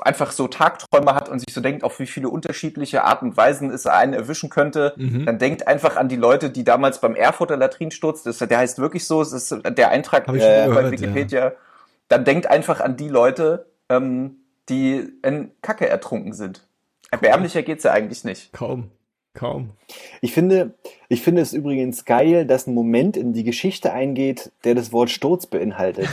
einfach 0.00 0.32
so 0.32 0.48
Tagträume 0.48 1.14
hat 1.14 1.28
und 1.28 1.38
sich 1.38 1.54
so 1.54 1.60
denkt, 1.60 1.84
auf 1.84 1.98
wie 2.00 2.06
viele 2.06 2.28
unterschiedliche 2.28 3.04
Arten 3.04 3.26
und 3.26 3.36
Weisen 3.36 3.70
es 3.70 3.86
einen 3.86 4.12
erwischen 4.12 4.50
könnte, 4.50 4.94
Mhm. 4.96 5.24
dann 5.24 5.38
denkt 5.38 5.68
einfach 5.68 5.96
an 5.96 6.08
die 6.08 6.16
Leute, 6.16 6.50
die 6.50 6.64
damals 6.64 7.00
beim 7.00 7.14
Erfurter 7.14 7.56
Latrinsturz, 7.56 8.22
das, 8.22 8.38
der 8.38 8.58
heißt 8.58 8.78
wirklich 8.78 9.06
so, 9.06 9.22
es 9.22 9.32
ist 9.32 9.56
der 9.64 9.90
Eintrag 9.90 10.26
äh, 10.28 10.30
schon 10.30 10.38
bei 10.40 10.66
gehört, 10.66 10.90
Wikipedia, 10.92 11.52
dann 12.08 12.24
denkt 12.24 12.48
einfach 12.48 12.80
an 12.80 12.96
die 12.96 13.08
Leute, 13.08 13.66
ähm, 13.88 14.36
die 14.68 15.12
in 15.22 15.52
Kacke 15.62 15.88
ertrunken 15.88 16.32
sind. 16.32 16.66
Erbärmlicher 17.10 17.62
geht's 17.62 17.84
ja 17.84 17.92
eigentlich 17.92 18.24
nicht. 18.24 18.52
Kaum. 18.52 18.90
Kaum. 19.34 19.70
Ich 20.20 20.32
finde, 20.32 20.74
ich 21.08 21.22
finde 21.22 21.40
es 21.40 21.52
übrigens 21.54 22.04
geil, 22.04 22.44
dass 22.46 22.66
ein 22.66 22.74
Moment 22.74 23.16
in 23.16 23.32
die 23.32 23.44
Geschichte 23.44 23.92
eingeht, 23.92 24.52
der 24.64 24.74
das 24.74 24.92
Wort 24.92 25.10
Sturz 25.10 25.46
beinhaltet. 25.46 26.08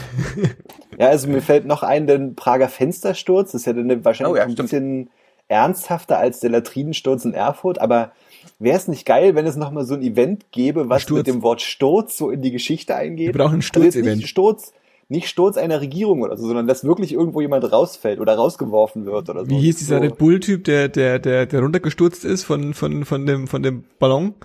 ja, 0.98 1.08
also 1.08 1.28
mir 1.28 1.42
fällt 1.42 1.66
noch 1.66 1.84
ein, 1.84 2.08
den 2.08 2.36
Prager 2.36 2.70
Fenstersturz, 2.70 3.52
das 3.52 3.62
ist 3.62 3.66
ja 3.66 3.74
dann 3.74 4.06
wahrscheinlich 4.06 4.34
Oh 4.34 4.38
ja, 4.38 4.44
ein 4.44 4.52
stimmt. 4.52 4.70
bisschen 4.70 5.10
ernsthafter 5.50 6.18
als 6.18 6.40
der 6.40 6.52
Latrinensturz 6.52 7.26
in 7.26 7.34
Erfurt, 7.34 7.80
aber 7.82 8.12
wäre 8.60 8.78
es 8.78 8.88
nicht 8.88 9.06
geil, 9.06 9.36
wenn 9.36 9.46
es 9.48 9.56
nochmal 9.58 9.84
so 9.86 9.96
ein 9.96 10.02
Event 10.02 10.46
gäbe, 10.52 10.88
was 10.90 11.02
Sturz. 11.02 11.18
mit 11.18 11.28
dem 11.28 11.42
Wort 11.42 11.62
Sturz 11.62 12.18
so 12.18 12.30
in 12.30 12.42
die 12.42 12.52
Geschichte 12.52 12.96
eingeht? 12.96 13.34
Wir 13.34 13.34
brauchen 13.34 13.56
ein 13.56 13.56
Also 13.56 13.68
Sturzevent. 13.68 14.18
Nicht 14.18 14.30
Sturz, 14.30 14.72
nicht 15.10 15.28
Sturz 15.28 15.58
einer 15.58 15.82
Regierung 15.82 16.22
oder 16.22 16.38
so, 16.38 16.46
sondern 16.48 16.68
dass 16.68 16.84
wirklich 16.84 17.14
irgendwo 17.14 17.42
jemand 17.42 17.70
rausfällt 17.72 18.20
oder 18.20 18.36
rausgeworfen 18.36 19.06
wird 19.06 19.30
oder 19.30 19.44
so. 19.44 19.50
Wie 19.50 19.60
hieß 19.60 19.78
dieser 19.78 19.98
so. 19.98 20.02
Red 20.04 20.18
Bull-Typ, 20.18 20.64
der, 20.64 20.88
der, 20.88 21.20
der, 21.20 21.46
der 21.48 21.60
runtergestürzt 21.62 22.24
ist 22.26 22.44
von, 22.44 22.74
von, 22.74 23.04
von 23.06 23.26
dem, 23.26 23.48
von 23.48 23.64
dem 23.64 23.84
Ballon? 24.00 24.36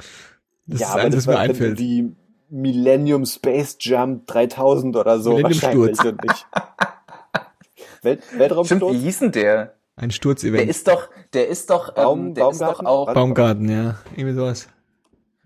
Das 0.67 0.81
ja, 0.81 0.87
ist 0.89 0.93
aber 0.95 1.03
eins, 1.03 1.15
das 1.15 1.27
was 1.27 1.27
mir 1.27 1.33
war 1.35 1.43
dann 1.43 1.51
einfällt. 1.51 1.79
die 1.79 2.17
Millennium 2.49 3.27
Space 3.27 3.77
Jump 3.81 4.27
3000 4.27 4.97
oder 4.97 5.19
so 5.21 5.31
Millennium 5.35 5.53
wahrscheinlich 5.63 5.97
Sturz. 5.97 6.05
und 6.13 6.23
nicht. 6.25 6.47
Welt, 8.03 8.23
Stimmt, 8.25 8.41
Weltraumsturz? 8.41 8.95
wie 8.95 8.99
hieß 8.99 9.19
denn 9.21 9.33
der? 9.33 9.75
Ein 9.97 10.09
Der 10.09 10.15
Sturzevent. 10.15 10.69
ist 10.71 10.89
doch, 10.89 11.09
der 11.35 11.49
ist 11.49 11.71
doch, 11.71 11.95
Baum- 11.95 12.29
ähm, 12.29 12.35
der 12.35 12.49
ist 12.51 12.61
doch 12.61 12.67
Baumgarten? 12.83 12.87
auch? 12.87 13.15
Baumgarten, 13.15 13.69
ja. 13.69 13.97
Irgendwie 14.17 14.35
sowas. 14.35 14.69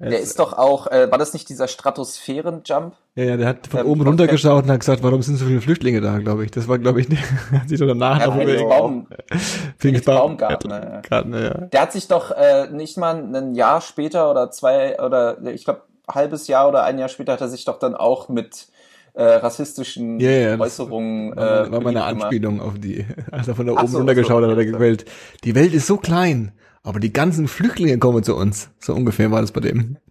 Der 0.01 0.21
ist 0.21 0.39
doch 0.39 0.53
auch, 0.53 0.87
äh, 0.87 1.11
war 1.11 1.19
das 1.19 1.33
nicht 1.33 1.49
dieser 1.49 1.67
Stratosphären-Jump? 1.69 2.95
Ja, 3.17 3.25
ja, 3.25 3.37
der 3.37 3.49
hat 3.49 3.67
von 3.67 3.81
Ähm, 3.81 3.87
oben 3.87 4.01
was 4.03 4.09
runtergeschaut 4.09 4.65
und 4.65 4.71
hat 4.71 4.81
gesagt, 4.81 5.03
warum 5.03 5.23
sind 5.23 5.37
so 5.37 5.45
viele 5.47 5.61
Flüchtlinge 5.61 6.01
da, 6.01 6.19
glaube 6.19 6.45
ich. 6.45 6.51
Das 6.53 6.69
war, 6.69 6.79
glaube 6.79 7.01
ich, 7.01 7.09
hat 7.53 7.69
sich 7.69 7.81
doch 7.81 7.87
danach 7.89 8.21
Ja, 8.21 8.31
Felix. 8.33 8.63
Baum, 8.63 9.07
Felix 9.29 9.59
Felix 9.79 10.05
Baum- 10.05 10.17
Baumgartner, 10.37 10.85
ja. 10.95 11.01
Gartner, 11.01 11.43
ja. 11.43 11.55
Der 11.67 11.81
hat 11.83 11.93
sich 11.93 12.07
doch 12.09 12.31
äh, 12.31 12.69
nicht 12.71 12.97
mal 12.97 13.17
ein 13.17 13.55
Jahr 13.55 13.81
später 13.81 14.31
oder 14.31 14.51
zwei 14.51 15.01
oder 15.01 15.43
ich 15.47 15.65
glaube 15.65 15.83
halbes 16.09 16.47
Jahr 16.47 16.69
oder 16.69 16.85
ein 16.85 16.99
Jahr 16.99 17.09
später 17.09 17.33
hat 17.33 17.41
er 17.41 17.49
sich 17.49 17.65
doch 17.65 17.79
dann 17.79 17.95
auch 17.95 18.29
mit 18.29 18.69
äh, 19.15 19.23
rassistischen 19.25 20.21
ja, 20.21 20.57
das 20.57 20.61
Äußerungen 20.61 21.35
War, 21.37 21.67
äh, 21.67 21.71
war 21.73 21.81
mal 21.81 21.89
eine 21.89 21.99
beliebt 21.99 22.09
gemacht. 22.09 22.23
Anspielung 22.25 22.61
auf 22.61 22.75
die, 22.79 23.05
als 23.33 23.49
er 23.49 23.57
von 23.57 23.67
da 23.67 23.73
oben 23.73 23.87
so, 23.89 23.99
runtergeschaut 23.99 24.43
so. 24.43 24.47
hat, 24.49 24.53
hat 24.53 24.59
er 24.59 24.67
gewählt. 24.67 25.05
Die 25.45 25.55
Welt 25.57 25.75
ist 25.75 25.87
so 25.89 25.97
klein, 25.97 26.53
aber 26.89 27.01
die 27.01 27.13
ganzen 27.13 27.49
Flüchtlinge 27.49 27.99
kommen 27.99 28.23
zu 28.23 28.35
uns. 28.37 28.71
So 28.79 28.95
ungefähr 28.95 29.31
war 29.31 29.41
das 29.41 29.53
bei 29.53 29.61
dem. 29.61 29.97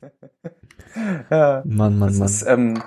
Ja. 1.29 1.61
Mann, 1.65 1.99
Mann, 1.99 2.09
Das 2.09 2.17
Mann. 2.17 2.27
ist, 2.27 2.45
ähm, 2.47 2.83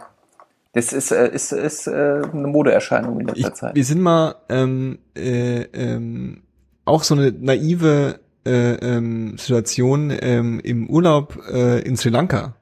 das 0.73 0.93
ist, 0.93 1.13
äh, 1.13 1.33
ist, 1.33 1.53
ist 1.53 1.87
äh, 1.87 2.23
eine 2.33 2.49
Modeerscheinung 2.49 3.21
in 3.21 3.29
Ich, 3.29 3.37
letzter 3.37 3.55
Zeit. 3.55 3.77
wir 3.77 3.85
sind 3.85 4.01
mal 4.01 4.35
ähm, 4.49 4.99
äh, 5.17 5.63
ähm, 5.73 6.43
auch 6.85 7.05
so 7.05 7.15
eine 7.15 7.31
naive 7.33 8.19
äh, 8.45 8.73
ähm, 8.75 9.37
Situation 9.39 10.13
ähm, 10.21 10.61
im 10.65 10.89
Urlaub 10.91 11.39
äh, 11.53 11.81
in 11.83 11.97
Sri 11.97 12.09
Lanka. 12.09 12.57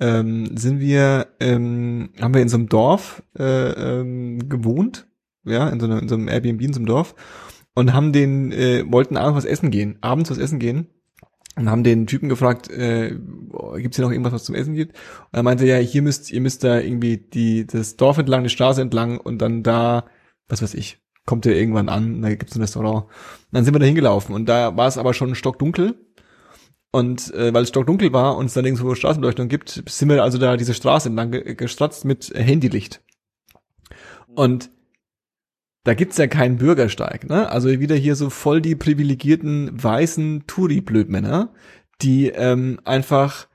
Ähm, 0.00 0.56
sind 0.56 0.80
wir, 0.80 1.26
ähm, 1.40 2.10
haben 2.20 2.32
wir 2.34 2.40
in 2.40 2.48
so 2.48 2.56
einem 2.56 2.68
Dorf 2.68 3.22
äh, 3.38 3.42
ähm, 4.00 4.48
gewohnt, 4.48 5.06
ja, 5.44 5.68
in 5.68 5.80
so, 5.80 5.86
einer, 5.86 6.00
in 6.00 6.08
so 6.08 6.14
einem 6.14 6.28
Airbnb 6.28 6.62
in 6.62 6.72
so 6.72 6.78
einem 6.78 6.86
Dorf 6.86 7.14
und 7.78 7.92
haben 7.92 8.12
den, 8.12 8.50
äh, 8.50 8.84
wollten 8.90 9.16
abends 9.16 9.36
was 9.36 9.44
essen 9.44 9.70
gehen, 9.70 9.98
abends 10.00 10.32
was 10.32 10.38
essen 10.38 10.58
gehen 10.58 10.88
und 11.54 11.70
haben 11.70 11.84
den 11.84 12.08
Typen 12.08 12.28
gefragt, 12.28 12.68
äh, 12.68 13.16
gibt 13.76 13.94
hier 13.94 14.04
noch 14.04 14.10
irgendwas, 14.10 14.32
was 14.32 14.42
zum 14.42 14.56
Essen 14.56 14.74
gibt? 14.74 14.96
Und 14.96 15.36
er 15.36 15.44
meinte, 15.44 15.64
ja, 15.64 15.76
hier 15.76 16.02
müsst, 16.02 16.32
ihr 16.32 16.40
müsst 16.40 16.64
da 16.64 16.80
irgendwie 16.80 17.18
die, 17.18 17.68
das 17.68 17.94
Dorf 17.94 18.18
entlang, 18.18 18.42
die 18.42 18.50
Straße 18.50 18.82
entlang 18.82 19.18
und 19.18 19.38
dann 19.38 19.62
da, 19.62 20.06
was 20.48 20.60
weiß 20.60 20.74
ich, 20.74 20.98
kommt 21.24 21.46
ihr 21.46 21.54
irgendwann 21.54 21.88
an, 21.88 22.20
da 22.20 22.34
gibt's 22.34 22.56
ein 22.56 22.62
Restaurant. 22.62 23.04
Und 23.04 23.12
dann 23.52 23.64
sind 23.64 23.74
wir 23.76 23.78
da 23.78 23.86
hingelaufen 23.86 24.34
und 24.34 24.48
da 24.48 24.76
war 24.76 24.88
es 24.88 24.98
aber 24.98 25.14
schon 25.14 25.36
stockdunkel. 25.36 26.04
Und 26.90 27.32
äh, 27.32 27.54
weil 27.54 27.62
es 27.62 27.68
stockdunkel 27.68 28.12
war 28.12 28.36
und 28.38 28.46
es 28.46 28.54
da 28.54 28.62
nirgendwo 28.62 28.92
Straßenbeleuchtung 28.96 29.46
gibt, 29.46 29.84
sind 29.86 30.08
wir 30.08 30.24
also 30.24 30.38
da 30.38 30.56
diese 30.56 30.74
Straße 30.74 31.10
entlang 31.10 31.30
ge 31.30 31.54
gestratzt 31.54 32.04
mit 32.04 32.32
Handylicht. 32.34 33.04
Und 34.34 34.70
da 35.88 35.94
gibt's 35.94 36.18
ja 36.18 36.26
keinen 36.26 36.58
Bürgersteig, 36.58 37.30
ne? 37.30 37.50
Also 37.50 37.70
wieder 37.80 37.96
hier 37.96 38.14
so 38.14 38.28
voll 38.28 38.60
die 38.60 38.76
privilegierten 38.76 39.82
weißen 39.82 40.44
Touri-Blödmänner, 40.46 41.54
die 42.02 42.28
ähm, 42.28 42.78
einfach 42.84 43.48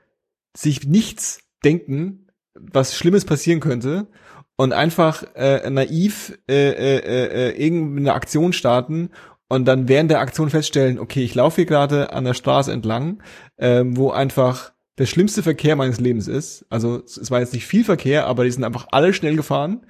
sich 0.52 0.84
nichts 0.84 1.42
denken, 1.64 2.26
was 2.54 2.96
Schlimmes 2.96 3.24
passieren 3.24 3.60
könnte 3.60 4.08
und 4.56 4.72
einfach 4.72 5.22
äh, 5.36 5.70
naiv 5.70 6.36
äh, 6.50 6.70
äh, 6.70 6.96
äh, 6.98 7.50
äh, 7.50 7.64
irgendeine 7.64 8.14
Aktion 8.14 8.52
starten 8.52 9.10
und 9.48 9.66
dann 9.66 9.86
während 9.86 10.10
der 10.10 10.18
Aktion 10.18 10.50
feststellen, 10.50 10.98
okay, 10.98 11.22
ich 11.22 11.36
laufe 11.36 11.56
hier 11.56 11.66
gerade 11.66 12.12
an 12.12 12.24
der 12.24 12.34
Straße 12.34 12.72
entlang, 12.72 13.22
ähm, 13.58 13.96
wo 13.96 14.10
einfach 14.10 14.72
der 14.98 15.06
schlimmste 15.06 15.44
Verkehr 15.44 15.76
meines 15.76 16.00
Lebens 16.00 16.26
ist. 16.26 16.66
Also 16.68 17.00
es 17.04 17.30
war 17.30 17.38
jetzt 17.38 17.52
nicht 17.52 17.66
viel 17.66 17.84
Verkehr, 17.84 18.26
aber 18.26 18.42
die 18.42 18.50
sind 18.50 18.64
einfach 18.64 18.88
alle 18.90 19.14
schnell 19.14 19.36
gefahren 19.36 19.86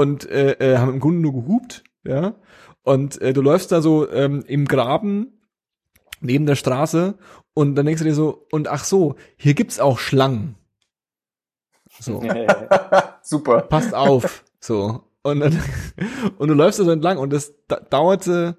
und 0.00 0.28
äh, 0.30 0.52
äh, 0.52 0.78
haben 0.78 0.94
im 0.94 1.00
Grunde 1.00 1.20
nur 1.20 1.34
gehupt, 1.34 1.84
ja. 2.04 2.34
Und 2.82 3.20
äh, 3.20 3.34
du 3.34 3.42
läufst 3.42 3.70
da 3.70 3.82
so 3.82 4.10
ähm, 4.10 4.42
im 4.46 4.64
Graben 4.64 5.38
neben 6.22 6.46
der 6.46 6.54
Straße 6.54 7.18
und 7.52 7.74
dann 7.74 7.84
denkst 7.84 8.00
du 8.00 8.08
dir 8.08 8.14
so, 8.14 8.46
und 8.50 8.68
ach 8.68 8.84
so, 8.84 9.16
hier 9.36 9.52
gibt's 9.52 9.78
auch 9.78 9.98
Schlangen. 9.98 10.54
So, 12.00 12.22
Super. 13.22 13.60
passt 13.60 13.94
auf. 13.94 14.44
So. 14.58 15.02
Und, 15.22 15.40
dann, 15.40 15.62
und 16.38 16.48
du 16.48 16.54
läufst 16.54 16.78
da 16.78 16.84
so 16.84 16.90
entlang 16.90 17.18
und 17.18 17.30
das 17.30 17.52
da, 17.68 17.76
dauerte 17.76 18.56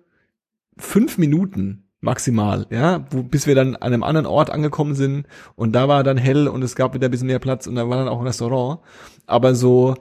fünf 0.78 1.18
Minuten 1.18 1.90
maximal, 2.02 2.68
ja, 2.70 3.04
wo, 3.10 3.24
bis 3.24 3.48
wir 3.48 3.56
dann 3.56 3.76
an 3.76 3.94
einem 3.94 4.04
anderen 4.04 4.28
Ort 4.28 4.52
angekommen 4.52 4.94
sind 4.94 5.26
und 5.56 5.74
da 5.74 5.88
war 5.88 6.04
dann 6.04 6.18
hell 6.18 6.48
und 6.48 6.62
es 6.62 6.76
gab 6.76 6.94
wieder 6.94 7.08
ein 7.08 7.12
bisschen 7.12 7.28
mehr 7.28 7.40
Platz 7.40 7.66
und 7.66 7.74
da 7.76 7.90
war 7.90 7.98
dann 7.98 8.08
auch 8.08 8.20
ein 8.20 8.28
Restaurant. 8.28 8.82
Aber 9.26 9.56
so 9.56 9.96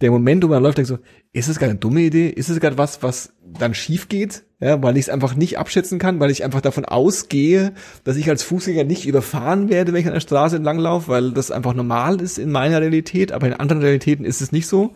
der 0.00 0.10
Moment, 0.10 0.42
wo 0.42 0.48
man 0.48 0.62
läuft, 0.62 0.78
denkt 0.78 0.88
so, 0.88 0.98
ist 1.32 1.48
es 1.48 1.58
gerade 1.58 1.70
eine 1.70 1.78
dumme 1.78 2.00
Idee? 2.02 2.28
Ist 2.28 2.48
es 2.48 2.60
gerade 2.60 2.78
was, 2.78 3.02
was 3.02 3.32
dann 3.58 3.74
schief 3.74 4.08
geht? 4.08 4.44
Ja, 4.60 4.82
weil 4.82 4.96
ich 4.96 5.02
es 5.04 5.08
einfach 5.08 5.34
nicht 5.34 5.58
abschätzen 5.58 5.98
kann, 5.98 6.20
weil 6.20 6.30
ich 6.30 6.44
einfach 6.44 6.60
davon 6.60 6.84
ausgehe, 6.84 7.74
dass 8.02 8.16
ich 8.16 8.28
als 8.28 8.42
Fußgänger 8.42 8.84
nicht 8.84 9.06
überfahren 9.06 9.68
werde, 9.68 9.92
wenn 9.92 10.00
ich 10.00 10.06
an 10.06 10.14
der 10.14 10.20
Straße 10.20 10.56
entlang 10.56 10.78
laufe, 10.78 11.08
weil 11.08 11.32
das 11.32 11.50
einfach 11.50 11.74
normal 11.74 12.20
ist 12.20 12.38
in 12.38 12.50
meiner 12.50 12.80
Realität, 12.80 13.30
aber 13.32 13.46
in 13.46 13.52
anderen 13.54 13.82
Realitäten 13.82 14.24
ist 14.24 14.40
es 14.40 14.52
nicht 14.52 14.66
so. 14.66 14.94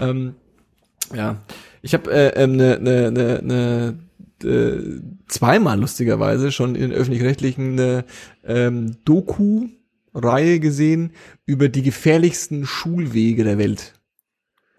Ähm, 0.00 0.34
ja, 1.14 1.42
ich 1.82 1.94
habe 1.94 2.10
äh, 2.12 2.42
ähm, 2.42 2.56
ne, 2.56 2.78
ne, 2.80 3.10
ne, 3.10 3.40
ne 3.42 3.98
äh, 4.44 5.00
zweimal 5.28 5.80
lustigerweise 5.80 6.52
schon 6.52 6.74
in 6.74 6.92
öffentlich-rechtlichen 6.92 7.72
eine 7.72 8.04
ähm, 8.44 8.96
Doku-Reihe 9.04 10.60
gesehen 10.60 11.12
über 11.46 11.68
die 11.68 11.82
gefährlichsten 11.82 12.66
Schulwege 12.66 13.44
der 13.44 13.58
Welt. 13.58 13.95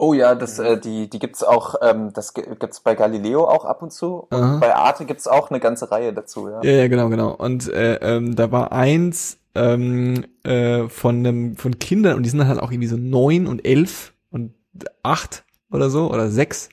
Oh 0.00 0.14
ja, 0.14 0.36
das, 0.36 0.58
äh, 0.60 0.78
die, 0.78 1.10
die 1.10 1.18
gibt's 1.18 1.42
auch, 1.42 1.74
ähm, 1.82 2.12
das 2.12 2.32
gi- 2.32 2.44
gibt's 2.58 2.80
bei 2.80 2.94
Galileo 2.94 3.44
auch 3.48 3.64
ab 3.64 3.82
und 3.82 3.92
zu. 3.92 4.26
Und 4.30 4.38
Aha. 4.42 4.58
bei 4.58 4.74
Arte 4.74 5.04
gibt's 5.06 5.26
auch 5.26 5.50
eine 5.50 5.58
ganze 5.58 5.90
Reihe 5.90 6.12
dazu, 6.12 6.48
ja. 6.48 6.62
Ja, 6.62 6.70
ja, 6.70 6.88
genau, 6.88 7.08
genau. 7.08 7.34
Und 7.34 7.68
äh, 7.72 7.96
ähm, 7.96 8.36
da 8.36 8.52
war 8.52 8.70
eins 8.70 9.38
ähm, 9.56 10.24
äh, 10.44 10.88
von 10.88 11.16
einem 11.18 11.56
von 11.56 11.80
Kindern 11.80 12.16
und 12.16 12.22
die 12.22 12.30
sind 12.30 12.38
dann 12.38 12.46
halt 12.48 12.60
auch 12.60 12.70
irgendwie 12.70 12.86
so 12.88 12.96
neun 12.96 13.48
und 13.48 13.66
elf 13.66 14.14
und 14.30 14.54
acht 15.02 15.44
oder 15.72 15.90
so 15.90 16.12
oder 16.12 16.28
sechs, 16.30 16.68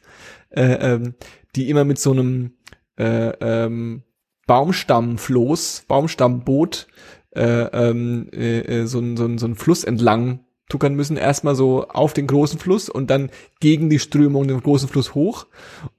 äh, 0.51 0.93
ähm, 0.93 1.15
die 1.55 1.69
immer 1.71 1.83
mit 1.83 1.97
so 1.97 2.11
einem 2.11 2.51
äh, 2.97 3.29
ähm, 3.41 4.03
Baumstammfloß, 4.45 5.85
Baumstammboot 5.87 6.87
äh, 7.35 7.41
ähm, 7.41 8.29
äh, 8.33 8.59
äh, 8.59 8.85
so, 8.85 8.99
ein- 8.99 9.17
so, 9.17 9.25
ein- 9.25 9.37
so 9.37 9.45
einen 9.47 9.55
Fluss 9.55 9.83
entlang 9.83 10.44
tuckern 10.69 10.95
müssen, 10.95 11.15
erstmal 11.17 11.55
so 11.55 11.87
auf 11.87 12.13
den 12.13 12.27
großen 12.27 12.59
Fluss 12.59 12.89
und 12.89 13.09
dann 13.09 13.29
gegen 13.59 13.89
die 13.89 13.99
Strömung 13.99 14.47
den 14.47 14.61
großen 14.61 14.89
Fluss 14.89 15.13
hoch 15.13 15.45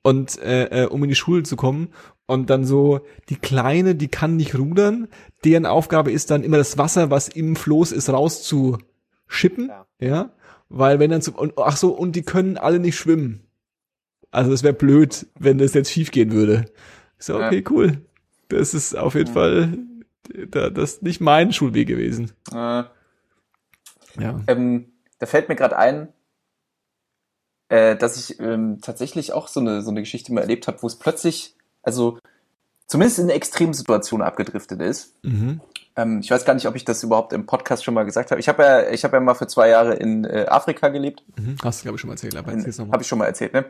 und 0.03 0.39
äh, 0.43 0.85
äh, 0.85 0.87
um 0.87 1.03
in 1.05 1.09
die 1.09 1.14
Schule 1.14 1.45
zu 1.45 1.55
kommen 1.57 1.89
und 2.27 2.51
dann 2.51 2.64
so 2.64 3.01
die 3.29 3.37
kleine, 3.37 3.95
die 3.95 4.09
kann 4.09 4.37
nicht 4.37 4.59
rudern, 4.59 5.07
deren 5.45 5.67
Aufgabe 5.67 6.11
ist 6.11 6.31
dann 6.31 6.43
immer 6.43 6.57
das 6.57 6.79
Wasser, 6.79 7.11
was 7.11 7.29
im 7.29 7.55
Floß 7.55 7.93
ist, 7.93 8.09
rauszuschippen, 8.11 9.69
Ja. 9.69 9.87
ja, 10.01 10.31
weil 10.69 10.99
wenn 10.99 11.11
dann 11.11 11.23
so 11.23 11.33
und 11.33 11.53
ach 11.59 11.77
so 11.77 11.91
und 11.91 12.17
die 12.17 12.23
können 12.23 12.57
alle 12.59 12.81
nicht 12.81 12.97
schwimmen. 12.97 13.43
Also 14.33 14.53
es 14.53 14.64
wäre 14.64 14.75
blöd, 14.75 15.27
wenn 15.39 15.59
das 15.59 15.75
jetzt 15.75 15.91
schief 15.93 16.11
gehen 16.11 16.33
würde. 16.33 16.67
Ich 17.19 17.27
So, 17.27 17.39
Ja. 17.39 17.47
okay, 17.47 17.64
cool. 17.71 17.99
Das 18.49 18.75
ist 18.75 18.97
auf 18.97 19.14
jeden 19.14 19.33
Fall 19.33 19.79
da, 20.51 20.71
das 20.71 21.03
nicht 21.03 21.21
mein 21.21 21.53
Schulweg 21.53 21.87
gewesen. 21.87 22.33
Äh, 22.53 22.83
Ja. 24.21 24.41
Ähm, 24.47 24.93
da 25.19 25.27
fällt 25.27 25.49
mir 25.49 25.57
gerade 25.57 25.77
ein, 25.77 26.09
äh, 27.69 27.97
dass 27.97 28.17
ich 28.17 28.39
ähm, 28.41 28.81
tatsächlich 28.81 29.33
auch 29.33 29.49
so 29.49 29.61
eine, 29.61 29.83
so 29.83 29.91
eine 29.91 30.01
Geschichte 30.01 30.33
mal 30.33 30.43
erlebt 30.43 30.69
habe, 30.69 30.83
wo 30.83 30.87
es 30.87 30.97
plötzlich, 30.97 31.57
also 31.83 32.19
zumindest 32.87 33.19
in 33.19 33.29
Extremsituationen 33.29 34.27
abgedriftet 34.27 34.81
ist. 34.81 35.14
Mhm. 35.25 35.61
Ähm, 35.97 36.21
ich 36.21 36.31
weiß 36.31 36.45
gar 36.45 36.55
nicht, 36.55 36.67
ob 36.67 36.77
ich 36.77 36.85
das 36.85 37.03
überhaupt 37.03 37.33
im 37.33 37.47
Podcast 37.47 37.85
schon 37.85 37.95
mal 37.95 38.05
gesagt 38.05 38.31
habe. 38.31 38.41
Ich 38.41 38.49
habe 38.49 38.62
ja, 38.62 38.91
ich 38.91 39.03
habe 39.05 39.17
ja 39.17 39.21
mal 39.21 39.35
für 39.35 39.47
zwei 39.47 39.69
Jahre 39.69 39.95
in 39.95 40.25
äh, 40.25 40.47
Afrika 40.49 40.89
gelebt. 40.89 41.25
Mhm. 41.37 41.57
Hast 41.64 41.81
du, 41.81 41.83
glaube 41.85 41.97
ich, 41.97 42.01
schon 42.01 42.09
mal 42.09 42.14
erzählt, 42.14 42.37
aber 42.37 42.53
erzähl's 42.53 42.79
nochmal. 42.79 42.93
Habe 42.93 43.03
ich 43.03 43.09
schon 43.09 43.19
mal 43.19 43.27
erzählt, 43.27 43.55
ne? 43.55 43.64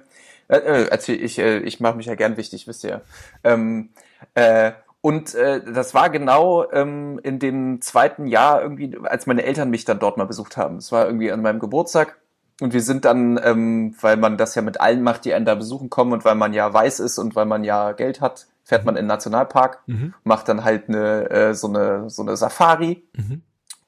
Äh, 0.49 0.59
äh, 0.59 0.86
erzähl, 0.88 1.22
ich 1.22 1.38
äh, 1.38 1.59
ich 1.61 1.80
mache 1.80 1.97
mich 1.97 2.07
ja 2.07 2.14
gern 2.14 2.36
wichtig, 2.36 2.66
wisst 2.68 2.84
ihr 2.84 2.90
ja. 2.90 3.01
Ähm, 3.44 3.90
äh, 4.34 4.72
und 5.07 5.34
äh, 5.36 5.61
das 5.72 5.94
war 5.94 6.11
genau 6.11 6.68
ähm, 6.72 7.20
in 7.22 7.38
dem 7.38 7.80
zweiten 7.80 8.26
Jahr 8.26 8.61
irgendwie, 8.61 8.98
als 9.04 9.26
meine 9.26 9.44
Eltern 9.44 9.70
mich 9.70 9.84
dann 9.84 10.00
dort 10.00 10.16
mal 10.16 10.24
besucht 10.26 10.57
haben. 10.57 10.78
Es 10.78 10.90
war 10.90 11.07
irgendwie 11.07 11.30
an 11.30 11.42
meinem 11.42 11.61
Geburtstag. 11.61 12.16
Und 12.61 12.72
wir 12.72 12.80
sind 12.82 13.04
dann, 13.04 13.38
ähm, 13.44 13.94
weil 14.00 14.16
man 14.16 14.36
das 14.36 14.54
ja 14.57 14.62
mit 14.62 14.80
allen 14.80 15.02
macht, 15.02 15.24
die 15.24 15.32
einen 15.34 15.44
da 15.44 15.54
besuchen 15.54 15.90
kommen 15.90 16.12
und 16.12 16.24
weil 16.24 16.34
man 16.34 16.52
ja 16.54 16.72
weiß 16.72 16.98
ist 17.00 17.18
und 17.18 17.36
weil 17.36 17.44
man 17.46 17.62
ja 17.62 17.92
Geld 17.92 18.20
hat, 18.20 18.46
fährt 18.64 18.84
man 18.84 18.96
in 18.96 19.02
den 19.04 19.09
Nationalpark, 19.09 19.78
Mhm. 19.86 20.14
macht 20.24 20.48
dann 20.48 20.64
halt 20.64 20.88
eine, 20.88 21.30
äh, 21.30 21.54
so 21.54 21.68
eine 21.68 22.11
so 22.11 22.22
eine 22.22 22.36
Safari. 22.36 23.04
Mhm. 23.14 23.42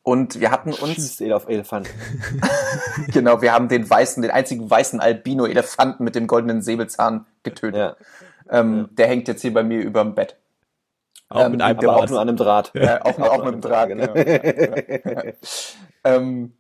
Und 0.05 0.39
wir 0.41 0.53
hatten 0.53 0.71
uns 0.73 0.95
Schießt 0.95 1.21
eh 1.23 1.33
auf 1.33 1.49
Elefanten. 1.49 1.91
Genau, 3.13 3.43
wir 3.43 3.53
haben 3.53 3.69
den 3.69 3.89
weißen, 3.91 4.23
den 4.23 4.31
einzigen 4.31 4.71
weißen 4.71 5.01
Albino-Elefanten 5.01 6.05
mit 6.05 6.15
dem 6.15 6.27
goldenen 6.29 6.63
Säbelzahn 6.63 7.27
getötet. 7.43 7.77
Ja. 7.81 7.97
Ähm, 8.61 8.89
Der 8.93 9.09
hängt 9.09 9.27
jetzt 9.29 9.43
hier 9.43 9.53
bei 9.53 9.63
mir 9.65 9.81
überm 9.81 10.15
Bett. 10.15 10.37
Auch 11.29 11.45
Ähm, 11.45 11.53
mit 11.53 11.63
einem 11.63 11.79
aber 11.79 11.97
auch 11.97 12.09
nur 12.09 12.21
an 12.21 12.29
einem 12.29 12.37
Draht. 12.37 12.75
Äh, 12.75 12.99
auch, 13.03 13.19
auch, 13.19 13.45
mit 13.45 13.55
dem 13.55 13.61
Draht. 13.61 13.91
ne? 13.91 14.09
Genau. 15.05 15.23
ähm, 16.05 16.53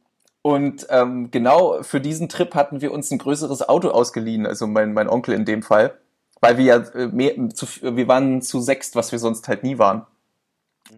und 0.42 0.86
ähm, 0.90 1.30
genau 1.30 1.82
für 1.82 2.00
diesen 2.00 2.28
Trip 2.28 2.54
hatten 2.54 2.80
wir 2.80 2.92
uns 2.92 3.10
ein 3.10 3.18
größeres 3.18 3.68
Auto 3.68 3.88
ausgeliehen, 3.88 4.46
also 4.46 4.66
mein, 4.66 4.92
mein 4.92 5.08
Onkel 5.08 5.34
in 5.34 5.44
dem 5.44 5.62
Fall, 5.62 5.98
weil 6.40 6.58
wir 6.58 6.64
ja 6.64 6.76
äh, 6.76 7.08
mehr, 7.08 7.34
zu, 7.50 7.66
wir 7.82 8.08
waren 8.08 8.40
zu 8.42 8.60
sechst, 8.60 8.94
was 8.94 9.12
wir 9.12 9.18
sonst 9.18 9.48
halt 9.48 9.62
nie 9.62 9.78
waren. 9.78 10.06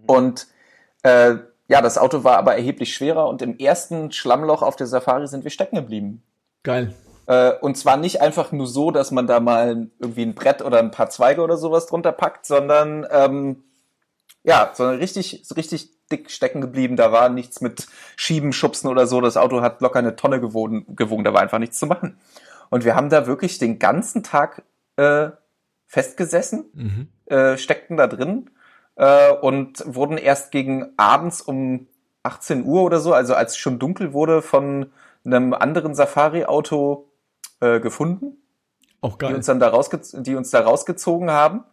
Und 0.06 0.46
äh, 1.02 1.36
ja, 1.68 1.80
das 1.80 1.98
Auto 1.98 2.24
war 2.24 2.36
aber 2.36 2.56
erheblich 2.56 2.94
schwerer 2.94 3.28
und 3.28 3.42
im 3.42 3.56
ersten 3.58 4.12
Schlammloch 4.12 4.62
auf 4.62 4.76
der 4.76 4.86
Safari 4.86 5.26
sind 5.26 5.44
wir 5.44 5.50
stecken 5.50 5.76
geblieben. 5.76 6.22
Geil. 6.62 6.94
Äh, 7.26 7.52
und 7.60 7.76
zwar 7.76 7.96
nicht 7.96 8.20
einfach 8.20 8.52
nur 8.52 8.66
so, 8.66 8.90
dass 8.90 9.10
man 9.10 9.26
da 9.26 9.40
mal 9.40 9.88
irgendwie 9.98 10.22
ein 10.22 10.34
Brett 10.34 10.62
oder 10.62 10.78
ein 10.78 10.90
paar 10.90 11.10
Zweige 11.10 11.42
oder 11.42 11.56
sowas 11.56 11.86
drunter 11.86 12.12
packt, 12.12 12.46
sondern 12.46 13.06
ähm, 13.10 13.62
ja, 14.42 14.70
sondern 14.74 14.96
richtig, 14.98 15.44
richtig 15.56 15.90
dick 16.10 16.30
stecken 16.30 16.60
geblieben. 16.60 16.96
Da 16.96 17.12
war 17.12 17.28
nichts 17.28 17.60
mit 17.60 17.86
Schieben, 18.16 18.52
Schubsen 18.52 18.88
oder 18.88 19.06
so. 19.06 19.20
Das 19.20 19.36
Auto 19.36 19.60
hat 19.60 19.80
locker 19.80 19.98
eine 19.98 20.16
Tonne 20.16 20.40
gewogen, 20.40 20.84
gewogen. 20.96 21.24
Da 21.24 21.32
war 21.32 21.42
einfach 21.42 21.58
nichts 21.58 21.78
zu 21.78 21.86
machen. 21.86 22.18
Und 22.70 22.84
wir 22.84 22.94
haben 22.94 23.10
da 23.10 23.26
wirklich 23.26 23.58
den 23.58 23.78
ganzen 23.78 24.22
Tag 24.22 24.62
äh, 24.96 25.30
festgesessen, 25.86 26.64
Mhm. 26.72 27.08
äh, 27.26 27.56
steckten 27.56 27.96
da 27.96 28.06
drin 28.06 28.50
äh, 28.96 29.32
und 29.32 29.82
wurden 29.86 30.18
erst 30.18 30.52
gegen 30.52 30.92
abends 30.96 31.40
um 31.42 31.88
18 32.22 32.64
Uhr 32.64 32.82
oder 32.82 33.00
so, 33.00 33.12
also 33.12 33.34
als 33.34 33.52
es 33.52 33.58
schon 33.58 33.78
dunkel 33.78 34.12
wurde, 34.12 34.40
von 34.42 34.92
einem 35.24 35.52
anderen 35.52 35.94
Safari-Auto 35.94 37.09
äh, 37.60 37.80
gefunden, 37.80 38.36
Auch 39.00 39.16
die 39.18 39.18
geil. 39.18 39.34
uns 39.34 39.46
dann 39.46 39.60
da, 39.60 39.68
rausge 39.68 40.00
die 40.12 40.34
uns 40.34 40.50
da 40.50 40.60
rausgezogen 40.60 41.30
haben, 41.30 41.64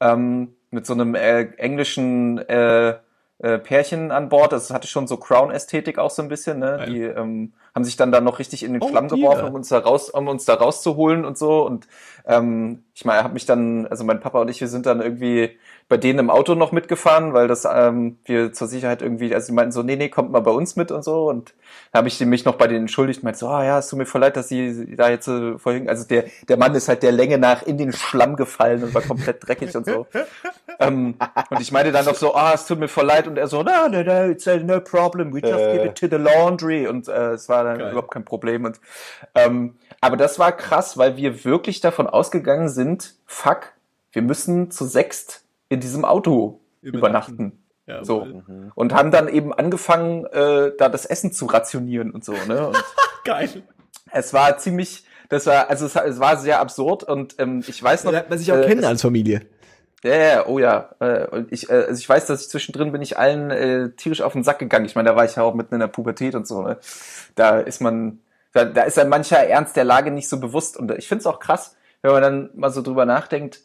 ähm, 0.00 0.54
mit 0.70 0.86
so 0.86 0.94
einem 0.94 1.14
äh, 1.14 1.42
englischen 1.56 2.38
äh, 2.38 2.96
äh, 3.38 3.58
Pärchen 3.58 4.10
an 4.10 4.28
Bord. 4.28 4.52
Das 4.52 4.70
hatte 4.70 4.88
schon 4.88 5.06
so 5.06 5.16
Crown-Ästhetik 5.16 5.98
auch 5.98 6.10
so 6.10 6.22
ein 6.22 6.28
bisschen. 6.28 6.58
Ne? 6.60 6.84
Die 6.88 7.02
ähm, 7.02 7.52
haben 7.74 7.84
sich 7.84 7.96
dann 7.96 8.12
da 8.12 8.20
noch 8.20 8.38
richtig 8.38 8.62
in 8.62 8.72
den 8.72 8.82
Oh, 8.82 8.88
Schlamm 8.88 9.08
geworfen, 9.08 9.46
um 9.48 9.54
uns 9.54 9.68
da 9.68 9.78
raus, 9.78 10.10
um 10.10 10.28
uns 10.28 10.44
da 10.44 10.54
rauszuholen 10.54 11.24
und 11.24 11.36
so. 11.36 11.66
Und 11.66 11.88
ähm, 12.24 12.84
ich 12.94 13.04
meine, 13.04 13.22
habe 13.24 13.34
mich 13.34 13.44
dann, 13.46 13.86
also 13.86 14.04
mein 14.04 14.20
Papa 14.20 14.40
und 14.40 14.48
ich, 14.48 14.60
wir 14.60 14.68
sind 14.68 14.86
dann 14.86 15.00
irgendwie 15.00 15.58
bei 15.92 15.98
denen 15.98 16.20
im 16.20 16.30
Auto 16.30 16.54
noch 16.54 16.72
mitgefahren, 16.72 17.34
weil 17.34 17.48
das 17.48 17.68
ähm, 17.70 18.16
wir 18.24 18.54
zur 18.54 18.66
Sicherheit 18.66 19.02
irgendwie, 19.02 19.34
also 19.34 19.48
die 19.48 19.52
meinten 19.52 19.72
so, 19.72 19.82
nee, 19.82 19.96
nee, 19.96 20.08
kommt 20.08 20.32
mal 20.32 20.40
bei 20.40 20.50
uns 20.50 20.74
mit 20.74 20.90
und 20.90 21.04
so. 21.04 21.28
Und 21.28 21.52
da 21.92 21.98
habe 21.98 22.08
ich 22.08 22.18
mich 22.18 22.46
noch 22.46 22.54
bei 22.54 22.66
denen 22.66 22.84
entschuldigt, 22.84 23.22
meinte 23.22 23.38
so, 23.38 23.48
ah 23.48 23.62
ja, 23.62 23.78
es 23.78 23.88
tut 23.90 23.98
mir 23.98 24.06
voll 24.06 24.22
leid, 24.22 24.38
dass 24.38 24.48
sie 24.48 24.96
da 24.96 25.10
jetzt 25.10 25.28
äh, 25.28 25.58
vorhin, 25.58 25.90
also 25.90 26.08
der 26.08 26.24
der 26.48 26.56
Mann 26.56 26.74
ist 26.74 26.88
halt 26.88 27.02
der 27.02 27.12
Länge 27.12 27.36
nach 27.36 27.62
in 27.64 27.76
den 27.76 27.92
Schlamm 27.92 28.36
gefallen 28.36 28.82
und 28.82 28.94
war 28.94 29.02
komplett 29.02 29.46
dreckig 29.46 29.76
und 29.76 29.84
so. 29.84 30.06
ähm, 30.80 31.14
und 31.50 31.60
ich 31.60 31.72
meinte 31.72 31.92
dann 31.92 32.06
noch 32.06 32.14
so, 32.14 32.34
ah, 32.34 32.52
es 32.54 32.64
tut 32.64 32.78
mir 32.78 32.88
voll 32.88 33.04
leid 33.04 33.28
und 33.28 33.36
er 33.36 33.46
so, 33.46 33.62
no, 33.62 33.86
no, 33.90 34.02
no, 34.02 34.30
it's 34.30 34.46
no 34.46 34.80
problem, 34.80 35.34
we 35.34 35.40
just 35.40 35.52
Äh. 35.52 35.72
give 35.74 35.84
it 35.84 35.94
to 35.94 36.06
the 36.06 36.16
laundry 36.16 36.86
und 36.86 37.08
äh, 37.08 37.32
es 37.32 37.50
war 37.50 37.64
dann 37.64 37.80
Geil. 37.80 37.90
überhaupt 37.90 38.12
kein 38.12 38.24
Problem 38.24 38.64
und 38.64 38.80
ähm, 39.34 39.76
aber 40.00 40.16
das 40.16 40.38
war 40.38 40.52
krass, 40.52 40.96
weil 40.96 41.18
wir 41.18 41.44
wirklich 41.44 41.82
davon 41.82 42.06
ausgegangen 42.06 42.70
sind, 42.70 43.16
fuck, 43.26 43.74
wir 44.12 44.22
müssen 44.22 44.70
zu 44.70 44.86
sechst 44.86 45.41
in 45.72 45.80
diesem 45.80 46.04
Auto 46.04 46.60
Übernachten. 46.82 47.32
übernachten. 47.34 47.58
Ja, 47.86 48.04
So. 48.04 48.20
voll. 48.20 48.72
Und 48.74 48.94
haben 48.94 49.10
dann 49.10 49.28
eben 49.28 49.52
angefangen, 49.52 50.24
äh, 50.26 50.72
da 50.78 50.88
das 50.88 51.06
Essen 51.06 51.32
zu 51.32 51.46
rationieren 51.46 52.10
und 52.12 52.24
so, 52.24 52.32
ne? 52.46 52.68
Und 52.68 52.84
Geil. 53.24 53.62
es 54.12 54.32
war 54.32 54.58
ziemlich, 54.58 55.04
das 55.28 55.46
war, 55.46 55.68
also 55.70 55.86
es, 55.86 55.96
es 55.96 56.20
war 56.20 56.36
sehr 56.36 56.60
absurd 56.60 57.02
und 57.04 57.36
ähm, 57.38 57.64
ich 57.66 57.82
weiß 57.82 58.04
noch. 58.04 58.12
lernt 58.12 58.30
man 58.30 58.38
sich 58.38 58.52
auch 58.52 58.56
äh, 58.58 58.66
kennen 58.66 58.84
als 58.84 59.02
Familie. 59.02 59.42
Ja, 60.04 60.14
ja, 60.16 60.46
oh 60.46 60.58
ja. 60.58 60.90
Äh, 61.00 61.26
und 61.28 61.52
ich, 61.52 61.70
äh, 61.70 61.74
also 61.88 61.98
ich 61.98 62.08
weiß, 62.08 62.26
dass 62.26 62.42
ich 62.42 62.48
zwischendrin 62.50 62.90
bin 62.92 63.02
ich 63.02 63.18
allen 63.18 63.50
äh, 63.50 63.90
tierisch 63.90 64.20
auf 64.20 64.32
den 64.32 64.42
Sack 64.42 64.58
gegangen. 64.58 64.84
Ich 64.84 64.94
meine, 64.96 65.08
da 65.08 65.16
war 65.16 65.24
ich 65.24 65.36
ja 65.36 65.42
auch 65.44 65.54
mitten 65.54 65.74
in 65.74 65.80
der 65.80 65.86
Pubertät 65.86 66.34
und 66.34 66.46
so. 66.46 66.62
Ne? 66.62 66.76
Da 67.36 67.60
ist 67.60 67.80
man, 67.80 68.18
da, 68.52 68.64
da 68.64 68.82
ist 68.82 68.98
ein 68.98 69.08
mancher 69.08 69.38
Ernst 69.38 69.76
der 69.76 69.84
Lage 69.84 70.10
nicht 70.10 70.28
so 70.28 70.40
bewusst. 70.40 70.76
Und 70.76 70.90
ich 70.92 71.06
finde 71.08 71.20
es 71.20 71.26
auch 71.26 71.38
krass, 71.38 71.76
wenn 72.02 72.10
man 72.12 72.22
dann 72.22 72.50
mal 72.54 72.70
so 72.70 72.82
drüber 72.82 73.06
nachdenkt, 73.06 73.60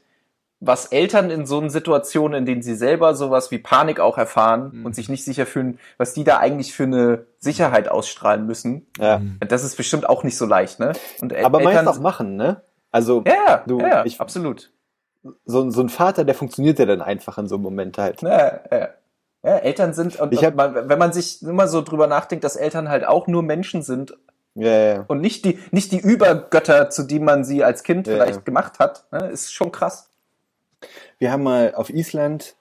was 0.59 0.87
Eltern 0.87 1.29
in 1.29 1.45
so 1.45 1.59
einer 1.59 1.69
Situation, 1.69 2.33
in 2.33 2.45
denen 2.45 2.61
sie 2.63 2.73
selber 2.75 3.13
sowas 3.13 3.51
wie 3.51 3.59
Panik 3.59 3.99
auch 3.99 4.17
erfahren 4.17 4.71
Mhm. 4.73 4.85
und 4.85 4.95
sich 4.95 5.07
nicht 5.07 5.23
sicher 5.23 5.45
fühlen, 5.45 5.79
was 5.97 6.13
die 6.13 6.23
da 6.23 6.37
eigentlich 6.37 6.73
für 6.73 6.83
eine 6.83 7.25
Sicherheit 7.37 7.89
ausstrahlen 7.89 8.45
müssen. 8.47 8.87
Ja. 8.99 9.21
Das 9.47 9.63
ist 9.63 9.75
bestimmt 9.77 10.09
auch 10.09 10.23
nicht 10.23 10.35
so 10.37 10.45
leicht, 10.47 10.79
ne? 10.79 10.93
Und 11.21 11.31
El- 11.33 11.45
Aber 11.45 11.59
man 11.59 11.69
Eltern, 11.73 11.87
es 11.87 11.97
auch 11.97 12.01
machen, 12.01 12.35
ne? 12.37 12.61
Also 12.91 13.23
ja, 13.27 13.63
Du, 13.67 13.79
ja, 13.79 14.03
ich- 14.05 14.19
absolut. 14.19 14.71
so, 15.45 15.69
so 15.69 15.81
ein 15.81 15.89
Vater, 15.89 16.23
der 16.23 16.33
funktioniert 16.33 16.79
ja 16.79 16.85
dann 16.85 17.01
einfach 17.01 17.37
in 17.37 17.47
so 17.47 17.55
einem 17.55 17.63
Moment 17.63 17.97
halt. 17.99 18.21
Ja, 18.23 18.59
ja. 18.71 18.87
ja, 19.43 19.57
Eltern 19.57 19.93
sind, 19.93 20.19
und, 20.19 20.33
Ich 20.33 20.39
und 20.39 20.45
hab- 20.45 20.55
man, 20.55 20.89
wenn 20.89 20.97
man 20.99 21.13
sich 21.13 21.43
immer 21.43 21.67
so 21.67 21.81
drüber 21.83 22.07
nachdenkt, 22.07 22.43
dass 22.43 22.55
Eltern 22.55 22.89
halt 22.89 23.05
auch 23.05 23.27
nur 23.27 23.43
Menschen 23.43 23.83
sind 23.83 24.17
Ja, 24.55 24.67
ja, 24.71 24.93
ja. 24.95 25.05
und 25.07 25.21
nicht 25.21 25.45
die, 25.45 25.59
nicht 25.69 25.91
die 25.91 25.99
Übergötter, 25.99 26.89
zu 26.89 27.03
die 27.03 27.19
man 27.19 27.43
sie 27.43 27.63
als 27.63 27.83
Kind 27.83 28.07
Ja. 28.07 28.13
vielleicht 28.13 28.43
gemacht 28.45 28.79
hat, 28.79 29.05
ne, 29.11 29.27
ist 29.27 29.53
schon 29.53 29.71
krass. 29.71 30.09
Wir 31.19 31.31
haben 31.31 31.43
mal 31.43 31.73
auf 31.75 31.89
Island, 31.89 32.55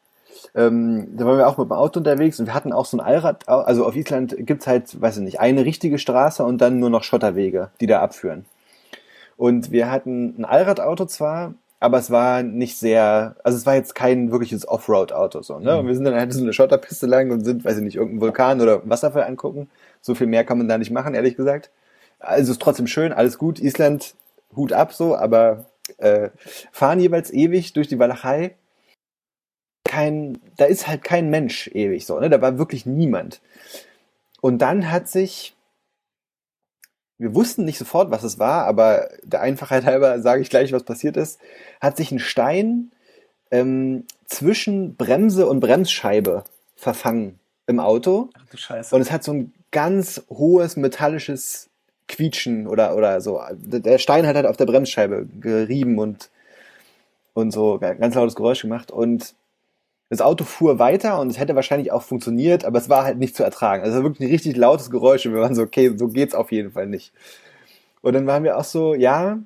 ähm, 0.54 1.16
da 1.16 1.26
waren 1.26 1.38
wir 1.38 1.48
auch 1.48 1.58
mit 1.58 1.68
dem 1.68 1.72
Auto 1.72 2.00
unterwegs 2.00 2.40
und 2.40 2.46
wir 2.46 2.54
hatten 2.54 2.72
auch 2.72 2.86
so 2.86 2.96
ein 2.96 3.00
Allrad, 3.00 3.48
also 3.48 3.86
auf 3.86 3.96
Island 3.96 4.34
gibt's 4.38 4.66
halt, 4.66 5.00
weiß 5.00 5.18
ich 5.18 5.22
nicht, 5.22 5.40
eine 5.40 5.64
richtige 5.64 5.98
Straße 5.98 6.44
und 6.44 6.60
dann 6.60 6.78
nur 6.78 6.90
noch 6.90 7.02
Schotterwege, 7.02 7.70
die 7.80 7.86
da 7.86 8.00
abführen. 8.00 8.46
Und 9.36 9.70
wir 9.70 9.90
hatten 9.90 10.34
ein 10.38 10.44
Allradauto 10.44 11.06
zwar, 11.06 11.54
aber 11.78 11.98
es 11.98 12.10
war 12.10 12.42
nicht 12.42 12.78
sehr, 12.78 13.36
also 13.44 13.58
es 13.58 13.66
war 13.66 13.74
jetzt 13.74 13.94
kein 13.94 14.32
wirkliches 14.32 14.66
Offroad-Auto 14.66 15.42
so, 15.42 15.58
ne? 15.58 15.72
Mhm. 15.72 15.78
Und 15.80 15.86
wir 15.88 15.94
sind 15.94 16.04
dann 16.04 16.14
halt 16.14 16.32
so 16.32 16.40
eine 16.42 16.54
Schotterpiste 16.54 17.06
lang 17.06 17.30
und 17.30 17.44
sind, 17.44 17.64
weiß 17.64 17.76
ich 17.76 17.84
nicht, 17.84 17.96
irgendeinen 17.96 18.22
Vulkan 18.22 18.60
oder 18.60 18.88
Wasserfall 18.88 19.24
angucken. 19.24 19.68
So 20.00 20.14
viel 20.14 20.26
mehr 20.26 20.44
kann 20.44 20.58
man 20.58 20.68
da 20.68 20.78
nicht 20.78 20.90
machen, 20.90 21.14
ehrlich 21.14 21.36
gesagt. 21.36 21.70
Also 22.18 22.52
ist 22.52 22.62
trotzdem 22.62 22.86
schön, 22.86 23.12
alles 23.12 23.36
gut. 23.36 23.60
Island, 23.60 24.14
Hut 24.54 24.72
ab 24.72 24.94
so, 24.94 25.14
aber 25.14 25.66
äh, 25.98 26.30
fahren 26.72 27.00
jeweils 27.00 27.32
ewig 27.32 27.72
durch 27.72 27.88
die 27.88 27.98
Walachei. 27.98 28.56
Kein, 29.84 30.38
da 30.56 30.64
ist 30.64 30.88
halt 30.88 31.04
kein 31.04 31.30
Mensch 31.30 31.68
ewig 31.68 32.06
so, 32.06 32.18
ne? 32.18 32.28
Da 32.28 32.40
war 32.40 32.58
wirklich 32.58 32.86
niemand. 32.86 33.40
Und 34.40 34.58
dann 34.58 34.90
hat 34.90 35.08
sich, 35.08 35.56
wir 37.18 37.34
wussten 37.34 37.64
nicht 37.64 37.78
sofort, 37.78 38.10
was 38.10 38.24
es 38.24 38.38
war, 38.38 38.66
aber 38.66 39.08
der 39.22 39.40
Einfachheit 39.40 39.84
halber 39.84 40.20
sage 40.20 40.42
ich 40.42 40.50
gleich, 40.50 40.72
was 40.72 40.84
passiert 40.84 41.16
ist, 41.16 41.40
hat 41.80 41.96
sich 41.96 42.10
ein 42.10 42.18
Stein 42.18 42.92
ähm, 43.50 44.04
zwischen 44.26 44.96
Bremse 44.96 45.46
und 45.46 45.60
Bremsscheibe 45.60 46.44
verfangen 46.74 47.38
im 47.66 47.80
Auto. 47.80 48.30
Ach 48.34 48.46
du 48.50 48.56
Scheiße. 48.56 48.94
Und 48.94 49.00
es 49.00 49.10
hat 49.10 49.24
so 49.24 49.32
ein 49.32 49.54
ganz 49.70 50.24
hohes 50.28 50.76
metallisches 50.76 51.70
Quietschen 52.08 52.66
oder, 52.66 52.96
oder 52.96 53.20
so. 53.20 53.40
Der 53.52 53.98
Stein 53.98 54.26
hat 54.26 54.36
halt 54.36 54.46
auf 54.46 54.56
der 54.56 54.66
Bremsscheibe 54.66 55.26
gerieben 55.40 55.98
und, 55.98 56.30
und 57.34 57.50
so 57.50 57.78
ganz 57.78 58.14
lautes 58.14 58.36
Geräusch 58.36 58.62
gemacht. 58.62 58.90
Und 58.90 59.34
das 60.08 60.20
Auto 60.20 60.44
fuhr 60.44 60.78
weiter 60.78 61.20
und 61.20 61.30
es 61.30 61.38
hätte 61.38 61.56
wahrscheinlich 61.56 61.90
auch 61.90 62.02
funktioniert, 62.02 62.64
aber 62.64 62.78
es 62.78 62.88
war 62.88 63.04
halt 63.04 63.18
nicht 63.18 63.34
zu 63.34 63.42
ertragen. 63.42 63.82
Also 63.82 64.02
wirklich 64.04 64.28
ein 64.28 64.32
richtig 64.32 64.56
lautes 64.56 64.90
Geräusch 64.90 65.26
und 65.26 65.34
wir 65.34 65.40
waren 65.40 65.54
so, 65.54 65.62
okay, 65.62 65.92
so 65.96 66.08
geht's 66.08 66.34
auf 66.34 66.52
jeden 66.52 66.72
Fall 66.72 66.86
nicht. 66.86 67.12
Und 68.02 68.12
dann 68.12 68.26
waren 68.26 68.44
wir 68.44 68.56
auch 68.56 68.64
so, 68.64 68.94
ja, 68.94 69.40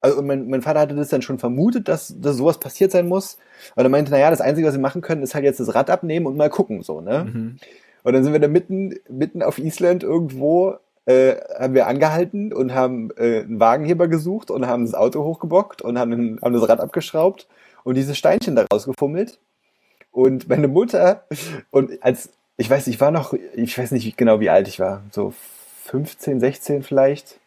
also 0.00 0.22
mein, 0.22 0.48
mein 0.48 0.62
Vater 0.62 0.80
hatte 0.80 0.94
das 0.94 1.08
dann 1.08 1.22
schon 1.22 1.38
vermutet, 1.38 1.88
dass, 1.88 2.14
dass 2.18 2.36
sowas 2.36 2.58
passiert 2.58 2.92
sein 2.92 3.08
muss. 3.08 3.38
Und 3.74 3.84
er 3.84 3.88
meinte, 3.88 4.12
naja, 4.12 4.30
das 4.30 4.40
Einzige, 4.40 4.68
was 4.68 4.74
wir 4.74 4.80
machen 4.80 5.02
können, 5.02 5.22
ist 5.22 5.34
halt 5.34 5.44
jetzt 5.44 5.60
das 5.60 5.74
Rad 5.74 5.90
abnehmen 5.90 6.26
und 6.26 6.36
mal 6.36 6.48
gucken, 6.48 6.82
so, 6.82 7.00
ne? 7.00 7.24
Mhm. 7.24 7.56
Und 8.02 8.12
dann 8.14 8.24
sind 8.24 8.32
wir 8.32 8.40
da 8.40 8.48
mitten, 8.48 8.94
mitten 9.10 9.42
auf 9.42 9.58
Island 9.58 10.02
irgendwo, 10.02 10.76
äh, 11.10 11.40
haben 11.58 11.74
wir 11.74 11.88
angehalten 11.88 12.52
und 12.52 12.72
haben 12.72 13.10
äh, 13.16 13.40
einen 13.40 13.58
Wagenheber 13.58 14.06
gesucht 14.06 14.50
und 14.50 14.66
haben 14.66 14.84
das 14.84 14.94
Auto 14.94 15.24
hochgebockt 15.24 15.82
und 15.82 15.98
haben, 15.98 16.38
haben 16.40 16.52
das 16.52 16.68
Rad 16.68 16.80
abgeschraubt 16.80 17.48
und 17.82 17.96
diese 17.96 18.14
Steinchen 18.14 18.54
da 18.54 18.64
rausgefummelt. 18.72 19.40
Und 20.12 20.48
meine 20.48 20.68
Mutter, 20.68 21.24
und 21.70 22.02
als, 22.02 22.30
ich 22.56 22.70
weiß, 22.70 22.86
ich 22.86 23.00
war 23.00 23.10
noch, 23.10 23.34
ich 23.54 23.76
weiß 23.76 23.90
nicht 23.90 24.16
genau, 24.16 24.38
wie 24.40 24.50
alt 24.50 24.68
ich 24.68 24.78
war, 24.78 25.02
so 25.10 25.34
15, 25.86 26.38
16 26.38 26.82
vielleicht, 26.84 27.40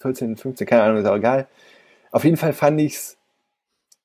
14, 0.00 0.36
15, 0.36 0.66
keine 0.66 0.82
Ahnung, 0.82 0.98
ist 0.98 1.06
auch 1.06 1.16
egal. 1.16 1.46
Auf 2.10 2.24
jeden 2.24 2.36
Fall 2.36 2.52
fand 2.52 2.80
ich's 2.80 3.16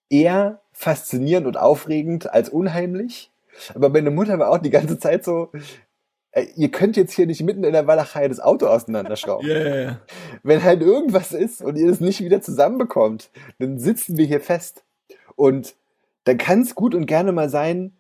eher 0.10 0.60
faszinierend 0.72 1.48
und 1.48 1.58
aufregend 1.58 2.34
als 2.34 2.50
unheimlich. 2.50 3.30
Aber 3.76 3.90
meine 3.90 4.12
Mutter 4.12 4.40
war 4.40 4.50
auch 4.50 4.58
die 4.58 4.70
ganze 4.70 4.98
Zeit 4.98 5.24
so, 5.24 5.52
ey, 6.34 6.50
ihr 6.56 6.70
könnt 6.70 6.98
jetzt 6.98 7.14
hier 7.14 7.28
nicht 7.28 7.42
mitten 7.44 7.64
in 7.64 7.74
der 7.74 7.88
Walachei 7.88 8.28
das 8.28 8.40
Auto 8.40 8.68
auseinanderschrauben. 8.68 9.48
Ja. 9.48 10.00
Wenn 10.42 10.64
halt 10.64 10.82
irgendwas 10.82 11.32
ist 11.32 11.62
und 11.62 11.78
ihr 11.78 11.88
das 11.88 12.02
nicht 12.02 12.22
wieder 12.22 12.42
zusammenbekommt, 12.42 13.30
dann 13.60 13.78
sitzen 13.80 14.18
wir 14.18 14.26
hier 14.26 14.42
fest. 14.42 14.84
Und 15.36 15.76
dann 16.26 16.38
kann 16.38 16.62
es 16.62 16.76
gut 16.76 16.96
und 16.96 17.06
gerne 17.06 17.32
mal 17.32 17.50
sein, 17.50 17.94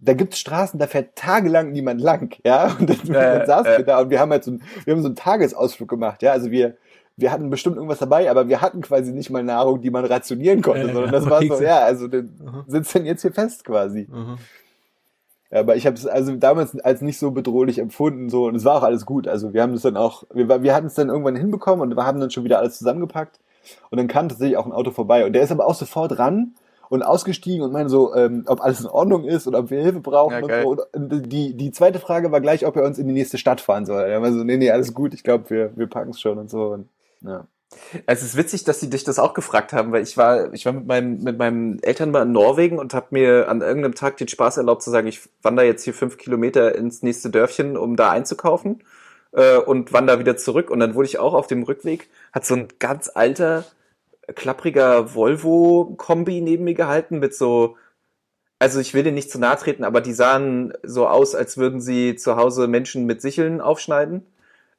da 0.00 0.12
gibt's 0.14 0.38
Straßen, 0.38 0.78
da 0.78 0.86
fährt 0.86 1.16
tagelang 1.16 1.72
niemand 1.72 2.00
lang, 2.00 2.38
ja. 2.44 2.76
Und 2.78 2.90
dann, 2.90 3.14
Äh, 3.14 3.38
dann 3.38 3.46
saßen 3.46 3.72
äh. 3.72 3.78
wir 3.78 3.84
da 3.84 4.00
und 4.00 4.10
wir 4.10 4.20
haben 4.20 4.30
halt 4.30 4.44
so, 4.44 4.52
ein, 4.52 4.62
wir 4.84 4.94
haben 4.94 5.02
so 5.02 5.08
einen 5.08 5.16
Tagesausflug 5.16 5.88
gemacht, 5.88 6.22
ja. 6.22 6.32
Also 6.32 6.50
wir, 6.50 6.76
wir 7.16 7.32
hatten 7.32 7.50
bestimmt 7.50 7.76
irgendwas 7.76 7.98
dabei, 7.98 8.30
aber 8.30 8.48
wir 8.48 8.60
hatten 8.60 8.80
quasi 8.80 9.12
nicht 9.12 9.30
mal 9.30 9.42
Nahrung, 9.42 9.80
die 9.80 9.90
man 9.90 10.04
rationieren 10.04 10.62
konnte, 10.62 10.86
Ja, 10.86 10.92
sondern 10.92 11.12
das 11.12 11.28
war 11.28 11.42
so, 11.42 11.60
ja, 11.60 11.80
also 11.80 12.06
dann 12.06 12.64
sitzt 12.66 12.94
denn 12.94 13.06
jetzt 13.06 13.22
hier 13.22 13.32
fest 13.32 13.64
quasi. 13.64 14.08
Aha. 14.12 14.36
Ja, 15.50 15.60
aber 15.60 15.76
ich 15.76 15.86
habe 15.86 15.96
es 15.96 16.06
also 16.06 16.34
damals 16.36 16.78
als 16.80 17.00
nicht 17.00 17.18
so 17.18 17.30
bedrohlich 17.30 17.78
empfunden 17.78 18.28
so 18.28 18.46
und 18.46 18.54
es 18.54 18.64
war 18.64 18.76
auch 18.76 18.82
alles 18.82 19.06
gut. 19.06 19.26
Also 19.26 19.54
wir 19.54 19.62
haben 19.62 19.72
es 19.72 19.82
dann 19.82 19.96
auch, 19.96 20.24
wir, 20.32 20.62
wir 20.62 20.74
hatten 20.74 20.86
es 20.86 20.94
dann 20.94 21.08
irgendwann 21.08 21.36
hinbekommen 21.36 21.80
und 21.80 21.96
wir 21.96 22.04
haben 22.04 22.20
dann 22.20 22.30
schon 22.30 22.44
wieder 22.44 22.58
alles 22.58 22.78
zusammengepackt 22.78 23.40
und 23.90 23.98
dann 23.98 24.08
kam 24.08 24.28
tatsächlich 24.28 24.56
auch 24.58 24.66
ein 24.66 24.72
Auto 24.72 24.90
vorbei 24.90 25.24
und 25.24 25.32
der 25.32 25.42
ist 25.42 25.52
aber 25.52 25.66
auch 25.66 25.74
sofort 25.74 26.18
ran 26.18 26.54
und 26.88 27.02
ausgestiegen 27.02 27.62
und 27.62 27.72
meinte 27.72 27.90
so, 27.90 28.14
ähm, 28.14 28.44
ob 28.46 28.60
alles 28.60 28.80
in 28.80 28.86
Ordnung 28.86 29.24
ist 29.24 29.46
und 29.46 29.54
ob 29.54 29.70
wir 29.70 29.82
Hilfe 29.82 30.00
brauchen 30.00 30.48
Ja, 30.48 30.64
und. 30.64 30.80
Und 30.94 31.32
die, 31.32 31.54
die 31.54 31.70
zweite 31.70 31.98
Frage 31.98 32.32
war 32.32 32.40
gleich, 32.40 32.66
ob 32.66 32.76
er 32.76 32.84
uns 32.84 32.98
in 32.98 33.06
die 33.06 33.14
nächste 33.14 33.38
Stadt 33.38 33.60
fahren 33.60 33.86
soll. 33.86 34.02
Er 34.02 34.22
war 34.22 34.32
so, 34.32 34.44
nee, 34.44 34.56
nee, 34.56 34.70
alles 34.70 34.94
gut, 34.94 35.14
ich 35.14 35.22
glaube, 35.22 35.50
wir, 35.50 35.76
wir 35.76 35.86
packen 35.86 36.10
es 36.10 36.20
schon 36.20 36.38
und 36.38 36.50
so. 36.50 36.68
Und, 36.68 36.88
ja. 37.22 37.46
Also 38.06 38.24
es 38.24 38.30
ist 38.30 38.36
witzig, 38.36 38.64
dass 38.64 38.80
sie 38.80 38.90
dich 38.90 39.04
das 39.04 39.18
auch 39.18 39.34
gefragt 39.34 39.72
haben, 39.72 39.92
weil 39.92 40.02
ich 40.02 40.16
war, 40.16 40.52
ich 40.52 40.66
war 40.66 40.72
mit 40.72 40.86
meinem, 40.86 41.22
mit 41.22 41.38
meinen 41.38 41.82
Eltern 41.82 42.10
mal 42.10 42.22
in 42.22 42.32
Norwegen 42.32 42.78
und 42.78 42.94
habe 42.94 43.08
mir 43.10 43.48
an 43.48 43.60
irgendeinem 43.60 43.94
Tag 43.94 44.16
den 44.16 44.28
Spaß 44.28 44.58
erlaubt 44.58 44.82
zu 44.82 44.90
sagen, 44.90 45.06
ich 45.06 45.20
wandere 45.42 45.66
jetzt 45.66 45.84
hier 45.84 45.94
fünf 45.94 46.18
Kilometer 46.18 46.74
ins 46.74 47.02
nächste 47.02 47.30
Dörfchen, 47.30 47.76
um 47.76 47.96
da 47.96 48.10
einzukaufen 48.10 48.82
äh, 49.32 49.56
und 49.56 49.92
wandere 49.92 50.18
wieder 50.18 50.36
zurück. 50.36 50.70
Und 50.70 50.80
dann 50.80 50.94
wurde 50.94 51.08
ich 51.08 51.18
auch 51.18 51.34
auf 51.34 51.46
dem 51.46 51.62
Rückweg, 51.62 52.08
hat 52.32 52.44
so 52.44 52.54
ein 52.54 52.68
ganz 52.78 53.10
alter, 53.12 53.64
klappriger 54.34 55.14
Volvo-Kombi 55.14 56.40
neben 56.40 56.64
mir 56.64 56.74
gehalten 56.74 57.18
mit 57.18 57.34
so, 57.34 57.76
also 58.58 58.80
ich 58.80 58.92
will 58.92 59.04
denen 59.04 59.14
nicht 59.14 59.30
zu 59.30 59.38
nahe 59.38 59.56
treten, 59.56 59.84
aber 59.84 60.00
die 60.00 60.12
sahen 60.12 60.72
so 60.82 61.06
aus, 61.06 61.34
als 61.34 61.56
würden 61.56 61.80
sie 61.80 62.16
zu 62.16 62.36
Hause 62.36 62.68
Menschen 62.68 63.06
mit 63.06 63.22
Sicheln 63.22 63.60
aufschneiden. 63.60 64.26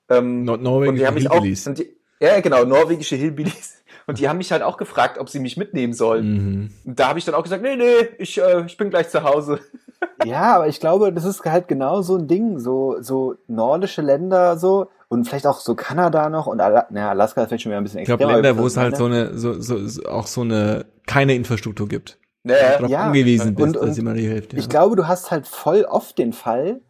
Ähm, 0.10 0.44
Norwegen 0.44 0.90
und 0.90 0.96
die 0.96 1.08
haben 1.08 1.14
mich 1.14 1.32
auch, 1.32 1.42
und 1.42 1.78
die, 1.78 1.96
ja 2.20 2.40
genau, 2.42 2.66
norwegische 2.66 3.16
Hillbillies. 3.16 3.76
Und 4.08 4.18
die 4.20 4.28
haben 4.28 4.38
mich 4.38 4.52
halt 4.52 4.64
auch 4.64 4.78
gefragt, 4.78 5.20
ob 5.20 5.30
sie 5.30 5.40
mich 5.40 5.56
mitnehmen 5.56 5.94
sollen. 5.94 6.34
Mhm. 6.34 6.70
Und 6.84 7.00
da 7.00 7.10
habe 7.10 7.20
ich 7.20 7.26
dann 7.26 7.36
auch 7.36 7.44
gesagt, 7.44 7.62
nee, 7.62 7.76
nee, 7.76 8.10
ich, 8.18 8.42
äh, 8.42 8.66
ich 8.66 8.76
bin 8.76 8.90
gleich 8.90 9.10
zu 9.10 9.24
Hause. 9.24 9.60
ja, 10.26 10.56
aber 10.56 10.68
ich 10.68 10.80
glaube, 10.80 11.14
das 11.14 11.26
ist 11.26 11.44
halt 11.46 11.68
genau 11.68 12.02
so 12.02 12.18
ein 12.18 12.28
Ding, 12.28 12.58
so, 12.58 12.98
so 13.02 13.36
nordische 13.48 14.02
Länder 14.02 14.58
so 14.58 14.90
und 15.10 15.28
vielleicht 15.28 15.46
auch 15.46 15.60
so 15.60 15.76
Kanada 15.76 16.30
noch 16.30 16.48
und 16.48 16.60
Ala 16.60 16.88
na, 16.90 17.10
Alaska 17.12 17.42
ist 17.44 17.50
vielleicht 17.50 17.64
schon 17.64 17.72
wieder 17.72 17.80
ein 17.82 17.84
bisschen 17.84 18.00
Ich 18.00 18.06
glaube, 18.08 18.26
Länder, 18.26 18.58
wo 18.58 18.66
es 18.66 18.78
halt 18.78 18.98
so 18.98 19.06
eine, 19.06 19.38
so, 19.38 19.62
so, 19.62 19.86
so, 19.88 20.04
auch 20.06 20.26
so 20.26 20.42
eine, 20.42 20.86
keine 21.06 21.36
Infrastruktur 21.36 21.88
gibt. 21.88 22.18
Naja, 22.44 22.78
Darauf 22.78 22.90
Ja, 22.90 23.00
angewiesen 23.02 23.54
bist, 23.54 23.68
und- 23.68 23.76
dass 23.76 23.84
und 23.84 23.96
jemand 23.96 24.18
dir 24.18 24.30
hilft. 24.32 24.54
Ja. 24.54 24.60
Ich 24.60 24.70
glaube, 24.70 24.96
du 24.96 25.08
hast 25.08 25.30
halt 25.30 25.46
voll 25.48 25.84
oft 25.84 26.18
den 26.18 26.34
Fall, 26.34 26.82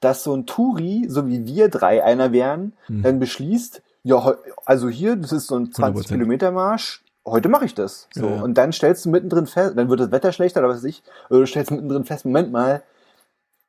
dass 0.00 0.22
so 0.22 0.32
ein 0.36 0.46
Touri, 0.46 1.06
so 1.08 1.26
wie 1.26 1.44
wir 1.46 1.68
drei 1.70 2.04
einer 2.04 2.30
wären, 2.32 2.74
Hm. 2.86 3.02
dann 3.02 3.18
beschließt, 3.18 3.82
ja, 4.08 4.34
also 4.64 4.88
hier, 4.88 5.16
das 5.16 5.32
ist 5.32 5.46
so 5.48 5.56
ein 5.56 5.72
20 5.72 6.06
100%. 6.06 6.08
Kilometer 6.08 6.50
Marsch, 6.50 7.02
heute 7.26 7.48
mache 7.48 7.64
ich 7.66 7.74
das. 7.74 8.08
So. 8.14 8.26
Ja, 8.26 8.36
ja. 8.36 8.42
Und 8.42 8.54
dann 8.54 8.72
stellst 8.72 9.04
du 9.04 9.10
mittendrin 9.10 9.46
fest, 9.46 9.74
dann 9.76 9.88
wird 9.90 10.00
das 10.00 10.10
Wetter 10.10 10.32
schlechter 10.32 10.60
oder 10.60 10.70
was 10.70 10.78
weiß 10.78 10.84
ich, 10.84 11.02
oder 11.30 11.40
du 11.40 11.46
stellst 11.46 11.70
mittendrin 11.70 12.04
fest, 12.04 12.24
Moment 12.24 12.50
mal, 12.52 12.82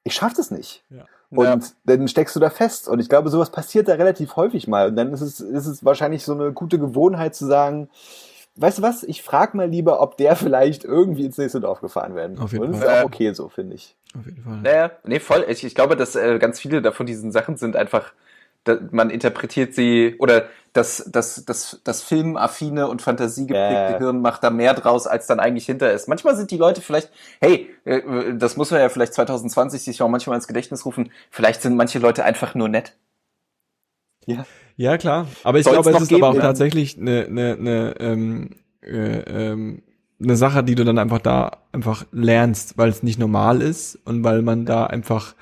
ich 0.03 0.13
schaff 0.13 0.33
das 0.33 0.49
nicht. 0.51 0.83
Ja. 0.89 1.05
Und 1.31 1.45
Ja. 1.45 1.59
dann 1.85 2.07
steckst 2.07 2.35
du 2.35 2.39
da 2.39 2.49
fest. 2.49 2.87
Und 2.87 2.99
ich 2.99 3.09
glaube, 3.09 3.29
sowas 3.29 3.51
passiert 3.51 3.87
da 3.87 3.93
relativ 3.93 4.35
häufig 4.35 4.67
mal. 4.67 4.87
Und 4.87 4.95
dann 4.95 5.13
ist 5.13 5.21
es, 5.21 5.39
ist 5.41 5.67
es 5.67 5.85
wahrscheinlich 5.85 6.23
so 6.23 6.33
eine 6.33 6.51
gute 6.53 6.79
Gewohnheit 6.79 7.35
zu 7.35 7.45
sagen, 7.45 7.89
weißt 8.55 8.79
du 8.79 8.81
was, 8.81 9.03
ich 9.03 9.21
frag 9.21 9.53
mal 9.53 9.67
lieber, 9.69 10.01
ob 10.01 10.17
der 10.17 10.35
vielleicht 10.37 10.85
irgendwie 10.85 11.25
ins 11.25 11.37
nächste 11.37 11.59
Dorf 11.59 11.81
gefahren 11.81 12.15
werden. 12.15 12.39
Auf 12.39 12.51
jeden 12.53 12.63
Und 12.63 12.71
das 12.71 12.81
ist 12.81 12.87
auch 12.89 13.03
okay 13.03 13.33
so, 13.33 13.49
finde 13.49 13.75
ich. 13.75 13.95
Auf 14.17 14.25
jeden 14.25 14.41
Fall. 14.41 14.61
naja, 14.63 14.91
nee, 15.03 15.19
voll. 15.19 15.45
Ich, 15.49 15.63
ich 15.63 15.75
glaube, 15.75 15.95
dass 15.95 16.15
äh, 16.15 16.39
ganz 16.39 16.59
viele 16.59 16.81
davon 16.81 17.05
diesen 17.05 17.31
Sachen 17.31 17.57
sind 17.57 17.75
einfach, 17.75 18.11
man 18.91 19.09
interpretiert 19.09 19.73
sie 19.73 20.15
oder 20.19 20.45
das, 20.73 21.09
das, 21.11 21.45
das, 21.45 21.81
das 21.83 22.01
filmaffine 22.03 22.87
und 22.87 23.01
fantasiegeprägte 23.01 23.93
Ja. 23.93 23.97
Hirn 23.97 24.21
macht 24.21 24.43
da 24.43 24.49
mehr 24.49 24.73
draus, 24.73 25.07
als 25.07 25.27
dann 25.27 25.39
eigentlich 25.39 25.65
hinter 25.65 25.91
ist. 25.91 26.07
Manchmal 26.07 26.35
sind 26.35 26.51
die 26.51 26.57
Leute 26.57 26.81
vielleicht, 26.81 27.09
hey, 27.41 27.69
äh, 27.85 28.35
das 28.35 28.55
muss 28.57 28.69
man 28.71 28.79
ja 28.79 28.89
vielleicht 28.89 29.13
2020 29.13 29.81
sich 29.81 30.01
auch 30.01 30.09
manchmal 30.09 30.35
ins 30.35 30.47
Gedächtnis 30.47 30.85
rufen, 30.85 31.11
vielleicht 31.31 31.61
sind 31.61 31.75
manche 31.75 31.99
Leute 31.99 32.23
einfach 32.23 32.53
nur 32.53 32.69
nett. 32.69 32.95
Ja. 34.25 34.45
Ja, 34.75 34.97
klar. 34.97 35.27
Aber 35.43 35.57
ich 35.57 35.65
Soll's 35.65 35.81
glaube, 35.81 35.89
es 35.89 36.03
ist 36.03 36.07
geben, 36.07 36.23
aber 36.23 36.31
auch 36.31 36.35
ja. 36.35 36.41
tatsächlich 36.41 36.97
eine, 36.97 37.25
eine, 37.25 37.57
eine, 37.59 37.95
ähm, 37.99 38.49
äh, 38.81 39.49
ähm, 39.51 39.81
eine 40.21 40.37
Sache, 40.37 40.63
die 40.63 40.75
du 40.75 40.85
dann 40.85 40.97
einfach 40.97 41.19
da 41.19 41.63
einfach 41.71 42.05
lernst, 42.11 42.77
weil 42.77 42.89
es 42.89 43.03
nicht 43.03 43.19
normal 43.19 43.61
ist 43.61 43.97
und 44.05 44.23
weil 44.23 44.41
man 44.41 44.65
da 44.65 44.85
einfach 44.85 45.35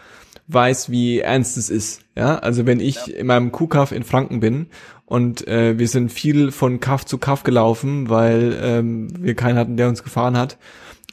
weiß, 0.48 0.90
wie 0.90 1.20
ernst 1.20 1.58
es 1.58 1.70
ist. 1.70 2.02
Ja, 2.16 2.38
also 2.40 2.66
wenn 2.66 2.80
ich 2.80 3.14
in 3.16 3.28
meinem 3.28 3.52
Kuhkaff 3.52 3.92
in 3.92 4.04
Franken 4.04 4.40
bin 4.40 4.68
und 5.06 5.48
äh, 5.48 5.78
wir 5.78 5.88
sind 5.88 6.12
viel 6.12 6.52
von 6.52 6.80
Kaff 6.80 7.06
zu 7.06 7.18
Kaff 7.18 7.44
gelaufen, 7.44 8.10
weil 8.10 8.58
ähm, 8.62 9.08
wir 9.20 9.36
keinen 9.36 9.58
hatten, 9.58 9.78
der 9.78 9.90
uns 9.90 10.04
gefahren 10.04 10.38
hat 10.38 10.58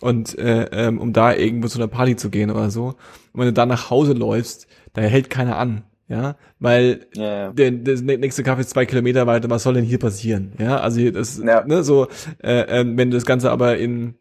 und 0.01 0.39
äh, 0.39 0.65
ähm, 0.73 0.99
um 0.99 1.13
da 1.13 1.35
irgendwo 1.35 1.69
zu 1.69 1.79
einer 1.79 1.89
Party 1.89 2.17
zu 2.17 2.31
gehen 2.31 2.51
oder 2.51 2.71
so. 2.71 2.87
Und 3.33 3.41
wenn 3.41 3.47
du 3.47 3.53
da 3.53 3.67
nach 3.67 3.91
Hause 3.91 4.13
läufst, 4.13 4.67
da 4.93 5.03
hält 5.03 5.31
keiner 5.31 5.57
an. 5.59 5.83
Ja, 6.07 6.37
weil 6.59 7.07
Ja, 7.15 7.25
ja. 7.25 7.53
der, 7.53 7.71
der 7.71 8.19
nächste 8.19 8.43
Kaffee 8.43 8.61
ist 8.61 8.71
zwei 8.71 8.85
Kilometer 8.85 9.27
weiter, 9.27 9.49
was 9.49 9.63
soll 9.63 9.73
denn 9.75 9.85
hier 9.85 9.99
passieren? 9.99 10.53
Ja, 10.59 10.77
also 10.77 11.11
das, 11.11 11.39
Ja. 11.39 11.65
ne, 11.65 11.83
so, 11.83 12.09
äh, 12.43 12.61
ähm, 12.81 12.99
wenn 12.99 13.11
du 13.11 13.17
das 13.17 13.25
Ganze 13.25 13.51
aber 13.51 13.79
in 13.79 14.15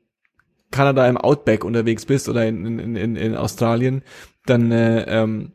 Kanada 0.73 1.07
im 1.07 1.17
Outback 1.17 1.63
unterwegs 1.63 2.05
bist 2.05 2.27
oder 2.27 2.45
in, 2.45 2.79
in, 2.79 2.95
in, 2.95 3.15
in 3.15 3.37
Australien, 3.37 4.03
dann, 4.45 4.71
äh, 4.71 5.03
ähm, 5.07 5.53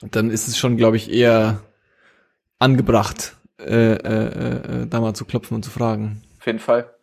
dann 0.00 0.30
ist 0.30 0.48
es 0.48 0.56
schon, 0.56 0.76
glaube 0.76 0.96
ich, 0.96 1.12
eher 1.12 1.60
angebracht, 2.58 3.36
äh, 3.58 3.94
äh, 3.94 4.82
äh, 4.82 4.86
da 4.86 5.00
mal 5.00 5.14
zu 5.14 5.24
klopfen 5.24 5.56
und 5.56 5.64
zu 5.64 5.70
fragen. 5.70 6.22
Auf 6.38 6.46
jeden 6.46 6.60
Fall. 6.60 6.94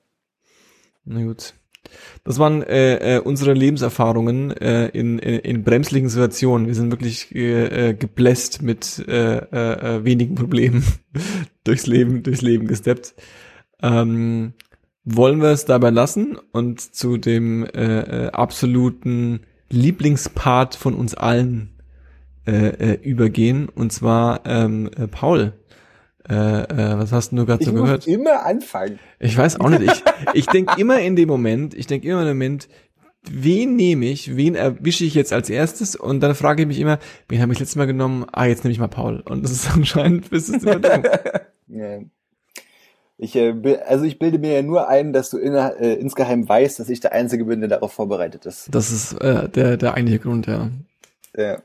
Na 1.05 1.23
gut. 1.23 1.53
Das 2.23 2.39
waren 2.39 2.63
äh, 2.63 3.17
äh, 3.17 3.19
unsere 3.19 3.53
Lebenserfahrungen 3.53 4.51
äh, 4.51 4.87
in, 4.89 5.19
in, 5.19 5.39
in 5.39 5.63
bremslichen 5.63 6.09
Situationen. 6.09 6.67
Wir 6.67 6.75
sind 6.75 6.91
wirklich 6.91 7.33
äh, 7.33 7.89
äh, 7.89 7.93
gebläst 7.93 8.61
mit 8.61 9.03
äh, 9.07 9.37
äh, 9.37 9.97
äh, 9.97 10.05
wenigen 10.05 10.35
Problemen 10.35 10.83
durchs 11.63 11.87
Leben, 11.87 12.23
durchs 12.23 12.41
Leben 12.41 12.67
gesteppt. 12.67 13.15
Ähm, 13.81 14.53
wollen 15.15 15.41
wir 15.41 15.49
es 15.49 15.65
dabei 15.65 15.89
lassen 15.89 16.37
und 16.51 16.81
zu 16.81 17.17
dem 17.17 17.65
äh, 17.65 18.27
äh, 18.27 18.31
absoluten 18.31 19.41
Lieblingspart 19.69 20.75
von 20.75 20.93
uns 20.93 21.15
allen 21.15 21.79
äh, 22.45 22.51
äh, 22.51 22.93
übergehen. 23.01 23.69
Und 23.69 23.91
zwar 23.91 24.41
ähm, 24.45 24.89
äh, 24.97 25.07
Paul. 25.07 25.53
Äh, 26.27 26.33
äh, 26.35 26.97
was 26.97 27.11
hast 27.11 27.31
du 27.31 27.45
gerade 27.45 27.63
so 27.63 27.73
gehört? 27.73 28.07
Ich 28.07 28.13
immer 28.13 28.45
anfangen. 28.45 28.99
Ich 29.19 29.35
weiß 29.35 29.59
auch 29.59 29.69
nicht. 29.69 29.83
Ich, 29.83 30.03
ich 30.33 30.45
denke 30.47 30.79
immer 30.79 30.99
in 30.99 31.15
dem 31.15 31.27
Moment, 31.27 31.73
ich 31.73 31.87
denke 31.87 32.07
immer 32.07 32.21
in 32.21 32.27
dem 32.27 32.37
Moment, 32.37 32.69
wen 33.29 33.75
nehme 33.75 34.05
ich, 34.05 34.35
wen 34.35 34.55
erwische 34.55 35.05
ich 35.05 35.15
jetzt 35.15 35.33
als 35.33 35.49
erstes 35.49 35.95
und 35.95 36.21
dann 36.21 36.35
frage 36.35 36.63
ich 36.63 36.67
mich 36.67 36.79
immer, 36.79 36.99
wen 37.27 37.41
habe 37.41 37.51
ich 37.53 37.59
letztes 37.59 37.75
Mal 37.75 37.87
genommen? 37.87 38.25
Ah, 38.31 38.45
jetzt 38.45 38.63
nehme 38.63 38.71
ich 38.71 38.79
mal 38.79 38.87
Paul. 38.87 39.21
Und 39.21 39.43
das 39.43 39.51
ist 39.51 39.71
anscheinend 39.73 40.29
bis 40.29 40.49
es 40.49 40.63
ja. 41.67 41.99
Ich, 43.21 43.35
äh, 43.35 43.79
also 43.85 44.05
ich 44.05 44.17
bilde 44.17 44.39
mir 44.39 44.53
ja 44.53 44.61
nur 44.61 44.87
ein, 44.87 45.11
dass 45.11 45.29
du 45.29 45.37
in, 45.37 45.53
äh, 45.53 45.95
insgeheim 45.95 46.47
weißt, 46.47 46.79
dass 46.79 46.87
ich 46.87 47.01
der 47.01 47.11
Einzige 47.11 47.43
bin, 47.43 47.59
der 47.59 47.67
darauf 47.67 47.91
vorbereitet 47.91 48.45
ist. 48.45 48.73
Das 48.73 48.91
ist 48.91 49.11
äh, 49.19 49.49
der, 49.49 49.75
der 49.75 49.93
eigentliche 49.93 50.19
Grund, 50.19 50.47
ja. 50.47 50.69
Ja. 51.35 51.61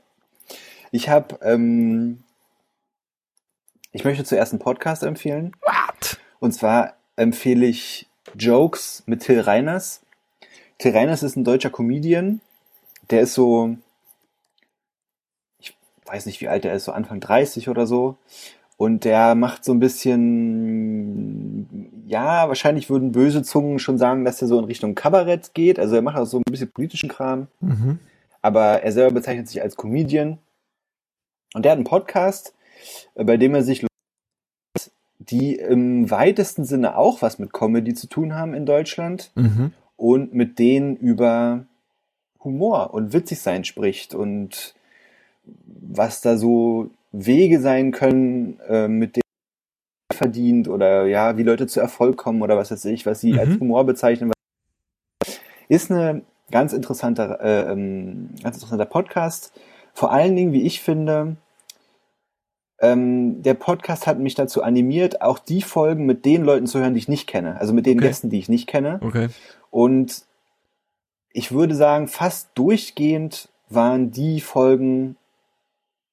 Ich 0.91 1.07
habe, 1.07 1.39
ähm, 1.41 2.23
ich 3.93 4.03
möchte 4.03 4.25
zuerst 4.25 4.51
einen 4.51 4.59
Podcast 4.59 5.03
empfehlen. 5.03 5.53
What? 5.61 6.17
Und 6.39 6.51
zwar 6.51 6.95
empfehle 7.15 7.65
ich 7.65 8.09
Jokes 8.37 9.03
mit 9.05 9.21
Till 9.21 9.39
Reiners. 9.39 10.01
Till 10.77 10.91
Reiners 10.91 11.23
ist 11.23 11.37
ein 11.37 11.45
deutscher 11.45 11.69
Comedian. 11.69 12.41
Der 13.09 13.21
ist 13.21 13.33
so, 13.33 13.77
ich 15.59 15.73
weiß 16.05 16.25
nicht, 16.25 16.41
wie 16.41 16.49
alt 16.49 16.65
er 16.65 16.73
ist, 16.73 16.83
so 16.83 16.91
Anfang 16.91 17.21
30 17.21 17.69
oder 17.69 17.87
so. 17.87 18.17
Und 18.77 19.05
der 19.05 19.35
macht 19.35 19.63
so 19.63 19.71
ein 19.71 19.79
bisschen, 19.79 21.67
ja, 22.07 22.47
wahrscheinlich 22.47 22.89
würden 22.89 23.13
böse 23.13 23.41
Zungen 23.41 23.79
schon 23.79 23.97
sagen, 23.97 24.25
dass 24.25 24.41
er 24.41 24.47
so 24.49 24.59
in 24.59 24.65
Richtung 24.65 24.95
Kabarett 24.95 25.53
geht. 25.53 25.79
Also 25.79 25.95
er 25.95 26.01
macht 26.01 26.17
auch 26.17 26.25
so 26.25 26.37
ein 26.37 26.43
bisschen 26.51 26.71
politischen 26.71 27.09
Kram. 27.09 27.47
Mhm. 27.61 27.99
Aber 28.41 28.83
er 28.83 28.91
selber 28.91 29.13
bezeichnet 29.15 29.47
sich 29.47 29.61
als 29.61 29.77
Comedian. 29.77 30.39
Und 31.53 31.63
der 31.63 31.71
hat 31.71 31.77
einen 31.77 31.85
Podcast, 31.85 32.53
äh, 33.15 33.23
bei 33.23 33.37
dem 33.37 33.55
er 33.55 33.63
sich 33.63 33.85
die 35.19 35.55
im 35.55 36.11
weitesten 36.11 36.65
Sinne 36.65 36.97
auch 36.97 37.21
was 37.21 37.39
mit 37.39 37.53
Comedy 37.53 37.93
zu 37.93 38.07
tun 38.07 38.35
haben 38.35 38.53
in 38.53 38.65
Deutschland 38.65 39.31
Mhm. 39.35 39.71
und 39.95 40.33
mit 40.33 40.59
denen 40.59 40.97
über 40.97 41.65
Humor 42.43 42.93
und 42.93 43.13
Witzigsein 43.13 43.63
spricht 43.63 44.13
und 44.13 44.75
was 45.45 46.21
da 46.21 46.37
so 46.37 46.89
Wege 47.17 47.59
sein 47.61 47.91
können, 47.91 48.59
äh, 48.67 48.87
mit 48.87 49.15
denen 49.15 49.21
man 50.11 50.17
verdient 50.17 50.67
oder 50.67 51.05
ja, 51.05 51.37
wie 51.37 51.43
Leute 51.43 51.67
zu 51.67 51.79
Erfolg 51.79 52.17
kommen 52.17 52.41
oder 52.41 52.57
was 52.57 52.71
weiß 52.71 52.85
ich, 52.85 53.05
was 53.05 53.21
sie 53.21 53.33
Mhm. 53.33 53.39
als 53.39 53.59
Humor 53.59 53.85
bezeichnen. 53.85 54.31
Ist 55.67 55.91
eine 55.91 56.21
ganz 56.51 56.73
interessanter, 56.73 57.39
äh, 57.41 57.71
ähm, 57.71 58.29
ganz 58.43 58.57
interessanter 58.57 58.85
Podcast. 58.85 59.53
Vor 59.93 60.11
allen 60.11 60.35
Dingen, 60.35 60.51
wie 60.53 60.61
ich 60.63 60.81
finde, 60.81 61.37
ähm, 62.81 63.41
der 63.41 63.53
Podcast 63.53 64.05
hat 64.05 64.19
mich 64.19 64.35
dazu 64.35 64.61
animiert, 64.61 65.21
auch 65.21 65.39
die 65.39 65.61
Folgen 65.61 66.05
mit 66.05 66.25
den 66.25 66.43
Leuten 66.43 66.67
zu 66.67 66.79
hören, 66.79 66.93
die 66.93 66.99
ich 66.99 67.07
nicht 67.07 67.25
kenne. 67.27 67.59
Also 67.59 67.73
mit 67.73 67.85
den 67.85 67.97
Okay. 67.99 68.07
Gästen, 68.07 68.29
die 68.29 68.37
ich 68.39 68.49
nicht 68.49 68.67
kenne. 68.67 68.99
Okay. 69.01 69.29
Und 69.71 70.25
ich 71.31 71.51
würde 71.53 71.73
sagen, 71.75 72.07
fast 72.07 72.49
durchgehend 72.55 73.49
waren 73.69 74.11
die 74.11 74.41
Folgen 74.41 75.15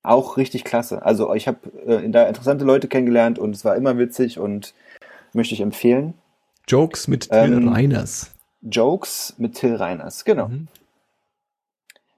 auch 0.03 0.37
richtig 0.37 0.65
klasse. 0.65 1.05
Also 1.05 1.33
ich 1.35 1.47
habe 1.47 1.59
äh, 1.87 2.09
da 2.11 2.27
interessante 2.27 2.65
Leute 2.65 2.89
kennengelernt 2.89 3.39
und 3.39 3.55
es 3.55 3.65
war 3.65 3.77
immer 3.77 3.99
witzig 3.99 4.39
und 4.39 4.75
möchte 5.33 5.55
ich 5.55 5.61
empfehlen. 5.61 6.15
Jokes 6.67 7.09
mit 7.09 7.31
Till 7.31 7.39
Ähm, 7.39 7.69
Reiners. 7.69 8.33
Jokes 8.63 9.35
mit 9.39 9.55
Till 9.55 9.77
Reiners, 9.77 10.25
genau. 10.25 10.49
Mhm. 10.49 10.69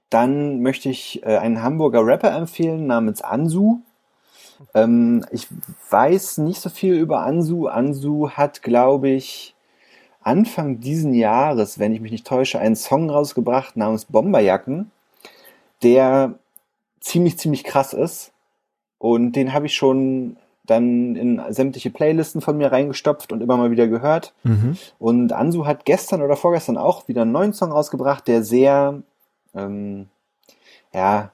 Dann 0.09 0.61
möchte 0.61 0.89
ich 0.89 1.23
äh, 1.23 1.37
einen 1.37 1.61
Hamburger 1.61 2.05
Rapper 2.05 2.35
empfehlen 2.35 2.87
namens 2.87 3.21
Ansu. 3.21 3.79
Ähm, 4.73 5.25
ich 5.31 5.47
weiß 5.89 6.39
nicht 6.39 6.61
so 6.61 6.69
viel 6.69 6.95
über 6.95 7.21
Ansu. 7.21 7.67
Ansu 7.67 8.29
hat, 8.31 8.61
glaube 8.61 9.09
ich, 9.09 9.55
Anfang 10.21 10.79
diesen 10.79 11.13
Jahres, 11.13 11.77
wenn 11.77 11.93
ich 11.93 12.01
mich 12.01 12.11
nicht 12.11 12.25
täusche, 12.25 12.59
einen 12.59 12.75
Song 12.75 13.09
rausgebracht 13.09 13.77
namens 13.77 14.05
Bomberjacken, 14.05 14.91
der 15.83 16.39
ziemlich, 17.05 17.37
ziemlich 17.37 17.63
krass 17.63 17.93
ist. 17.93 18.31
Und 18.97 19.33
den 19.33 19.53
habe 19.53 19.67
ich 19.67 19.75
schon 19.75 20.37
dann 20.63 21.15
in 21.15 21.41
sämtliche 21.49 21.91
Playlisten 21.91 22.41
von 22.41 22.57
mir 22.57 22.71
reingestopft 22.71 23.31
und 23.31 23.41
immer 23.41 23.55
mal 23.55 23.69
wieder 23.69 23.87
gehört. 23.87 24.33
Mhm. 24.43 24.77
Und 24.97 25.31
Ansu 25.31 25.67
hat 25.67 25.85
gestern 25.85 26.23
oder 26.23 26.35
vorgestern 26.35 26.77
auch 26.77 27.07
wieder 27.07 27.21
einen 27.21 27.31
neuen 27.31 27.53
Song 27.53 27.71
rausgebracht, 27.71 28.27
der 28.27 28.43
sehr, 28.43 29.03
ähm, 29.53 30.07
ja, 30.91 31.31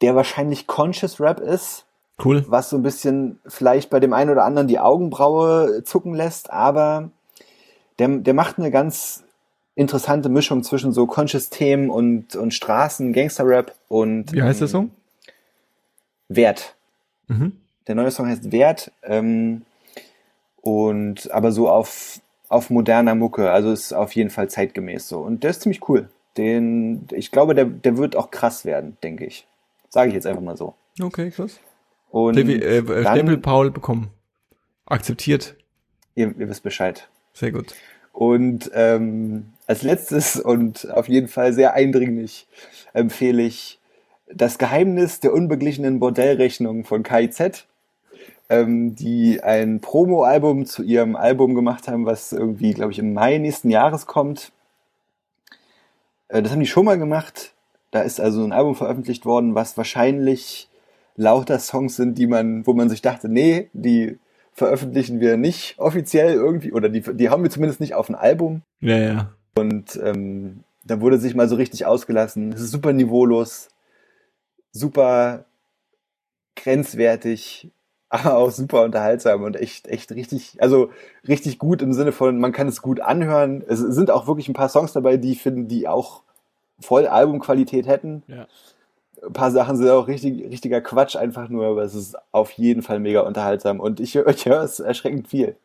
der 0.00 0.14
wahrscheinlich 0.14 0.68
Conscious 0.68 1.20
Rap 1.20 1.40
ist, 1.40 1.84
Cool. 2.24 2.44
was 2.46 2.70
so 2.70 2.76
ein 2.76 2.84
bisschen 2.84 3.40
vielleicht 3.46 3.90
bei 3.90 3.98
dem 3.98 4.12
einen 4.12 4.30
oder 4.30 4.44
anderen 4.44 4.68
die 4.68 4.78
Augenbraue 4.78 5.82
zucken 5.82 6.14
lässt, 6.14 6.52
aber 6.52 7.10
der, 7.98 8.08
der 8.08 8.34
macht 8.34 8.58
eine 8.58 8.70
ganz 8.70 9.23
interessante 9.76 10.28
Mischung 10.28 10.62
zwischen 10.62 10.92
so 10.92 11.06
Conscious-Themen 11.06 11.90
und, 11.90 12.36
und 12.36 12.54
Straßen, 12.54 13.12
Gangster-Rap 13.12 13.74
und 13.88 14.32
Wie 14.32 14.42
heißt 14.42 14.60
der 14.60 14.66
ähm, 14.66 14.72
Song? 14.72 14.90
Wert. 16.28 16.74
Mhm. 17.28 17.52
Der 17.86 17.94
neue 17.94 18.10
Song 18.10 18.26
heißt 18.28 18.52
Wert 18.52 18.92
ähm, 19.02 19.62
und 20.60 21.30
aber 21.30 21.52
so 21.52 21.68
auf, 21.68 22.20
auf 22.48 22.70
moderner 22.70 23.14
Mucke, 23.14 23.50
also 23.50 23.72
ist 23.72 23.92
auf 23.92 24.14
jeden 24.14 24.30
Fall 24.30 24.48
zeitgemäß 24.48 25.08
so. 25.08 25.20
Und 25.20 25.42
der 25.42 25.50
ist 25.50 25.62
ziemlich 25.62 25.86
cool. 25.88 26.08
Den, 26.36 27.06
ich 27.12 27.30
glaube, 27.30 27.54
der, 27.54 27.66
der 27.66 27.96
wird 27.96 28.16
auch 28.16 28.30
krass 28.30 28.64
werden, 28.64 28.96
denke 29.02 29.24
ich. 29.26 29.46
Sage 29.88 30.08
ich 30.08 30.14
jetzt 30.14 30.26
einfach 30.26 30.42
mal 30.42 30.56
so. 30.56 30.74
Okay, 31.00 31.30
krass. 31.30 31.60
Und 32.10 32.34
Stempel, 32.34 32.62
äh, 32.62 32.82
dann- 32.82 33.14
Stempel 33.14 33.38
Paul 33.38 33.70
bekommen. 33.70 34.10
Akzeptiert. 34.86 35.56
ihr, 36.14 36.34
ihr 36.38 36.48
wisst 36.48 36.62
Bescheid. 36.62 37.08
Sehr 37.32 37.52
gut. 37.52 37.74
Und 38.12 38.70
ähm, 38.74 39.53
als 39.66 39.82
letztes 39.82 40.36
und 40.36 40.90
auf 40.90 41.08
jeden 41.08 41.28
Fall 41.28 41.52
sehr 41.52 41.74
eindringlich 41.74 42.46
empfehle 42.92 43.42
ich 43.42 43.80
Das 44.26 44.58
Geheimnis 44.58 45.20
der 45.20 45.32
unbeglichenen 45.32 46.00
Bordellrechnung 46.00 46.84
von 46.84 47.02
KIZ, 47.02 47.66
ähm, 48.48 48.94
die 48.94 49.42
ein 49.42 49.80
Promo-Album 49.80 50.66
zu 50.66 50.82
ihrem 50.82 51.14
Album 51.14 51.54
gemacht 51.54 51.88
haben, 51.88 52.06
was 52.06 52.32
irgendwie, 52.32 52.72
glaube 52.72 52.92
ich, 52.92 52.98
im 52.98 53.12
Mai 53.12 53.38
nächsten 53.38 53.70
Jahres 53.70 54.06
kommt. 54.06 54.52
Äh, 56.28 56.42
das 56.42 56.52
haben 56.52 56.60
die 56.60 56.66
schon 56.66 56.86
mal 56.86 56.98
gemacht. 56.98 57.52
Da 57.90 58.02
ist 58.02 58.20
also 58.20 58.42
ein 58.44 58.52
Album 58.52 58.74
veröffentlicht 58.74 59.24
worden, 59.24 59.54
was 59.54 59.76
wahrscheinlich 59.76 60.68
lauter 61.16 61.58
Songs 61.58 61.96
sind, 61.96 62.18
die 62.18 62.26
man, 62.26 62.66
wo 62.66 62.72
man 62.72 62.88
sich 62.88 63.02
dachte, 63.02 63.28
nee, 63.28 63.68
die 63.72 64.18
veröffentlichen 64.52 65.20
wir 65.20 65.36
nicht 65.36 65.78
offiziell 65.78 66.34
irgendwie, 66.34 66.72
oder 66.72 66.88
die, 66.88 67.02
die 67.02 67.28
haben 67.28 67.42
wir 67.42 67.50
zumindest 67.50 67.80
nicht 67.80 67.94
auf 67.94 68.08
ein 68.08 68.14
Album. 68.14 68.62
Ja, 68.80 68.98
ja. 68.98 69.32
Und 69.54 69.96
ähm, 70.02 70.64
da 70.84 71.00
wurde 71.00 71.18
sich 71.18 71.34
mal 71.34 71.48
so 71.48 71.56
richtig 71.56 71.86
ausgelassen. 71.86 72.52
Es 72.52 72.60
ist 72.60 72.72
super 72.72 72.92
niveaulos, 72.92 73.68
super 74.72 75.44
grenzwertig, 76.56 77.70
aber 78.08 78.36
auch 78.36 78.50
super 78.50 78.82
unterhaltsam 78.82 79.42
und 79.42 79.56
echt, 79.56 79.88
echt 79.88 80.12
richtig, 80.12 80.56
also 80.60 80.90
richtig 81.26 81.58
gut 81.58 81.82
im 81.82 81.92
Sinne 81.92 82.12
von, 82.12 82.38
man 82.38 82.52
kann 82.52 82.68
es 82.68 82.82
gut 82.82 83.00
anhören. 83.00 83.64
Es 83.66 83.80
sind 83.80 84.10
auch 84.10 84.26
wirklich 84.26 84.48
ein 84.48 84.54
paar 84.54 84.68
Songs 84.68 84.92
dabei, 84.92 85.16
die 85.16 85.32
ich 85.32 85.42
finde, 85.42 85.64
die 85.64 85.88
auch 85.88 86.22
voll 86.80 87.06
Albumqualität 87.06 87.86
hätten. 87.86 88.22
Ja. 88.26 88.46
Ein 89.24 89.32
paar 89.32 89.50
Sachen 89.50 89.76
sind 89.76 89.88
auch 89.88 90.06
richtig, 90.06 90.44
richtiger 90.50 90.80
Quatsch 90.80 91.16
einfach 91.16 91.48
nur, 91.48 91.66
aber 91.66 91.82
es 91.82 91.94
ist 91.94 92.16
auf 92.30 92.50
jeden 92.52 92.82
Fall 92.82 93.00
mega 93.00 93.20
unterhaltsam 93.20 93.80
und 93.80 94.00
ich, 94.00 94.14
ich 94.26 94.46
höre 94.46 94.62
es 94.62 94.80
erschreckend 94.80 95.28
viel. 95.28 95.56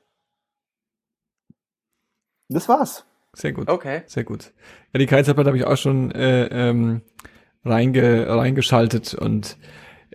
Das 2.47 2.67
war's. 2.67 3.05
Sehr 3.33 3.53
gut. 3.53 3.69
Okay. 3.69 4.01
Sehr 4.07 4.23
gut. 4.23 4.51
Ja, 4.93 4.99
die 4.99 5.05
Keizarbeit 5.05 5.45
habe 5.45 5.57
ich 5.57 5.65
auch 5.65 5.77
schon 5.77 6.11
äh, 6.11 6.45
ähm, 6.45 7.01
reinge, 7.63 8.27
reingeschaltet 8.27 9.13
und 9.13 9.57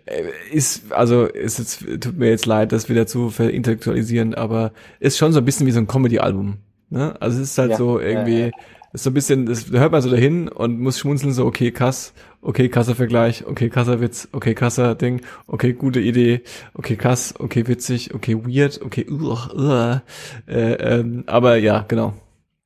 äh, 0.06 0.24
ist, 0.50 0.92
also 0.92 1.24
ist 1.24 1.58
jetzt, 1.58 1.84
tut 2.00 2.18
mir 2.18 2.30
jetzt 2.30 2.46
leid, 2.46 2.72
das 2.72 2.88
wieder 2.88 3.06
zu 3.06 3.30
verintellektualisieren, 3.30 4.34
aber 4.34 4.72
ist 5.00 5.16
schon 5.16 5.32
so 5.32 5.38
ein 5.38 5.44
bisschen 5.44 5.66
wie 5.66 5.70
so 5.70 5.78
ein 5.78 5.86
Comedy-Album. 5.86 6.58
Ne? 6.90 7.14
Also 7.20 7.40
es 7.40 7.50
ist 7.52 7.58
halt 7.58 7.72
Ja, 7.72 7.76
so 7.76 8.00
irgendwie, 8.00 8.50
ist 8.92 9.04
so 9.04 9.10
ein 9.10 9.14
bisschen, 9.14 9.46
das 9.46 9.70
da 9.70 9.78
hört 9.78 9.92
man 9.92 10.02
so 10.02 10.10
dahin 10.10 10.48
und 10.48 10.78
muss 10.80 10.98
schmunzeln, 10.98 11.32
so, 11.32 11.44
okay, 11.46 11.72
krass, 11.72 12.14
okay, 12.42 12.68
krasser 12.68 12.94
Vergleich, 12.94 13.44
okay, 13.46 13.68
krasser 13.68 14.00
Witz, 14.00 14.28
okay, 14.32 14.54
krasser 14.54 14.94
Ding, 14.94 15.22
okay, 15.46 15.72
gute 15.72 16.00
Idee, 16.00 16.42
okay, 16.74 16.96
krass, 16.96 17.34
okay, 17.38 17.66
witzig, 17.66 18.14
okay, 18.14 18.36
weird, 18.36 18.80
okay, 18.82 19.06
uh, 19.10 19.36
uh, 19.52 19.98
äh, 20.46 20.74
ähm, 20.74 21.24
aber 21.26 21.56
ja, 21.56 21.84
genau. 21.88 22.14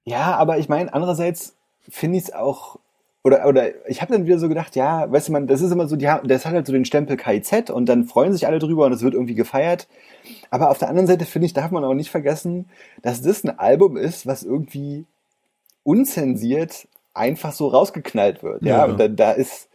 Ja, 0.09 0.37
aber 0.37 0.59
ich 0.59 0.69
meine, 0.69 0.93
andererseits 0.93 1.55
finde 1.89 2.19
ich 2.19 2.25
es 2.25 2.33
auch, 2.33 2.79
oder, 3.25 3.47
oder 3.47 3.89
ich 3.89 4.01
habe 4.01 4.13
dann 4.13 4.27
wieder 4.27 4.39
so 4.39 4.49
gedacht, 4.49 4.77
ja, 4.77 5.11
weißt 5.11 5.29
du, 5.29 5.33
man, 5.33 5.47
das 5.47 5.61
ist 5.61 5.71
immer 5.73 5.87
so, 5.89 5.97
die, 5.97 6.09
das 6.25 6.47
hat 6.47 6.53
halt 6.55 6.67
so 6.67 6.73
den 6.73 6.85
Stempel 6.85 7.17
KIZ 7.17 7.71
und 7.71 7.87
dann 7.89 8.05
freuen 8.05 8.33
sich 8.33 8.47
alle 8.47 8.59
drüber 8.59 8.87
und 8.87 8.93
es 8.93 9.03
wird 9.03 9.15
irgendwie 9.15 9.35
gefeiert. 9.35 9.89
Aber 10.51 10.71
auf 10.71 10.79
der 10.79 10.89
anderen 10.89 11.07
Seite 11.07 11.25
finde 11.25 11.47
ich, 11.47 11.53
darf 11.53 11.71
man 11.71 11.85
auch 11.85 11.95
nicht 11.95 12.11
vergessen, 12.11 12.69
dass 13.03 13.23
das 13.23 13.45
ein 13.45 13.59
Album 13.59 13.97
ist, 13.97 14.27
was 14.27 14.43
irgendwie 14.43 15.05
unzensiert 15.85 16.89
einfach 17.15 17.53
so 17.53 17.69
rausgeknallt 17.69 18.43
wird. 18.43 18.63
Ja, 18.63 18.87
Ja. 18.87 18.93
da, 18.95 19.09
da 19.09 19.33
ist, 19.33 19.69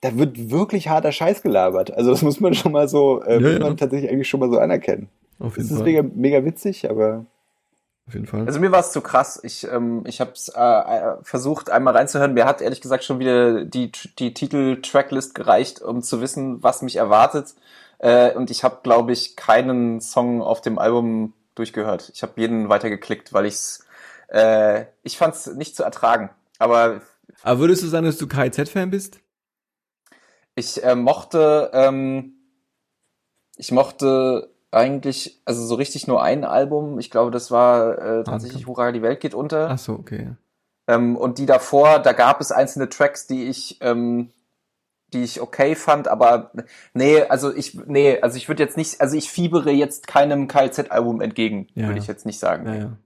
da 0.00 0.16
wird 0.16 0.50
wirklich 0.50 0.88
harter 0.88 1.12
Scheiß 1.12 1.42
gelabert. 1.42 1.90
Also 1.96 2.10
das 2.10 2.22
muss 2.22 2.40
man 2.40 2.54
schon 2.54 2.72
mal 2.72 2.88
so, 2.88 3.22
äh, 3.22 3.34
Ja, 3.34 3.40
muss 3.40 3.52
ja. 3.52 3.58
man 3.60 3.76
tatsächlich 3.76 4.10
eigentlich 4.10 4.28
schon 4.28 4.40
mal 4.40 4.50
so 4.50 4.58
anerkennen. 4.58 5.08
Auf 5.40 5.52
Es 5.56 5.64
jeden 5.64 5.68
ist 5.70 5.76
Fall. 5.82 5.84
mega, 5.84 6.02
mega 6.14 6.44
witzig, 6.44 6.88
aber 6.88 7.24
Auf 8.06 8.14
jeden 8.14 8.26
Fall. 8.26 8.46
Also 8.46 8.60
mir 8.60 8.70
war 8.70 8.80
es 8.80 8.92
zu 8.92 9.00
krass. 9.00 9.40
Ich, 9.42 9.66
ähm, 9.66 10.04
ich 10.06 10.20
habe 10.20 10.32
es 10.32 10.48
äh, 10.48 10.60
äh, 10.60 11.16
versucht, 11.22 11.70
einmal 11.70 11.96
reinzuhören. 11.96 12.34
Mir 12.34 12.44
hat 12.44 12.60
ehrlich 12.60 12.80
gesagt 12.80 13.04
schon 13.04 13.18
wieder 13.18 13.64
die, 13.64 13.90
die 14.18 14.34
Titel-Tracklist 14.34 15.34
gereicht, 15.34 15.80
um 15.80 16.02
zu 16.02 16.20
wissen, 16.20 16.62
was 16.62 16.82
mich 16.82 16.96
erwartet. 16.96 17.54
Äh, 17.98 18.32
und 18.34 18.50
ich 18.50 18.62
habe, 18.62 18.80
glaube 18.82 19.12
ich, 19.12 19.36
keinen 19.36 20.00
Song 20.00 20.42
auf 20.42 20.60
dem 20.60 20.78
Album 20.78 21.32
durchgehört. 21.54 22.10
Ich 22.12 22.22
habe 22.22 22.32
jeden 22.36 22.68
weitergeklickt, 22.68 23.32
weil 23.32 23.46
ich's, 23.46 23.86
äh, 24.28 24.84
ich 25.02 25.16
fand 25.16 25.34
es 25.34 25.46
nicht 25.46 25.74
zu 25.74 25.82
ertragen. 25.82 26.30
Aber 26.58 27.00
Aber 27.42 27.60
würdest 27.60 27.82
du 27.82 27.86
sagen, 27.86 28.04
dass 28.04 28.18
du 28.18 28.26
KIZ-Fan 28.26 28.90
bist? 28.90 29.20
ich 30.56 30.82
äh, 30.84 30.94
mochte, 30.94 31.70
ähm, 31.72 32.34
ich 33.56 33.72
mochte 33.72 34.53
eigentlich, 34.74 35.40
also 35.44 35.64
so 35.64 35.74
richtig 35.74 36.06
nur 36.06 36.22
ein 36.22 36.44
Album. 36.44 36.98
Ich 36.98 37.10
glaube, 37.10 37.30
das 37.30 37.50
war 37.50 37.98
äh, 37.98 38.24
tatsächlich 38.24 38.66
Hurra, 38.66 38.92
die 38.92 39.02
Welt 39.02 39.20
geht 39.20 39.34
unter. 39.34 39.70
Ach 39.70 39.78
so, 39.78 39.92
okay. 39.94 40.32
Ähm, 40.86 41.16
und 41.16 41.38
die 41.38 41.46
davor, 41.46 41.98
da 41.98 42.12
gab 42.12 42.40
es 42.40 42.52
einzelne 42.52 42.88
Tracks, 42.88 43.26
die 43.26 43.44
ich, 43.44 43.78
ähm, 43.80 44.30
die 45.12 45.22
ich 45.22 45.40
okay 45.40 45.74
fand, 45.76 46.08
aber 46.08 46.52
nee, 46.92 47.22
also 47.22 47.54
ich, 47.54 47.74
nee, 47.86 48.20
also 48.20 48.36
ich 48.36 48.48
würde 48.48 48.62
jetzt 48.62 48.76
nicht, 48.76 49.00
also 49.00 49.16
ich 49.16 49.30
fiebere 49.30 49.70
jetzt 49.70 50.06
keinem 50.06 50.48
KLZ-Album 50.48 51.20
entgegen, 51.20 51.68
Ja, 51.74 51.86
würde 51.86 52.00
ich 52.00 52.06
jetzt 52.06 52.26
nicht 52.26 52.38
sagen. 52.38 52.66
Ja, 52.66 52.74
ja. 52.74 52.96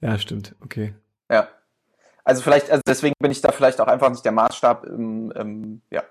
Ja, 0.00 0.18
stimmt. 0.18 0.54
Okay. 0.62 0.94
Ja. 1.30 1.48
Also 2.24 2.42
vielleicht, 2.42 2.70
also 2.70 2.82
deswegen 2.86 3.14
bin 3.18 3.30
ich 3.30 3.40
da 3.40 3.52
vielleicht 3.52 3.80
auch 3.80 3.88
einfach 3.88 4.10
nicht 4.10 4.24
der 4.24 4.32
Maßstab. 4.32 4.86
Ähm, 4.86 5.32
ähm, 5.36 5.82
ja. 5.90 6.02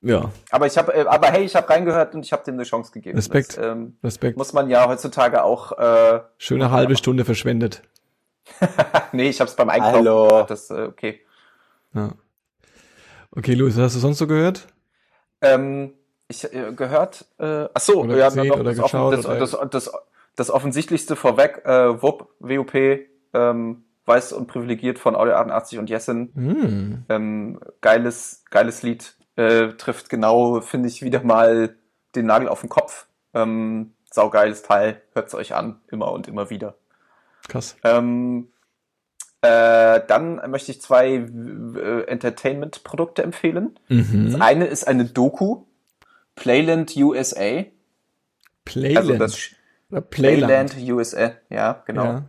Ja, 0.00 0.30
Aber 0.50 0.66
ich 0.66 0.78
habe, 0.78 0.94
äh, 0.94 1.06
aber 1.06 1.28
hey, 1.28 1.44
ich 1.44 1.56
habe 1.56 1.68
reingehört 1.68 2.14
und 2.14 2.24
ich 2.24 2.32
habe 2.32 2.44
dem 2.44 2.54
eine 2.54 2.62
Chance 2.64 2.92
gegeben. 2.92 3.16
Respekt. 3.16 3.56
Das, 3.56 3.66
ähm, 3.66 3.96
Respekt. 4.02 4.36
muss 4.38 4.52
man 4.52 4.70
ja 4.70 4.88
heutzutage 4.88 5.42
auch. 5.42 5.72
Äh, 5.72 6.20
Schöne 6.38 6.70
halbe 6.70 6.96
Stunde 6.96 7.24
verschwendet. 7.24 7.82
nee, 9.12 9.28
ich 9.28 9.40
habe 9.40 9.50
es 9.50 9.56
beim 9.56 9.68
Einkaufen. 9.68 9.96
Hallo. 9.96 10.44
Das 10.48 10.70
äh, 10.70 10.82
okay. 10.82 11.20
Ja. 11.94 12.12
Okay, 13.32 13.54
Luis, 13.54 13.76
was 13.76 13.84
hast 13.84 13.96
du 13.96 14.00
sonst 14.00 14.18
so 14.18 14.26
gehört? 14.26 14.68
Ähm, 15.40 15.92
ich 16.28 16.44
äh, 16.52 16.72
gehört, 16.74 17.26
äh, 17.38 17.66
ach 17.74 17.80
so, 17.80 18.02
Oder 18.02 18.16
ja, 18.16 18.28
gesehen 18.28 18.48
noch 18.48 18.56
oder 18.56 18.74
das, 18.74 18.82
geschaut 18.82 19.12
das, 19.14 19.26
oder- 19.26 19.38
das, 19.38 19.50
das, 19.50 19.70
das, 19.70 19.92
das 20.36 20.50
offensichtlichste 20.50 21.16
vorweg, 21.16 21.62
äh, 21.64 22.02
WUP, 22.02 22.28
WUP, 22.38 22.74
ähm, 23.34 23.84
weiß 24.06 24.32
und 24.32 24.46
privilegiert 24.46 24.98
von 24.98 25.16
Audio 25.16 25.34
88 25.34 25.78
und 25.78 25.90
Jessen. 25.90 26.32
Hm. 26.34 27.04
Ähm, 27.08 27.60
geiles, 27.80 28.44
geiles 28.50 28.82
Lied, 28.82 29.14
äh, 29.38 29.68
trifft 29.74 30.10
genau, 30.10 30.60
finde 30.60 30.88
ich, 30.88 31.02
wieder 31.02 31.22
mal 31.22 31.76
den 32.16 32.26
Nagel 32.26 32.48
auf 32.48 32.60
den 32.60 32.68
Kopf. 32.68 33.06
Ähm, 33.34 33.92
saugeiles 34.10 34.62
Teil, 34.62 35.00
hört's 35.14 35.34
euch 35.34 35.54
an, 35.54 35.80
immer 35.92 36.10
und 36.12 36.26
immer 36.26 36.50
wieder. 36.50 36.74
Krass. 37.48 37.76
Ähm, 37.84 38.48
äh, 39.40 40.00
dann 40.08 40.50
möchte 40.50 40.72
ich 40.72 40.82
zwei 40.82 41.14
äh, 41.14 42.02
Entertainment-Produkte 42.08 43.22
empfehlen. 43.22 43.78
Das 43.88 44.08
Mhm. 44.08 44.36
eine 44.40 44.66
ist 44.66 44.88
eine 44.88 45.04
Doku, 45.04 45.62
Playland 46.34 46.96
USA. 46.96 47.64
Playland. 48.64 48.98
Also 48.98 49.16
das 49.18 49.38
Playland. 50.10 50.72
Playland 50.72 50.76
USA, 50.90 51.32
ja, 51.48 51.82
genau. 51.86 52.04
Ja. 52.04 52.24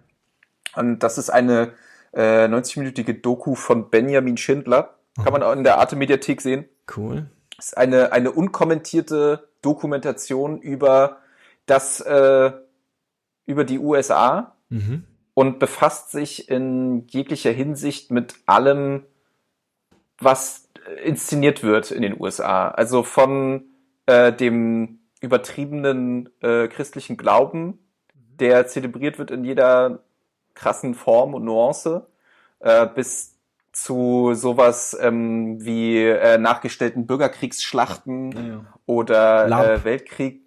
Und 0.75 0.99
das 0.99 1.17
ist 1.17 1.31
eine 1.31 1.73
äh, 2.13 2.45
90-minütige 2.45 3.19
Doku 3.19 3.55
von 3.55 3.89
Benjamin 3.89 4.37
Schindler. 4.37 4.95
Kann 5.21 5.33
man 5.33 5.41
auch 5.43 5.53
in 5.53 5.63
der 5.63 5.79
Arte 5.79 5.95
Mediathek 5.95 6.39
sehen. 6.39 6.65
Cool. 6.95 7.29
ist 7.57 7.77
eine, 7.77 8.11
eine 8.11 8.31
unkommentierte 8.31 9.49
Dokumentation 9.61 10.61
über 10.61 11.17
das, 11.65 11.99
äh, 12.01 12.51
über 13.45 13.63
die 13.63 13.79
USA 13.79 14.55
Mhm. 14.69 15.03
und 15.33 15.57
befasst 15.59 16.11
sich 16.11 16.49
in 16.49 17.07
jeglicher 17.07 17.51
Hinsicht 17.51 18.11
mit 18.11 18.35
allem, 18.45 19.03
was 20.19 20.69
inszeniert 21.03 21.63
wird 21.63 21.91
in 21.91 22.01
den 22.03 22.19
USA. 22.19 22.69
Also 22.69 23.03
von 23.03 23.63
äh, 24.05 24.31
dem 24.31 24.99
übertriebenen 25.21 26.29
äh, 26.41 26.67
christlichen 26.67 27.17
Glauben, 27.17 27.79
der 28.13 28.67
zelebriert 28.67 29.17
wird 29.17 29.31
in 29.31 29.43
jeder 29.43 30.03
krassen 30.53 30.93
Form 30.93 31.33
und 31.33 31.43
Nuance, 31.45 32.07
äh, 32.59 32.85
bis 32.87 33.35
zu 33.71 34.33
sowas 34.33 34.97
ähm, 34.99 35.63
wie 35.63 36.03
äh, 36.03 36.37
nachgestellten 36.37 37.05
Bürgerkriegsschlachten 37.07 38.31
Ja. 38.31 38.65
oder 38.85 39.47
LARP. 39.47 39.65
äh, 39.67 39.83
Weltkrieg. 39.83 40.41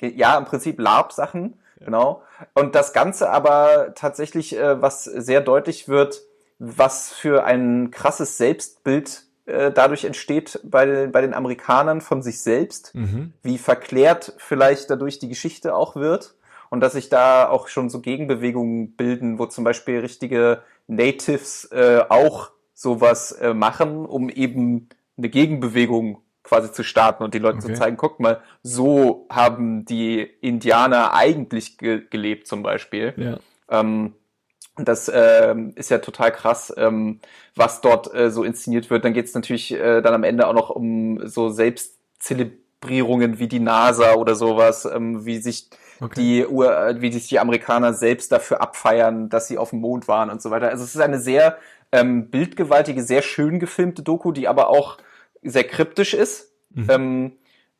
Ja, 0.00 0.36
im 0.38 0.44
Prinzip 0.44 0.80
LARP-Sachen, 0.80 1.60
genau. 1.78 2.22
Und 2.54 2.74
das 2.74 2.92
Ganze 2.92 3.30
aber 3.30 3.92
tatsächlich, 3.94 4.56
äh, 4.56 4.80
was 4.80 5.04
sehr 5.04 5.40
deutlich 5.40 5.88
wird, 5.88 6.22
was 6.58 7.12
für 7.12 7.44
ein 7.44 7.90
krasses 7.90 8.36
Selbstbild 8.38 9.24
äh, 9.46 9.72
dadurch 9.72 10.04
entsteht 10.04 10.60
bei, 10.62 10.86
den- 10.86 11.10
bei 11.12 11.20
den 11.20 11.34
Amerikanern 11.34 12.00
von 12.00 12.22
sich 12.22 12.40
selbst, 12.42 12.94
Mhm. 12.94 13.32
wie 13.42 13.58
verklärt 13.58 14.34
vielleicht 14.38 14.88
dadurch 14.88 15.18
die 15.18 15.28
Geschichte 15.28 15.74
auch 15.74 15.96
wird 15.96 16.34
und 16.70 16.80
dass 16.80 16.92
sich 16.92 17.08
da 17.08 17.48
auch 17.48 17.66
schon 17.66 17.90
so 17.90 18.00
Gegenbewegungen 18.00 18.92
bilden, 18.92 19.40
wo 19.40 19.46
zum 19.46 19.64
Beispiel 19.64 19.98
richtige 19.98 20.62
Natives 20.86 21.64
äh, 21.72 22.04
auch 22.08 22.50
sowas 22.82 23.32
äh, 23.32 23.54
machen, 23.54 24.04
um 24.06 24.28
eben 24.28 24.88
eine 25.16 25.28
Gegenbewegung 25.28 26.22
quasi 26.42 26.72
zu 26.72 26.82
starten 26.82 27.22
und 27.22 27.34
den 27.34 27.42
Leuten 27.42 27.60
Okay. 27.60 27.68
zu 27.68 27.72
zeigen, 27.72 27.96
guck 27.96 28.18
mal, 28.20 28.42
so 28.62 29.26
haben 29.30 29.84
die 29.84 30.20
Indianer 30.20 31.14
eigentlich 31.14 31.78
ge 31.78 32.02
gelebt 32.10 32.48
zum 32.48 32.62
Beispiel. 32.64 33.14
Ja. 33.16 33.40
Ähm, 33.70 34.14
das 34.76 35.10
ähm, 35.14 35.72
ist 35.76 35.90
ja 35.90 35.98
total 35.98 36.32
krass, 36.32 36.72
ähm, 36.76 37.20
was 37.54 37.80
dort 37.82 38.12
äh, 38.14 38.30
so 38.30 38.42
inszeniert 38.44 38.90
wird. 38.90 39.04
Dann 39.04 39.12
geht 39.12 39.26
es 39.26 39.34
natürlich 39.34 39.72
äh, 39.72 40.00
dann 40.02 40.14
am 40.14 40.24
Ende 40.24 40.46
auch 40.48 40.54
noch 40.54 40.70
um 40.70 41.26
so 41.28 41.50
Selbstzelebrierungen 41.50 43.38
wie 43.38 43.48
die 43.48 43.60
NASA 43.60 44.14
oder 44.14 44.34
sowas, 44.34 44.86
ähm, 44.86 45.26
wie 45.26 45.38
sich 45.38 45.68
Okay. 46.00 46.16
die 46.16 46.46
Ur 46.46 46.76
äh, 46.88 47.00
wie 47.00 47.12
sich 47.12 47.28
die 47.28 47.38
Amerikaner 47.38 47.92
selbst 47.94 48.32
dafür 48.32 48.60
abfeiern, 48.62 49.28
dass 49.28 49.48
sie 49.48 49.58
auf 49.58 49.70
dem 49.70 49.80
Mond 49.80 50.08
waren 50.08 50.30
und 50.30 50.42
so 50.42 50.50
weiter. 50.50 50.68
Also 50.68 50.84
es 50.84 50.94
ist 50.94 51.00
eine 51.00 51.18
sehr 51.20 51.58
ähm, 51.92 52.30
bildgewaltige, 52.30 53.02
sehr 53.02 53.22
schön 53.22 53.60
gefilmte 53.60 54.02
Doku, 54.02 54.32
die 54.32 54.48
aber 54.48 54.68
auch 54.68 54.98
sehr 55.42 55.64
kryptisch 55.64 56.14
ist. 56.14 56.52
Mhm. 56.70 56.86
Ähm, 56.90 57.32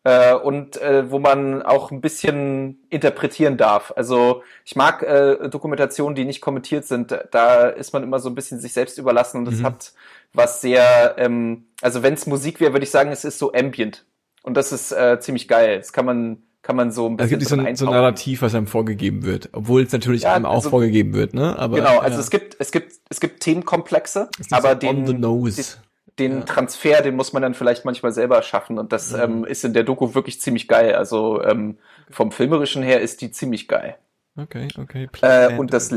äh, 0.05 0.35
und 0.35 0.81
äh, 0.83 1.11
wo 1.11 1.19
man 1.21 1.63
auch 1.63 1.91
ein 1.93 2.01
bisschen 2.01 2.85
interpretieren 2.91 3.57
darf. 3.57 3.93
Also 3.97 4.43
ich 4.65 4.75
mag 4.75 5.03
äh, 5.03 5.49
Dokumentationen, 5.49 6.15
die 6.17 6.25
nicht 6.25 6.41
kommentiert 6.41 6.85
sind. 6.85 7.17
Da 7.31 7.69
ist 7.69 7.93
man 7.93 8.03
immer 8.03 8.19
so 8.19 8.29
ein 8.29 8.35
bisschen 8.35 8.61
sich 8.61 8.73
selbst 8.73 8.99
überlassen 8.99 9.39
und 9.39 9.49
es 9.49 9.61
Mhm. 9.61 9.65
hat 9.67 9.93
was 10.33 10.61
sehr, 10.61 11.15
ähm, 11.19 11.67
also 11.83 12.03
wenn 12.03 12.15
es 12.15 12.27
Musik 12.27 12.61
wäre, 12.61 12.73
würde 12.73 12.85
ich 12.85 12.91
sagen, 12.91 13.13
es 13.13 13.25
ist 13.25 13.39
so 13.39 13.53
ambient. 13.53 14.05
Und 14.43 14.57
das 14.57 14.73
ist 14.73 14.91
äh, 14.93 15.21
ziemlich 15.21 15.47
geil. 15.47 15.79
Das 15.79 15.93
kann 15.93 16.05
man, 16.05 16.43
kann 16.63 16.77
man 16.77 16.93
so 16.93 17.07
ein 17.09 17.13
Es 17.15 17.17
bisschen 17.17 17.29
gibt 17.31 17.41
nicht 17.41 17.49
so 17.49 17.57
ein, 17.57 17.77
so 17.77 17.87
ein. 17.87 17.93
Narrativ, 17.93 18.43
was 18.43 18.55
einem 18.55 18.67
vorgegeben 18.69 19.25
wird, 19.25 19.49
obwohl 19.53 19.83
es 19.83 19.93
natürlich 19.93 20.23
Ja, 20.23 20.35
einem 20.35 20.47
auch 20.47 20.55
also- 20.55 20.71
vorgegeben 20.71 21.13
wird, 21.15 21.35
ne? 21.35 21.59
Aber 21.59 21.77
Genau, 21.77 21.99
also 21.99 22.17
ja, 22.17 22.21
es 22.21 22.31
gibt, 22.31 22.57
es 22.61 22.71
gibt, 22.71 22.93
es 23.09 23.21
gibt 23.21 23.41
Themenkomplexe, 23.41 24.29
es 24.39 24.53
aber 24.53 24.71
so 24.71 24.75
den, 24.77 24.89
on 25.01 25.07
the 25.07 25.15
nose. 25.15 25.77
den 26.19 26.33
Ja. 26.39 26.41
Transfer, 26.43 27.01
den 27.03 27.17
muss 27.17 27.33
man 27.33 27.43
dann 27.43 27.55
vielleicht 27.55 27.85
manchmal 27.85 28.13
selber 28.13 28.43
schaffen 28.43 28.79
und 28.79 28.93
das 28.93 29.13
Mhm. 29.13 29.21
ähm, 29.21 29.45
ist 29.45 29.65
in 29.65 29.73
der 29.73 29.83
Doku 29.83 30.15
wirklich 30.15 30.41
ziemlich 30.41 30.69
geil. 30.69 30.95
Also 30.95 31.43
ähm, 31.43 31.79
vom 32.11 32.31
filmerischen 32.31 32.83
her 32.83 33.01
ist 33.01 33.21
die 33.23 33.31
ziemlich 33.33 33.67
geil. 33.67 33.97
Okay, 34.37 34.69
okay. 34.79 35.09
Äh, 35.23 35.59
und 35.59 35.73
das, 35.75 35.93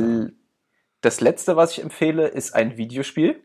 das 1.01 1.21
letzte, 1.21 1.55
was 1.55 1.71
ich 1.73 1.83
empfehle, 1.83 2.27
ist 2.27 2.55
ein 2.55 2.75
Videospiel, 2.77 3.39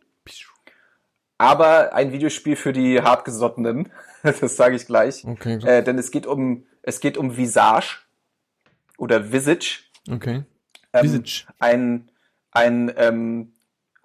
aber 1.39 1.95
ein 1.95 2.13
Videospiel 2.13 2.57
für 2.57 2.73
die 2.73 3.01
hartgesottenen. 3.03 3.91
das 4.23 4.57
sage 4.57 4.77
ich 4.77 4.87
gleich, 4.87 5.25
Okay, 5.27 5.59
äh, 5.65 5.83
denn 5.83 5.99
es 5.99 6.11
geht 6.11 6.27
um 6.27 6.65
es 6.83 7.01
geht 7.01 7.17
um 7.19 7.37
Visage 7.37 7.99
oder 8.99 9.33
Visage. 9.33 9.81
okay. 10.11 10.45
Ähm, 10.93 11.03
Visage. 11.05 11.47
ein, 11.59 12.09
ein 12.53 12.93
ähm, 12.97 13.53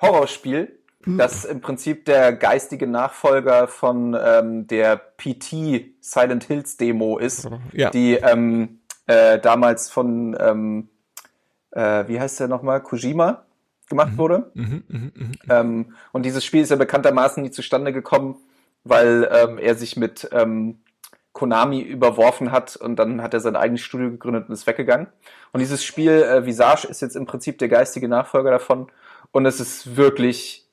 Horrorspiel, 0.02 0.80
Hm. 1.03 1.19
das 1.19 1.45
im 1.45 1.61
Prinzip 1.61 2.06
der 2.06 2.34
geistige 2.34 2.88
Nachfolger 2.88 3.68
von 3.68 4.18
ähm, 4.19 4.65
der 4.65 4.95
PT 4.97 5.85
Silent 6.02 6.45
Hills 6.45 6.77
Demo 6.77 7.19
ist, 7.19 7.47
Ja. 7.73 7.91
die 7.91 8.15
ähm, 8.15 8.80
äh, 9.06 9.38
damals 9.39 9.91
von, 9.91 10.35
ähm, 10.39 10.89
äh, 11.72 12.07
wie 12.07 12.19
heißt 12.19 12.39
der 12.39 12.47
nochmal, 12.47 12.81
Kojima 12.81 13.45
gemacht 13.88 14.14
Mhm. 14.14 14.18
wurde. 14.18 14.52
Mhm, 14.56 14.84
mhm, 14.88 15.11
mhm. 15.15 15.31
Ähm, 15.47 15.95
und 16.11 16.23
dieses 16.26 16.43
Spiel 16.43 16.61
ist 16.64 16.69
ja 16.72 16.76
bekanntermaßen 16.76 17.43
nie 17.43 17.52
zustande 17.52 17.93
gekommen, 17.93 18.38
weil 18.84 19.30
ähm, 19.31 19.60
er 19.60 19.76
sich 19.76 19.95
mit 19.97 20.27
ähm, 20.31 20.80
Konami 21.35 21.81
überworfen 21.81 22.53
hat 22.53 22.77
und 22.77 22.95
dann 22.95 23.21
hat 23.21 23.33
er 23.33 23.41
sein 23.41 23.57
eigenes 23.57 23.81
Studio 23.81 24.09
gegründet 24.09 24.47
und 24.47 24.53
ist 24.53 24.67
weggegangen. 24.67 25.07
Und 25.51 25.59
dieses 25.59 25.83
Spiel 25.83 26.23
äh, 26.23 26.45
Visage 26.45 26.87
ist 26.87 27.01
jetzt 27.01 27.17
im 27.17 27.25
Prinzip 27.25 27.57
der 27.57 27.67
geistige 27.67 28.07
Nachfolger 28.07 28.51
davon. 28.51 28.87
Und 29.33 29.45
es 29.45 29.59
ist 29.59 29.97
wirklich 29.97 30.65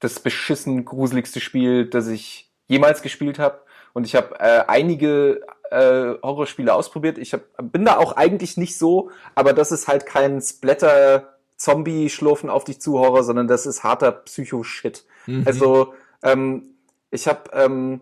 das 0.00 0.18
beschissen 0.18 0.86
gruseligste 0.86 1.38
Spiel, 1.38 1.84
das 1.84 2.08
ich 2.08 2.50
jemals 2.66 3.02
gespielt 3.02 3.38
habe. 3.38 3.60
Und 3.92 4.06
ich 4.06 4.16
habe 4.16 4.40
äh, 4.40 4.64
einige 4.66 5.42
äh, 5.70 6.14
Horrorspiele 6.22 6.72
ausprobiert. 6.72 7.18
Ich 7.18 7.34
hab, 7.34 7.42
bin 7.60 7.84
da 7.84 7.98
auch 7.98 8.16
eigentlich 8.16 8.56
nicht 8.56 8.78
so, 8.78 9.10
aber 9.34 9.52
das 9.52 9.70
ist 9.70 9.86
halt 9.86 10.06
kein 10.06 10.40
Splatter 10.40 11.36
Zombie-Schlurfen 11.58 12.48
auf 12.48 12.64
dich 12.64 12.80
zu 12.80 12.98
Horror, 12.98 13.22
sondern 13.22 13.48
das 13.48 13.66
ist 13.66 13.84
harter 13.84 14.12
Psycho-Shit. 14.12 15.04
Mhm. 15.26 15.42
Also 15.46 15.92
ähm, 16.22 16.70
ich 17.10 17.28
habe 17.28 17.50
ähm, 17.52 18.00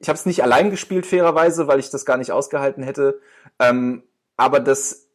ich 0.00 0.08
habe 0.08 0.16
es 0.16 0.26
nicht 0.26 0.42
allein 0.42 0.70
gespielt 0.70 1.06
fairerweise, 1.06 1.66
weil 1.66 1.80
ich 1.80 1.90
das 1.90 2.04
gar 2.04 2.16
nicht 2.16 2.32
ausgehalten 2.32 2.82
hätte. 2.82 3.20
Ähm, 3.58 4.02
aber 4.36 4.60
das 4.60 5.06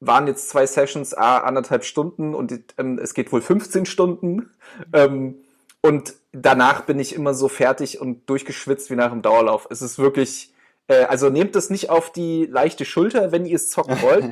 waren 0.00 0.26
jetzt 0.26 0.48
zwei 0.48 0.66
Sessions, 0.66 1.14
a 1.14 1.38
anderthalb 1.38 1.84
Stunden 1.84 2.34
und 2.34 2.52
ähm, 2.78 2.98
es 2.98 3.14
geht 3.14 3.32
wohl 3.32 3.40
15 3.40 3.86
Stunden. 3.86 4.50
Ähm, 4.92 5.36
und 5.80 6.14
danach 6.32 6.82
bin 6.82 6.98
ich 6.98 7.14
immer 7.14 7.34
so 7.34 7.48
fertig 7.48 8.00
und 8.00 8.28
durchgeschwitzt 8.28 8.90
wie 8.90 8.96
nach 8.96 9.10
dem 9.10 9.22
Dauerlauf. 9.22 9.66
Es 9.70 9.82
ist 9.82 9.98
wirklich, 9.98 10.52
äh, 10.88 11.04
also 11.04 11.30
nehmt 11.30 11.54
das 11.56 11.70
nicht 11.70 11.90
auf 11.90 12.12
die 12.12 12.46
leichte 12.46 12.84
Schulter, 12.84 13.32
wenn 13.32 13.46
ihr 13.46 13.56
es 13.56 13.70
zocken 13.70 14.00
wollt. 14.02 14.30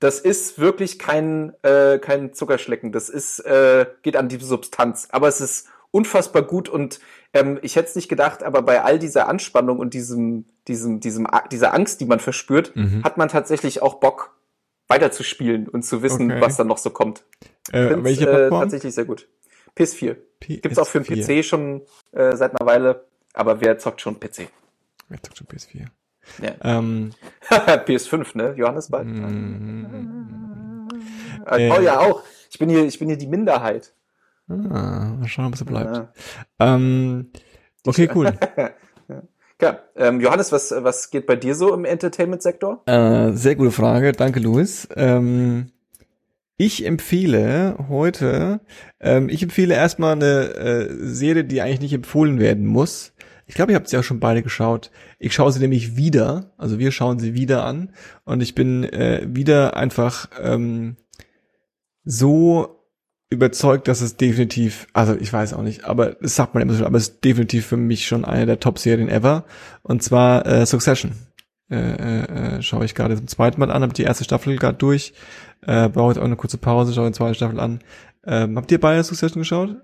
Das 0.00 0.20
ist 0.20 0.58
wirklich 0.58 0.98
kein, 0.98 1.54
äh, 1.62 1.98
kein 1.98 2.32
Zuckerschlecken. 2.32 2.92
Das 2.92 3.08
ist, 3.08 3.40
äh, 3.40 3.86
geht 4.02 4.16
an 4.16 4.28
die 4.28 4.38
Substanz. 4.38 5.08
Aber 5.10 5.28
es 5.28 5.40
ist 5.40 5.68
unfassbar 5.90 6.42
gut 6.42 6.68
und 6.68 7.00
ähm, 7.32 7.58
ich 7.62 7.76
hätte 7.76 7.88
es 7.88 7.96
nicht 7.96 8.08
gedacht, 8.08 8.42
aber 8.42 8.62
bei 8.62 8.82
all 8.82 8.98
dieser 8.98 9.28
Anspannung 9.28 9.78
und 9.78 9.94
diesem, 9.94 10.44
diesem, 10.66 11.00
diesem, 11.00 11.26
dieser 11.50 11.72
Angst, 11.74 12.00
die 12.00 12.06
man 12.06 12.20
verspürt, 12.20 12.74
Mhm. 12.76 13.04
hat 13.04 13.16
man 13.16 13.28
tatsächlich 13.28 13.80
auch 13.82 13.94
Bock, 13.94 14.34
weiterzuspielen 14.88 15.68
und 15.68 15.82
zu 15.82 16.02
wissen, 16.02 16.30
Okay. 16.30 16.40
was 16.40 16.56
dann 16.56 16.66
noch 16.66 16.78
so 16.78 16.90
kommt. 16.90 17.24
Äh, 17.72 17.94
welche 18.02 18.24
äh, 18.24 18.32
Plattform? 18.34 18.60
tatsächlich 18.62 18.94
sehr 18.94 19.04
gut. 19.04 19.28
PS4. 19.76 20.16
PS4. 20.42 20.60
Gibt's 20.62 20.78
auch 20.78 20.86
für 20.88 21.00
den 21.00 21.24
PC 21.40 21.44
schon 21.44 21.82
äh, 22.12 22.34
seit 22.36 22.58
einer 22.58 22.66
Weile, 22.66 23.04
aber 23.34 23.60
wer 23.60 23.78
zockt 23.78 24.00
schon 24.00 24.18
PC? 24.18 24.48
Wer 25.08 25.22
zockt 25.22 25.38
schon 25.38 25.46
PS4? 25.46 25.86
Ja. 26.42 26.54
Ähm, 26.78 27.12
PS5, 27.50 28.36
ne? 28.36 28.54
Johannes 28.56 28.88
bald. 28.90 29.06
mm, 29.08 30.88
Äh, 31.50 31.68
äh. 31.68 31.72
oh 31.76 31.80
ja, 31.80 32.00
auch. 32.00 32.22
Ich 32.50 32.58
bin 32.58 32.68
hier, 32.68 32.84
ich 32.84 32.98
bin 32.98 33.08
hier 33.08 33.16
die 33.18 33.26
Minderheit. 33.26 33.92
Ah, 34.48 35.16
mal 35.18 35.28
schauen, 35.28 35.46
ob 35.46 35.54
es 35.54 35.60
so 35.60 35.64
bleibt. 35.64 35.96
Ja. 35.96 36.12
Ähm, 36.58 37.30
okay, 37.86 38.08
cool. 38.14 38.32
Ja, 39.60 39.80
ähm, 39.96 40.20
Johannes, 40.20 40.52
was, 40.52 40.72
was 40.72 41.10
geht 41.10 41.26
bei 41.26 41.34
dir 41.34 41.56
so 41.56 41.74
im 41.74 41.84
Entertainment-Sektor? 41.84 42.82
Äh, 42.86 43.32
sehr 43.32 43.56
gute 43.56 43.72
Frage, 43.72 44.12
danke 44.12 44.38
Luis. 44.38 44.86
Ähm, 44.94 45.72
ich 46.56 46.86
empfehle 46.86 47.76
heute, 47.88 48.60
ähm, 49.00 49.28
ich 49.28 49.42
empfehle 49.42 49.74
erstmal 49.74 50.12
eine 50.12 50.54
äh, 50.54 50.88
Serie, 51.06 51.44
die 51.44 51.60
eigentlich 51.60 51.80
nicht 51.80 51.92
empfohlen 51.92 52.38
werden 52.38 52.66
muss. 52.66 53.14
Ich 53.46 53.54
glaube, 53.54 53.72
ihr 53.72 53.76
habt 53.76 53.88
sie 53.88 53.98
auch 53.98 54.04
schon 54.04 54.20
beide 54.20 54.42
geschaut. 54.42 54.92
Ich 55.18 55.34
schaue 55.34 55.50
sie 55.50 55.60
nämlich 55.60 55.96
wieder, 55.96 56.52
also 56.56 56.78
wir 56.78 56.92
schauen 56.92 57.18
sie 57.18 57.34
wieder 57.34 57.64
an 57.64 57.92
und 58.24 58.40
ich 58.42 58.54
bin 58.54 58.84
äh, 58.84 59.26
wieder 59.28 59.76
einfach 59.76 60.28
ähm, 60.40 60.96
so 62.04 62.77
überzeugt, 63.30 63.88
dass 63.88 64.00
es 64.00 64.16
definitiv, 64.16 64.86
also 64.92 65.14
ich 65.14 65.32
weiß 65.32 65.52
auch 65.52 65.62
nicht, 65.62 65.84
aber 65.84 66.16
das 66.20 66.34
sagt 66.34 66.54
man 66.54 66.62
immer 66.62 66.72
so, 66.72 66.86
aber 66.86 66.96
es 66.96 67.08
ist 67.08 67.24
definitiv 67.24 67.66
für 67.66 67.76
mich 67.76 68.06
schon 68.06 68.24
eine 68.24 68.46
der 68.46 68.60
Top-Serien 68.60 69.08
ever. 69.08 69.44
Und 69.82 70.02
zwar 70.02 70.46
äh, 70.46 70.66
Succession. 70.66 71.12
Äh, 71.70 71.76
äh, 71.76 72.56
äh, 72.56 72.62
schaue 72.62 72.86
ich 72.86 72.94
gerade 72.94 73.16
zum 73.16 73.28
zweiten 73.28 73.60
Mal 73.60 73.70
an, 73.70 73.82
habe 73.82 73.92
die 73.92 74.02
erste 74.02 74.24
Staffel 74.24 74.56
gerade 74.56 74.78
durch. 74.78 75.12
Äh, 75.66 75.90
brauche 75.90 76.12
jetzt 76.12 76.18
auch 76.18 76.24
eine 76.24 76.36
kurze 76.36 76.56
Pause, 76.56 76.94
schaue 76.94 77.08
die 77.08 77.16
zweite 77.16 77.34
Staffel 77.34 77.60
an. 77.60 77.80
Ähm, 78.24 78.56
habt 78.56 78.72
ihr 78.72 78.80
beide 78.80 79.04
Succession 79.04 79.42
geschaut? 79.42 79.76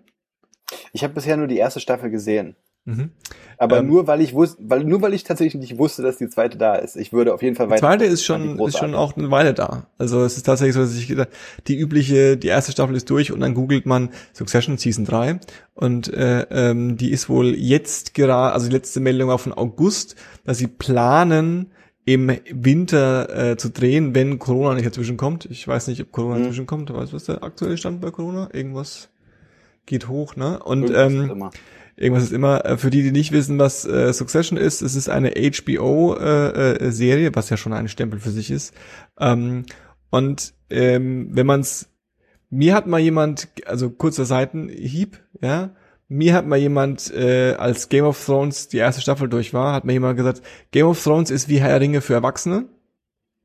Ich 0.93 1.05
habe 1.05 1.12
bisher 1.12 1.37
nur 1.37 1.47
die 1.47 1.59
erste 1.59 1.81
Staffel 1.81 2.11
gesehen. 2.11 2.57
Mhm. 2.86 3.11
Aber 3.56 3.78
Ähm, 3.78 3.86
nur 3.86 4.06
weil 4.06 4.20
ich 4.20 4.35
wusste, 4.35 4.62
weil 4.66 4.85
nur 4.85 5.01
weil 5.01 5.15
ich 5.15 5.24
tatsächlich 5.24 5.59
nicht 5.61 5.78
wusste, 5.78 6.02
dass 6.02 6.19
die 6.19 6.28
zweite 6.28 6.59
da 6.59 6.74
ist. 6.74 6.97
Ich 6.97 7.12
würde 7.15 7.32
auf 7.32 7.40
jeden 7.43 7.56
Fall 7.56 7.66
Die 7.66 7.73
weiter. 7.73 7.81
zweite 7.81 8.05
ist 8.05 8.20
die 8.20 8.24
schon, 8.27 8.59
ist 8.59 8.77
schon 8.77 8.94
auch 8.94 9.16
eine 9.16 9.31
Weile 9.31 9.55
da. 9.55 9.86
Also 9.97 10.23
es 10.23 10.36
ist 10.36 10.43
tatsächlich 10.44 10.74
so, 10.74 10.81
dass 10.81 10.94
ich 10.94 11.09
gedacht, 11.09 11.28
die 11.66 11.78
übliche, 11.78 12.36
die 12.36 12.48
erste 12.48 12.73
Staffel 12.73 12.94
ist 12.94 13.09
durch 13.09 13.32
und 13.32 13.40
dann 13.40 13.55
googelt 13.55 13.86
man 13.86 14.11
Succession 14.35 14.77
Season 14.77 15.06
3 15.06 15.40
und 15.74 16.12
äh, 16.12 16.43
ähm, 16.51 16.97
die 16.98 17.11
ist 17.11 17.28
wohl 17.31 17.55
jetzt 17.55 18.12
gerade, 18.12 18.52
also 18.52 18.66
die 18.69 18.74
letzte 18.74 19.01
Meldung 19.01 19.28
war 19.31 19.39
von 19.39 19.52
August, 19.55 20.16
dass 20.44 20.59
sie 20.59 20.66
planen, 20.69 21.70
im 22.06 22.31
Winter 22.52 23.52
äh, 23.52 23.56
zu 23.56 23.70
drehen, 23.70 24.15
wenn 24.15 24.39
Corona 24.39 24.74
nicht 24.74 24.85
dazwischen 24.86 25.16
kommt. 25.16 25.47
Ich 25.47 25.66
weiß 25.66 25.86
nicht, 25.89 26.02
ob 26.02 26.12
Corona 26.12 26.35
Mhm. 26.36 26.43
dazwischen 26.43 26.66
kommt. 26.66 26.93
Weißt 26.93 27.12
du, 27.12 27.16
was 27.16 27.24
der 27.24 27.43
aktuelle 27.43 27.78
Stand 27.78 28.02
bei 28.02 28.11
Corona? 28.11 28.51
Irgendwas 28.52 29.09
geht 29.86 30.06
hoch, 30.09 30.36
ne? 30.36 30.62
Und 30.62 30.90
Irgendwas 30.90 31.12
ähm. 31.12 31.51
Irgendwas 31.97 32.25
ist 32.25 32.33
immer, 32.33 32.65
äh, 32.65 32.77
für 32.77 32.91
die, 32.91 33.03
die 33.03 33.12
nicht 33.12 33.33
wissen, 33.33 33.59
was 33.59 33.85
äh, 33.85 34.12
Succession 34.12 34.59
ist, 34.59 34.83
es 34.83 34.97
ist 34.97 35.09
eine 35.09 35.31
HBO-Serie, 35.31 36.79
äh, 36.81 36.91
Serie, 36.91 37.31
was 37.35 37.51
ja 37.51 37.57
schon 37.57 37.73
ein 37.73 37.89
Stempel 37.89 38.19
für 38.19 38.31
sich 38.31 38.51
ist. 38.51 38.75
Ähm, 39.19 39.65
und 40.11 40.55
ähm, 40.71 41.29
wenn 41.33 41.47
man's, 41.47 41.89
mir 42.51 42.75
hat 42.75 42.87
mal 42.87 43.01
jemand, 43.01 43.49
also 43.66 43.91
kurzer 43.91 44.25
Seitenhieb, 44.25 45.21
ja, 45.41 45.75
mir 46.09 46.35
hat 46.35 46.47
mal 46.47 46.59
jemand, 46.59 47.12
äh, 47.12 47.55
als 47.55 47.89
Game 47.89 48.05
of 48.05 48.25
Thrones 48.25 48.69
die 48.69 48.79
erste 48.79 49.01
Staffel 49.01 49.29
durch 49.29 49.55
war, 49.55 49.73
hat 49.73 49.85
mir 49.85 49.93
jemand 49.93 50.16
gesagt, 50.16 50.43
Game 50.71 50.87
of 50.87 51.03
Thrones 51.03 51.31
ist 51.31 51.49
wie 51.49 51.61
Herr 51.61 51.81
Ringe 51.81 52.01
für 52.01 52.15
Erwachsene. 52.15 52.66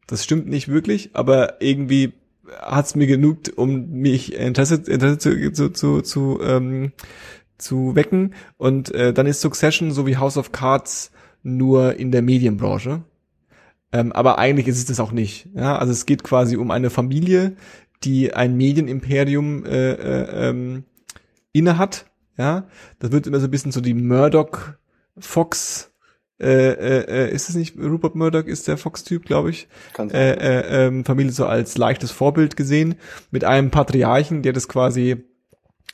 Das 0.07 0.23
stimmt 0.23 0.47
nicht 0.47 0.67
wirklich, 0.67 1.11
aber 1.13 1.61
irgendwie 1.61 2.13
hat's 2.59 2.95
mir 2.95 3.07
genug, 3.07 3.39
um 3.55 3.89
mich 3.89 4.33
Interesse, 4.33 4.75
Interesse 4.75 5.17
zu, 5.17 5.51
zu, 5.53 5.69
zu, 5.69 6.01
zu 6.01 6.39
ähm, 6.43 6.91
zu 7.59 7.95
wecken. 7.95 8.33
Und 8.57 8.93
äh, 8.93 9.13
dann 9.13 9.27
ist 9.27 9.41
Succession 9.41 9.91
so 9.91 10.07
wie 10.07 10.17
House 10.17 10.37
of 10.37 10.51
Cards 10.51 11.11
nur 11.43 11.95
in 11.95 12.11
der 12.11 12.21
Medienbranche. 12.21 13.03
Ähm, 13.91 14.11
aber 14.11 14.39
eigentlich 14.39 14.67
ist 14.67 14.77
es 14.77 14.85
das 14.85 14.99
auch 14.99 15.11
nicht. 15.11 15.47
Ja? 15.53 15.77
Also 15.77 15.91
es 15.91 16.05
geht 16.05 16.23
quasi 16.23 16.57
um 16.57 16.71
eine 16.71 16.89
Familie, 16.89 17.55
die 18.03 18.33
ein 18.33 18.55
Medienimperium 18.55 19.65
äh, 19.65 19.91
äh, 19.91 20.49
ähm, 20.49 20.83
inne 21.51 21.77
hat. 21.77 22.05
Ja, 22.37 22.67
das 22.99 23.11
wird 23.11 23.27
immer 23.27 23.39
so 23.39 23.47
ein 23.47 23.51
bisschen 23.51 23.73
so 23.73 23.81
die 23.81 23.93
Murdoch 23.93 24.69
Fox. 25.17 25.91
Äh, 26.41 26.69
äh, 26.71 27.25
äh, 27.25 27.35
ist 27.35 27.49
es 27.49 27.55
nicht 27.55 27.77
Rupert 27.77 28.15
Murdoch 28.15 28.45
ist 28.45 28.69
der 28.69 28.77
Fox-Typ, 28.77 29.25
glaube 29.25 29.49
ich 29.49 29.67
Kann 29.91 30.09
äh, 30.09 30.35
äh, 30.35 30.85
ähm, 30.87 31.03
Familie 31.03 31.33
so 31.33 31.45
als 31.45 31.77
leichtes 31.77 32.11
Vorbild 32.11 32.55
gesehen, 32.55 32.95
mit 33.29 33.43
einem 33.43 33.71
Patriarchen, 33.71 34.41
der 34.41 34.53
das 34.53 34.69
quasi 34.69 35.25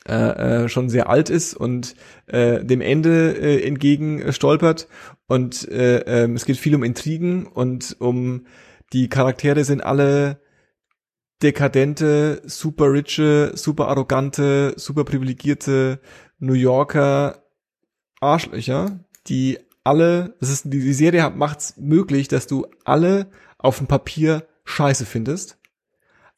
äh, 0.08 0.66
äh, 0.66 0.70
schon 0.70 0.90
sehr 0.90 1.10
alt 1.10 1.30
ist 1.30 1.56
und 1.56 1.96
äh, 2.28 2.64
dem 2.64 2.82
Ende 2.82 3.32
äh, 3.32 3.66
entgegen 3.66 4.22
äh, 4.22 4.34
stolpert. 4.34 4.88
Und 5.28 5.68
äh, 5.70 6.00
ähm, 6.02 6.36
es 6.36 6.46
geht 6.46 6.58
viel 6.58 6.76
um 6.76 6.84
Intrigen 6.84 7.48
und 7.48 7.96
um 8.00 8.46
die 8.94 9.10
Charaktere 9.10 9.64
sind 9.64 9.82
alle 9.82 10.40
dekadente, 11.42 12.42
super 12.46 12.92
riche, 12.92 13.52
super 13.56 13.88
arrogante, 13.88 14.74
super 14.78 15.04
privilegierte 15.04 16.00
New 16.40 16.54
Yorker 16.54 17.44
Arschlöcher, 18.22 19.00
die 19.28 19.58
alle, 19.84 20.36
das 20.40 20.50
ist 20.50 20.66
die, 20.66 20.80
die 20.80 20.94
Serie 20.94 21.30
macht's 21.32 21.76
möglich, 21.78 22.28
dass 22.28 22.48
du 22.48 22.68
alle 22.84 23.30
auf 23.58 23.80
dem 23.80 23.88
Papier 23.88 24.48
scheiße 24.66 25.06
findest, 25.06 25.58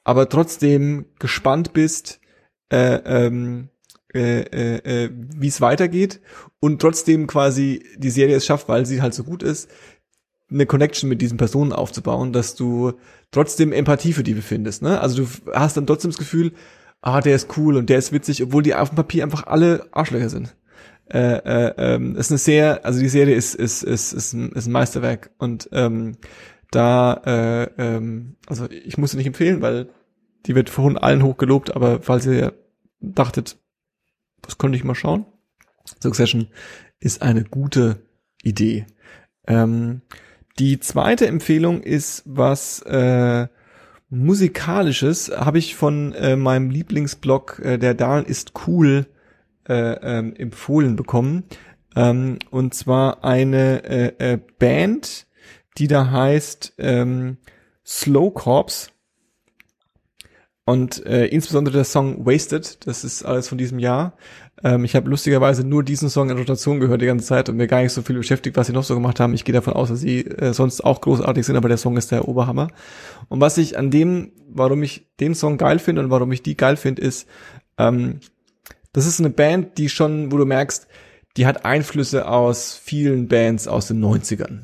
aber 0.04 0.30
trotzdem 0.30 1.06
gespannt 1.20 1.74
bist, 1.74 2.20
äh, 2.72 2.96
ähm, 3.06 3.70
äh, 4.14 4.42
äh, 4.42 5.04
äh, 5.06 5.10
wie 5.14 5.48
es 5.48 5.62
weitergeht 5.62 6.22
und 6.60 6.82
trotzdem 6.82 7.28
quasi 7.28 7.84
die 7.98 8.10
Serie 8.10 8.36
es 8.36 8.46
schafft, 8.46 8.70
weil 8.70 8.86
sie 8.86 9.02
halt 9.02 9.14
so 9.14 9.24
gut 9.24 9.44
ist, 9.44 9.70
eine 10.50 10.66
Connection 10.66 11.10
mit 11.10 11.22
diesen 11.22 11.38
Personen 11.38 11.74
aufzubauen, 11.74 12.32
dass 12.32 12.56
du 12.56 12.94
trotzdem 13.32 13.74
Empathie 13.74 14.14
für 14.14 14.24
die 14.24 14.34
befindest. 14.34 14.82
Ne? 14.82 15.00
Also 15.02 15.24
du 15.24 15.30
hast 15.54 15.76
dann 15.76 15.86
trotzdem 15.86 16.12
das 16.12 16.18
Gefühl, 16.18 16.54
ah, 17.02 17.22
der 17.22 17.36
ist 17.36 17.58
cool 17.58 17.76
und 17.76 17.90
der 17.90 17.98
ist 17.98 18.14
witzig, 18.14 18.42
obwohl 18.42 18.64
die 18.64 18.76
auf 18.76 18.90
dem 18.90 18.96
Papier 18.96 19.24
einfach 19.24 19.46
alle 19.46 19.88
Arschlöcher 19.92 20.30
sind. 20.30 20.56
Äh, 21.10 21.20
äh, 21.20 21.74
ähm, 21.78 22.16
ist 22.16 22.32
eine 22.32 22.38
sehr, 22.38 22.86
also 22.86 23.00
die 23.00 23.08
Serie 23.08 23.36
ist 23.36 23.56
ist 23.56 23.82
ist 23.84 24.12
ist 24.12 24.34
ein, 24.34 24.52
ist 24.52 24.68
ein 24.68 24.74
Meisterwerk 24.74 25.32
und 25.38 25.70
ähm, 25.72 26.18
da, 26.72 27.22
äh, 27.26 27.64
ähm, 27.78 28.36
also 28.46 28.70
ich 28.70 28.98
muss 28.98 29.12
sie 29.12 29.18
nicht 29.18 29.28
empfehlen, 29.28 29.62
weil 29.62 29.90
die 30.48 30.56
wird 30.56 30.70
von 30.70 30.98
allen 30.98 31.24
hoch 31.24 31.38
gelobt, 31.38 31.76
aber 31.76 32.02
falls 32.02 32.26
ihr 32.26 32.54
dachtet, 33.00 33.58
das 34.42 34.58
könnte 34.58 34.78
ich 34.78 34.84
mal 34.84 34.96
schauen, 34.96 35.26
Succession 36.02 36.48
ist 37.00 37.22
eine 37.22 37.44
gute 37.44 38.08
Idee. 38.44 38.86
Ähm, 39.46 40.02
die 40.60 40.80
zweite 40.80 41.28
Empfehlung 41.28 41.82
ist 41.82 42.24
was, 42.26 42.82
äh, 42.82 43.48
Musikalisches 44.10 45.32
habe 45.36 45.60
ich 45.60 45.76
von 45.76 46.14
äh, 46.14 46.38
meinem 46.38 46.70
Lieblingsblog, 46.70 47.60
äh, 47.60 47.78
der 47.78 47.94
Dahlen 47.94 48.26
ist 48.26 48.54
cool, 48.66 49.06
äh, 49.68 49.74
ähm, 49.74 50.34
empfohlen 50.34 50.96
bekommen. 50.96 51.44
Ähm, 51.96 52.40
und 52.50 52.74
zwar 52.74 53.26
eine 53.26 53.84
äh, 53.84 54.34
äh, 54.34 54.40
Band, 54.60 55.28
die 55.78 55.88
da 55.88 56.10
heißt 56.10 56.76
ähm, 56.78 57.38
Slow 57.86 58.32
Corps. 58.34 58.90
Und 60.68 61.06
äh, 61.06 61.28
insbesondere 61.28 61.78
der 61.78 61.86
Song 61.86 62.26
Wasted, 62.26 62.86
das 62.86 63.06
ist 63.06 63.24
alles 63.24 63.48
von 63.48 63.58
diesem 63.58 63.80
Jahr. 63.80 64.18
Ähm, 64.62 64.84
ich 64.84 64.98
habe 64.98 65.10
lustigerweise 65.10 65.66
nur 65.66 65.82
diesen 65.82 66.10
Song 66.10 66.30
in 66.30 66.38
Rotation 66.38 66.82
gehört 66.82 67.02
die 67.02 67.06
ganze 67.06 67.26
Zeit 67.26 67.48
und 67.48 67.56
mir 67.56 67.68
gar 67.68 67.82
nicht 67.82 67.94
so 67.94 68.02
viel 68.02 68.18
beschäftigt, 68.18 68.58
was 68.58 68.68
sie 68.68 68.74
noch 68.74 68.84
so 68.84 68.94
gemacht 68.94 69.22
haben. 69.22 69.34
Ich 69.34 69.46
gehe 69.46 69.54
davon 69.54 69.76
aus, 69.76 69.88
dass 69.88 70.02
sie 70.02 70.26
äh, 70.26 70.52
sonst 70.52 70.82
auch 70.82 71.00
großartig 71.00 71.46
sind, 71.46 71.56
aber 71.56 71.70
der 71.70 71.78
Song 71.78 71.96
ist 71.96 72.12
der 72.12 72.28
Oberhammer. 72.28 72.68
Und 73.30 73.40
was 73.40 73.58
ich 73.58 73.78
an 73.78 73.92
dem, 73.92 74.34
warum 74.50 74.84
ich 74.84 75.08
den 75.22 75.36
Song 75.36 75.58
geil 75.58 75.80
finde 75.80 76.02
und 76.02 76.10
warum 76.10 76.34
ich 76.34 76.44
die 76.44 76.58
geil 76.58 76.76
finde, 76.76 77.02
ist, 77.02 77.30
ähm, 77.78 78.20
das 78.92 79.06
ist 79.06 79.22
eine 79.22 79.30
Band, 79.30 79.78
die 79.78 79.88
schon, 79.88 80.34
wo 80.34 80.38
du 80.38 80.44
merkst, 80.46 80.86
die 81.38 81.46
hat 81.46 81.64
Einflüsse 81.64 82.28
aus 82.28 82.74
vielen 82.74 83.30
Bands 83.30 83.70
aus 83.70 83.88
den 83.88 84.04
90ern. 84.04 84.64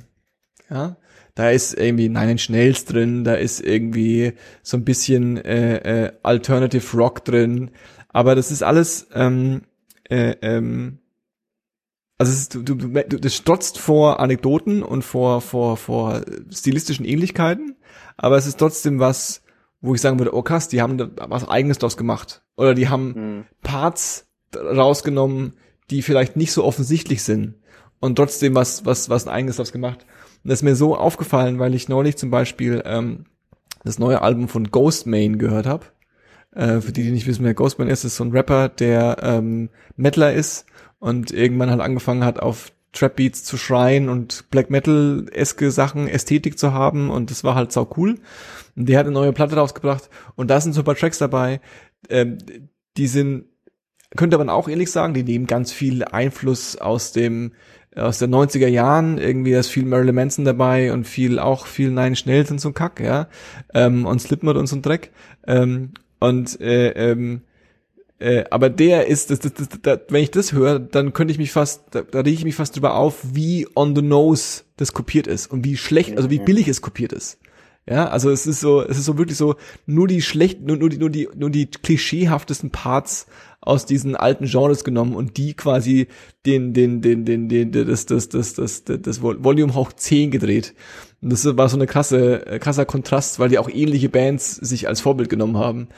Ja, 0.70 0.98
da 1.36 1.50
ist 1.50 1.74
irgendwie 1.74 2.10
Nine 2.10 2.32
Inch 2.32 2.50
Nails 2.50 2.86
drin, 2.86 3.24
da 3.24 3.34
ist 3.34 3.60
irgendwie 3.60 4.34
so 4.62 4.78
ein 4.78 4.86
bisschen 4.86 5.38
äh, 5.38 6.06
äh, 6.06 6.12
Alternative 6.24 6.98
Rock 6.98 7.26
drin, 7.26 7.72
aber 8.10 8.36
das 8.36 8.52
ist 8.52 8.64
alles 8.64 9.08
ähm, 9.14 9.64
äh, 10.10 10.36
ähm, 10.42 11.00
also 12.18 12.32
ist, 12.32 12.54
du, 12.56 12.62
du, 12.62 12.76
du, 12.76 13.20
das 13.20 13.36
strotzt 13.36 13.80
vor 13.80 14.20
Anekdoten 14.20 14.84
und 14.84 15.04
vor 15.04 15.42
vor 15.42 15.78
vor 15.78 16.22
stilistischen 16.52 17.06
Ähnlichkeiten, 17.06 17.76
aber 18.18 18.38
es 18.38 18.46
ist 18.46 18.60
trotzdem 18.60 19.00
was, 19.00 19.42
wo 19.82 19.96
ich 19.96 20.02
sagen 20.02 20.20
würde, 20.20 20.36
oh 20.36 20.44
krass, 20.44 20.68
die 20.68 20.82
haben 20.82 20.98
da 20.98 21.10
was 21.28 21.48
eigenes 21.48 21.80
draus 21.80 21.98
gemacht 21.98 22.44
oder 22.56 22.76
die 22.76 22.90
haben 22.90 23.14
Mhm. 23.16 23.46
Parts 23.64 24.28
rausgenommen, 24.56 25.54
die 25.90 26.04
vielleicht 26.04 26.36
nicht 26.36 26.52
so 26.52 26.64
offensichtlich 26.64 27.24
sind 27.24 27.56
und 28.00 28.16
trotzdem 28.16 28.54
was, 28.54 28.86
was, 28.86 29.10
was 29.10 29.28
ein 29.28 29.34
eigenes 29.34 29.58
draus 29.58 29.72
gemacht. 29.72 30.06
Und 30.44 30.50
das 30.50 30.60
ist 30.60 30.64
mir 30.64 30.76
so 30.76 30.96
aufgefallen, 30.96 31.60
weil 31.60 31.74
ich 31.74 31.90
neulich 31.90 32.18
zum 32.18 32.30
Beispiel 32.30 32.82
ähm, 32.86 33.26
das 33.84 34.00
neue 34.00 34.22
Album 34.22 34.48
von 34.48 34.72
Ghostman 34.72 35.38
gehört 35.38 35.66
habe. 35.66 35.86
Äh, 36.54 36.82
für 36.82 36.92
die, 36.92 37.04
die 37.04 37.12
nicht 37.12 37.28
wissen, 37.28 37.46
wer 37.46 37.54
Ghostman 37.54 37.88
ist, 37.88 38.04
ist 38.04 38.18
so 38.18 38.24
ein 38.24 38.32
Rapper, 38.32 38.70
der 38.70 39.18
ähm, 39.22 39.70
Metaler 39.96 40.34
ist 40.34 40.66
und 41.00 41.32
irgendwann 41.32 41.70
halt 41.70 41.82
angefangen 41.82 42.24
hat, 42.24 42.40
auf 42.40 42.72
Trap 42.92 43.16
Beats 43.16 43.44
zu 43.44 43.58
schreien 43.58 44.08
und 44.08 44.50
Black 44.52 44.70
Metal-eske 44.70 45.72
Sachen, 45.72 46.08
Ästhetik 46.08 46.60
zu 46.60 46.74
haben 46.74 47.10
und 47.10 47.32
das 47.32 47.44
war 47.44 47.56
halt 47.56 47.72
sau 47.72 47.90
cool. 47.98 48.20
Und 48.76 48.88
der 48.88 49.00
hat 49.00 49.06
eine 49.06 49.14
neue 49.14 49.34
Platte 49.34 49.56
rausgebracht 49.56 50.10
und 50.36 50.50
da 50.50 50.62
sind 50.62 50.74
super 50.74 50.96
Tracks 50.96 51.18
dabei, 51.18 51.60
ähm, 52.10 52.38
die 52.98 53.08
sind 53.08 53.46
könnte 54.16 54.38
man 54.38 54.50
auch 54.50 54.68
ehrlich 54.68 54.92
sagen, 54.92 55.16
die 55.16 55.24
nehmen 55.24 55.48
ganz 55.48 55.72
viel 55.72 56.04
Einfluss 56.04 56.76
aus 56.76 57.14
dem 57.14 57.54
aus 57.96 58.20
den 58.20 58.34
90er 58.34 58.68
Jahren, 58.68 59.18
irgendwie 59.18 59.54
ist 59.54 59.70
viel 59.70 59.86
Marilyn 59.86 60.16
Manson 60.16 60.46
dabei 60.46 60.92
und 60.94 61.06
viel 61.08 61.40
auch 61.40 61.68
viel 61.68 61.92
Nine 61.92 62.16
Schnells 62.16 62.52
und 62.52 62.60
so 62.60 62.70
ein 62.70 62.74
Kack, 62.74 63.00
ja, 63.00 63.28
ähm, 63.74 64.06
und 64.06 64.20
Slipknot 64.20 64.58
und 64.58 64.68
so 64.68 64.76
ein 64.76 64.82
Dreck. 64.82 65.12
Ähm, 65.46 65.92
und 66.20 66.60
äh, 66.62 66.90
ähm, 66.90 67.42
äh, 68.20 68.46
aber 68.50 68.70
der 68.70 69.08
ist, 69.08 69.32
das, 69.32 69.40
das, 69.40 69.54
das, 69.54 69.68
das, 69.82 70.00
wenn 70.08 70.24
ich 70.24 70.32
das 70.32 70.54
höre, 70.54 70.80
dann 70.80 71.12
könnte 71.12 71.34
ich 71.34 71.38
mich 71.38 71.52
fast, 71.52 71.84
da, 71.92 72.04
da 72.04 72.20
rege 72.20 72.38
ich 72.38 72.46
mich 72.46 72.56
fast 72.56 72.76
drüber 72.76 72.96
auf, 72.96 73.20
wie 73.34 73.68
on 73.76 73.96
the 73.96 74.02
nose 74.02 74.64
das 74.78 74.94
kopiert 74.94 75.28
ist 75.28 75.48
und 75.48 75.66
wie 75.66 75.76
schlecht, 75.76 76.16
also 76.16 76.30
wie 76.30 76.40
billig 76.40 76.68
es 76.68 76.82
kopiert 76.82 77.12
ist. 77.12 77.38
Ja, 77.86 78.08
also 78.08 78.30
es 78.30 78.48
ist 78.48 78.62
so, 78.62 78.82
es 78.82 78.98
ist 78.98 79.06
so 79.06 79.18
wirklich 79.18 79.38
so, 79.38 79.56
nur 79.86 80.08
die 80.08 80.22
schlechten, 80.22 80.66
nur, 80.66 80.78
nur 80.78 80.90
die, 80.90 80.98
nur 80.98 81.10
die, 81.10 81.28
nur 81.36 81.50
die 81.50 81.66
klischeehaftesten 81.66 82.70
Parts 82.70 83.28
aus 83.60 83.86
diesen 83.86 84.16
alten 84.16 84.46
Genres 84.46 84.86
genommen 84.86 85.16
und 85.16 85.36
die 85.36 85.54
quasi 85.54 86.08
den, 86.46 86.74
den, 86.74 87.02
den, 87.02 87.26
den, 87.26 87.50
den, 87.50 87.72
das, 87.72 88.06
das, 88.06 88.30
das, 88.30 88.54
das, 88.54 88.86
das, 88.86 89.02
das 89.02 89.22
Volume 89.22 89.74
hoch 89.74 89.92
10 89.92 90.32
gedreht. 90.32 90.76
Und 91.22 91.32
das 91.32 91.46
war 91.58 91.68
so 91.68 91.76
eine 91.76 91.88
krasse, 91.88 92.46
äh, 92.46 92.60
krasser 92.60 92.86
Kontrast, 92.86 93.40
weil 93.40 93.50
die 93.50 93.58
auch 93.58 93.70
ähnliche 93.70 94.10
Bands 94.10 94.56
sich 94.56 94.88
als 94.88 95.02
Vorbild 95.02 95.30
genommen 95.30 95.58
haben. 95.58 95.90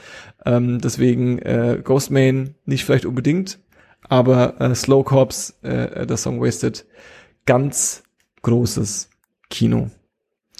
Ähm, 0.44 0.80
deswegen 0.80 1.38
äh, 1.38 1.80
Ghostman 1.82 2.54
nicht 2.64 2.84
vielleicht 2.84 3.06
unbedingt, 3.06 3.60
aber 4.08 4.60
äh, 4.60 4.74
Slow 4.74 5.04
Corps, 5.04 5.54
äh, 5.62 6.04
der 6.06 6.16
Song 6.16 6.40
Wasted, 6.40 6.84
ganz 7.44 8.02
großes 8.42 9.10
Kino, 9.50 9.90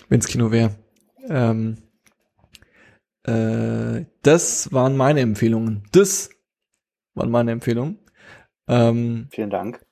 wenn's 0.09 0.29
Kino 0.29 0.53
wäre. 0.53 0.77
Ähm, 1.29 1.77
äh, 3.25 4.05
das 4.23 4.73
waren 4.73 4.97
meine 4.97 5.21
Empfehlungen. 5.21 5.85
Das 5.93 6.31
waren 7.15 7.31
meine 7.31 7.53
Empfehlungen. 7.53 7.99
Ähm, 8.69 9.29
Vielen 9.31 9.51
Dank. 9.51 9.85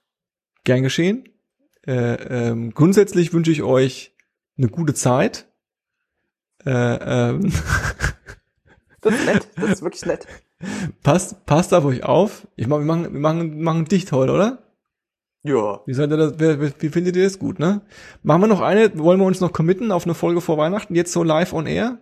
gern 0.65 0.83
geschehen. 0.83 1.29
Äh, 1.87 2.15
ähm, 2.49 2.73
grundsätzlich 2.73 3.33
wünsche 3.33 3.53
ich 3.53 3.63
euch 3.63 4.17
eine 4.57 4.69
gute 4.69 4.95
Zeit. 4.95 5.47
Äh, 6.65 7.31
ähm, 7.31 7.53
Das 9.05 9.13
ist 9.15 9.27
nett, 9.27 9.49
das 9.57 9.71
ist 9.71 9.83
wirklich 9.83 10.07
nett. 10.07 10.27
passt, 11.03 11.45
passt 11.45 11.75
auf 11.75 11.85
euch 11.85 12.05
auf. 12.05 12.49
Ich 12.57 12.67
mach, 12.67 12.79
wir 12.79 12.87
machen, 12.87 13.13
wir 13.13 13.21
machen, 13.21 13.57
wir 13.59 13.63
machen 13.63 13.85
dicht 13.85 14.11
heute, 14.13 14.33
oder? 14.33 14.64
Ja. 15.45 15.81
Wie, 15.87 15.93
seid 15.95 16.11
ihr 16.11 16.17
das, 16.17 16.39
wie 16.81 16.89
findet 16.89 17.17
ihr 17.17 17.25
das 17.25 17.39
gut, 17.39 17.59
ne? 17.59 17.83
Machen 18.23 18.41
wir 18.41 18.47
noch 18.47 18.63
eine, 18.63 18.99
wollen 18.99 19.21
wir 19.21 19.27
uns 19.27 19.41
noch 19.41 19.53
committen 19.53 19.93
auf 19.93 20.05
eine 20.05 20.15
Folge 20.15 20.41
vor 20.41 20.57
Weihnachten, 20.59 20.95
jetzt 20.95 21.13
so 21.13 21.23
live 21.23 21.53
on 21.53 21.67
air? 21.67 21.99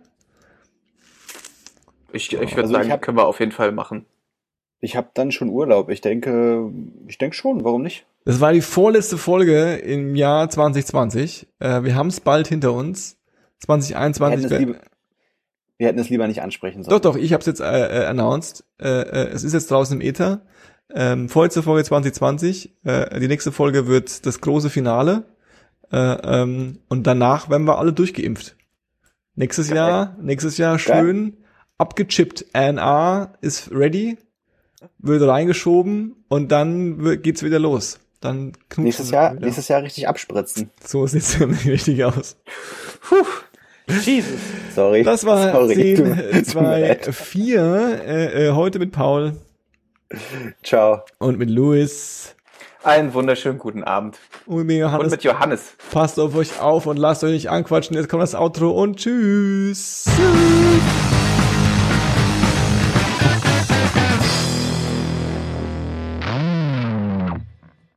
Ich, 2.11 2.31
ich 2.31 2.39
würde 2.39 2.45
Also 2.45 2.63
ich 2.63 2.71
sagen, 2.71 2.91
hab- 2.91 3.01
können 3.01 3.17
wir 3.17 3.25
auf 3.25 3.39
jeden 3.39 3.51
Fall 3.51 3.71
machen. 3.71 4.05
Ich 4.79 4.95
habe 4.95 5.09
dann 5.13 5.31
schon 5.31 5.49
Urlaub. 5.49 5.89
Ich 5.89 6.01
denke, 6.01 6.71
ich 7.07 7.17
denke 7.17 7.35
schon. 7.35 7.63
Warum 7.63 7.81
nicht? 7.83 8.05
Das 8.25 8.39
war 8.41 8.53
die 8.53 8.61
vorletzte 8.61 9.17
Folge 9.17 9.75
im 9.75 10.15
Jahr 10.15 10.49
2020. 10.49 11.47
Äh, 11.59 11.83
wir 11.83 11.95
haben 11.95 12.07
es 12.07 12.19
bald 12.19 12.47
hinter 12.47 12.73
uns. 12.73 13.17
Wir 13.65 13.75
hätten, 13.75 13.83
2021. 13.83 14.45
es 14.45 14.51
wär- 14.51 14.59
lieber, 14.59 14.75
wir 15.77 15.87
hätten 15.87 15.99
es 15.99 16.09
lieber 16.09 16.27
nicht 16.27 16.41
ansprechen 16.41 16.83
Doch, 16.83 16.89
sollen. 16.91 17.01
doch, 17.01 17.15
ich 17.15 17.33
habe 17.33 17.39
es 17.41 17.45
jetzt 17.47 17.61
äh, 17.61 18.03
äh, 18.03 18.05
announced. 18.05 18.65
Äh, 18.79 18.87
äh, 18.89 19.27
es 19.29 19.43
ist 19.43 19.53
jetzt 19.53 19.71
draußen 19.71 19.99
im 19.99 20.05
Ether. 20.07 20.41
Ähm, 20.95 21.29
vorletzte 21.29 21.63
Folge 21.63 21.83
2020. 21.83 22.73
Äh, 22.83 23.19
die 23.19 23.27
nächste 23.27 23.51
Folge 23.51 23.87
wird 23.87 24.25
das 24.25 24.41
große 24.41 24.69
Finale. 24.69 25.23
Äh, 25.91 25.97
ähm, 25.97 26.79
und 26.89 27.05
danach 27.07 27.49
werden 27.49 27.65
wir 27.67 27.77
alle 27.79 27.93
durchgeimpft. 27.93 28.55
Nächstes 29.35 29.69
Geil. 29.69 29.77
Jahr, 29.77 30.17
nächstes 30.21 30.57
Jahr 30.57 30.77
schön 30.79 31.37
abgechippt. 31.77 32.45
ANA 32.53 33.33
ist 33.41 33.71
ready, 33.71 34.17
wird 34.99 35.23
reingeschoben 35.23 36.15
und 36.29 36.51
dann 36.51 37.03
wi- 37.03 37.17
geht's 37.17 37.41
wieder 37.43 37.59
los. 37.59 37.99
Dann 38.21 38.53
Nächstes 38.77 39.09
Jahr, 39.11 39.33
wieder. 39.33 39.45
nächstes 39.45 39.67
Jahr 39.67 39.81
richtig 39.81 40.07
abspritzen. 40.07 40.69
So 40.85 41.05
sieht's 41.07 41.37
nämlich 41.39 41.67
richtig 41.67 42.03
aus. 42.05 42.37
Jesus. 44.05 44.39
Sorry. 44.73 45.03
Das 45.03 45.25
war 45.25 45.51
Sorry. 45.51 45.73
10, 45.75 45.95
Tut- 45.97 46.05
tut 46.15 46.33
mir 46.33 46.43
2, 46.43 46.79
leid. 46.79 47.05
4. 47.13 48.01
Äh, 48.05 48.47
äh, 48.47 48.51
heute 48.51 48.79
mit 48.79 48.91
Paul 48.91 49.33
Ciao. 50.63 51.01
und 51.19 51.37
mit 51.39 51.49
Louis. 51.49 52.35
Einen 52.83 53.13
wunderschönen 53.13 53.59
guten 53.59 53.83
Abend. 53.83 54.17
Und 54.45 54.65
mit 54.65 54.75
Und 54.75 54.79
Johannes. 54.81 55.11
mit 55.11 55.23
Johannes. 55.23 55.73
Passt 55.91 56.19
auf 56.19 56.35
euch 56.35 56.59
auf 56.59 56.85
und 56.85 56.97
lasst 56.97 57.23
euch 57.23 57.31
nicht 57.31 57.49
anquatschen. 57.49 57.95
Jetzt 57.95 58.09
kommt 58.09 58.23
das 58.23 58.35
Outro 58.35 58.71
und 58.71 58.97
tschüss. 58.97 60.05